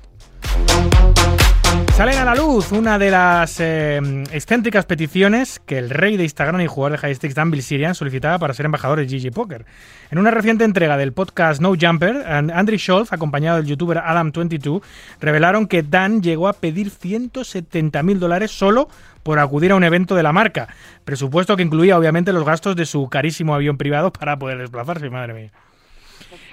Salen 1.95 2.17
a 2.17 2.25
la 2.25 2.35
luz 2.35 2.71
una 2.71 2.97
de 2.97 3.11
las 3.11 3.59
eh, 3.59 4.01
excéntricas 4.31 4.85
peticiones 4.85 5.61
que 5.65 5.77
el 5.77 5.89
rey 5.89 6.17
de 6.17 6.23
Instagram 6.23 6.61
y 6.61 6.67
jugador 6.67 6.93
de 6.93 6.97
High 6.97 7.15
Stakes 7.15 7.35
Dan 7.35 7.51
Bilzerian 7.51 7.93
solicitaba 7.93 8.39
para 8.39 8.53
ser 8.53 8.65
embajador 8.65 8.99
de 8.99 9.05
GG 9.05 9.31
Poker. 9.31 9.65
En 10.09 10.17
una 10.17 10.31
reciente 10.31 10.63
entrega 10.63 10.97
del 10.97 11.13
podcast 11.13 11.61
No 11.61 11.73
Jumper, 11.79 12.25
Andrew 12.27 12.79
Scholz, 12.79 13.13
acompañado 13.13 13.57
del 13.57 13.67
youtuber 13.67 13.99
Adam22, 13.99 14.81
revelaron 15.19 15.67
que 15.67 15.83
Dan 15.83 16.23
llegó 16.23 16.47
a 16.47 16.53
pedir 16.53 16.89
170 16.89 18.01
mil 18.03 18.19
dólares 18.19 18.51
solo 18.51 18.89
por 19.23 19.39
acudir 19.39 19.71
a 19.71 19.75
un 19.75 19.83
evento 19.83 20.15
de 20.15 20.23
la 20.23 20.33
marca. 20.33 20.67
Presupuesto 21.05 21.55
que 21.55 21.63
incluía 21.63 21.97
obviamente 21.97 22.33
los 22.33 22.45
gastos 22.45 22.75
de 22.75 22.85
su 22.85 23.09
carísimo 23.09 23.55
avión 23.55 23.77
privado 23.77 24.11
para 24.11 24.37
poder 24.37 24.57
desplazarse, 24.57 25.09
madre 25.09 25.33
mía. 25.33 25.51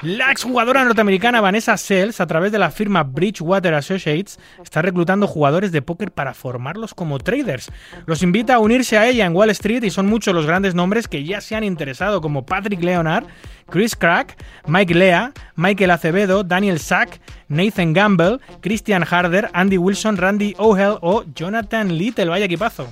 La 0.02 0.30
exjugadora 0.30 0.84
norteamericana 0.84 1.40
Vanessa 1.40 1.76
Sells, 1.76 2.20
a 2.20 2.26
través 2.28 2.52
de 2.52 2.58
la 2.58 2.70
firma 2.70 3.02
Bridgewater 3.02 3.74
Associates, 3.74 4.38
está 4.62 4.80
reclutando 4.80 5.26
jugadores 5.26 5.72
de 5.72 5.82
póker 5.82 6.12
para 6.12 6.34
formarlos 6.34 6.94
como 6.94 7.18
traders. 7.18 7.72
Los 8.06 8.22
invita 8.22 8.54
a 8.54 8.58
unirse 8.60 8.96
a 8.96 9.08
ella 9.08 9.26
en 9.26 9.34
Wall 9.34 9.50
Street 9.50 9.82
y 9.82 9.90
son 9.90 10.06
muchos 10.06 10.34
los 10.34 10.46
grandes 10.46 10.76
nombres 10.76 11.08
que 11.08 11.24
ya 11.24 11.40
se 11.40 11.56
han 11.56 11.64
interesado, 11.64 12.20
como 12.20 12.46
Patrick 12.46 12.80
Leonard, 12.80 13.24
Chris 13.68 13.96
Crack, 13.96 14.40
Mike 14.68 14.94
Lea, 14.94 15.32
Michael 15.56 15.90
Acevedo, 15.90 16.44
Daniel 16.44 16.78
Sack, 16.78 17.20
Nathan 17.48 17.92
Gamble, 17.92 18.38
Christian 18.60 19.02
Harder, 19.02 19.50
Andy 19.52 19.78
Wilson, 19.78 20.16
Randy 20.16 20.54
O'Hell 20.58 20.98
o 21.00 21.24
Jonathan 21.34 21.98
Little. 21.98 22.26
Vaya 22.26 22.44
equipazo. 22.44 22.88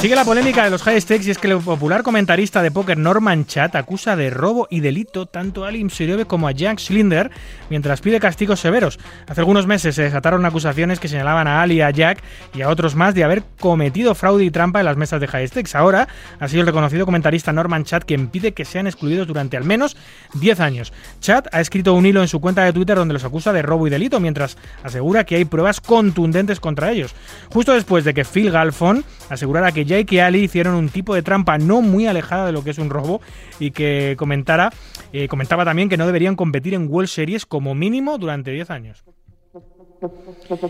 Sigue 0.00 0.14
la 0.14 0.24
polémica 0.24 0.62
de 0.62 0.70
los 0.70 0.84
high 0.84 1.00
stakes 1.00 1.26
y 1.26 1.32
es 1.32 1.38
que 1.38 1.48
el 1.48 1.58
popular 1.58 2.04
comentarista 2.04 2.62
de 2.62 2.70
póker 2.70 2.96
Norman 2.96 3.46
Chat 3.46 3.74
acusa 3.74 4.14
de 4.14 4.30
robo 4.30 4.68
y 4.70 4.78
delito 4.78 5.26
tanto 5.26 5.64
a 5.64 5.68
Ali 5.68 5.90
Sirove 5.90 6.24
como 6.24 6.46
a 6.46 6.52
Jack 6.52 6.78
Schlinder 6.78 7.32
mientras 7.68 8.00
pide 8.00 8.20
castigos 8.20 8.60
severos. 8.60 9.00
Hace 9.26 9.40
algunos 9.40 9.66
meses 9.66 9.96
se 9.96 10.02
desataron 10.02 10.46
acusaciones 10.46 11.00
que 11.00 11.08
señalaban 11.08 11.48
a 11.48 11.62
Ali, 11.62 11.80
a 11.80 11.90
Jack 11.90 12.22
y 12.54 12.62
a 12.62 12.68
otros 12.68 12.94
más 12.94 13.16
de 13.16 13.24
haber 13.24 13.42
cometido 13.58 14.14
fraude 14.14 14.44
y 14.44 14.52
trampa 14.52 14.78
en 14.78 14.84
las 14.84 14.96
mesas 14.96 15.20
de 15.20 15.26
high 15.26 15.48
stakes. 15.48 15.76
Ahora 15.76 16.06
ha 16.38 16.46
sido 16.46 16.60
el 16.60 16.68
reconocido 16.68 17.04
comentarista 17.04 17.52
Norman 17.52 17.82
Chat 17.82 18.04
quien 18.04 18.28
pide 18.28 18.52
que 18.52 18.64
sean 18.64 18.86
excluidos 18.86 19.26
durante 19.26 19.56
al 19.56 19.64
menos 19.64 19.96
10 20.34 20.60
años. 20.60 20.92
Chat 21.18 21.48
ha 21.52 21.60
escrito 21.60 21.94
un 21.94 22.06
hilo 22.06 22.22
en 22.22 22.28
su 22.28 22.40
cuenta 22.40 22.62
de 22.62 22.72
Twitter 22.72 22.96
donde 22.96 23.14
los 23.14 23.24
acusa 23.24 23.52
de 23.52 23.62
robo 23.62 23.88
y 23.88 23.90
delito 23.90 24.20
mientras 24.20 24.58
asegura 24.84 25.24
que 25.24 25.34
hay 25.34 25.44
pruebas 25.44 25.80
contundentes 25.80 26.60
contra 26.60 26.92
ellos. 26.92 27.16
Justo 27.52 27.72
después 27.72 28.04
de 28.04 28.14
que 28.14 28.24
Phil 28.24 28.52
Galfon 28.52 29.04
asegurara 29.28 29.72
que 29.72 29.87
Jake 29.88 30.14
y 30.14 30.18
Ali 30.20 30.44
hicieron 30.44 30.74
un 30.74 30.88
tipo 30.88 31.14
de 31.14 31.22
trampa 31.22 31.58
no 31.58 31.82
muy 31.82 32.06
alejada 32.06 32.46
de 32.46 32.52
lo 32.52 32.62
que 32.62 32.70
es 32.70 32.78
un 32.78 32.90
robo 32.90 33.20
y 33.58 33.72
que 33.72 34.14
comentara, 34.16 34.70
eh, 35.12 35.26
comentaba 35.26 35.64
también 35.64 35.88
que 35.88 35.96
no 35.96 36.06
deberían 36.06 36.36
competir 36.36 36.74
en 36.74 36.88
World 36.88 37.08
Series 37.08 37.46
como 37.46 37.74
mínimo 37.74 38.18
durante 38.18 38.52
10 38.52 38.70
años. 38.70 39.04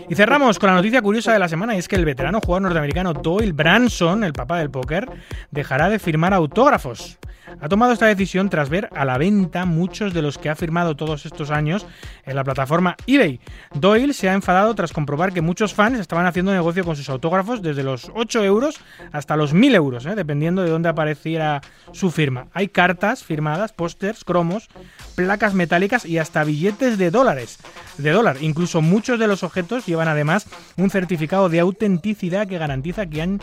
Y 0.09 0.15
cerramos 0.15 0.57
con 0.57 0.69
la 0.69 0.75
noticia 0.75 1.01
curiosa 1.01 1.31
de 1.31 1.39
la 1.39 1.47
semana 1.47 1.75
y 1.75 1.77
es 1.77 1.87
que 1.87 1.95
el 1.95 2.05
veterano 2.05 2.39
jugador 2.41 2.63
norteamericano 2.63 3.13
Doyle 3.13 3.53
Branson, 3.53 4.23
el 4.23 4.33
papá 4.33 4.57
del 4.57 4.71
póker, 4.71 5.07
dejará 5.51 5.89
de 5.89 5.99
firmar 5.99 6.33
autógrafos. 6.33 7.18
Ha 7.61 7.69
tomado 7.69 7.93
esta 7.93 8.05
decisión 8.05 8.49
tras 8.49 8.69
ver 8.69 8.89
a 8.95 9.05
la 9.05 9.17
venta 9.17 9.65
muchos 9.65 10.13
de 10.13 10.21
los 10.21 10.37
que 10.37 10.49
ha 10.49 10.55
firmado 10.55 10.95
todos 10.95 11.25
estos 11.25 11.51
años 11.51 11.85
en 12.25 12.35
la 12.35 12.43
plataforma 12.43 12.95
eBay. 13.07 13.39
Doyle 13.73 14.13
se 14.13 14.29
ha 14.29 14.33
enfadado 14.33 14.73
tras 14.75 14.93
comprobar 14.93 15.33
que 15.33 15.41
muchos 15.41 15.73
fans 15.73 15.99
estaban 15.99 16.25
haciendo 16.25 16.51
negocio 16.51 16.83
con 16.83 16.95
sus 16.95 17.09
autógrafos 17.09 17.61
desde 17.61 17.83
los 17.83 18.11
8 18.15 18.43
euros 18.43 18.79
hasta 19.11 19.35
los 19.35 19.53
1000 19.53 19.75
euros, 19.75 20.05
¿eh? 20.05 20.15
dependiendo 20.15 20.63
de 20.63 20.69
dónde 20.69 20.89
apareciera 20.89 21.61
su 21.91 22.11
firma. 22.11 22.47
Hay 22.53 22.69
cartas 22.69 23.23
firmadas, 23.23 23.73
pósters, 23.73 24.23
cromos, 24.23 24.69
placas 25.15 25.53
metálicas 25.53 26.05
y 26.05 26.17
hasta 26.17 26.43
billetes 26.43 26.97
de 26.97 27.11
dólares. 27.11 27.59
De 27.97 28.11
dólar. 28.11 28.37
Incluso 28.41 28.81
muchos 28.81 29.19
de 29.19 29.27
los 29.27 29.43
objetos 29.43 29.85
llevan 29.85 30.07
además 30.07 30.47
un 30.77 30.89
certificado 30.89 31.49
de 31.49 31.59
autenticidad 31.59 32.47
que 32.47 32.57
garantiza 32.57 33.07
que 33.07 33.21
han 33.21 33.39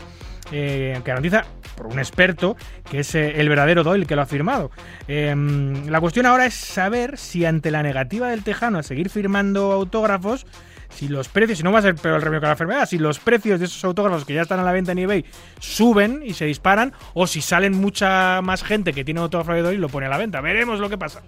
eh, 0.51 0.99
garantiza 1.03 1.45
por 1.75 1.87
un 1.87 1.99
experto 1.99 2.57
que 2.89 2.99
es 2.99 3.15
eh, 3.15 3.39
el 3.39 3.49
verdadero 3.49 3.83
Doyle 3.83 4.05
que 4.05 4.15
lo 4.15 4.21
ha 4.21 4.25
firmado. 4.25 4.71
Em, 5.07 5.87
la 5.87 6.01
cuestión 6.01 6.25
ahora 6.25 6.45
es 6.45 6.53
saber 6.53 7.17
si 7.17 7.45
ante 7.45 7.71
la 7.71 7.83
negativa 7.83 8.29
del 8.29 8.43
Tejano 8.43 8.79
a 8.79 8.83
seguir 8.83 9.09
firmando 9.09 9.71
autógrafos, 9.71 10.45
si 10.89 11.07
los 11.07 11.27
precios, 11.27 11.57
si 11.57 11.63
no 11.63 11.71
va 11.71 11.79
a 11.79 11.83
ser 11.83 11.95
peor 11.95 12.15
el 12.15 12.21
remedio 12.21 12.41
que 12.41 12.47
la 12.47 12.53
enfermedad, 12.53 12.87
si 12.87 12.97
los 12.97 13.19
precios 13.19 13.59
de 13.59 13.65
esos 13.65 13.83
autógrafos 13.83 14.25
que 14.25 14.33
ya 14.33 14.41
están 14.41 14.59
a 14.59 14.63
la 14.63 14.71
venta 14.71 14.93
en 14.93 14.99
eBay 14.99 15.25
suben 15.59 16.21
y 16.25 16.33
se 16.33 16.45
disparan, 16.45 16.93
o 17.13 17.27
si 17.27 17.41
salen 17.41 17.73
mucha 17.73 18.41
más 18.41 18.63
gente 18.63 18.93
que 18.93 19.03
tiene 19.03 19.19
autógrafo 19.19 19.53
de 19.53 19.61
Doyle 19.61 19.77
y 19.77 19.81
lo 19.81 19.89
pone 19.89 20.07
a 20.07 20.09
la 20.09 20.17
venta. 20.17 20.41
Veremos 20.41 20.79
lo 20.79 20.89
que 20.89 20.97
pasa. 20.97 21.21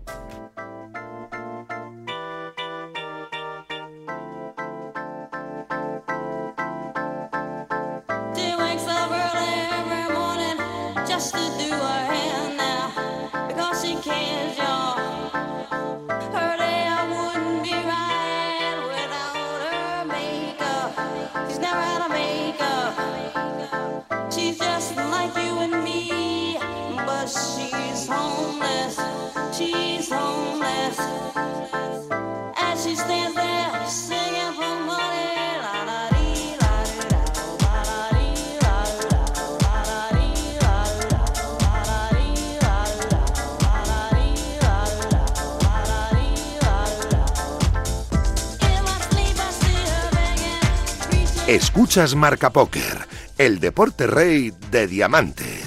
Escuchas 51.50 52.14
Marca 52.14 52.52
Póker, 52.52 53.08
el 53.40 53.60
deporte 53.60 54.06
rey 54.06 54.54
de 54.70 54.86
diamantes. 54.86 55.59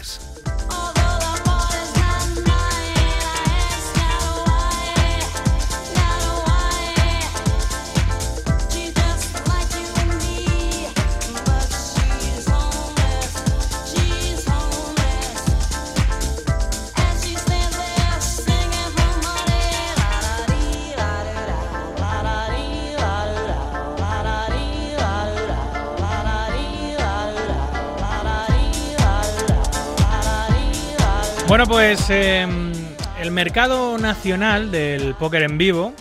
Bueno, 31.53 31.67
pues 31.67 32.09
em, 32.09 32.73
el 33.21 33.31
mercado 33.31 33.99
nacional 33.99 34.71
del 34.71 35.15
póker 35.15 35.43
en 35.43 35.59
vivo 35.59 35.93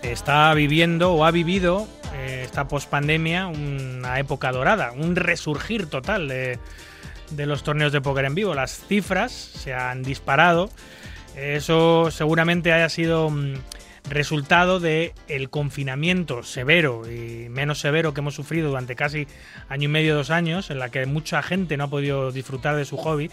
está 0.00 0.54
viviendo 0.54 1.12
o 1.12 1.26
ha 1.26 1.30
vivido 1.30 1.86
eh, 2.14 2.40
esta 2.46 2.66
pospandemia 2.66 3.48
una 3.48 4.18
época 4.18 4.52
dorada, 4.52 4.92
un 4.92 5.14
resurgir 5.14 5.90
total 5.90 6.28
de, 6.28 6.58
los 7.36 7.64
torneos 7.64 7.92
de 7.92 8.00
póker 8.00 8.24
en 8.24 8.34
vivo. 8.34 8.54
Las 8.54 8.80
cifras 8.86 9.30
se 9.30 9.74
han 9.74 10.02
disparado. 10.02 10.70
Eso 11.36 12.10
seguramente 12.10 12.72
haya 12.72 12.88
sido 12.88 13.28
mm, 13.28 13.56
resultado 14.08 14.80
de 14.80 15.14
el 15.28 15.50
confinamiento 15.50 16.42
severo 16.42 17.10
y 17.10 17.48
menos 17.48 17.80
severo 17.80 18.14
que 18.14 18.20
hemos 18.20 18.34
sufrido 18.34 18.68
durante 18.68 18.96
casi 18.96 19.26
año 19.68 19.84
y 19.84 19.88
medio, 19.88 20.14
dos 20.14 20.30
años, 20.30 20.70
en 20.70 20.78
la 20.78 20.90
que 20.90 21.06
mucha 21.06 21.42
gente 21.42 21.76
no 21.76 21.84
ha 21.84 21.88
podido 21.88 22.32
disfrutar 22.32 22.76
de 22.76 22.84
su 22.84 22.96
hobby. 22.96 23.30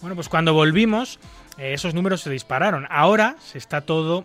Bueno, 0.00 0.14
pues 0.14 0.28
cuando 0.28 0.54
volvimos, 0.54 1.18
eh, 1.58 1.74
esos 1.74 1.94
números 1.94 2.22
se 2.22 2.30
dispararon. 2.30 2.86
Ahora 2.90 3.36
se 3.40 3.58
está 3.58 3.82
todo 3.82 4.24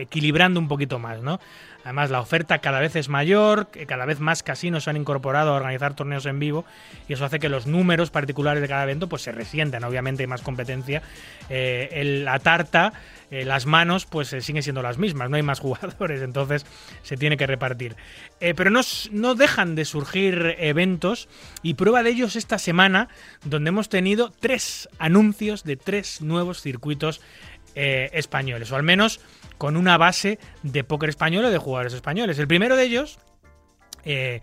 equilibrando 0.00 0.60
un 0.60 0.68
poquito 0.68 0.98
más, 0.98 1.20
¿no? 1.20 1.40
Además, 1.84 2.10
la 2.10 2.20
oferta 2.20 2.58
cada 2.58 2.78
vez 2.80 2.94
es 2.96 3.08
mayor, 3.08 3.68
cada 3.86 4.04
vez 4.04 4.20
más 4.20 4.42
casinos 4.42 4.84
se 4.84 4.90
han 4.90 4.96
incorporado 4.96 5.52
a 5.52 5.54
organizar 5.54 5.94
torneos 5.94 6.26
en 6.26 6.38
vivo 6.38 6.64
y 7.08 7.14
eso 7.14 7.24
hace 7.24 7.38
que 7.38 7.48
los 7.48 7.66
números 7.66 8.10
particulares 8.10 8.60
de 8.60 8.68
cada 8.68 8.82
evento 8.82 9.08
pues 9.08 9.22
se 9.22 9.32
resientan. 9.32 9.84
Obviamente 9.84 10.22
hay 10.22 10.26
más 10.26 10.42
competencia. 10.42 11.02
Eh, 11.48 12.20
la 12.22 12.38
tarta, 12.38 12.92
eh, 13.30 13.44
las 13.46 13.64
manos, 13.64 14.04
pues 14.04 14.28
siguen 14.28 14.62
siendo 14.62 14.82
las 14.82 14.98
mismas, 14.98 15.30
no 15.30 15.36
hay 15.36 15.42
más 15.42 15.60
jugadores, 15.60 16.20
entonces 16.20 16.66
se 17.02 17.16
tiene 17.16 17.38
que 17.38 17.46
repartir. 17.46 17.96
pero 18.38 18.70
no, 18.70 18.80
no 19.12 19.34
dejan 19.34 19.74
de 19.74 19.86
surgir 19.86 20.56
eventos 20.58 21.28
y 21.62 21.74
prueba 21.74 22.02
de 22.02 22.10
ellos 22.10 22.36
esta 22.36 22.58
semana, 22.58 23.08
donde 23.44 23.68
hemos 23.68 23.88
tenido 23.88 24.30
tres 24.38 24.88
anuncios 24.98 25.64
de 25.64 25.76
tres 25.76 26.20
nuevos 26.20 26.60
circuitos 26.60 27.22
españoles, 27.74 28.70
o 28.72 28.76
al 28.76 28.82
menos 28.82 29.20
con 29.58 29.76
una 29.76 29.98
base 29.98 30.38
de 30.62 30.84
póker 30.84 31.10
español 31.10 31.44
o 31.44 31.50
de 31.50 31.58
jugadores 31.58 31.92
españoles. 31.92 32.38
El 32.38 32.48
primero 32.48 32.76
de 32.76 32.84
ellos 32.84 33.18
eh, 34.04 34.40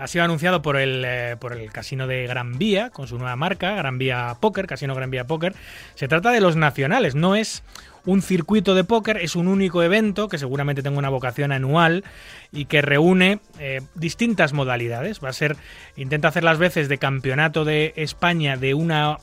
ha 0.00 0.06
sido 0.06 0.24
anunciado 0.24 0.62
por 0.62 0.76
el, 0.78 1.04
eh, 1.06 1.36
por 1.38 1.52
el 1.52 1.70
casino 1.70 2.06
de 2.06 2.26
Gran 2.26 2.56
Vía, 2.56 2.88
con 2.88 3.06
su 3.06 3.18
nueva 3.18 3.36
marca, 3.36 3.74
Gran 3.74 3.98
Vía 3.98 4.34
Póker, 4.40 4.66
Casino 4.66 4.94
Gran 4.94 5.10
Vía 5.10 5.26
Póker. 5.26 5.54
Se 5.94 6.08
trata 6.08 6.30
de 6.30 6.40
los 6.40 6.56
nacionales, 6.56 7.14
no 7.14 7.36
es 7.36 7.62
un 8.06 8.22
circuito 8.22 8.74
de 8.74 8.82
póker, 8.82 9.18
es 9.18 9.36
un 9.36 9.46
único 9.46 9.82
evento 9.82 10.28
que 10.28 10.38
seguramente 10.38 10.82
tenga 10.82 10.98
una 10.98 11.10
vocación 11.10 11.52
anual 11.52 12.02
y 12.50 12.64
que 12.64 12.80
reúne 12.80 13.40
eh, 13.58 13.82
distintas 13.94 14.54
modalidades. 14.54 15.22
Va 15.22 15.28
a 15.28 15.34
ser, 15.34 15.58
intenta 15.96 16.28
hacer 16.28 16.44
las 16.44 16.56
veces 16.56 16.88
de 16.88 16.96
campeonato 16.96 17.66
de 17.66 17.92
España 17.96 18.56
de 18.56 18.72
una 18.72 19.18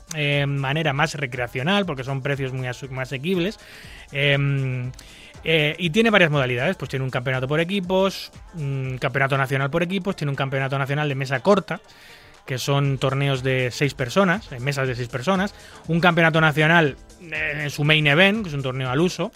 manera 0.46 0.92
más 0.92 1.16
recreacional, 1.16 1.86
porque 1.86 2.04
son 2.04 2.22
precios 2.22 2.52
muy, 2.52 2.68
muy 2.90 3.02
asequibles. 3.02 3.58
Em, 4.12 4.92
eh, 5.44 5.76
y 5.78 5.90
tiene 5.90 6.10
varias 6.10 6.30
modalidades, 6.30 6.76
pues 6.76 6.88
tiene 6.88 7.04
un 7.04 7.10
campeonato 7.10 7.46
por 7.48 7.60
equipos, 7.60 8.30
un 8.54 8.98
campeonato 9.00 9.36
nacional 9.36 9.70
por 9.70 9.82
equipos, 9.82 10.16
tiene 10.16 10.30
un 10.30 10.36
campeonato 10.36 10.78
nacional 10.78 11.08
de 11.08 11.14
mesa 11.14 11.40
corta, 11.40 11.80
que 12.46 12.58
son 12.58 12.98
torneos 12.98 13.42
de 13.42 13.70
seis 13.70 13.94
personas, 13.94 14.50
en 14.52 14.64
mesas 14.64 14.88
de 14.88 14.94
seis 14.94 15.08
personas, 15.08 15.54
un 15.86 16.00
campeonato 16.00 16.40
nacional 16.40 16.96
en 17.20 17.70
su 17.70 17.84
main 17.84 18.06
event, 18.06 18.42
que 18.42 18.48
es 18.48 18.54
un 18.54 18.62
torneo 18.62 18.90
al 18.90 19.00
uso, 19.00 19.30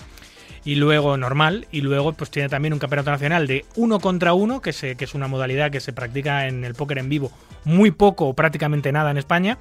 y 0.65 0.77
luego 0.77 1.17
normal, 1.17 1.67
y 1.73 1.81
luego 1.81 2.13
pues 2.13 2.31
tiene 2.31 2.49
también 2.49 2.73
un 2.73 2.79
campeonato 2.79 3.11
nacional 3.11 3.47
de 3.47 3.65
uno 3.77 4.01
contra 4.01 4.33
uno, 4.33 4.63
que, 4.63 4.73
se, 4.73 4.97
que 4.97 5.05
es 5.05 5.15
una 5.15 5.29
modalidad 5.29 5.71
que 5.71 5.81
se 5.81 5.93
practica 5.93 6.47
en 6.47 6.65
el 6.65 6.75
póker 6.75 6.99
en 6.99 7.09
vivo 7.09 7.33
muy 7.65 7.91
poco 7.91 8.29
o 8.29 8.35
prácticamente 8.35 8.93
nada 8.93 9.11
en 9.11 9.19
España, 9.19 9.59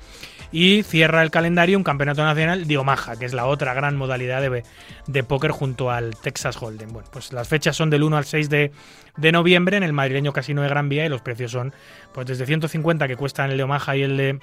y 0.51 0.83
cierra 0.83 1.23
el 1.23 1.31
calendario 1.31 1.77
un 1.77 1.83
campeonato 1.83 2.23
nacional 2.23 2.67
de 2.67 2.77
Omaha, 2.77 3.15
que 3.17 3.25
es 3.25 3.33
la 3.33 3.45
otra 3.45 3.73
gran 3.73 3.95
modalidad 3.95 4.41
de, 4.41 4.63
de 5.07 5.23
póker 5.23 5.51
junto 5.51 5.91
al 5.91 6.15
Texas 6.15 6.61
Hold'em. 6.61 6.91
Bueno, 6.91 7.07
pues 7.11 7.31
las 7.33 7.47
fechas 7.47 7.75
son 7.75 7.89
del 7.89 8.03
1 8.03 8.17
al 8.17 8.25
6 8.25 8.49
de, 8.49 8.71
de 9.17 9.31
noviembre 9.31 9.77
en 9.77 9.83
el 9.83 9.93
madrileño 9.93 10.33
Casino 10.33 10.61
de 10.61 10.69
Gran 10.69 10.89
Vía 10.89 11.05
y 11.05 11.09
los 11.09 11.21
precios 11.21 11.51
son 11.51 11.73
pues 12.13 12.27
desde 12.27 12.45
150 12.45 13.07
que 13.07 13.15
cuestan 13.15 13.51
el 13.51 13.57
de 13.57 13.63
Omaha 13.63 13.95
y 13.95 14.03
el 14.03 14.17
de 14.17 14.39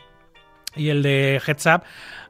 y 0.78 0.90
el 0.90 1.02
de 1.02 1.40
Heads 1.46 1.66
Up 1.66 1.82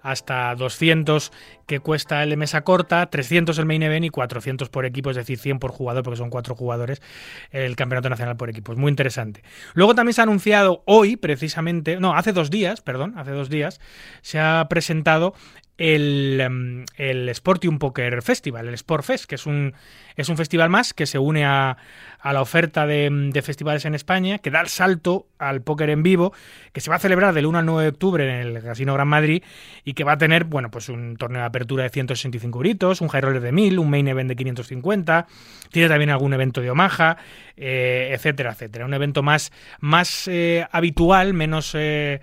hasta 0.03 0.55
200 0.55 1.33
que 1.67 1.81
cuesta 1.81 2.23
el 2.23 2.31
de 2.31 2.37
mesa 2.37 2.63
corta, 2.63 3.11
300 3.11 3.59
el 3.59 3.67
main 3.67 3.83
event 3.83 4.07
y 4.07 4.11
400 4.11 4.69
por 4.71 4.87
equipo, 4.87 5.11
es 5.11 5.17
decir, 5.17 5.39
100 5.39 5.59
por 5.59 5.71
jugador 5.71 6.03
porque 6.03 6.17
son 6.17 6.31
cuatro 6.31 6.55
jugadores 6.55 7.03
el 7.51 7.77
campeonato 7.77 8.09
nacional 8.09 8.37
por 8.37 8.49
equipo. 8.49 8.73
Es 8.73 8.79
muy 8.79 8.89
interesante. 8.89 9.43
Luego 9.75 9.95
también 9.95 10.15
se 10.15 10.23
ha 10.23 10.25
anunciado 10.25 10.83
hoy, 10.87 11.17
precisamente, 11.17 12.01
no, 12.01 12.15
hace 12.15 12.33
dos 12.33 12.51
días, 12.51 12.81
perdón, 12.81 13.15
hace 13.19 13.33
dos 13.33 13.51
días, 13.51 13.81
se 14.23 14.39
ha 14.39 14.67
presentado 14.71 15.35
el, 15.77 16.41
em, 16.41 16.85
el 16.97 17.33
Sportium 17.35 17.79
Poker 17.79 18.23
Festival, 18.23 18.69
el 18.69 18.79
Sportfest, 18.79 19.27
que 19.27 19.37
es 19.37 19.47
un, 19.47 19.75
es 20.19 20.29
un 20.29 20.37
festival 20.37 20.69
más 20.69 20.93
que 20.93 21.07
se 21.07 21.19
une 21.19 21.47
a, 21.47 21.77
la 22.25 22.43
oferta 22.43 22.87
de, 22.87 23.41
festivales 23.43 23.85
en 23.85 23.95
España, 23.95 24.39
que 24.39 24.51
da 24.51 24.61
el 24.61 24.67
salto 24.67 25.29
al 25.39 25.63
póker 25.63 25.89
en 25.91 26.03
vivo, 26.03 26.33
que 26.73 26.81
se 26.81 26.91
va 26.91 26.97
a 26.97 26.99
celebrar 26.99 27.33
del 27.33 27.47
1 27.47 27.59
al 27.59 27.65
9 27.65 27.83
de 27.85 27.89
octubre 27.89 28.25
en 28.25 28.57
el 28.57 28.63
Casino 28.63 28.93
Gran 28.95 29.07
Madrid 29.07 29.45
y 29.85 29.95
que 29.95 30.03
va 30.03 30.13
a 30.13 30.19
tener, 30.19 30.45
bueno, 30.45 30.71
pues 30.71 30.89
un 30.89 31.17
torneo 31.17 31.41
de 31.43 31.47
apertura 31.47 31.85
de 31.85 31.91
165 31.91 32.59
gritos, 32.59 33.01
un 33.01 33.09
high 33.09 33.21
roller 33.21 33.41
de 33.41 33.53
1000, 33.53 33.79
un 33.79 33.89
main 33.89 34.09
event 34.09 34.29
de 34.29 34.35
550, 34.35 35.27
tiene 35.71 35.89
también 35.89 36.11
algún 36.11 36.35
evento 36.35 36.61
de 36.61 36.71
Omaha, 36.71 37.17
eh, 37.57 38.11
etcétera, 38.13 38.53
etcétera. 38.53 38.85
Un 38.85 38.95
evento 38.95 39.23
más, 39.23 39.53
más 39.81 40.29
eh, 40.29 40.67
habitual, 40.71 41.35
menos... 41.35 41.75
Eh, 41.75 42.21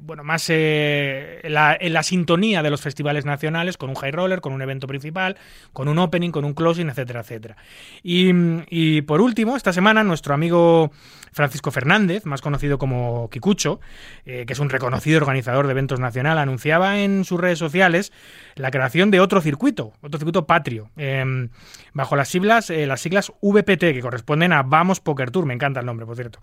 bueno, 0.00 0.24
más 0.24 0.48
la, 0.48 1.76
en 1.78 1.92
la 1.92 2.02
sintonía 2.02 2.64
de 2.64 2.70
los 2.70 2.80
festivales 2.80 3.24
nacionales, 3.24 3.76
con 3.76 3.90
un 3.90 3.94
high 3.94 4.10
roller, 4.10 4.40
con 4.40 4.52
un 4.52 4.60
evento 4.60 4.88
principal, 4.88 5.36
con 5.72 5.86
un 5.86 6.00
con 6.30 6.44
un 6.44 6.54
closing, 6.54 6.88
etcétera, 6.88 7.20
etcétera. 7.20 7.56
Y, 8.02 8.30
y 8.68 9.02
por 9.02 9.20
último, 9.20 9.56
esta 9.56 9.72
semana 9.72 10.04
nuestro 10.04 10.34
amigo 10.34 10.92
Francisco 11.32 11.70
Fernández, 11.70 12.26
más 12.26 12.42
conocido 12.42 12.78
como 12.78 13.28
Kikucho, 13.30 13.80
eh, 14.26 14.44
que 14.46 14.52
es 14.52 14.58
un 14.58 14.68
reconocido 14.68 15.16
organizador 15.18 15.66
de 15.66 15.72
eventos 15.72 15.98
nacional, 15.98 16.38
anunciaba 16.38 17.00
en 17.00 17.24
sus 17.24 17.40
redes 17.40 17.58
sociales 17.58 18.12
la 18.54 18.70
creación 18.70 19.10
de 19.10 19.20
otro 19.20 19.40
circuito, 19.40 19.92
otro 20.02 20.18
circuito 20.18 20.46
patrio, 20.46 20.90
em, 20.96 21.48
bajo 21.94 22.16
las 22.16 22.28
siglas, 22.28 22.68
eh, 22.68 22.86
las 22.86 23.00
siglas 23.00 23.32
VPT, 23.40 23.94
que 23.94 24.00
corresponden 24.00 24.52
a 24.52 24.62
Vamos 24.62 25.00
Poker 25.00 25.30
Tour, 25.30 25.46
me 25.46 25.54
encanta 25.54 25.80
el 25.80 25.86
nombre, 25.86 26.04
por 26.04 26.16
cierto. 26.16 26.38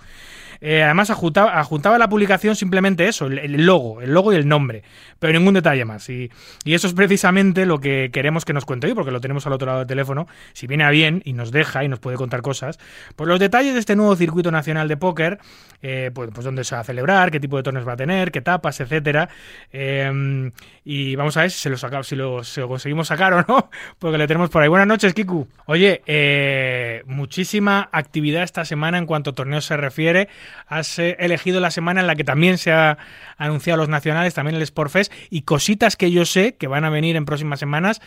Eh, 0.62 0.84
además, 0.84 1.10
adjuntaba, 1.10 1.96
a 1.96 2.00
la 2.00 2.10
publicación 2.10 2.56
simplemente 2.56 3.08
eso, 3.08 3.28
el, 3.28 3.66
logo, 3.66 4.02
el 4.02 4.12
logo 4.12 4.34
y 4.34 4.36
el 4.36 4.48
nombre, 4.48 4.84
pero 5.20 5.32
ningún 5.32 5.54
detalle 5.54 5.86
más. 5.86 6.10
Y, 6.10 6.30
y, 6.66 6.74
eso 6.74 6.88
es 6.88 6.94
precisamente 6.94 7.66
lo 7.66 7.80
que 7.80 8.10
queremos 8.12 8.44
que 8.44 8.54
nos 8.54 8.66
cuente 8.66 8.88
hoy, 8.88 8.94
porque 8.94 9.12
lo 9.12 9.22
tenemos 9.22 9.46
al 9.48 9.54
otro 9.54 9.69
lado 9.70 9.88
teléfono. 9.88 10.28
Si 10.54 10.68
viene 10.68 10.84
a 10.84 10.90
bien 10.90 11.22
y 11.26 11.34
nos 11.34 11.52
deja 11.52 11.84
y 11.84 11.88
nos 11.88 12.00
puede 12.00 12.18
contar 12.18 12.42
cosas, 12.42 12.80
pues 13.16 13.28
los 13.28 13.40
detalles 13.40 13.74
de 13.74 13.80
este 13.80 13.96
nuevo 13.96 14.16
circuito 14.16 14.52
nacional 14.52 14.88
de 14.88 14.98
póker, 14.98 15.40
eh, 15.82 16.12
pues, 16.14 16.30
pues, 16.34 16.44
dónde 16.44 16.66
se 16.66 16.76
va 16.76 16.82
a 16.82 16.84
celebrar, 16.84 17.32
qué 17.32 17.40
tipo 17.40 17.56
de 17.56 17.64
torneos 17.64 17.88
va 17.88 17.94
a 17.94 17.98
tener, 17.98 18.32
qué 18.32 18.42
tapas, 18.42 18.80
etcétera. 18.82 19.30
Eh, 19.72 20.52
y 20.84 21.16
vamos 21.16 21.38
a 21.38 21.42
ver 21.42 21.52
si, 21.52 21.70
lo, 21.70 21.78
saca, 21.78 22.04
si, 22.04 22.16
lo, 22.16 22.42
conseguimos 22.68 23.08
sacar 23.08 23.34
o 23.34 23.46
no, 23.48 23.70
porque 24.00 24.18
le 24.18 24.28
tenemos 24.28 24.50
por 24.50 24.62
ahí. 24.62 24.68
Buenas 24.68 24.88
noches, 24.88 25.14
Kiku. 25.14 25.48
Oye, 25.68 26.02
eh, 26.06 27.04
muchísima 27.06 27.88
actividad 27.94 28.44
esta 28.44 28.66
semana 28.66 28.98
en 28.98 29.06
cuanto 29.06 29.30
a 29.30 29.36
torneos 29.36 29.66
se 29.66 29.78
refiere. 29.78 30.28
Has 30.68 31.00
elegido 31.00 31.62
la 31.62 31.72
semana 31.72 32.02
en 32.02 32.08
la 32.08 32.16
que 32.16 32.26
también 32.26 32.58
se 32.58 32.74
ha 32.74 32.98
anunciado 33.38 33.78
los 33.78 33.90
nacionales, 33.90 34.34
también 34.34 34.58
el 34.58 34.66
Sportfest, 34.66 35.14
y 35.30 35.44
cositas 35.44 35.96
que 35.96 36.12
yo 36.12 36.26
sé 36.26 36.56
que 36.56 36.68
van 36.68 36.84
a 36.84 36.90
venir 36.90 37.16
en 37.16 37.24
próximas 37.24 37.60
semanas, 37.60 38.02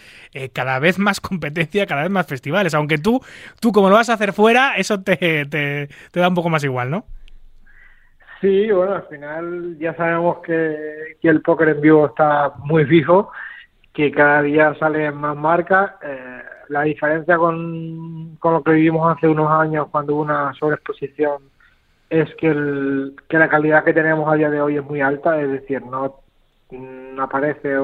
cada 0.53 0.79
vez 0.79 0.99
más 0.99 1.21
competencia, 1.53 1.87
cada 1.87 2.03
vez 2.03 2.11
más 2.11 2.27
festivales. 2.27 2.75
Aunque 2.75 2.99
tú, 2.99 3.21
tú 3.61 3.73
como 3.73 3.89
lo 3.89 3.97
vas 3.97 4.09
a 4.11 4.15
hacer 4.15 4.33
fuera, 4.33 4.75
eso 4.77 5.03
te, 5.03 5.17
te, 5.47 5.89
da 6.13 6.29
un 6.29 6.35
poco 6.35 6.49
más 6.49 6.65
igual, 6.65 6.91
¿no? 6.91 7.05
Sí, 8.41 8.71
bueno, 8.73 8.95
al 8.95 9.05
final 9.05 9.79
ya 9.79 9.95
sabemos 9.95 10.39
que, 10.39 11.17
que 11.21 11.29
el 11.29 11.43
póker 11.43 11.69
en 11.69 11.81
vivo 11.81 12.07
está 12.07 12.53
muy 12.65 12.85
fijo, 12.87 13.31
que 13.93 14.11
cada 14.11 14.43
día 14.43 14.75
salen 14.81 15.15
más 15.15 15.37
marcas. 15.37 15.93
Eh, 16.03 16.43
la 16.69 16.83
diferencia 16.83 17.37
con, 17.37 18.37
con, 18.41 18.55
lo 18.55 18.63
que 18.63 18.73
vivimos 18.73 19.17
hace 19.17 19.29
unos 19.29 19.51
años 19.51 19.89
cuando 19.91 20.15
hubo 20.15 20.23
una 20.23 20.53
sobreexposición 20.55 21.43
es 22.11 22.29
que, 22.35 22.49
el, 22.49 23.15
que 23.29 23.39
la 23.39 23.49
calidad 23.49 23.85
que 23.85 23.95
tenemos 23.95 24.31
a 24.31 24.37
día 24.37 24.51
de 24.51 24.61
hoy 24.61 24.77
es 24.77 24.85
muy 24.85 25.01
alta, 25.01 25.41
es 25.41 25.51
decir, 25.51 25.83
no, 25.83 26.21
aparece 27.19 27.79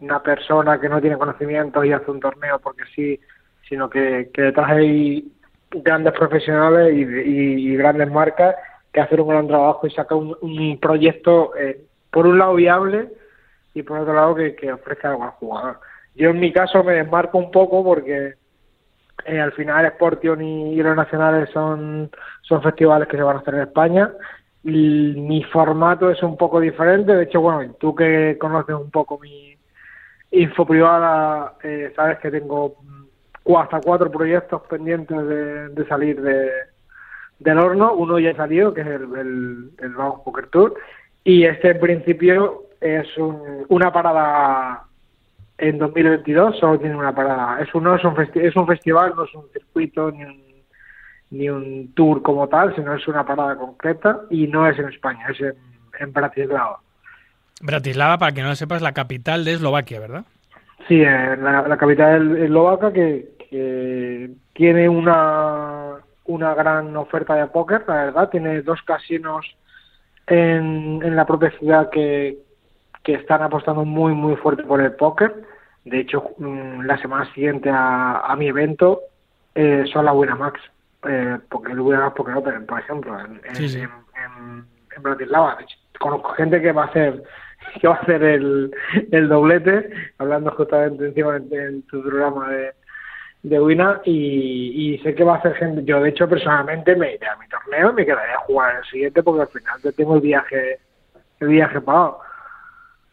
una 0.00 0.22
persona 0.22 0.80
que 0.80 0.88
no 0.88 1.00
tiene 1.00 1.18
conocimientos 1.18 1.84
y 1.84 1.92
hace 1.92 2.10
un 2.10 2.20
torneo 2.20 2.58
porque 2.58 2.84
sí, 2.94 3.20
sino 3.68 3.88
que, 3.88 4.30
detrás 4.34 4.70
hay 4.70 5.30
grandes 5.70 6.12
profesionales 6.14 6.92
y, 6.94 7.02
y, 7.02 7.76
grandes 7.76 8.10
marcas 8.10 8.56
que 8.92 9.00
hacen 9.00 9.20
un 9.20 9.28
gran 9.28 9.46
trabajo 9.46 9.86
y 9.86 9.90
sacan 9.90 10.34
un, 10.40 10.78
proyecto, 10.80 11.54
eh, 11.56 11.84
por 12.10 12.26
un 12.26 12.38
lado 12.38 12.54
viable 12.54 13.08
y 13.74 13.82
por 13.82 14.00
otro 14.00 14.14
lado 14.14 14.34
que, 14.34 14.54
que 14.56 14.72
ofrezca 14.72 15.10
algo 15.10 15.24
al 15.24 15.30
jugador. 15.30 15.80
Yo 16.16 16.30
en 16.30 16.40
mi 16.40 16.52
caso 16.52 16.82
me 16.82 16.94
desmarco 16.94 17.38
un 17.38 17.52
poco 17.52 17.84
porque 17.84 18.34
eh, 19.24 19.40
al 19.40 19.52
final 19.52 19.86
Sportion 19.92 20.42
y, 20.42 20.74
y 20.74 20.82
los 20.82 20.96
nacionales 20.96 21.50
son 21.50 22.10
festivales 22.62 23.06
que 23.06 23.16
se 23.16 23.22
van 23.22 23.36
a 23.36 23.40
hacer 23.40 23.54
en 23.54 23.60
España. 23.62 24.10
Y 24.62 25.14
mi 25.16 25.42
formato 25.44 26.10
es 26.10 26.22
un 26.22 26.36
poco 26.36 26.60
diferente. 26.60 27.14
De 27.14 27.24
hecho, 27.24 27.40
bueno, 27.40 27.74
tú 27.78 27.94
que 27.94 28.36
conoces 28.38 28.74
un 28.74 28.90
poco 28.90 29.18
mi 29.18 29.49
info 30.30 30.66
privada, 30.66 31.54
eh, 31.62 31.92
sabes 31.96 32.18
que 32.18 32.30
tengo 32.30 32.76
hasta 33.58 33.80
cuatro 33.80 34.10
proyectos 34.10 34.62
pendientes 34.68 35.16
de, 35.26 35.86
salir 35.88 36.20
de, 36.20 36.50
del 37.38 37.58
horno. 37.58 37.94
Uno 37.94 38.18
ya 38.18 38.30
ha 38.30 38.36
salido, 38.36 38.72
que 38.72 38.82
es 38.82 38.86
el, 38.86 39.02
el, 39.16 39.70
el 39.78 39.94
Vamos 39.94 40.20
Poker 40.24 40.46
Tour. 40.48 40.74
Y 41.24 41.44
este 41.44 41.70
en 41.70 41.80
principio 41.80 42.64
es 42.80 43.06
una 43.68 43.92
parada 43.92 44.84
en 45.58 45.78
2022, 45.78 46.58
solo 46.58 46.78
tiene 46.78 46.96
una 46.96 47.14
parada. 47.14 47.60
Es 47.60 47.74
un, 47.74 47.84
no 47.84 47.94
es 47.94 48.04
un, 48.04 48.14
es 48.34 48.56
un 48.56 48.66
festival, 48.66 49.12
no 49.14 49.24
es 49.24 49.34
un 49.34 49.48
circuito 49.52 50.10
ni 50.10 50.24
un, 50.24 50.42
ni 51.30 51.50
un 51.50 51.92
tour 51.94 52.22
como 52.22 52.48
tal, 52.48 52.74
sino 52.74 52.94
es 52.94 53.06
una 53.06 53.24
parada 53.26 53.56
concreta 53.56 54.22
y 54.30 54.46
no 54.46 54.66
es 54.66 54.78
en 54.78 54.88
España, 54.88 55.26
es 55.28 55.40
en, 55.40 55.54
en 55.98 56.12
Bratislava. 56.12 56.80
Bratislava, 57.60 58.18
para 58.18 58.32
que 58.32 58.42
no 58.42 58.48
lo 58.48 58.56
sepas, 58.56 58.82
la 58.82 58.92
capital 58.92 59.44
de 59.44 59.52
Eslovaquia, 59.52 60.00
¿verdad? 60.00 60.24
Sí, 60.88 60.98
la, 60.98 61.68
la 61.68 61.76
capital 61.76 62.36
eslovaca 62.36 62.92
que, 62.92 63.28
que 63.48 64.30
tiene 64.54 64.88
una, 64.88 65.96
una 66.24 66.54
gran 66.54 66.96
oferta 66.96 67.34
de 67.34 67.46
póker, 67.46 67.84
la 67.86 68.06
verdad, 68.06 68.28
tiene 68.30 68.62
dos 68.62 68.82
casinos 68.82 69.46
en, 70.26 71.00
en 71.02 71.16
la 71.16 71.26
propia 71.26 71.50
ciudad 71.58 71.90
que, 71.90 72.38
que 73.02 73.14
están 73.14 73.42
apostando 73.42 73.84
muy, 73.84 74.14
muy 74.14 74.36
fuerte 74.36 74.62
por 74.64 74.80
el 74.80 74.92
póker. 74.92 75.34
De 75.84 76.00
hecho, 76.00 76.30
mm, 76.38 76.82
la 76.82 76.98
semana 76.98 77.32
siguiente 77.34 77.70
a, 77.70 78.20
a 78.20 78.36
mi 78.36 78.48
evento 78.48 79.02
eh, 79.54 79.84
son 79.92 80.04
la 80.04 80.12
Winamax, 80.12 80.60
eh, 81.08 81.38
porque 81.48 81.72
el 81.72 81.80
Winamax 81.80 82.14
Poker 82.14 82.36
Open, 82.36 82.66
por 82.66 82.80
ejemplo, 82.80 83.18
en, 83.18 83.40
en, 83.44 83.90
en, 84.96 85.02
Bratislava. 85.02 85.56
Conozco 85.98 86.30
gente 86.30 86.60
que 86.60 86.72
va 86.72 86.82
a 86.82 86.86
hacer 86.86 87.22
que 87.80 87.88
va 87.88 87.94
a 87.94 87.98
hacer 87.98 88.22
el, 88.22 88.70
el 89.10 89.28
doblete, 89.28 89.90
hablando 90.18 90.50
justamente 90.52 91.06
encima 91.06 91.36
en 91.36 91.82
tu 91.82 92.02
programa 92.02 92.50
de, 92.50 92.72
de 93.42 93.60
Wina 93.60 94.00
y, 94.04 94.94
y, 94.94 94.98
sé 94.98 95.14
que 95.14 95.24
va 95.24 95.34
a 95.34 95.38
hacer 95.38 95.54
gente. 95.54 95.84
Yo, 95.84 96.00
de 96.00 96.10
hecho, 96.10 96.28
personalmente 96.28 96.94
me 96.96 97.14
iré 97.14 97.26
a 97.26 97.36
mi 97.36 97.48
torneo 97.48 97.90
y 97.90 97.94
me 97.94 98.06
quedaré 98.06 98.32
a 98.32 98.38
jugar 98.38 98.76
el 98.76 98.84
siguiente 98.84 99.22
porque 99.22 99.42
al 99.42 99.48
final 99.48 99.80
yo 99.82 99.92
tengo 99.92 100.14
el 100.16 100.20
viaje, 100.20 100.78
el 101.40 101.48
viaje 101.48 101.80
pagado. 101.80 102.20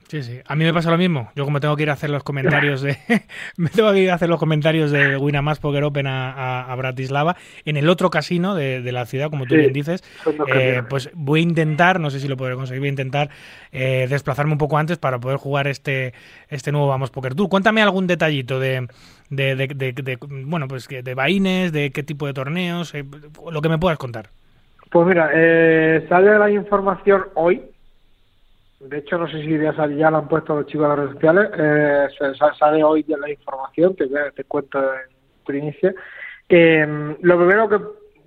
Sí, 0.08 0.24
sí. 0.24 0.40
A 0.46 0.56
mí 0.56 0.64
me 0.64 0.74
pasa 0.74 0.90
lo 0.90 0.98
mismo. 0.98 1.30
Yo 1.36 1.44
como 1.44 1.60
tengo 1.60 1.76
que 1.76 1.84
ir 1.84 1.90
a 1.90 1.94
hacer 1.94 2.10
los 2.10 2.24
comentarios 2.24 2.82
de... 2.82 2.98
me 3.58 3.70
tengo 3.70 3.92
que 3.92 4.00
ir 4.00 4.12
a 4.12 4.14
hacer 4.14 4.30
los 4.30 4.40
comentarios 4.40 4.90
de 4.90 5.18
Winamax 5.18 5.60
Poker 5.60 5.84
Open 5.84 6.08
a, 6.08 6.72
a, 6.72 6.76
Bratislava 6.76 7.36
en 7.66 7.76
el 7.76 7.90
otro 7.90 8.10
casino 8.10 8.56
de, 8.56 8.82
de 8.82 8.92
la 8.94 9.06
ciudad, 9.06 9.30
como 9.30 9.46
tú 9.46 9.56
bien 9.56 9.74
dices. 9.74 10.04
Eh, 10.56 10.82
pues 10.90 11.10
voy 11.14 11.42
a 11.42 11.44
intentar, 11.44 12.00
no 12.00 12.10
sé 12.10 12.22
si 12.22 12.30
lo 12.30 12.38
podré 12.38 12.56
conseguir, 12.56 12.80
voy 12.80 12.88
a 12.88 12.92
intentar 12.92 13.30
eh, 13.74 14.08
desplazarme 14.10 14.54
un 14.54 14.58
poco 14.58 14.78
antes 14.78 14.98
para 14.98 15.20
poder 15.20 15.38
jugar 15.38 15.68
este, 15.68 16.14
este 16.48 16.72
nuevo 16.72 16.88
Vamos 16.88 17.12
Poker 17.12 17.36
Tour. 17.36 17.50
Cuéntame 17.50 17.82
algún 17.82 18.08
detallito 18.08 18.62
de, 18.62 18.88
de, 19.30 20.18
bueno, 20.46 20.70
pues 20.70 20.88
de 20.88 21.14
baines, 21.16 21.74
de 21.74 21.92
qué 21.92 22.04
tipo 22.04 22.28
de 22.28 22.34
torneos, 22.34 22.96
eh, 22.96 23.04
lo 23.52 23.62
que 23.62 23.70
me 23.70 23.78
puedas 23.78 23.98
contar. 23.98 24.30
Pues 24.90 25.06
mira, 25.06 25.30
sale 26.08 26.40
la 26.40 26.50
información 26.50 27.26
hoy, 27.36 27.62
de 28.80 29.00
hecho, 29.00 29.18
no 29.18 29.28
sé 29.28 29.42
si 29.42 29.58
ya, 29.58 29.74
ya 29.74 30.12
lo 30.12 30.18
han 30.18 30.28
puesto 30.28 30.56
los 30.56 30.68
chicos 30.68 30.84
de 30.84 30.90
las 30.90 30.98
redes 30.98 31.14
sociales. 31.14 31.52
Eh, 31.58 32.08
sale 32.60 32.84
hoy 32.84 33.04
ya 33.08 33.18
la 33.18 33.30
información, 33.30 33.96
que 33.96 34.08
te 34.36 34.44
cuento 34.44 34.80
en 34.80 35.10
primicia. 35.46 35.96
Eh, 36.48 37.16
lo 37.22 37.38
primero 37.38 37.68
que, 37.68 37.80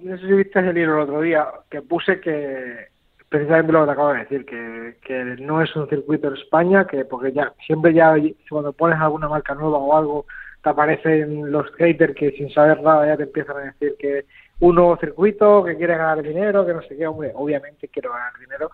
no 0.02 0.18
sé 0.18 0.27
si 0.27 0.32
viste 0.32 0.59
el 0.59 0.74
libro 0.74 0.97
el 0.97 1.09
otro 1.09 1.20
día, 1.20 1.47
que 1.70 1.82
puse 1.82 2.20
que, 2.20 2.89
precisamente 3.28 3.72
lo 3.72 3.81
que 3.81 3.86
te 3.86 3.93
acabo 3.93 4.12
de 4.12 4.18
decir, 4.18 4.44
que, 4.44 4.97
que 5.02 5.24
no 5.40 5.62
es 5.62 5.74
un 5.77 5.89
circuito 5.89 6.28
en 6.28 6.35
España, 6.35 6.86
que 6.86 7.05
porque 7.05 7.32
ya 7.32 7.52
siempre 7.64 7.94
ya 7.94 8.14
cuando 8.48 8.72
pones 8.72 8.98
alguna 8.98 9.28
marca 9.28 9.55
nueva 9.55 9.78
o 9.78 9.97
algo, 9.97 10.27
te 10.62 10.68
aparecen 10.68 11.51
los 11.51 11.70
haters 11.77 12.14
que 12.14 12.32
sin 12.32 12.51
saber 12.51 12.82
nada 12.82 13.06
ya 13.06 13.16
te 13.16 13.22
empiezan 13.22 13.56
a 13.56 13.60
decir 13.60 13.94
que 13.98 14.24
un 14.59 14.74
nuevo 14.74 14.97
circuito, 14.98 15.64
que 15.64 15.77
quiere 15.77 15.97
ganar 15.97 16.22
dinero, 16.22 16.66
que 16.66 16.74
no 16.74 16.82
sé 16.82 16.97
qué, 16.97 17.06
hombre, 17.06 17.32
obviamente 17.35 17.89
quiero 17.89 18.10
ganar 18.10 18.32
dinero, 18.39 18.70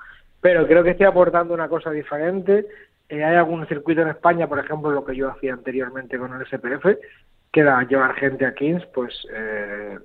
pero 0.47 0.65
creo 0.65 0.85
que 0.85 0.91
estoy 0.91 1.07
aportando 1.07 1.55
una 1.55 1.69
cosa 1.69 1.91
diferente. 1.91 2.67
Eh, 3.09 3.25
hay 3.25 3.35
algún 3.35 3.67
circuito 3.67 4.03
en 4.03 4.11
España, 4.11 4.47
por 4.47 4.61
ejemplo, 4.61 4.93
lo 4.93 5.05
que 5.05 5.17
yo 5.17 5.29
hacía 5.29 5.53
anteriormente 5.53 6.17
con 6.17 6.33
el 6.33 6.47
SPF, 6.47 6.87
que 7.51 7.61
era 7.63 7.83
llevar 7.83 8.15
gente 8.15 8.47
a 8.47 8.55
Kings, 8.55 8.87
pues 8.95 9.27
eh, 9.35 9.99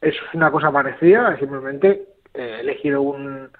es 0.00 0.14
una 0.34 0.52
cosa 0.52 0.70
parecida, 0.70 1.36
simplemente 1.40 2.04
eh, 2.32 2.58
he 2.58 2.60
elegido 2.60 3.02
un, 3.02 3.50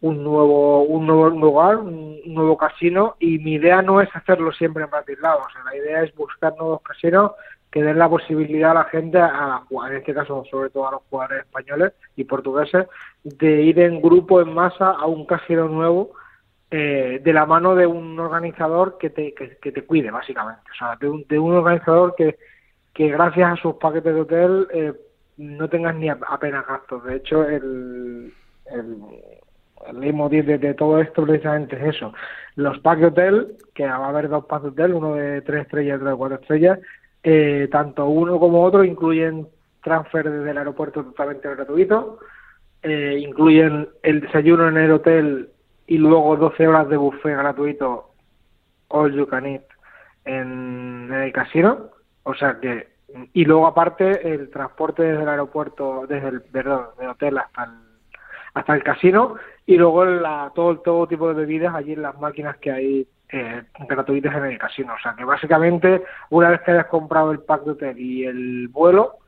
nuevo 0.00 0.84
un 0.84 1.08
nuevo 1.08 1.28
lugar, 1.28 1.78
un 1.78 2.20
nuevo 2.24 2.56
casino 2.56 3.16
y 3.18 3.40
mi 3.40 3.54
idea 3.54 3.82
no 3.82 4.00
es 4.00 4.08
hacerlo 4.14 4.52
siempre 4.52 4.84
en 4.84 4.90
Bratislava, 4.90 5.44
o 5.44 5.50
sea, 5.50 5.64
la 5.64 5.76
idea 5.76 6.04
es 6.04 6.14
buscar 6.14 6.54
nuevos 6.56 6.82
casinos 6.82 7.32
que 7.70 7.82
den 7.82 7.98
la 7.98 8.08
posibilidad 8.08 8.72
a 8.72 8.74
la 8.74 8.84
gente, 8.84 9.18
a 9.18 9.64
jugar, 9.68 9.92
en 9.92 9.98
este 9.98 10.14
caso 10.14 10.44
sobre 10.50 10.70
todo 10.70 10.88
a 10.88 10.92
los 10.92 11.02
jugadores 11.08 11.44
españoles 11.44 11.92
y 12.16 12.24
portugueses, 12.24 12.86
de 13.22 13.62
ir 13.62 13.78
en 13.78 14.02
grupo, 14.02 14.40
en 14.40 14.52
masa, 14.52 14.90
a 14.90 15.06
un 15.06 15.24
casino 15.24 15.68
nuevo 15.68 16.12
eh, 16.70 17.20
de 17.22 17.32
la 17.32 17.46
mano 17.46 17.74
de 17.74 17.86
un 17.86 18.18
organizador 18.18 18.98
que 18.98 19.10
te, 19.10 19.34
que, 19.34 19.72
te 19.72 19.84
cuide, 19.84 20.10
básicamente. 20.10 20.62
O 20.72 20.74
sea, 20.76 20.96
de 20.96 21.08
un, 21.08 21.24
de 21.28 21.38
un 21.38 21.54
organizador 21.54 22.14
que, 22.16 22.38
que 22.94 23.08
gracias 23.08 23.52
a 23.52 23.62
sus 23.62 23.74
paquetes 23.74 24.14
de 24.14 24.20
hotel 24.20 24.68
eh, 24.72 24.92
no 25.36 25.68
tengas 25.68 25.94
ni 25.94 26.08
apenas 26.08 26.66
gastos. 26.66 27.04
De 27.04 27.16
hecho, 27.16 27.44
el, 27.44 28.32
el, 28.66 28.96
el 29.88 30.60
de, 30.60 30.74
todo 30.74 31.00
esto 31.00 31.24
precisamente 31.24 31.76
es 31.76 31.96
eso. 31.96 32.12
Los 32.56 32.78
packs 32.80 33.00
de 33.00 33.06
hotel, 33.06 33.56
que 33.74 33.86
va 33.86 34.06
a 34.06 34.08
haber 34.08 34.28
dos 34.28 34.44
packs 34.44 34.64
de 34.64 34.68
hotel, 34.68 34.94
uno 34.94 35.14
de 35.14 35.42
tres 35.42 35.62
estrellas 35.62 35.94
y 35.94 35.96
otro 35.96 36.10
de 36.10 36.16
cuatro 36.16 36.38
estrellas, 36.40 36.78
eh, 37.22 37.68
tanto 37.70 38.06
uno 38.06 38.38
como 38.38 38.62
otro 38.62 38.84
incluyen 38.84 39.48
transfer 39.82 40.30
desde 40.30 40.50
el 40.50 40.58
aeropuerto 40.58 41.04
totalmente 41.04 41.48
gratuito, 41.48 42.18
eh, 42.82 43.18
incluyen 43.20 43.88
el 44.02 44.20
desayuno 44.20 44.68
en 44.68 44.76
el 44.76 44.92
hotel 44.92 45.50
y 45.86 45.98
luego 45.98 46.36
12 46.36 46.66
horas 46.66 46.88
de 46.88 46.96
buffet 46.96 47.36
gratuito 47.36 48.10
all 48.88 49.12
you 49.14 49.26
can 49.26 49.46
eat 49.46 49.64
en, 50.24 51.10
el 51.12 51.32
casino, 51.32 51.90
o 52.22 52.34
sea 52.34 52.58
que 52.60 52.88
y 53.32 53.44
luego 53.44 53.66
aparte 53.66 54.32
el 54.32 54.50
transporte 54.50 55.02
desde 55.02 55.22
el 55.22 55.28
aeropuerto, 55.28 56.06
desde 56.08 56.28
el 56.28 56.42
perdón, 56.42 56.86
del 56.98 57.08
hotel 57.08 57.38
hasta 57.38 57.64
el 57.64 57.70
hasta 58.54 58.74
el 58.74 58.82
casino 58.82 59.36
y 59.70 59.76
luego 59.76 60.04
todo 60.52 61.06
tipo 61.06 61.28
de 61.28 61.34
bebidas 61.34 61.76
allí 61.76 61.92
en 61.92 62.02
las 62.02 62.18
máquinas 62.18 62.56
que 62.56 62.72
hay 62.72 63.06
eh, 63.28 63.62
gratuitas 63.88 64.34
en 64.34 64.46
el 64.46 64.58
casino. 64.58 64.94
O 64.94 65.00
sea 65.00 65.14
que 65.16 65.24
básicamente, 65.24 66.02
una 66.30 66.50
vez 66.50 66.60
que 66.62 66.72
hayas 66.72 66.86
comprado 66.86 67.30
el 67.30 67.38
pack 67.38 67.62
de 67.62 67.70
hotel 67.70 67.98
y 68.00 68.24
el 68.24 68.66
vuelo, 68.66 69.18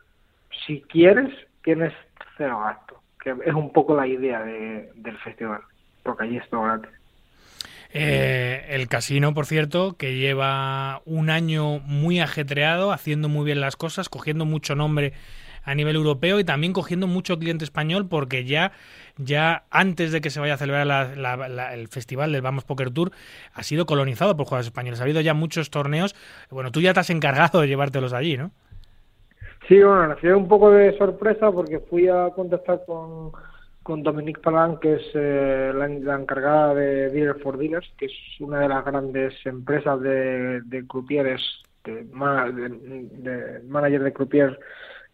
si 0.67 0.81
quieres, 0.81 1.33
tienes 1.63 1.93
cero 2.37 2.59
gasto. 2.59 3.01
Que 3.23 3.37
es 3.47 3.55
un 3.55 3.73
poco 3.73 3.95
la 3.95 4.05
idea 4.05 4.43
del 4.43 5.19
festival, 5.19 5.61
porque 6.03 6.25
allí 6.25 6.39
es 6.39 6.51
todo 6.51 6.63
gratis. 6.63 6.91
Eh, 7.95 8.67
el 8.71 8.89
casino, 8.89 9.35
por 9.35 9.47
cierto, 9.47 9.97
que 9.97 10.17
lleva 10.17 11.03
un 11.05 11.31
año 11.31 11.79
muy 11.79 12.19
ajetreado, 12.19 12.91
haciendo 12.91 13.29
muy 13.29 13.45
bien 13.45 13.61
las 13.61 13.77
cosas, 13.77 14.09
cogiendo 14.09 14.45
mucho 14.45 14.75
nombre 14.75 15.13
a 15.65 15.75
nivel 15.75 15.97
europeo 15.97 16.39
y 16.41 16.45
también 16.45 16.73
cogiendo 16.73 17.07
mucho 17.07 17.39
cliente 17.39 17.65
español 17.65 18.09
porque 18.09 18.45
ya, 18.45 18.73
ya 19.17 19.65
antes 19.71 20.13
de 20.13 20.21
que 20.21 20.31
se 20.31 20.41
vaya 20.41 20.55
a 20.55 20.59
celebrar 20.59 21.15
el 21.75 21.89
festival 21.89 22.33
del 22.33 22.43
Vamos 22.43 22.65
Poker 22.65 22.91
Tour 22.91 23.13
ha 23.55 23.63
sido 23.63 23.87
colonizado 23.87 24.37
por 24.37 24.47
jugadores 24.47 24.67
españoles. 24.67 25.01
Ha 25.01 25.05
habido 25.05 25.21
ya 25.21 25.35
muchos 25.35 25.71
torneos. 25.71 26.15
Bueno, 26.51 26.71
tú 26.71 26.81
ya 26.81 26.95
te 26.95 27.01
has 27.01 27.11
encargado 27.11 27.61
de 27.61 27.69
llevártelos 27.69 28.13
allí, 28.13 28.37
¿no? 28.37 28.51
Sí, 29.69 29.81
bueno, 29.83 30.17
fue 30.21 30.35
un 30.35 30.49
poco 30.49 30.71
de 30.71 30.97
sorpresa 30.99 31.51
porque 31.53 31.79
fui 31.79 32.09
a 32.09 32.31
contactar 32.35 32.83
con, 32.85 33.31
con 33.83 34.03
Dominique 34.03 34.41
Palan, 34.41 34.79
que 34.79 34.95
es 34.95 35.03
eh, 35.15 35.73
la, 35.75 36.17
encargada 36.17 36.75
de 36.75 37.11
Dealer 37.11 37.39
for 37.41 37.57
Dealers, 37.57 37.89
que 37.97 38.07
es 38.07 38.13
una 38.41 38.61
de 38.61 38.69
las 38.69 38.85
grandes 38.85 39.35
empresas 39.47 40.01
de, 40.01 40.61
de 40.63 40.83
de, 41.85 42.03
de, 43.13 43.61
manager 43.69 44.03
de 44.03 44.13
croupiers 44.13 44.57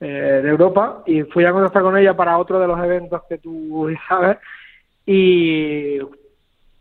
eh, 0.00 0.40
de 0.42 0.48
Europa 0.48 1.02
y 1.06 1.22
fui 1.24 1.44
a 1.44 1.52
contactar 1.52 1.82
con 1.82 1.96
ella 1.96 2.16
para 2.16 2.38
otro 2.38 2.60
de 2.60 2.66
los 2.66 2.78
eventos 2.78 3.22
que 3.28 3.38
tú 3.38 3.90
sabes 4.08 4.38
y 5.04 5.98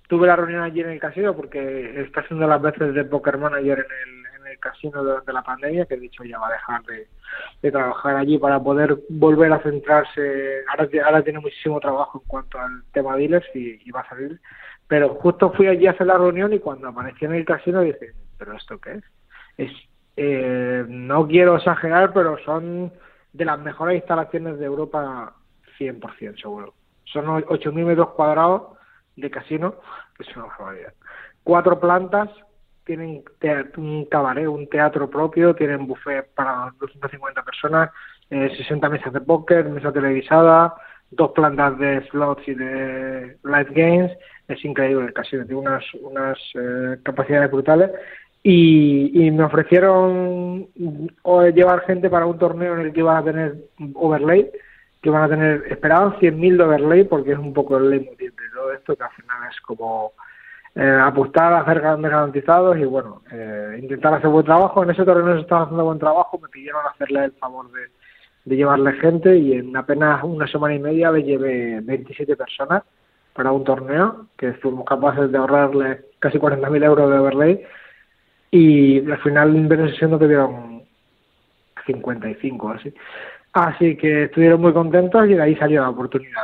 tuve 0.08 0.28
la 0.28 0.36
reunión 0.36 0.62
allí 0.62 0.82
en 0.82 0.92
el 0.92 1.00
casino 1.00 1.36
porque 1.36 2.02
está 2.02 2.22
haciendo 2.22 2.48
las 2.48 2.62
veces 2.62 2.94
de 2.94 3.06
poker 3.06 3.38
manager 3.38 3.80
en 3.80 4.16
el, 4.46 4.60
casino 4.60 5.04
durante 5.04 5.34
la 5.34 5.44
pandemia 5.44 5.86
que 5.86 5.94
he 5.96 6.00
dicho 6.00 6.24
ya 6.24 6.40
va 6.40 6.48
a 6.48 6.54
dejar 6.54 6.82
de, 6.84 7.08
de 7.62 7.72
trabajar 7.72 8.16
allí 8.16 8.40
para 8.40 8.60
poder 8.60 8.98
volver 9.10 9.52
a 9.54 9.60
centrarse. 9.60 10.64
Ahora, 10.70 11.22
tiene 11.22 11.40
muchísimo 11.40 11.80
trabajo 11.80 12.22
en 12.24 12.28
cuanto 12.28 12.58
al 12.58 12.82
tema 12.92 13.16
dealers 13.18 13.46
y, 13.54 13.80
y 13.86 13.92
va 13.92 14.00
a 14.00 14.10
salir. 14.10 14.40
Pero 14.88 15.10
justo 15.16 15.52
fui 15.52 15.68
allí 15.68 15.86
a 15.86 15.92
hacer 15.92 16.08
la 16.08 16.18
reunión 16.18 16.54
y 16.54 16.60
cuando 16.60 16.88
aparecí 16.88 17.26
en 17.26 17.36
el 17.36 17.46
casino 17.46 17.82
dije 17.82 18.14
pero 18.38 18.54
esto 18.54 18.80
qué 18.80 18.94
es 18.94 19.04
es 19.58 19.72
eh, 20.16 20.86
no 20.88 21.28
quiero 21.28 21.58
exagerar 21.58 22.14
pero 22.14 22.38
son 22.44 22.92
de 23.38 23.46
las 23.46 23.60
mejores 23.60 23.98
instalaciones 23.98 24.58
de 24.58 24.66
Europa 24.66 25.34
100% 25.80 26.42
seguro. 26.42 26.74
Son 27.06 27.26
8.000 27.26 27.72
metros 27.86 28.10
cuadrados 28.10 28.78
de 29.16 29.30
casino, 29.30 29.76
que 30.18 30.24
es 30.24 30.36
una 30.36 30.48
barbaridad. 30.48 30.94
Cuatro 31.44 31.80
plantas, 31.80 32.30
tienen 32.84 33.24
un 33.78 34.06
cabaret, 34.06 34.48
un 34.48 34.68
teatro 34.68 35.10
propio, 35.10 35.54
tienen 35.54 35.86
buffet 35.86 36.34
para 36.34 36.74
250 36.80 37.44
personas, 37.44 37.92
60 38.30 38.88
eh, 38.88 38.90
mesas 38.90 39.14
de 39.14 39.22
póker, 39.22 39.66
mesa 39.70 39.92
televisada, 39.92 40.74
dos 41.12 41.32
plantas 41.32 41.78
de 41.78 42.02
slots 42.10 42.48
y 42.48 42.56
de 42.56 43.38
live 43.44 43.72
games. 43.72 44.12
Es 44.48 44.64
increíble 44.66 45.06
el 45.06 45.14
casino, 45.14 45.46
tiene 45.46 45.62
unas, 45.62 45.84
unas 46.02 46.38
eh, 46.56 46.98
capacidades 47.04 47.52
brutales 47.52 47.92
y, 48.50 49.30
me 49.32 49.44
ofrecieron 49.44 50.68
llevar 51.54 51.82
gente 51.82 52.10
para 52.10 52.26
un 52.26 52.38
torneo 52.38 52.76
en 52.76 52.86
el 52.86 52.94
que 52.94 53.02
iban 53.02 53.18
a 53.18 53.24
tener 53.24 53.56
overlay, 53.94 54.50
que 55.02 55.10
van 55.10 55.24
a 55.24 55.28
tener, 55.28 55.66
esperaban 55.70 56.14
100.000 56.14 56.56
de 56.58 56.64
overlay 56.64 57.04
porque 57.04 57.34
es 57.34 57.38
un 57.38 57.54
poco 57.54 57.76
el 57.76 57.90
leitmotiv 57.90 58.32
de 58.32 58.50
todo 58.56 58.72
esto, 58.72 58.96
que 58.96 59.04
al 59.04 59.12
final 59.12 59.38
es 59.52 59.60
como 59.60 60.14
eh, 60.76 61.00
apostar 61.02 61.52
a 61.52 61.60
hacer 61.60 61.82
grandes 61.82 62.10
garantizados 62.10 62.78
y 62.78 62.86
bueno, 62.86 63.22
eh, 63.34 63.80
intentar 63.82 64.14
hacer 64.14 64.30
buen 64.30 64.46
trabajo. 64.46 64.82
En 64.82 64.92
ese 64.92 65.04
torneo 65.04 65.36
se 65.36 65.42
estaba 65.42 65.64
haciendo 65.64 65.84
buen 65.84 66.00
trabajo, 66.00 66.40
me 66.42 66.48
pidieron 66.48 66.82
hacerle 66.90 67.26
el 67.26 67.32
favor 67.34 67.70
de, 67.74 67.82
de 68.46 68.56
llevarle 68.56 68.94
gente 68.94 69.38
y 69.38 69.54
en 69.54 69.76
apenas 69.76 70.24
una 70.24 70.48
semana 70.48 70.74
y 70.74 70.80
media 70.80 71.12
le 71.12 71.24
llevé 71.24 71.82
27 71.82 72.38
personas 72.38 72.84
para 73.34 73.52
un 73.52 73.66
torneo 73.66 74.28
que 74.38 74.54
fuimos 74.54 74.86
capaces 74.86 75.30
de 75.34 75.38
ahorrarle 75.38 76.06
casi 76.20 76.38
40.000 76.38 76.86
euros 76.86 77.10
de 77.10 77.18
overlay 77.18 77.66
y 78.58 79.12
al 79.12 79.22
final 79.22 79.56
en 79.56 79.68
vez 79.68 79.80
de 79.80 79.92
sesión 79.92 80.18
te 80.18 80.28
dieron 80.28 80.82
55 81.86 82.70
así. 82.70 82.94
Así 83.54 83.96
que 83.96 84.24
estuvieron 84.24 84.62
muy 84.62 84.74
contentos 84.74 85.26
y 85.28 85.34
de 85.34 85.42
ahí 85.42 85.56
salió 85.56 85.82
la 85.82 85.90
oportunidad 85.90 86.44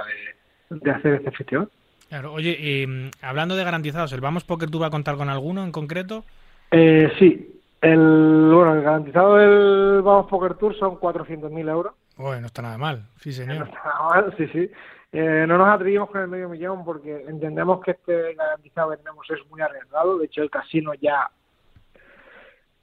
de, 0.69 0.79
de 0.79 0.91
hacer 0.91 1.15
este 1.15 1.31
festival. 1.31 1.69
Claro, 2.09 2.33
oye, 2.33 2.55
y, 2.59 2.85
hablando 3.21 3.55
de 3.55 3.63
garantizados, 3.63 4.13
¿el 4.13 4.21
Vamos 4.21 4.43
Poker 4.43 4.69
tú 4.69 4.79
va 4.79 4.87
a 4.87 4.91
contar 4.91 5.15
con 5.15 5.29
alguno 5.29 5.63
en 5.63 5.71
concreto? 5.71 6.23
Eh, 6.69 7.11
sí, 7.17 7.59
el, 7.81 8.51
bueno, 8.53 8.75
el 8.75 8.83
garantizado 8.83 9.35
del 9.35 10.01
Vamos 10.03 10.27
Poker 10.27 10.53
Tour 10.55 10.75
son 10.77 10.99
400.000 10.99 11.69
euros. 11.69 11.93
Bueno, 12.15 12.41
no 12.41 12.47
está 12.47 12.61
nada 12.61 12.77
mal, 12.77 13.03
sí 13.19 13.31
señor. 13.31 13.57
No 13.57 13.65
está 13.65 13.79
nada 13.83 14.09
mal, 14.09 14.35
sí, 14.37 14.47
sí. 14.47 14.69
Eh, 15.11 15.45
no 15.47 15.57
nos 15.57 15.69
atrevimos 15.69 16.09
con 16.09 16.21
el 16.21 16.27
medio 16.27 16.49
millón 16.49 16.83
porque 16.83 17.25
entendemos 17.27 17.81
que 17.81 17.91
este 17.91 18.33
garantizado 18.35 18.91
que 18.91 18.97
tenemos 18.97 19.27
es 19.29 19.39
muy 19.49 19.61
arriesgado. 19.61 20.17
De 20.17 20.25
hecho, 20.25 20.41
el 20.41 20.49
casino 20.49 20.93
ya 20.95 21.29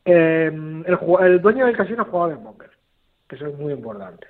eh, 0.05 0.51
el, 0.53 0.99
el, 1.21 1.43
dueño 1.43 1.67
del 1.67 1.77
casino 1.77 2.05
jugaba 2.05 2.31
de 2.31 2.37
póker, 2.37 2.71
que 3.29 3.37
eso 3.37 3.47
es 3.47 3.59
muy 3.59 3.73
importante. 3.73 4.27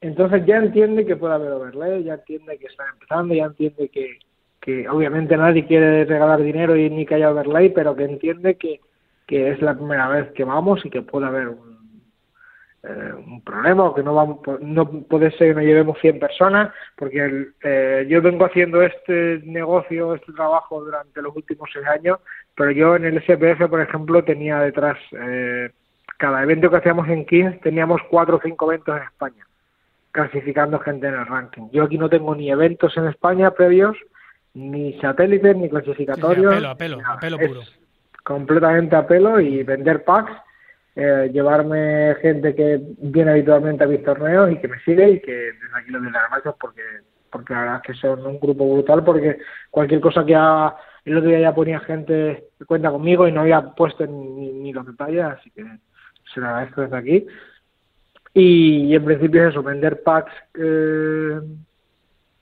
Entonces 0.00 0.46
ya 0.46 0.56
entiende 0.56 1.04
que 1.04 1.16
puede 1.16 1.34
haber 1.34 1.52
overlay, 1.52 2.04
ya 2.04 2.14
entiende 2.14 2.58
que 2.58 2.66
está 2.66 2.84
empezando, 2.92 3.34
ya 3.34 3.44
entiende 3.44 3.88
que, 3.88 4.18
que 4.60 4.88
obviamente 4.88 5.36
nadie 5.36 5.66
quiere 5.66 6.04
regalar 6.04 6.42
dinero 6.42 6.74
y 6.76 6.88
ni 6.88 7.04
que 7.04 7.16
haya 7.16 7.30
overlay, 7.30 7.68
pero 7.70 7.94
que 7.94 8.04
entiende 8.04 8.56
que, 8.56 8.80
que 9.26 9.50
es 9.50 9.60
la 9.60 9.74
primera 9.74 10.08
vez 10.08 10.32
que 10.32 10.44
vamos 10.44 10.84
y 10.86 10.90
que 10.90 11.02
puede 11.02 11.26
haber 11.26 11.48
un, 11.48 11.69
eh, 12.82 13.12
un 13.12 13.42
problema 13.42 13.84
o 13.84 13.94
que 13.94 14.02
no 14.02 14.14
vamos 14.14 14.38
no 14.62 14.88
puede 15.02 15.30
ser 15.32 15.48
que 15.48 15.54
no 15.54 15.60
llevemos 15.60 15.98
100 16.00 16.18
personas 16.18 16.72
porque 16.96 17.48
eh, 17.62 18.06
yo 18.08 18.22
vengo 18.22 18.46
haciendo 18.46 18.80
este 18.80 19.42
negocio 19.44 20.14
este 20.14 20.32
trabajo 20.32 20.82
durante 20.82 21.20
los 21.20 21.36
últimos 21.36 21.68
seis 21.70 21.86
años 21.86 22.20
pero 22.54 22.70
yo 22.70 22.96
en 22.96 23.04
el 23.04 23.20
SPF 23.20 23.68
por 23.68 23.82
ejemplo 23.82 24.24
tenía 24.24 24.60
detrás 24.60 24.96
eh, 25.12 25.70
cada 26.16 26.42
evento 26.42 26.70
que 26.70 26.76
hacíamos 26.78 27.06
en 27.08 27.26
Kings 27.26 27.60
teníamos 27.60 28.00
cuatro 28.08 28.38
o 28.38 28.40
cinco 28.42 28.72
eventos 28.72 28.96
en 28.96 29.02
España 29.02 29.46
clasificando 30.10 30.78
gente 30.78 31.06
en 31.06 31.14
el 31.14 31.26
ranking 31.26 31.68
yo 31.72 31.82
aquí 31.82 31.98
no 31.98 32.08
tengo 32.08 32.34
ni 32.34 32.50
eventos 32.50 32.96
en 32.96 33.08
España 33.08 33.50
previos 33.50 33.94
ni 34.54 34.98
satélites 35.00 35.54
ni 35.54 35.68
clasificatorios 35.68 36.64
a 36.64 36.74
pelo, 36.76 36.98
a 37.04 37.18
pelo, 37.18 37.36
puro. 37.36 37.60
completamente 38.24 38.96
a 38.96 39.06
pelo 39.06 39.38
y 39.38 39.62
vender 39.64 40.02
packs 40.02 40.32
eh, 41.00 41.30
llevarme 41.32 42.14
gente 42.20 42.54
que 42.54 42.80
viene 42.98 43.32
habitualmente 43.32 43.84
a 43.84 43.86
mis 43.86 44.02
torneos 44.04 44.52
y 44.52 44.58
que 44.58 44.68
me 44.68 44.78
sigue 44.80 45.10
y 45.10 45.20
que 45.20 45.32
desde 45.32 45.78
aquí 45.78 45.90
lo 45.90 46.00
doy 46.00 46.10
las 46.10 46.30
gracias 46.30 46.54
porque 46.60 46.82
porque 47.30 47.54
la 47.54 47.60
verdad 47.60 47.76
es 47.76 47.82
que 47.82 47.94
son 47.94 48.26
un 48.26 48.40
grupo 48.40 48.72
brutal 48.72 49.04
porque 49.04 49.38
cualquier 49.70 50.00
cosa 50.00 50.24
que 50.24 50.34
haga 50.34 50.76
el 51.04 51.16
otro 51.16 51.30
día 51.30 51.40
ya 51.40 51.54
ponía 51.54 51.80
gente 51.80 52.48
que 52.58 52.64
cuenta 52.64 52.90
conmigo 52.90 53.26
y 53.26 53.32
no 53.32 53.42
había 53.42 53.62
puesto 53.62 54.06
ni, 54.06 54.52
ni 54.52 54.72
los 54.72 54.86
detalles 54.86 55.24
así 55.24 55.50
que 55.50 55.64
se 56.34 56.40
lo 56.40 56.48
agradezco 56.48 56.82
desde 56.82 56.96
aquí 56.96 57.26
y, 58.34 58.94
en 58.94 59.04
principio 59.04 59.44
es 59.44 59.50
eso 59.50 59.62
vender 59.62 60.02
packs 60.02 60.32
eh, 60.54 61.40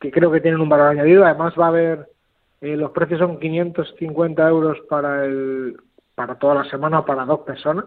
que 0.01 0.11
creo 0.11 0.31
que 0.31 0.41
tienen 0.41 0.61
un 0.61 0.69
valor 0.69 0.89
añadido. 0.89 1.25
Además 1.25 1.55
va 1.59 1.67
a 1.67 1.69
haber, 1.69 2.09
eh, 2.61 2.77
los 2.77 2.91
precios 2.91 3.21
son 3.21 3.39
550 3.39 4.49
euros 4.49 4.79
para 4.89 5.25
el 5.25 5.77
para 6.15 6.35
toda 6.35 6.57
la 6.57 6.65
semana 6.65 7.05
para 7.05 7.25
dos 7.25 7.41
personas, 7.41 7.85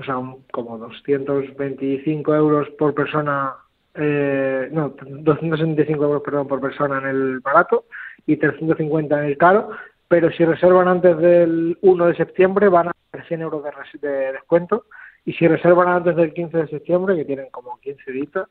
o 0.00 0.04
sea, 0.04 0.18
un- 0.18 0.44
como 0.52 0.78
225 0.78 2.34
euros 2.34 2.68
por 2.70 2.94
persona, 2.94 3.54
eh, 3.94 4.68
no, 4.72 4.94
275 5.00 6.04
euros 6.04 6.22
perdón 6.22 6.48
por 6.48 6.60
persona 6.60 6.98
en 6.98 7.06
el 7.06 7.40
barato 7.40 7.84
y 8.26 8.36
350 8.36 9.18
en 9.20 9.24
el 9.26 9.36
caro. 9.38 9.70
Pero 10.08 10.30
si 10.32 10.44
reservan 10.44 10.88
antes 10.88 11.16
del 11.18 11.78
1 11.82 12.06
de 12.06 12.16
septiembre 12.16 12.68
van 12.68 12.88
a 12.88 12.92
tener 13.10 13.26
100 13.28 13.42
euros 13.42 13.62
de, 13.62 13.70
res- 13.70 14.00
de 14.00 14.32
descuento 14.32 14.86
y 15.24 15.32
si 15.34 15.46
reservan 15.46 15.88
antes 15.88 16.16
del 16.16 16.32
15 16.34 16.56
de 16.58 16.66
septiembre, 16.68 17.14
que 17.16 17.24
tienen 17.24 17.48
como 17.50 17.78
15 17.78 18.10
días, 18.10 18.48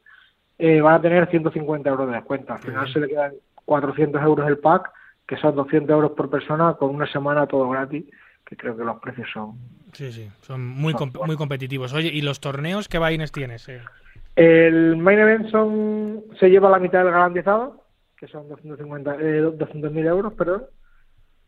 eh, 0.58 0.80
van 0.82 0.96
a 0.96 1.02
tener 1.02 1.28
150 1.30 1.90
euros 1.90 2.08
de 2.08 2.14
descuento. 2.14 2.54
Al 2.54 2.60
final 2.60 2.88
se 2.94 3.00
le 3.00 3.08
quedan 3.10 3.34
400 3.66 4.22
euros 4.24 4.48
el 4.48 4.58
pack, 4.60 4.90
que 5.28 5.36
son 5.38 5.56
200 5.56 5.90
euros 5.94 6.12
por 6.12 6.30
persona, 6.30 6.74
con 6.76 6.96
una 6.96 7.08
semana 7.08 7.46
todo 7.48 7.70
gratis, 7.70 8.06
que 8.46 8.56
creo 8.56 8.76
que 8.78 8.84
los 8.86 9.00
precios 9.00 9.28
son. 9.34 9.54
Sí, 9.94 10.12
sí, 10.12 10.30
son 10.42 10.66
muy, 10.68 10.94
comp- 10.94 11.26
muy 11.26 11.36
competitivos. 11.36 11.94
Oye, 11.94 12.10
¿y 12.10 12.22
los 12.22 12.40
torneos 12.40 12.88
qué 12.88 12.98
vaines 13.00 13.32
tienes? 13.32 13.68
eh? 13.70 13.82
El 14.36 14.98
main 14.98 15.20
event 15.20 15.50
son, 15.50 16.24
se 16.40 16.50
lleva 16.50 16.70
la 16.70 16.80
mitad 16.80 17.04
del 17.04 17.12
garantizado, 17.12 17.84
que 18.18 18.28
son 18.28 18.48
250, 18.48 19.16
eh, 19.20 19.42
200.000 19.42 20.06
euros, 20.08 20.34
perdón, 20.34 20.66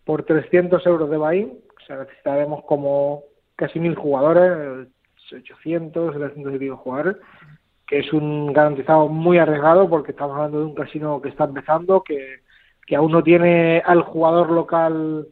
por 0.04 0.24
300 0.24 0.86
euros 0.88 1.10
de 1.10 1.18
buy-in. 1.18 1.50
O 1.52 1.86
sea, 1.86 1.98
necesitaremos 1.98 2.64
como 2.66 3.24
casi 3.56 3.80
1.000 3.80 3.96
jugadores, 3.96 4.88
eh, 4.88 5.36
800, 5.38 6.14
700 6.14 6.56
y 6.56 6.58
pico 6.60 6.78
jugadores, 6.78 7.18
que 7.88 8.00
es 8.00 8.12
un 8.12 8.52
garantizado 8.54 9.08
muy 9.08 9.38
arriesgado 9.38 9.88
porque 9.90 10.12
estamos 10.12 10.36
hablando 10.36 10.60
de 10.60 10.66
un 10.66 10.76
casino 10.76 11.22
que 11.22 11.30
está 11.30 11.46
empezando, 11.46 12.04
que, 12.04 12.40
que 12.88 12.96
aún 12.96 13.12
no 13.12 13.24
tiene 13.24 13.82
al 13.86 14.02
jugador 14.02 14.50
local 14.52 15.28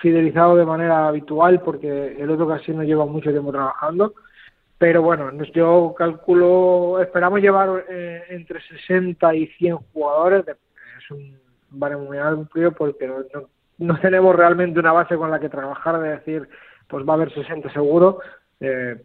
fidelizado 0.00 0.56
de 0.56 0.64
manera 0.64 1.08
habitual 1.08 1.60
porque 1.62 2.16
el 2.18 2.30
otro 2.30 2.46
casino 2.48 2.82
lleva 2.82 3.06
mucho 3.06 3.30
tiempo 3.30 3.52
trabajando. 3.52 4.14
Pero 4.78 5.00
bueno, 5.02 5.30
yo 5.54 5.94
calculo, 5.96 7.00
esperamos 7.00 7.40
llevar 7.40 7.84
eh, 7.88 8.24
entre 8.28 8.60
60 8.60 9.34
y 9.34 9.46
100 9.48 9.76
jugadores. 9.92 10.44
Es 10.48 11.10
un 11.10 11.38
baremo 11.70 12.04
muy 12.04 12.18
amplio 12.18 12.72
porque 12.72 13.06
no, 13.06 13.20
no- 13.32 13.48
no 13.78 14.00
tenemos 14.00 14.34
realmente 14.36 14.78
una 14.80 14.92
base 14.92 15.16
con 15.16 15.30
la 15.30 15.38
que 15.40 15.48
trabajar 15.50 15.98
de 16.00 16.10
decir, 16.10 16.48
pues 16.88 17.06
va 17.06 17.12
a 17.12 17.16
haber 17.16 17.32
60 17.32 17.70
seguro. 17.72 18.20
Eh, 18.60 18.96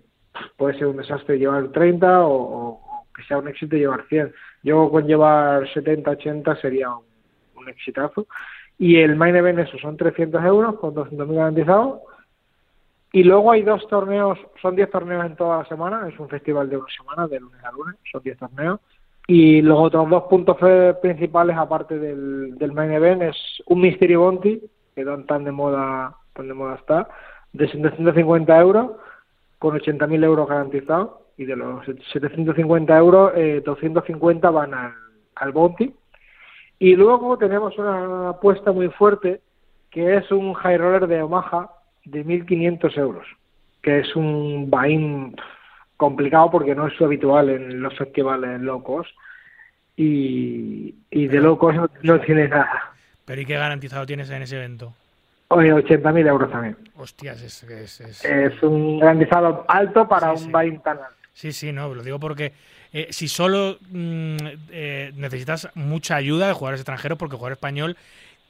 puede 0.57 0.77
ser 0.77 0.87
un 0.87 0.97
desastre 0.97 1.37
llevar 1.37 1.69
30 1.69 2.25
o, 2.25 2.79
que 3.15 3.23
sea 3.23 3.37
un 3.37 3.47
éxito 3.49 3.75
llevar 3.75 4.05
100. 4.07 4.33
Yo 4.63 4.89
con 4.89 5.05
llevar 5.07 5.67
70, 5.73 6.11
80 6.11 6.55
sería 6.57 6.89
un 6.93 7.69
exitazo. 7.69 8.27
Y 8.81 8.97
el 8.97 9.15
main 9.15 9.35
event, 9.35 9.59
eso, 9.59 9.77
son 9.77 9.95
300 9.95 10.43
euros 10.43 10.79
con 10.79 10.95
200.000 10.95 11.35
garantizados. 11.35 11.99
Y 13.11 13.23
luego 13.23 13.51
hay 13.51 13.61
dos 13.61 13.87
torneos, 13.87 14.39
son 14.59 14.75
10 14.75 14.89
torneos 14.89 15.23
en 15.23 15.35
toda 15.35 15.59
la 15.59 15.65
semana, 15.65 16.09
es 16.09 16.19
un 16.19 16.27
festival 16.27 16.67
de 16.67 16.77
una 16.77 16.87
semana, 16.97 17.27
de 17.27 17.39
lunes 17.39 17.63
a 17.63 17.71
lunes, 17.71 17.95
son 18.11 18.23
10 18.23 18.39
torneos. 18.39 18.79
Y 19.27 19.61
los 19.61 19.77
otros 19.77 20.09
dos 20.09 20.23
puntos 20.23 20.57
principales, 20.99 21.55
aparte 21.57 21.99
del, 21.99 22.57
del 22.57 22.71
main 22.71 22.91
event, 22.91 23.21
es 23.21 23.37
un 23.67 23.81
Mystery 23.81 24.15
Bounty, 24.15 24.63
que 24.95 25.05
tan, 25.05 25.27
tan 25.27 25.43
de 25.43 25.51
moda 25.51 26.15
tan 26.33 26.47
de 26.47 26.55
moda 26.55 26.73
está, 26.73 27.07
de 27.53 27.67
750 27.67 28.59
euros, 28.59 28.93
con 29.59 29.77
80.000 29.77 30.23
euros 30.23 30.49
garantizados. 30.49 31.11
Y 31.37 31.45
de 31.45 31.55
los 31.55 31.85
750 31.85 32.97
euros, 32.97 33.33
eh, 33.35 33.61
250 33.63 34.49
van 34.49 34.73
al, 34.73 34.93
al 35.35 35.51
Bounty. 35.51 35.93
Y 36.81 36.95
luego 36.95 37.37
tenemos 37.37 37.77
una 37.77 38.29
apuesta 38.29 38.71
muy 38.71 38.87
fuerte, 38.89 39.39
que 39.91 40.15
es 40.17 40.31
un 40.31 40.55
high 40.55 40.77
roller 40.79 41.05
de 41.05 41.21
Omaha 41.21 41.69
de 42.05 42.25
1.500 42.25 42.97
euros, 42.97 43.27
que 43.83 43.99
es 43.99 44.15
un 44.15 44.67
buy-in 44.67 45.35
complicado 45.95 46.49
porque 46.49 46.73
no 46.73 46.87
es 46.87 46.99
habitual 46.99 47.49
en 47.49 47.83
los 47.83 47.95
festivales 47.95 48.59
locos 48.61 49.07
y, 49.95 50.95
y 51.11 51.27
de 51.27 51.39
locos 51.39 51.75
no, 51.75 51.87
no 52.01 52.19
tiene 52.21 52.47
nada. 52.47 52.93
¿Pero 53.25 53.41
y 53.41 53.45
qué 53.45 53.53
garantizado 53.57 54.07
tienes 54.07 54.31
en 54.31 54.41
ese 54.41 54.55
evento? 54.57 54.91
Oye, 55.49 55.71
80.000 55.71 56.27
euros 56.27 56.49
también. 56.49 56.77
Hostias, 56.95 57.43
es... 57.43 57.61
es, 57.61 58.01
es- 58.01 58.25
Es 58.25 58.63
un 58.63 58.97
garantizado 58.97 59.65
alto 59.67 60.07
para 60.07 60.31
un 60.33 60.51
buy-in 60.51 60.79
tan 60.81 60.97
alto. 60.97 61.13
Sí, 61.33 61.51
sí, 61.51 61.71
no, 61.71 61.93
lo 61.93 62.01
digo 62.01 62.19
porque 62.19 62.53
eh, 62.93 63.07
si 63.11 63.27
solo 63.27 63.77
mm, 63.89 64.37
eh, 64.71 65.11
necesitas 65.15 65.69
mucha 65.75 66.15
ayuda 66.15 66.47
de 66.47 66.53
jugadores 66.53 66.81
extranjeros, 66.81 67.17
porque 67.17 67.35
jugador 67.35 67.53
español, 67.53 67.97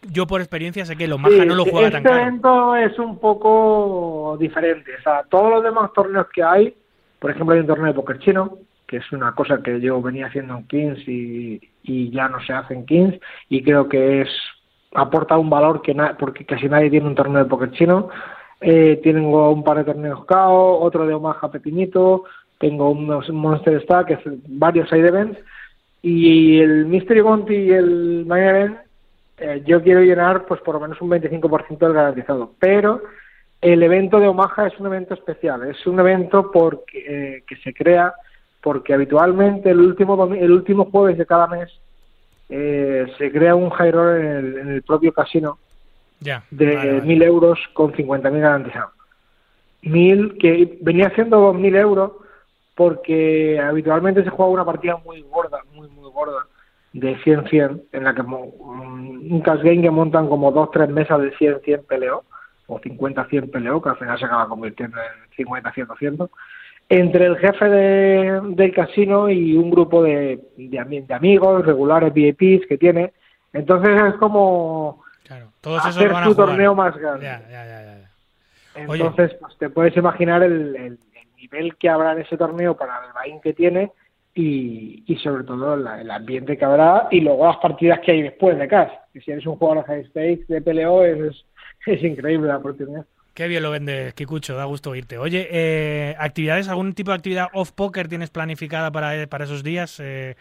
yo 0.02 0.26
por 0.28 0.42
experiencia 0.42 0.86
sé 0.86 0.96
que 0.96 1.08
lo 1.08 1.18
Maja 1.18 1.44
Sí, 1.44 1.46
no 1.46 1.56
lo 1.56 1.64
juega 1.66 1.88
este 1.88 1.92
tan 1.92 2.04
caro. 2.04 2.22
evento 2.24 2.76
es 2.76 2.98
un 3.00 3.20
poco 3.20 4.38
diferente. 4.40 4.92
O 5.00 5.02
sea, 5.04 5.24
todos 5.30 5.52
los 5.52 5.64
demás 5.64 5.92
torneos 5.94 6.28
que 6.34 6.44
hay, 6.44 6.74
por 7.20 7.32
ejemplo, 7.32 7.54
hay 7.54 7.62
un 7.62 7.68
torneo 7.68 7.88
de 7.88 7.94
póker 7.94 8.20
chino, 8.20 8.58
que 8.88 8.98
es 8.98 9.12
una 9.12 9.34
cosa 9.36 9.62
que 9.64 9.80
yo 9.80 10.02
venía 10.02 10.26
haciendo 10.28 10.56
en 10.58 10.68
Kings 10.68 11.08
y, 11.08 11.62
y 11.84 12.10
ya 12.12 12.28
no 12.28 12.42
se 12.42 12.52
hace 12.54 12.74
en 12.74 12.86
Kings, 12.86 13.20
y 13.50 13.64
creo 13.64 13.88
que 13.88 14.22
es 14.22 14.30
aporta 14.94 15.38
un 15.38 15.50
valor 15.50 15.82
que 15.82 15.94
na- 15.94 16.18
porque 16.18 16.46
casi 16.46 16.68
nadie 16.68 16.90
tiene 16.90 17.08
un 17.08 17.16
torneo 17.16 17.44
de 17.44 17.50
póker 17.50 17.72
chino. 17.72 18.10
Eh, 18.60 19.00
tengo 19.04 19.50
un 19.52 19.64
par 19.64 19.78
de 19.78 19.86
torneos 19.86 20.26
KO, 20.26 20.80
otro 20.82 21.08
de 21.08 21.14
Omaha 21.14 21.50
pequeñito, 21.52 22.26
tengo 22.62 22.92
unos 22.92 23.30
Monster 23.30 23.82
Stack, 23.82 24.08
que 24.08 24.14
es 24.14 24.22
varios 24.48 24.88
side 24.90 25.08
events, 25.08 25.40
y 26.02 26.60
el 26.60 26.86
Mystery 26.86 27.22
Bounty 27.22 27.56
y 27.56 27.72
el 27.72 28.26
Main 28.26 28.44
Event 28.44 28.78
eh, 29.38 29.64
yo 29.66 29.82
quiero 29.82 30.02
llenar 30.02 30.46
pues 30.46 30.62
por 30.62 30.76
lo 30.76 30.82
menos 30.82 31.02
un 31.02 31.10
25% 31.10 31.80
del 31.80 31.94
garantizado, 31.94 32.54
pero 32.60 33.02
el 33.60 33.82
evento 33.82 34.20
de 34.20 34.28
Omaha 34.28 34.68
es 34.68 34.80
un 34.80 34.86
evento 34.86 35.16
especial, 35.16 35.68
es 35.68 35.86
un 35.88 36.00
evento 36.00 36.52
porque, 36.52 37.04
eh, 37.08 37.44
que 37.48 37.56
se 37.58 37.74
crea 37.74 38.14
porque 38.62 38.94
habitualmente 38.94 39.72
el 39.72 39.80
último 39.80 40.32
el 40.32 40.52
último 40.52 40.86
jueves 40.86 41.18
de 41.18 41.26
cada 41.26 41.48
mes 41.48 41.70
eh, 42.50 43.08
se 43.18 43.32
crea 43.32 43.56
un 43.56 43.72
high 43.72 43.92
roll 43.92 44.20
en 44.20 44.28
el, 44.28 44.58
en 44.60 44.70
el 44.70 44.84
propio 44.84 45.12
casino 45.12 45.58
de 46.20 46.76
vale, 46.76 47.00
vale. 47.00 47.04
1.000 47.04 47.24
euros 47.24 47.60
con 47.74 47.94
50.000 47.94 48.40
garantizados. 48.40 48.94
1.000 49.82 50.38
que 50.38 50.78
venía 50.82 51.10
siendo 51.16 51.52
2.000 51.52 51.78
euros 51.78 52.12
porque 52.86 53.60
habitualmente 53.60 54.24
se 54.24 54.30
juega 54.32 54.52
una 54.52 54.66
partida 54.66 54.98
muy 55.06 55.22
gorda, 55.22 55.60
muy, 55.74 55.88
muy 55.90 56.10
gorda, 56.12 56.46
de 56.94 57.16
100-100, 57.18 57.84
en 57.92 58.04
la 58.04 58.16
que 58.16 58.24
mm, 58.24 59.34
un 59.34 59.42
cash 59.42 59.62
game 59.62 59.82
que 59.82 59.92
montan 59.92 60.28
como 60.28 60.52
dos, 60.52 60.72
tres 60.72 60.90
mesas 60.90 61.22
de 61.22 61.32
100-100 61.36 61.86
peleo, 61.86 62.24
o 62.68 62.80
50-100 62.80 63.52
peleo, 63.52 63.82
que 63.82 63.90
al 63.90 63.98
final 63.98 64.18
se 64.18 64.26
acaba 64.26 64.48
convirtiendo 64.48 64.98
en 64.98 65.46
50-100-100, 65.46 66.30
entre 66.90 67.26
el 67.28 67.38
jefe 67.38 67.70
de- 67.70 68.42
del 68.56 68.74
casino 68.74 69.30
y 69.30 69.56
un 69.56 69.70
grupo 69.70 70.02
de, 70.04 70.40
de, 70.58 71.04
de 71.08 71.14
amigos, 71.14 71.66
regulares 71.66 72.14
VIPs 72.14 72.66
que 72.68 72.78
tiene. 72.78 73.14
Entonces 73.54 73.92
es 74.10 74.14
como 74.16 75.04
Todos 75.62 75.82
esos 75.86 75.96
hacer 75.98 76.12
van 76.12 76.24
a 76.24 76.28
tu 76.28 76.34
jugar. 76.34 76.48
torneo 76.50 76.76
más 76.76 76.98
grande. 76.98 77.26
Ya, 77.26 77.42
ya, 77.50 77.66
ya. 77.66 78.12
Oye. 78.88 79.04
Entonces, 79.04 79.38
pues 79.40 79.58
te 79.58 79.70
puedes 79.70 79.96
imaginar 79.96 80.42
el- 80.44 80.76
el 80.76 80.98
nivel 81.42 81.76
que 81.78 81.90
habrá 81.90 82.14
en 82.14 82.20
ese 82.20 82.38
torneo 82.38 82.78
para 82.78 82.94
el 83.06 83.12
buy 83.32 83.42
que 83.42 83.54
tiene 83.54 83.92
y, 84.34 85.04
y 85.08 85.16
sobre 85.18 85.44
todo 85.44 85.76
la- 85.76 86.00
el 86.02 86.10
ambiente 86.12 86.58
que 86.58 86.66
habrá 86.66 87.08
y 87.12 87.20
luego 87.22 87.46
las 87.48 87.58
partidas 87.58 88.00
que 88.00 88.12
hay 88.12 88.22
después 88.22 88.58
de 88.58 88.68
CAS. 88.68 88.92
Que 89.14 89.22
si 89.22 89.32
eres 89.32 89.46
un 89.46 89.56
jugador 89.58 89.86
high 89.86 90.06
stakes 90.06 90.46
de 90.48 90.62
PLO 90.62 91.04
es, 91.04 91.46
es 91.86 92.04
increíble 92.04 92.48
la 92.48 92.58
oportunidad. 92.58 93.06
Qué 93.34 93.48
bien 93.48 93.64
lo 93.64 93.72
vendes, 93.72 94.14
Kikucho, 94.14 94.56
da 94.56 94.66
gusto 94.66 94.90
oírte. 94.92 95.18
Oye, 95.18 95.48
eh, 95.52 96.16
¿actividades, 96.20 96.68
algún 96.68 96.94
tipo 96.94 97.12
de 97.12 97.16
actividad 97.16 97.48
off-poker 97.54 98.08
tienes 98.10 98.30
planificada 98.30 98.92
para, 98.92 99.26
para 99.28 99.46
esos 99.46 99.64
días? 99.64 100.00
eh, 100.02 100.36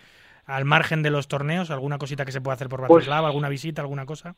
al 0.47 0.65
margen 0.65 1.03
de 1.05 1.11
los 1.11 1.29
torneos, 1.29 1.71
¿alguna 1.71 1.99
cosita 1.99 2.25
que 2.25 2.33
se 2.33 2.41
pueda 2.41 2.55
hacer 2.55 2.69
por 2.69 2.81
Pues- 2.81 2.89
Bratislava, 2.91 3.29
alguna 3.29 3.49
visita, 3.49 3.83
alguna 3.83 4.05
cosa? 4.07 4.35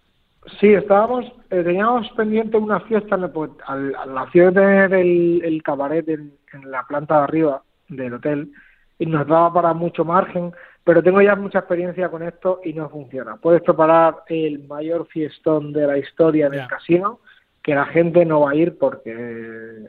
Sí, 0.58 0.74
estábamos, 0.74 1.24
eh, 1.50 1.62
teníamos 1.62 2.10
pendiente 2.12 2.56
una 2.56 2.80
fiesta, 2.80 3.14
en 3.14 3.24
el, 3.24 3.30
pues, 3.30 3.50
al, 3.66 3.94
al 3.94 4.30
de 4.32 4.52
tener 4.52 4.94
el, 4.94 5.40
el 5.44 5.62
cabaret 5.62 6.08
en, 6.08 6.32
en 6.52 6.70
la 6.70 6.82
planta 6.84 7.18
de 7.18 7.24
arriba 7.24 7.62
del 7.88 8.14
hotel 8.14 8.52
y 8.98 9.06
nos 9.06 9.26
daba 9.26 9.52
para 9.52 9.72
mucho 9.72 10.04
margen, 10.04 10.52
pero 10.84 11.02
tengo 11.02 11.22
ya 11.22 11.36
mucha 11.36 11.60
experiencia 11.60 12.08
con 12.08 12.22
esto 12.22 12.60
y 12.64 12.72
no 12.72 12.88
funciona. 12.88 13.36
Puedes 13.36 13.62
preparar 13.62 14.22
el 14.26 14.66
mayor 14.66 15.06
fiestón 15.06 15.72
de 15.72 15.86
la 15.86 15.98
historia 15.98 16.50
del 16.50 16.66
casino, 16.66 17.20
que 17.62 17.74
la 17.74 17.86
gente 17.86 18.24
no 18.24 18.40
va 18.40 18.50
a 18.50 18.54
ir 18.54 18.76
porque 18.78 19.88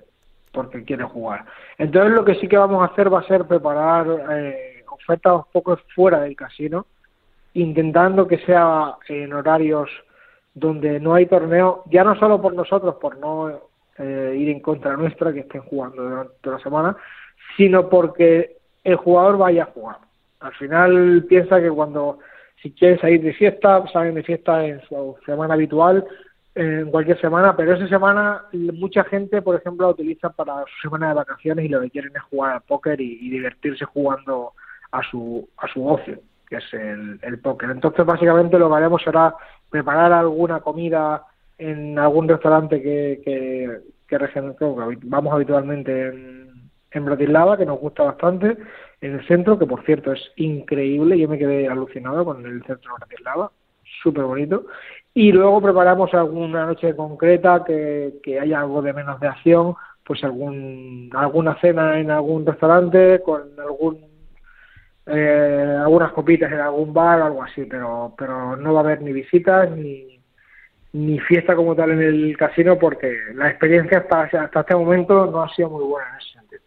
porque 0.52 0.84
quiere 0.84 1.04
jugar. 1.04 1.46
Entonces 1.80 2.14
lo 2.14 2.24
que 2.24 2.36
sí 2.36 2.48
que 2.48 2.58
vamos 2.58 2.82
a 2.84 2.94
hacer 2.94 3.12
va 3.12 3.22
a 3.22 3.28
ser 3.28 3.46
preparar 3.46 4.06
eh, 4.32 4.84
ofertas 4.88 5.34
un 5.34 5.52
poco 5.52 5.78
fuera 5.96 6.22
del 6.22 6.36
casino, 6.36 6.86
intentando 7.56 8.28
que 8.28 8.38
sea 8.46 8.96
en 9.10 9.34
horarios 9.34 9.90
donde 10.54 11.00
no 11.00 11.14
hay 11.14 11.26
torneo, 11.26 11.84
ya 11.90 12.04
no 12.04 12.16
solo 12.16 12.42
por 12.42 12.54
nosotros, 12.54 12.96
por 12.96 13.18
no 13.18 13.50
eh, 13.98 14.36
ir 14.38 14.50
en 14.50 14.60
contra 14.60 14.96
nuestra, 14.96 15.34
que 15.34 15.42
estén 15.42 15.62
jugando 15.62 16.04
durante 16.04 16.50
la 16.50 16.60
semana, 16.60 16.98
sino 17.58 17.90
porque 17.90 18.58
el 18.84 18.96
jugador 18.96 19.38
vaya 19.38 19.64
a 19.64 19.68
jugar. 19.68 19.98
Al 20.40 20.54
final 20.54 21.26
piensa 21.28 21.62
que 21.62 21.70
cuando 21.70 22.20
si 22.62 22.72
quieren 22.72 23.00
salir 23.00 23.22
de 23.22 23.34
fiesta, 23.34 23.84
salen 23.92 24.16
de 24.16 24.24
fiesta 24.24 24.66
en 24.66 24.82
su 24.88 25.16
semana 25.26 25.54
habitual, 25.54 26.06
en 26.56 26.92
cualquier 26.92 27.20
semana, 27.20 27.56
pero 27.56 27.74
esa 27.74 27.88
semana 27.88 28.44
mucha 28.54 29.04
gente, 29.06 29.42
por 29.42 29.56
ejemplo, 29.56 29.88
la 29.88 29.94
utiliza 29.94 30.30
para 30.30 30.64
su 30.66 30.82
semana 30.82 31.10
de 31.10 31.16
vacaciones 31.16 31.66
y 31.66 31.70
lo 31.70 31.82
que 31.82 31.90
quieren 31.90 32.12
es 32.16 32.22
jugar 32.24 32.54
al 32.54 32.62
póker 32.62 33.02
y, 33.02 33.30
divertirse 33.30 33.86
jugando 33.86 34.54
a 34.92 35.02
su, 35.04 35.48
a 35.58 35.68
su 35.68 35.88
ocio, 35.88 36.20
que 36.48 36.58
es 36.58 36.74
el, 36.74 37.20
el 37.24 37.40
póker. 37.40 37.72
Entonces, 37.72 38.06
básicamente 38.06 38.60
lo 38.60 38.70
que 38.70 38.76
haremos 38.76 39.02
será 39.02 39.36
preparar 39.74 40.14
alguna 40.14 40.60
comida 40.60 41.26
en 41.58 41.98
algún 41.98 42.28
restaurante 42.30 42.80
que, 42.80 43.22
que, 43.26 43.80
que, 44.08 44.18
vamos 45.06 45.34
habitualmente 45.34 46.10
en, 46.10 46.70
en 46.92 47.06
Bratislava, 47.06 47.58
que 47.58 47.66
nos 47.66 47.80
gusta 47.80 48.04
bastante, 48.04 48.56
en 49.02 49.14
el 49.16 49.26
centro, 49.26 49.58
que 49.58 49.66
por 49.66 49.84
cierto 49.84 50.12
es 50.12 50.32
increíble, 50.36 51.18
yo 51.18 51.28
me 51.28 51.40
quedé 51.40 51.68
alucinado 51.68 52.24
con 52.24 52.46
el 52.46 52.64
centro 52.66 52.94
de 52.94 52.98
Bratislava, 53.00 53.52
súper 54.04 54.26
bonito, 54.26 54.68
y 55.16 55.32
luego 55.32 55.60
preparamos 55.60 56.14
alguna 56.14 56.68
noche 56.68 56.96
concreta 56.96 57.64
que, 57.66 58.20
que 58.22 58.40
haya 58.40 58.60
algo 58.60 58.84
de 58.84 58.94
menos 58.94 59.20
de 59.20 59.28
acción, 59.28 59.74
pues 60.06 60.24
algún 60.24 61.10
alguna 61.16 61.60
cena 61.60 62.00
en 62.00 62.12
algún 62.12 62.46
restaurante 62.46 63.24
con 63.24 63.60
algún 63.60 64.13
eh, 65.06 65.78
algunas 65.82 66.12
copitas 66.14 66.52
en 66.52 66.60
algún 66.60 66.94
bar 66.94 67.22
o 67.22 67.26
algo 67.26 67.44
así, 67.44 67.66
pero 67.66 68.14
pero 68.18 68.56
no 68.56 68.74
va 68.74 68.82
a 68.82 68.84
haber 68.84 69.02
ni 69.02 69.12
visitas 69.12 69.70
ni 69.72 70.14
ni 70.94 71.20
fiesta 71.20 71.56
como 71.56 71.76
tal 71.76 71.92
en 71.92 72.02
el 72.02 72.38
casino 72.38 72.78
porque 72.78 73.18
la 73.34 73.50
experiencia 73.50 74.00
hasta, 74.00 74.44
hasta 74.44 74.60
este 74.60 74.76
momento 74.76 75.26
no 75.26 75.42
ha 75.42 75.54
sido 75.54 75.70
muy 75.72 75.84
buena 75.84 76.08
en 76.10 76.16
ese 76.18 76.34
sentido. 76.34 76.62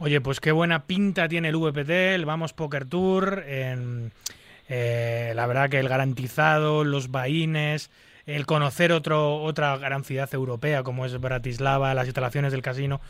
Oye, 0.00 0.20
pues 0.20 0.40
qué 0.40 0.50
buena 0.50 0.86
pinta 0.86 1.28
tiene 1.28 1.50
el 1.50 1.56
VPT, 1.56 1.90
el 1.90 2.24
Vamos 2.24 2.52
Poker 2.52 2.84
Tour. 2.86 3.44
Eh, 3.46 5.32
la 5.34 5.46
verdad 5.46 5.68
que 5.68 5.78
el 5.78 5.88
garantizado, 5.88 6.84
los 6.84 7.10
vaines, 7.10 7.90
el 8.26 8.46
conocer 8.46 8.92
otro, 8.92 9.42
otra 9.42 9.76
gran 9.78 10.04
ciudad 10.04 10.32
europea 10.32 10.82
como 10.82 11.04
es 11.04 11.20
Bratislava, 11.20 11.94
las 11.94 12.06
instalaciones 12.06 12.52
del 12.52 12.62
casino, 12.62 13.00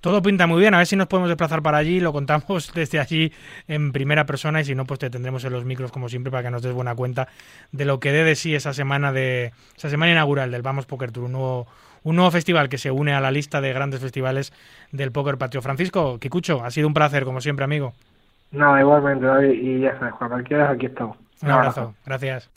todo 0.00 0.22
pinta 0.22 0.46
muy 0.46 0.60
bien. 0.60 0.74
A 0.74 0.78
ver 0.78 0.86
si 0.86 0.96
nos 0.96 1.06
podemos 1.06 1.28
desplazar 1.28 1.62
para 1.62 1.78
allí, 1.78 2.00
lo 2.00 2.12
contamos 2.12 2.72
desde 2.74 3.00
allí 3.00 3.32
en 3.66 3.92
primera 3.92 4.26
persona 4.26 4.60
y 4.60 4.64
si 4.64 4.74
no, 4.74 4.84
pues 4.84 5.00
te 5.00 5.10
tendremos 5.10 5.44
en 5.44 5.52
los 5.52 5.64
micros 5.64 5.92
como 5.92 6.08
siempre 6.08 6.30
para 6.30 6.44
que 6.44 6.50
nos 6.50 6.62
des 6.62 6.72
buena 6.72 6.94
cuenta 6.94 7.28
de 7.72 7.84
lo 7.84 8.00
que 8.00 8.12
dé 8.12 8.24
de 8.24 8.34
sí 8.34 8.54
esa 8.54 8.72
semana 8.72 9.12
de 9.12 9.52
esa 9.76 9.88
semana 9.88 10.12
inaugural 10.12 10.50
del 10.50 10.62
Vamos 10.62 10.86
Poker 10.86 11.12
Tour, 11.12 11.24
un 11.24 11.32
nuevo, 11.32 11.66
un 12.04 12.16
nuevo 12.16 12.30
festival 12.30 12.68
que 12.68 12.78
se 12.78 12.90
une 12.90 13.12
a 13.12 13.20
la 13.20 13.30
lista 13.30 13.60
de 13.60 13.72
grandes 13.72 14.00
festivales 14.00 14.52
del 14.92 15.12
Poker 15.12 15.38
Patrio. 15.38 15.62
Francisco, 15.62 16.18
Kikucho, 16.18 16.64
ha 16.64 16.70
sido 16.70 16.86
un 16.86 16.94
placer 16.94 17.24
como 17.24 17.40
siempre, 17.40 17.64
amigo. 17.64 17.92
No, 18.50 18.78
igualmente, 18.80 19.26
David, 19.26 19.50
y 19.50 19.80
ya 19.80 19.98
sabes, 19.98 20.14
Juan, 20.14 20.30
cualquiera, 20.30 20.70
aquí 20.70 20.86
estamos. 20.86 21.18
Un 21.42 21.50
abrazo, 21.50 21.94
gracias. 22.04 22.50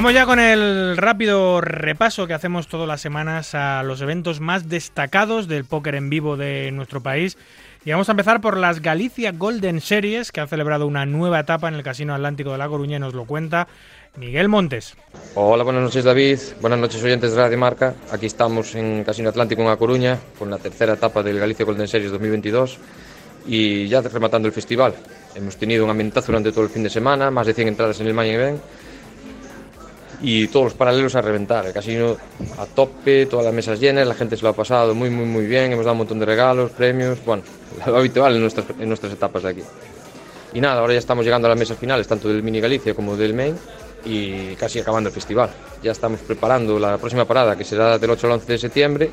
Vamos 0.00 0.14
ya 0.14 0.24
con 0.24 0.40
el 0.40 0.96
rápido 0.96 1.60
repaso 1.60 2.26
que 2.26 2.32
hacemos 2.32 2.68
todas 2.68 2.88
las 2.88 3.02
semanas 3.02 3.54
a 3.54 3.82
los 3.82 4.00
eventos 4.00 4.40
más 4.40 4.66
destacados 4.66 5.46
del 5.46 5.66
póker 5.66 5.94
en 5.94 6.08
vivo 6.08 6.38
de 6.38 6.70
nuestro 6.72 7.02
país. 7.02 7.36
Y 7.84 7.90
vamos 7.90 8.08
a 8.08 8.12
empezar 8.12 8.40
por 8.40 8.56
las 8.56 8.80
Galicia 8.80 9.32
Golden 9.32 9.82
Series, 9.82 10.32
que 10.32 10.40
ha 10.40 10.46
celebrado 10.46 10.86
una 10.86 11.04
nueva 11.04 11.40
etapa 11.40 11.68
en 11.68 11.74
el 11.74 11.82
Casino 11.82 12.14
Atlántico 12.14 12.50
de 12.52 12.56
La 12.56 12.66
Coruña 12.66 12.96
y 12.96 13.00
nos 13.00 13.12
lo 13.12 13.26
cuenta 13.26 13.68
Miguel 14.16 14.48
Montes. 14.48 14.96
Hola, 15.34 15.64
buenas 15.64 15.82
noches 15.82 16.02
David, 16.02 16.38
buenas 16.62 16.78
noches 16.78 17.04
oyentes 17.04 17.32
de 17.32 17.36
Radio 17.36 17.58
Marca. 17.58 17.92
Aquí 18.10 18.24
estamos 18.24 18.74
en 18.76 19.04
Casino 19.04 19.28
Atlántico 19.28 19.60
en 19.60 19.68
La 19.68 19.76
Coruña 19.76 20.18
con 20.38 20.48
la 20.48 20.56
tercera 20.56 20.94
etapa 20.94 21.22
del 21.22 21.38
Galicia 21.38 21.66
Golden 21.66 21.86
Series 21.86 22.10
2022 22.10 22.78
y 23.46 23.86
ya 23.86 24.00
rematando 24.00 24.48
el 24.48 24.54
festival. 24.54 24.94
Hemos 25.34 25.58
tenido 25.58 25.84
un 25.84 25.90
ambientazo 25.90 26.28
durante 26.28 26.52
todo 26.52 26.64
el 26.64 26.70
fin 26.70 26.84
de 26.84 26.88
semana, 26.88 27.30
más 27.30 27.46
de 27.46 27.52
100 27.52 27.68
entradas 27.68 28.00
en 28.00 28.06
el 28.06 28.14
Main 28.14 28.32
Event 28.32 28.60
y 30.22 30.48
todos 30.48 30.64
los 30.64 30.74
paralelos 30.74 31.14
a 31.14 31.22
reventar. 31.22 31.66
El 31.66 31.72
casino 31.72 32.16
a 32.58 32.66
tope, 32.66 33.26
todas 33.26 33.44
las 33.44 33.54
mesas 33.54 33.80
llenas, 33.80 34.06
la 34.06 34.14
gente 34.14 34.36
se 34.36 34.42
lo 34.42 34.50
ha 34.50 34.52
pasado 34.52 34.94
muy, 34.94 35.10
muy, 35.10 35.24
muy 35.24 35.46
bien. 35.46 35.72
Hemos 35.72 35.84
dado 35.84 35.92
un 35.92 35.98
montón 35.98 36.18
de 36.18 36.26
regalos, 36.26 36.70
premios, 36.72 37.18
bueno, 37.24 37.42
lo 37.86 37.96
habitual 37.96 38.34
en 38.34 38.42
nuestras, 38.42 38.66
en 38.78 38.88
nuestras 38.88 39.12
etapas 39.12 39.42
de 39.42 39.48
aquí. 39.50 39.62
Y 40.52 40.60
nada, 40.60 40.80
ahora 40.80 40.92
ya 40.94 40.98
estamos 40.98 41.24
llegando 41.24 41.46
a 41.46 41.50
las 41.50 41.58
mesas 41.58 41.78
finales, 41.78 42.08
tanto 42.08 42.28
del 42.28 42.42
Mini 42.42 42.60
Galicia 42.60 42.92
como 42.94 43.16
del 43.16 43.34
Main, 43.34 43.56
y 44.04 44.54
casi 44.56 44.80
acabando 44.80 45.08
el 45.08 45.14
festival. 45.14 45.50
Ya 45.82 45.92
estamos 45.92 46.20
preparando 46.20 46.78
la 46.78 46.98
próxima 46.98 47.24
parada, 47.24 47.56
que 47.56 47.64
será 47.64 47.98
del 47.98 48.10
8 48.10 48.26
al 48.26 48.32
11 48.34 48.52
de 48.52 48.58
septiembre, 48.58 49.10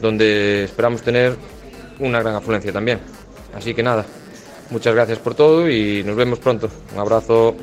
donde 0.00 0.64
esperamos 0.64 1.02
tener 1.02 1.36
una 1.98 2.20
gran 2.20 2.36
afluencia 2.36 2.72
también. 2.72 3.00
Así 3.54 3.74
que 3.74 3.82
nada, 3.82 4.06
muchas 4.70 4.94
gracias 4.94 5.18
por 5.18 5.34
todo 5.34 5.68
y 5.68 6.04
nos 6.04 6.16
vemos 6.16 6.38
pronto. 6.38 6.70
Un 6.94 7.00
abrazo. 7.00 7.56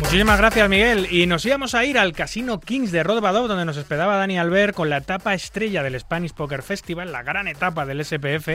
Muchísimas 0.00 0.38
gracias, 0.38 0.68
Miguel. 0.70 1.08
Y 1.10 1.26
nos 1.26 1.44
íbamos 1.44 1.74
a 1.74 1.84
ir 1.84 1.98
al 1.98 2.12
Casino 2.12 2.60
Kings 2.60 2.92
de 2.92 3.02
Rodbadov, 3.02 3.48
donde 3.48 3.64
nos 3.64 3.76
esperaba 3.76 4.16
Dani 4.16 4.38
Albert 4.38 4.74
con 4.74 4.88
la 4.88 4.98
etapa 4.98 5.34
estrella 5.34 5.82
del 5.82 5.98
Spanish 5.98 6.32
Poker 6.32 6.62
Festival, 6.62 7.10
la 7.10 7.24
gran 7.24 7.48
etapa 7.48 7.84
del 7.84 8.04
SPF, 8.04 8.46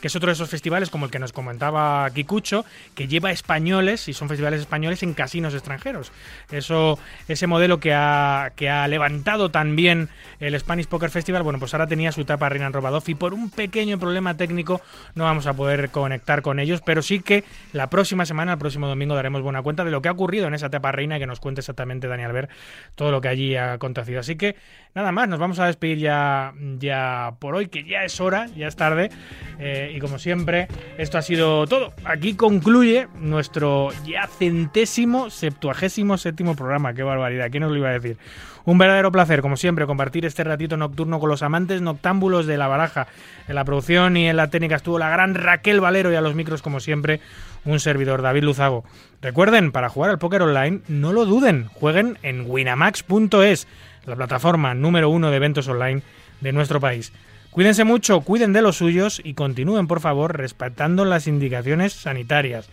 que 0.00 0.06
es 0.08 0.16
otro 0.16 0.28
de 0.28 0.32
esos 0.32 0.48
festivales 0.48 0.88
como 0.88 1.04
el 1.04 1.10
que 1.10 1.18
nos 1.18 1.32
comentaba 1.32 2.10
Kikucho, 2.10 2.64
que 2.94 3.08
lleva 3.08 3.30
españoles, 3.30 4.08
y 4.08 4.14
son 4.14 4.28
festivales 4.28 4.60
españoles, 4.60 5.02
en 5.02 5.12
casinos 5.12 5.52
extranjeros. 5.52 6.12
Eso, 6.50 6.98
ese 7.28 7.46
modelo 7.46 7.78
que 7.78 7.92
ha, 7.92 8.52
que 8.56 8.70
ha 8.70 8.88
levantado 8.88 9.50
también 9.50 10.08
el 10.40 10.58
Spanish 10.58 10.86
Poker 10.86 11.10
Festival, 11.10 11.42
bueno, 11.42 11.58
pues 11.58 11.74
ahora 11.74 11.86
tenía 11.86 12.10
su 12.10 12.22
etapa 12.22 12.48
Reina 12.48 12.70
Rodbadov 12.70 13.04
y 13.06 13.14
por 13.14 13.34
un 13.34 13.50
pequeño 13.50 13.98
problema 13.98 14.36
técnico 14.38 14.80
no 15.14 15.24
vamos 15.24 15.46
a 15.46 15.52
poder 15.52 15.90
conectar 15.90 16.40
con 16.40 16.58
ellos, 16.58 16.80
pero 16.84 17.02
sí 17.02 17.20
que 17.20 17.44
la 17.72 17.90
próxima 17.90 18.24
semana, 18.24 18.52
el 18.52 18.58
próximo 18.58 18.88
domingo, 18.88 19.14
daremos 19.14 19.42
buena 19.42 19.62
cuenta 19.62 19.84
de 19.84 19.90
lo 19.90 20.00
que 20.00 20.08
ha 20.08 20.12
ocurrido 20.12 20.48
en 20.48 20.54
esa 20.54 20.66
etapa 20.66 20.85
Reina 20.92 21.18
que 21.18 21.26
nos 21.26 21.40
cuente 21.40 21.60
exactamente, 21.60 22.08
Daniel 22.08 22.32
Ver, 22.32 22.48
todo 22.94 23.10
lo 23.10 23.20
que 23.20 23.28
allí 23.28 23.56
ha 23.56 23.74
acontecido. 23.74 24.20
Así 24.20 24.36
que 24.36 24.56
nada 24.96 25.12
más, 25.12 25.28
nos 25.28 25.38
vamos 25.38 25.58
a 25.58 25.66
despedir 25.66 25.98
ya, 25.98 26.54
ya 26.78 27.34
por 27.38 27.54
hoy, 27.54 27.68
que 27.68 27.84
ya 27.84 28.02
es 28.02 28.18
hora, 28.18 28.46
ya 28.56 28.66
es 28.66 28.76
tarde. 28.76 29.10
Eh, 29.58 29.92
y 29.94 30.00
como 30.00 30.18
siempre, 30.18 30.68
esto 30.96 31.18
ha 31.18 31.22
sido 31.22 31.66
todo. 31.66 31.92
Aquí 32.04 32.34
concluye 32.34 33.06
nuestro 33.20 33.90
ya 34.06 34.26
centésimo, 34.26 35.28
septuagésimo 35.28 36.16
séptimo 36.16 36.56
programa. 36.56 36.94
Qué 36.94 37.02
barbaridad, 37.02 37.50
¿quién 37.50 37.62
nos 37.62 37.72
lo 37.72 37.76
iba 37.76 37.90
a 37.90 37.92
decir? 37.92 38.16
Un 38.64 38.78
verdadero 38.78 39.12
placer, 39.12 39.42
como 39.42 39.56
siempre, 39.56 39.86
compartir 39.86 40.24
este 40.24 40.42
ratito 40.42 40.76
nocturno 40.76 41.20
con 41.20 41.28
los 41.28 41.42
amantes 41.42 41.82
noctámbulos 41.82 42.46
de 42.46 42.56
la 42.56 42.66
baraja. 42.66 43.06
En 43.46 43.54
la 43.54 43.64
producción 43.64 44.16
y 44.16 44.28
en 44.28 44.36
la 44.36 44.50
técnica 44.50 44.76
estuvo 44.76 44.98
la 44.98 45.10
gran 45.10 45.34
Raquel 45.34 45.80
Valero 45.80 46.10
y 46.10 46.16
a 46.16 46.20
los 46.20 46.34
micros, 46.34 46.62
como 46.62 46.80
siempre, 46.80 47.20
un 47.64 47.78
servidor, 47.78 48.22
David 48.22 48.42
Luzago. 48.42 48.84
Recuerden, 49.22 49.70
para 49.72 49.88
jugar 49.88 50.10
al 50.10 50.18
póker 50.18 50.42
online, 50.42 50.80
no 50.88 51.12
lo 51.12 51.26
duden, 51.26 51.66
jueguen 51.74 52.18
en 52.22 52.50
winamax.es, 52.50 53.68
la 54.06 54.16
plataforma 54.16 54.74
número 54.74 55.10
uno 55.10 55.30
de 55.30 55.36
eventos 55.36 55.68
online 55.68 56.02
de 56.40 56.52
nuestro 56.52 56.80
país. 56.80 57.12
Cuídense 57.50 57.84
mucho, 57.84 58.20
cuiden 58.20 58.52
de 58.52 58.62
los 58.62 58.76
suyos 58.76 59.20
y 59.24 59.34
continúen, 59.34 59.86
por 59.86 60.00
favor, 60.00 60.36
respetando 60.36 61.04
las 61.04 61.26
indicaciones 61.26 61.94
sanitarias. 61.94 62.68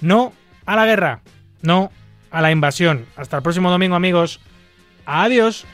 No 0.00 0.32
a 0.64 0.76
la 0.76 0.86
guerra, 0.86 1.20
no 1.60 1.90
a 2.30 2.40
la 2.40 2.52
invasión. 2.52 3.06
Hasta 3.16 3.38
el 3.38 3.42
próximo 3.42 3.70
domingo, 3.70 3.96
amigos. 3.96 4.40
Adiós. 5.06 5.66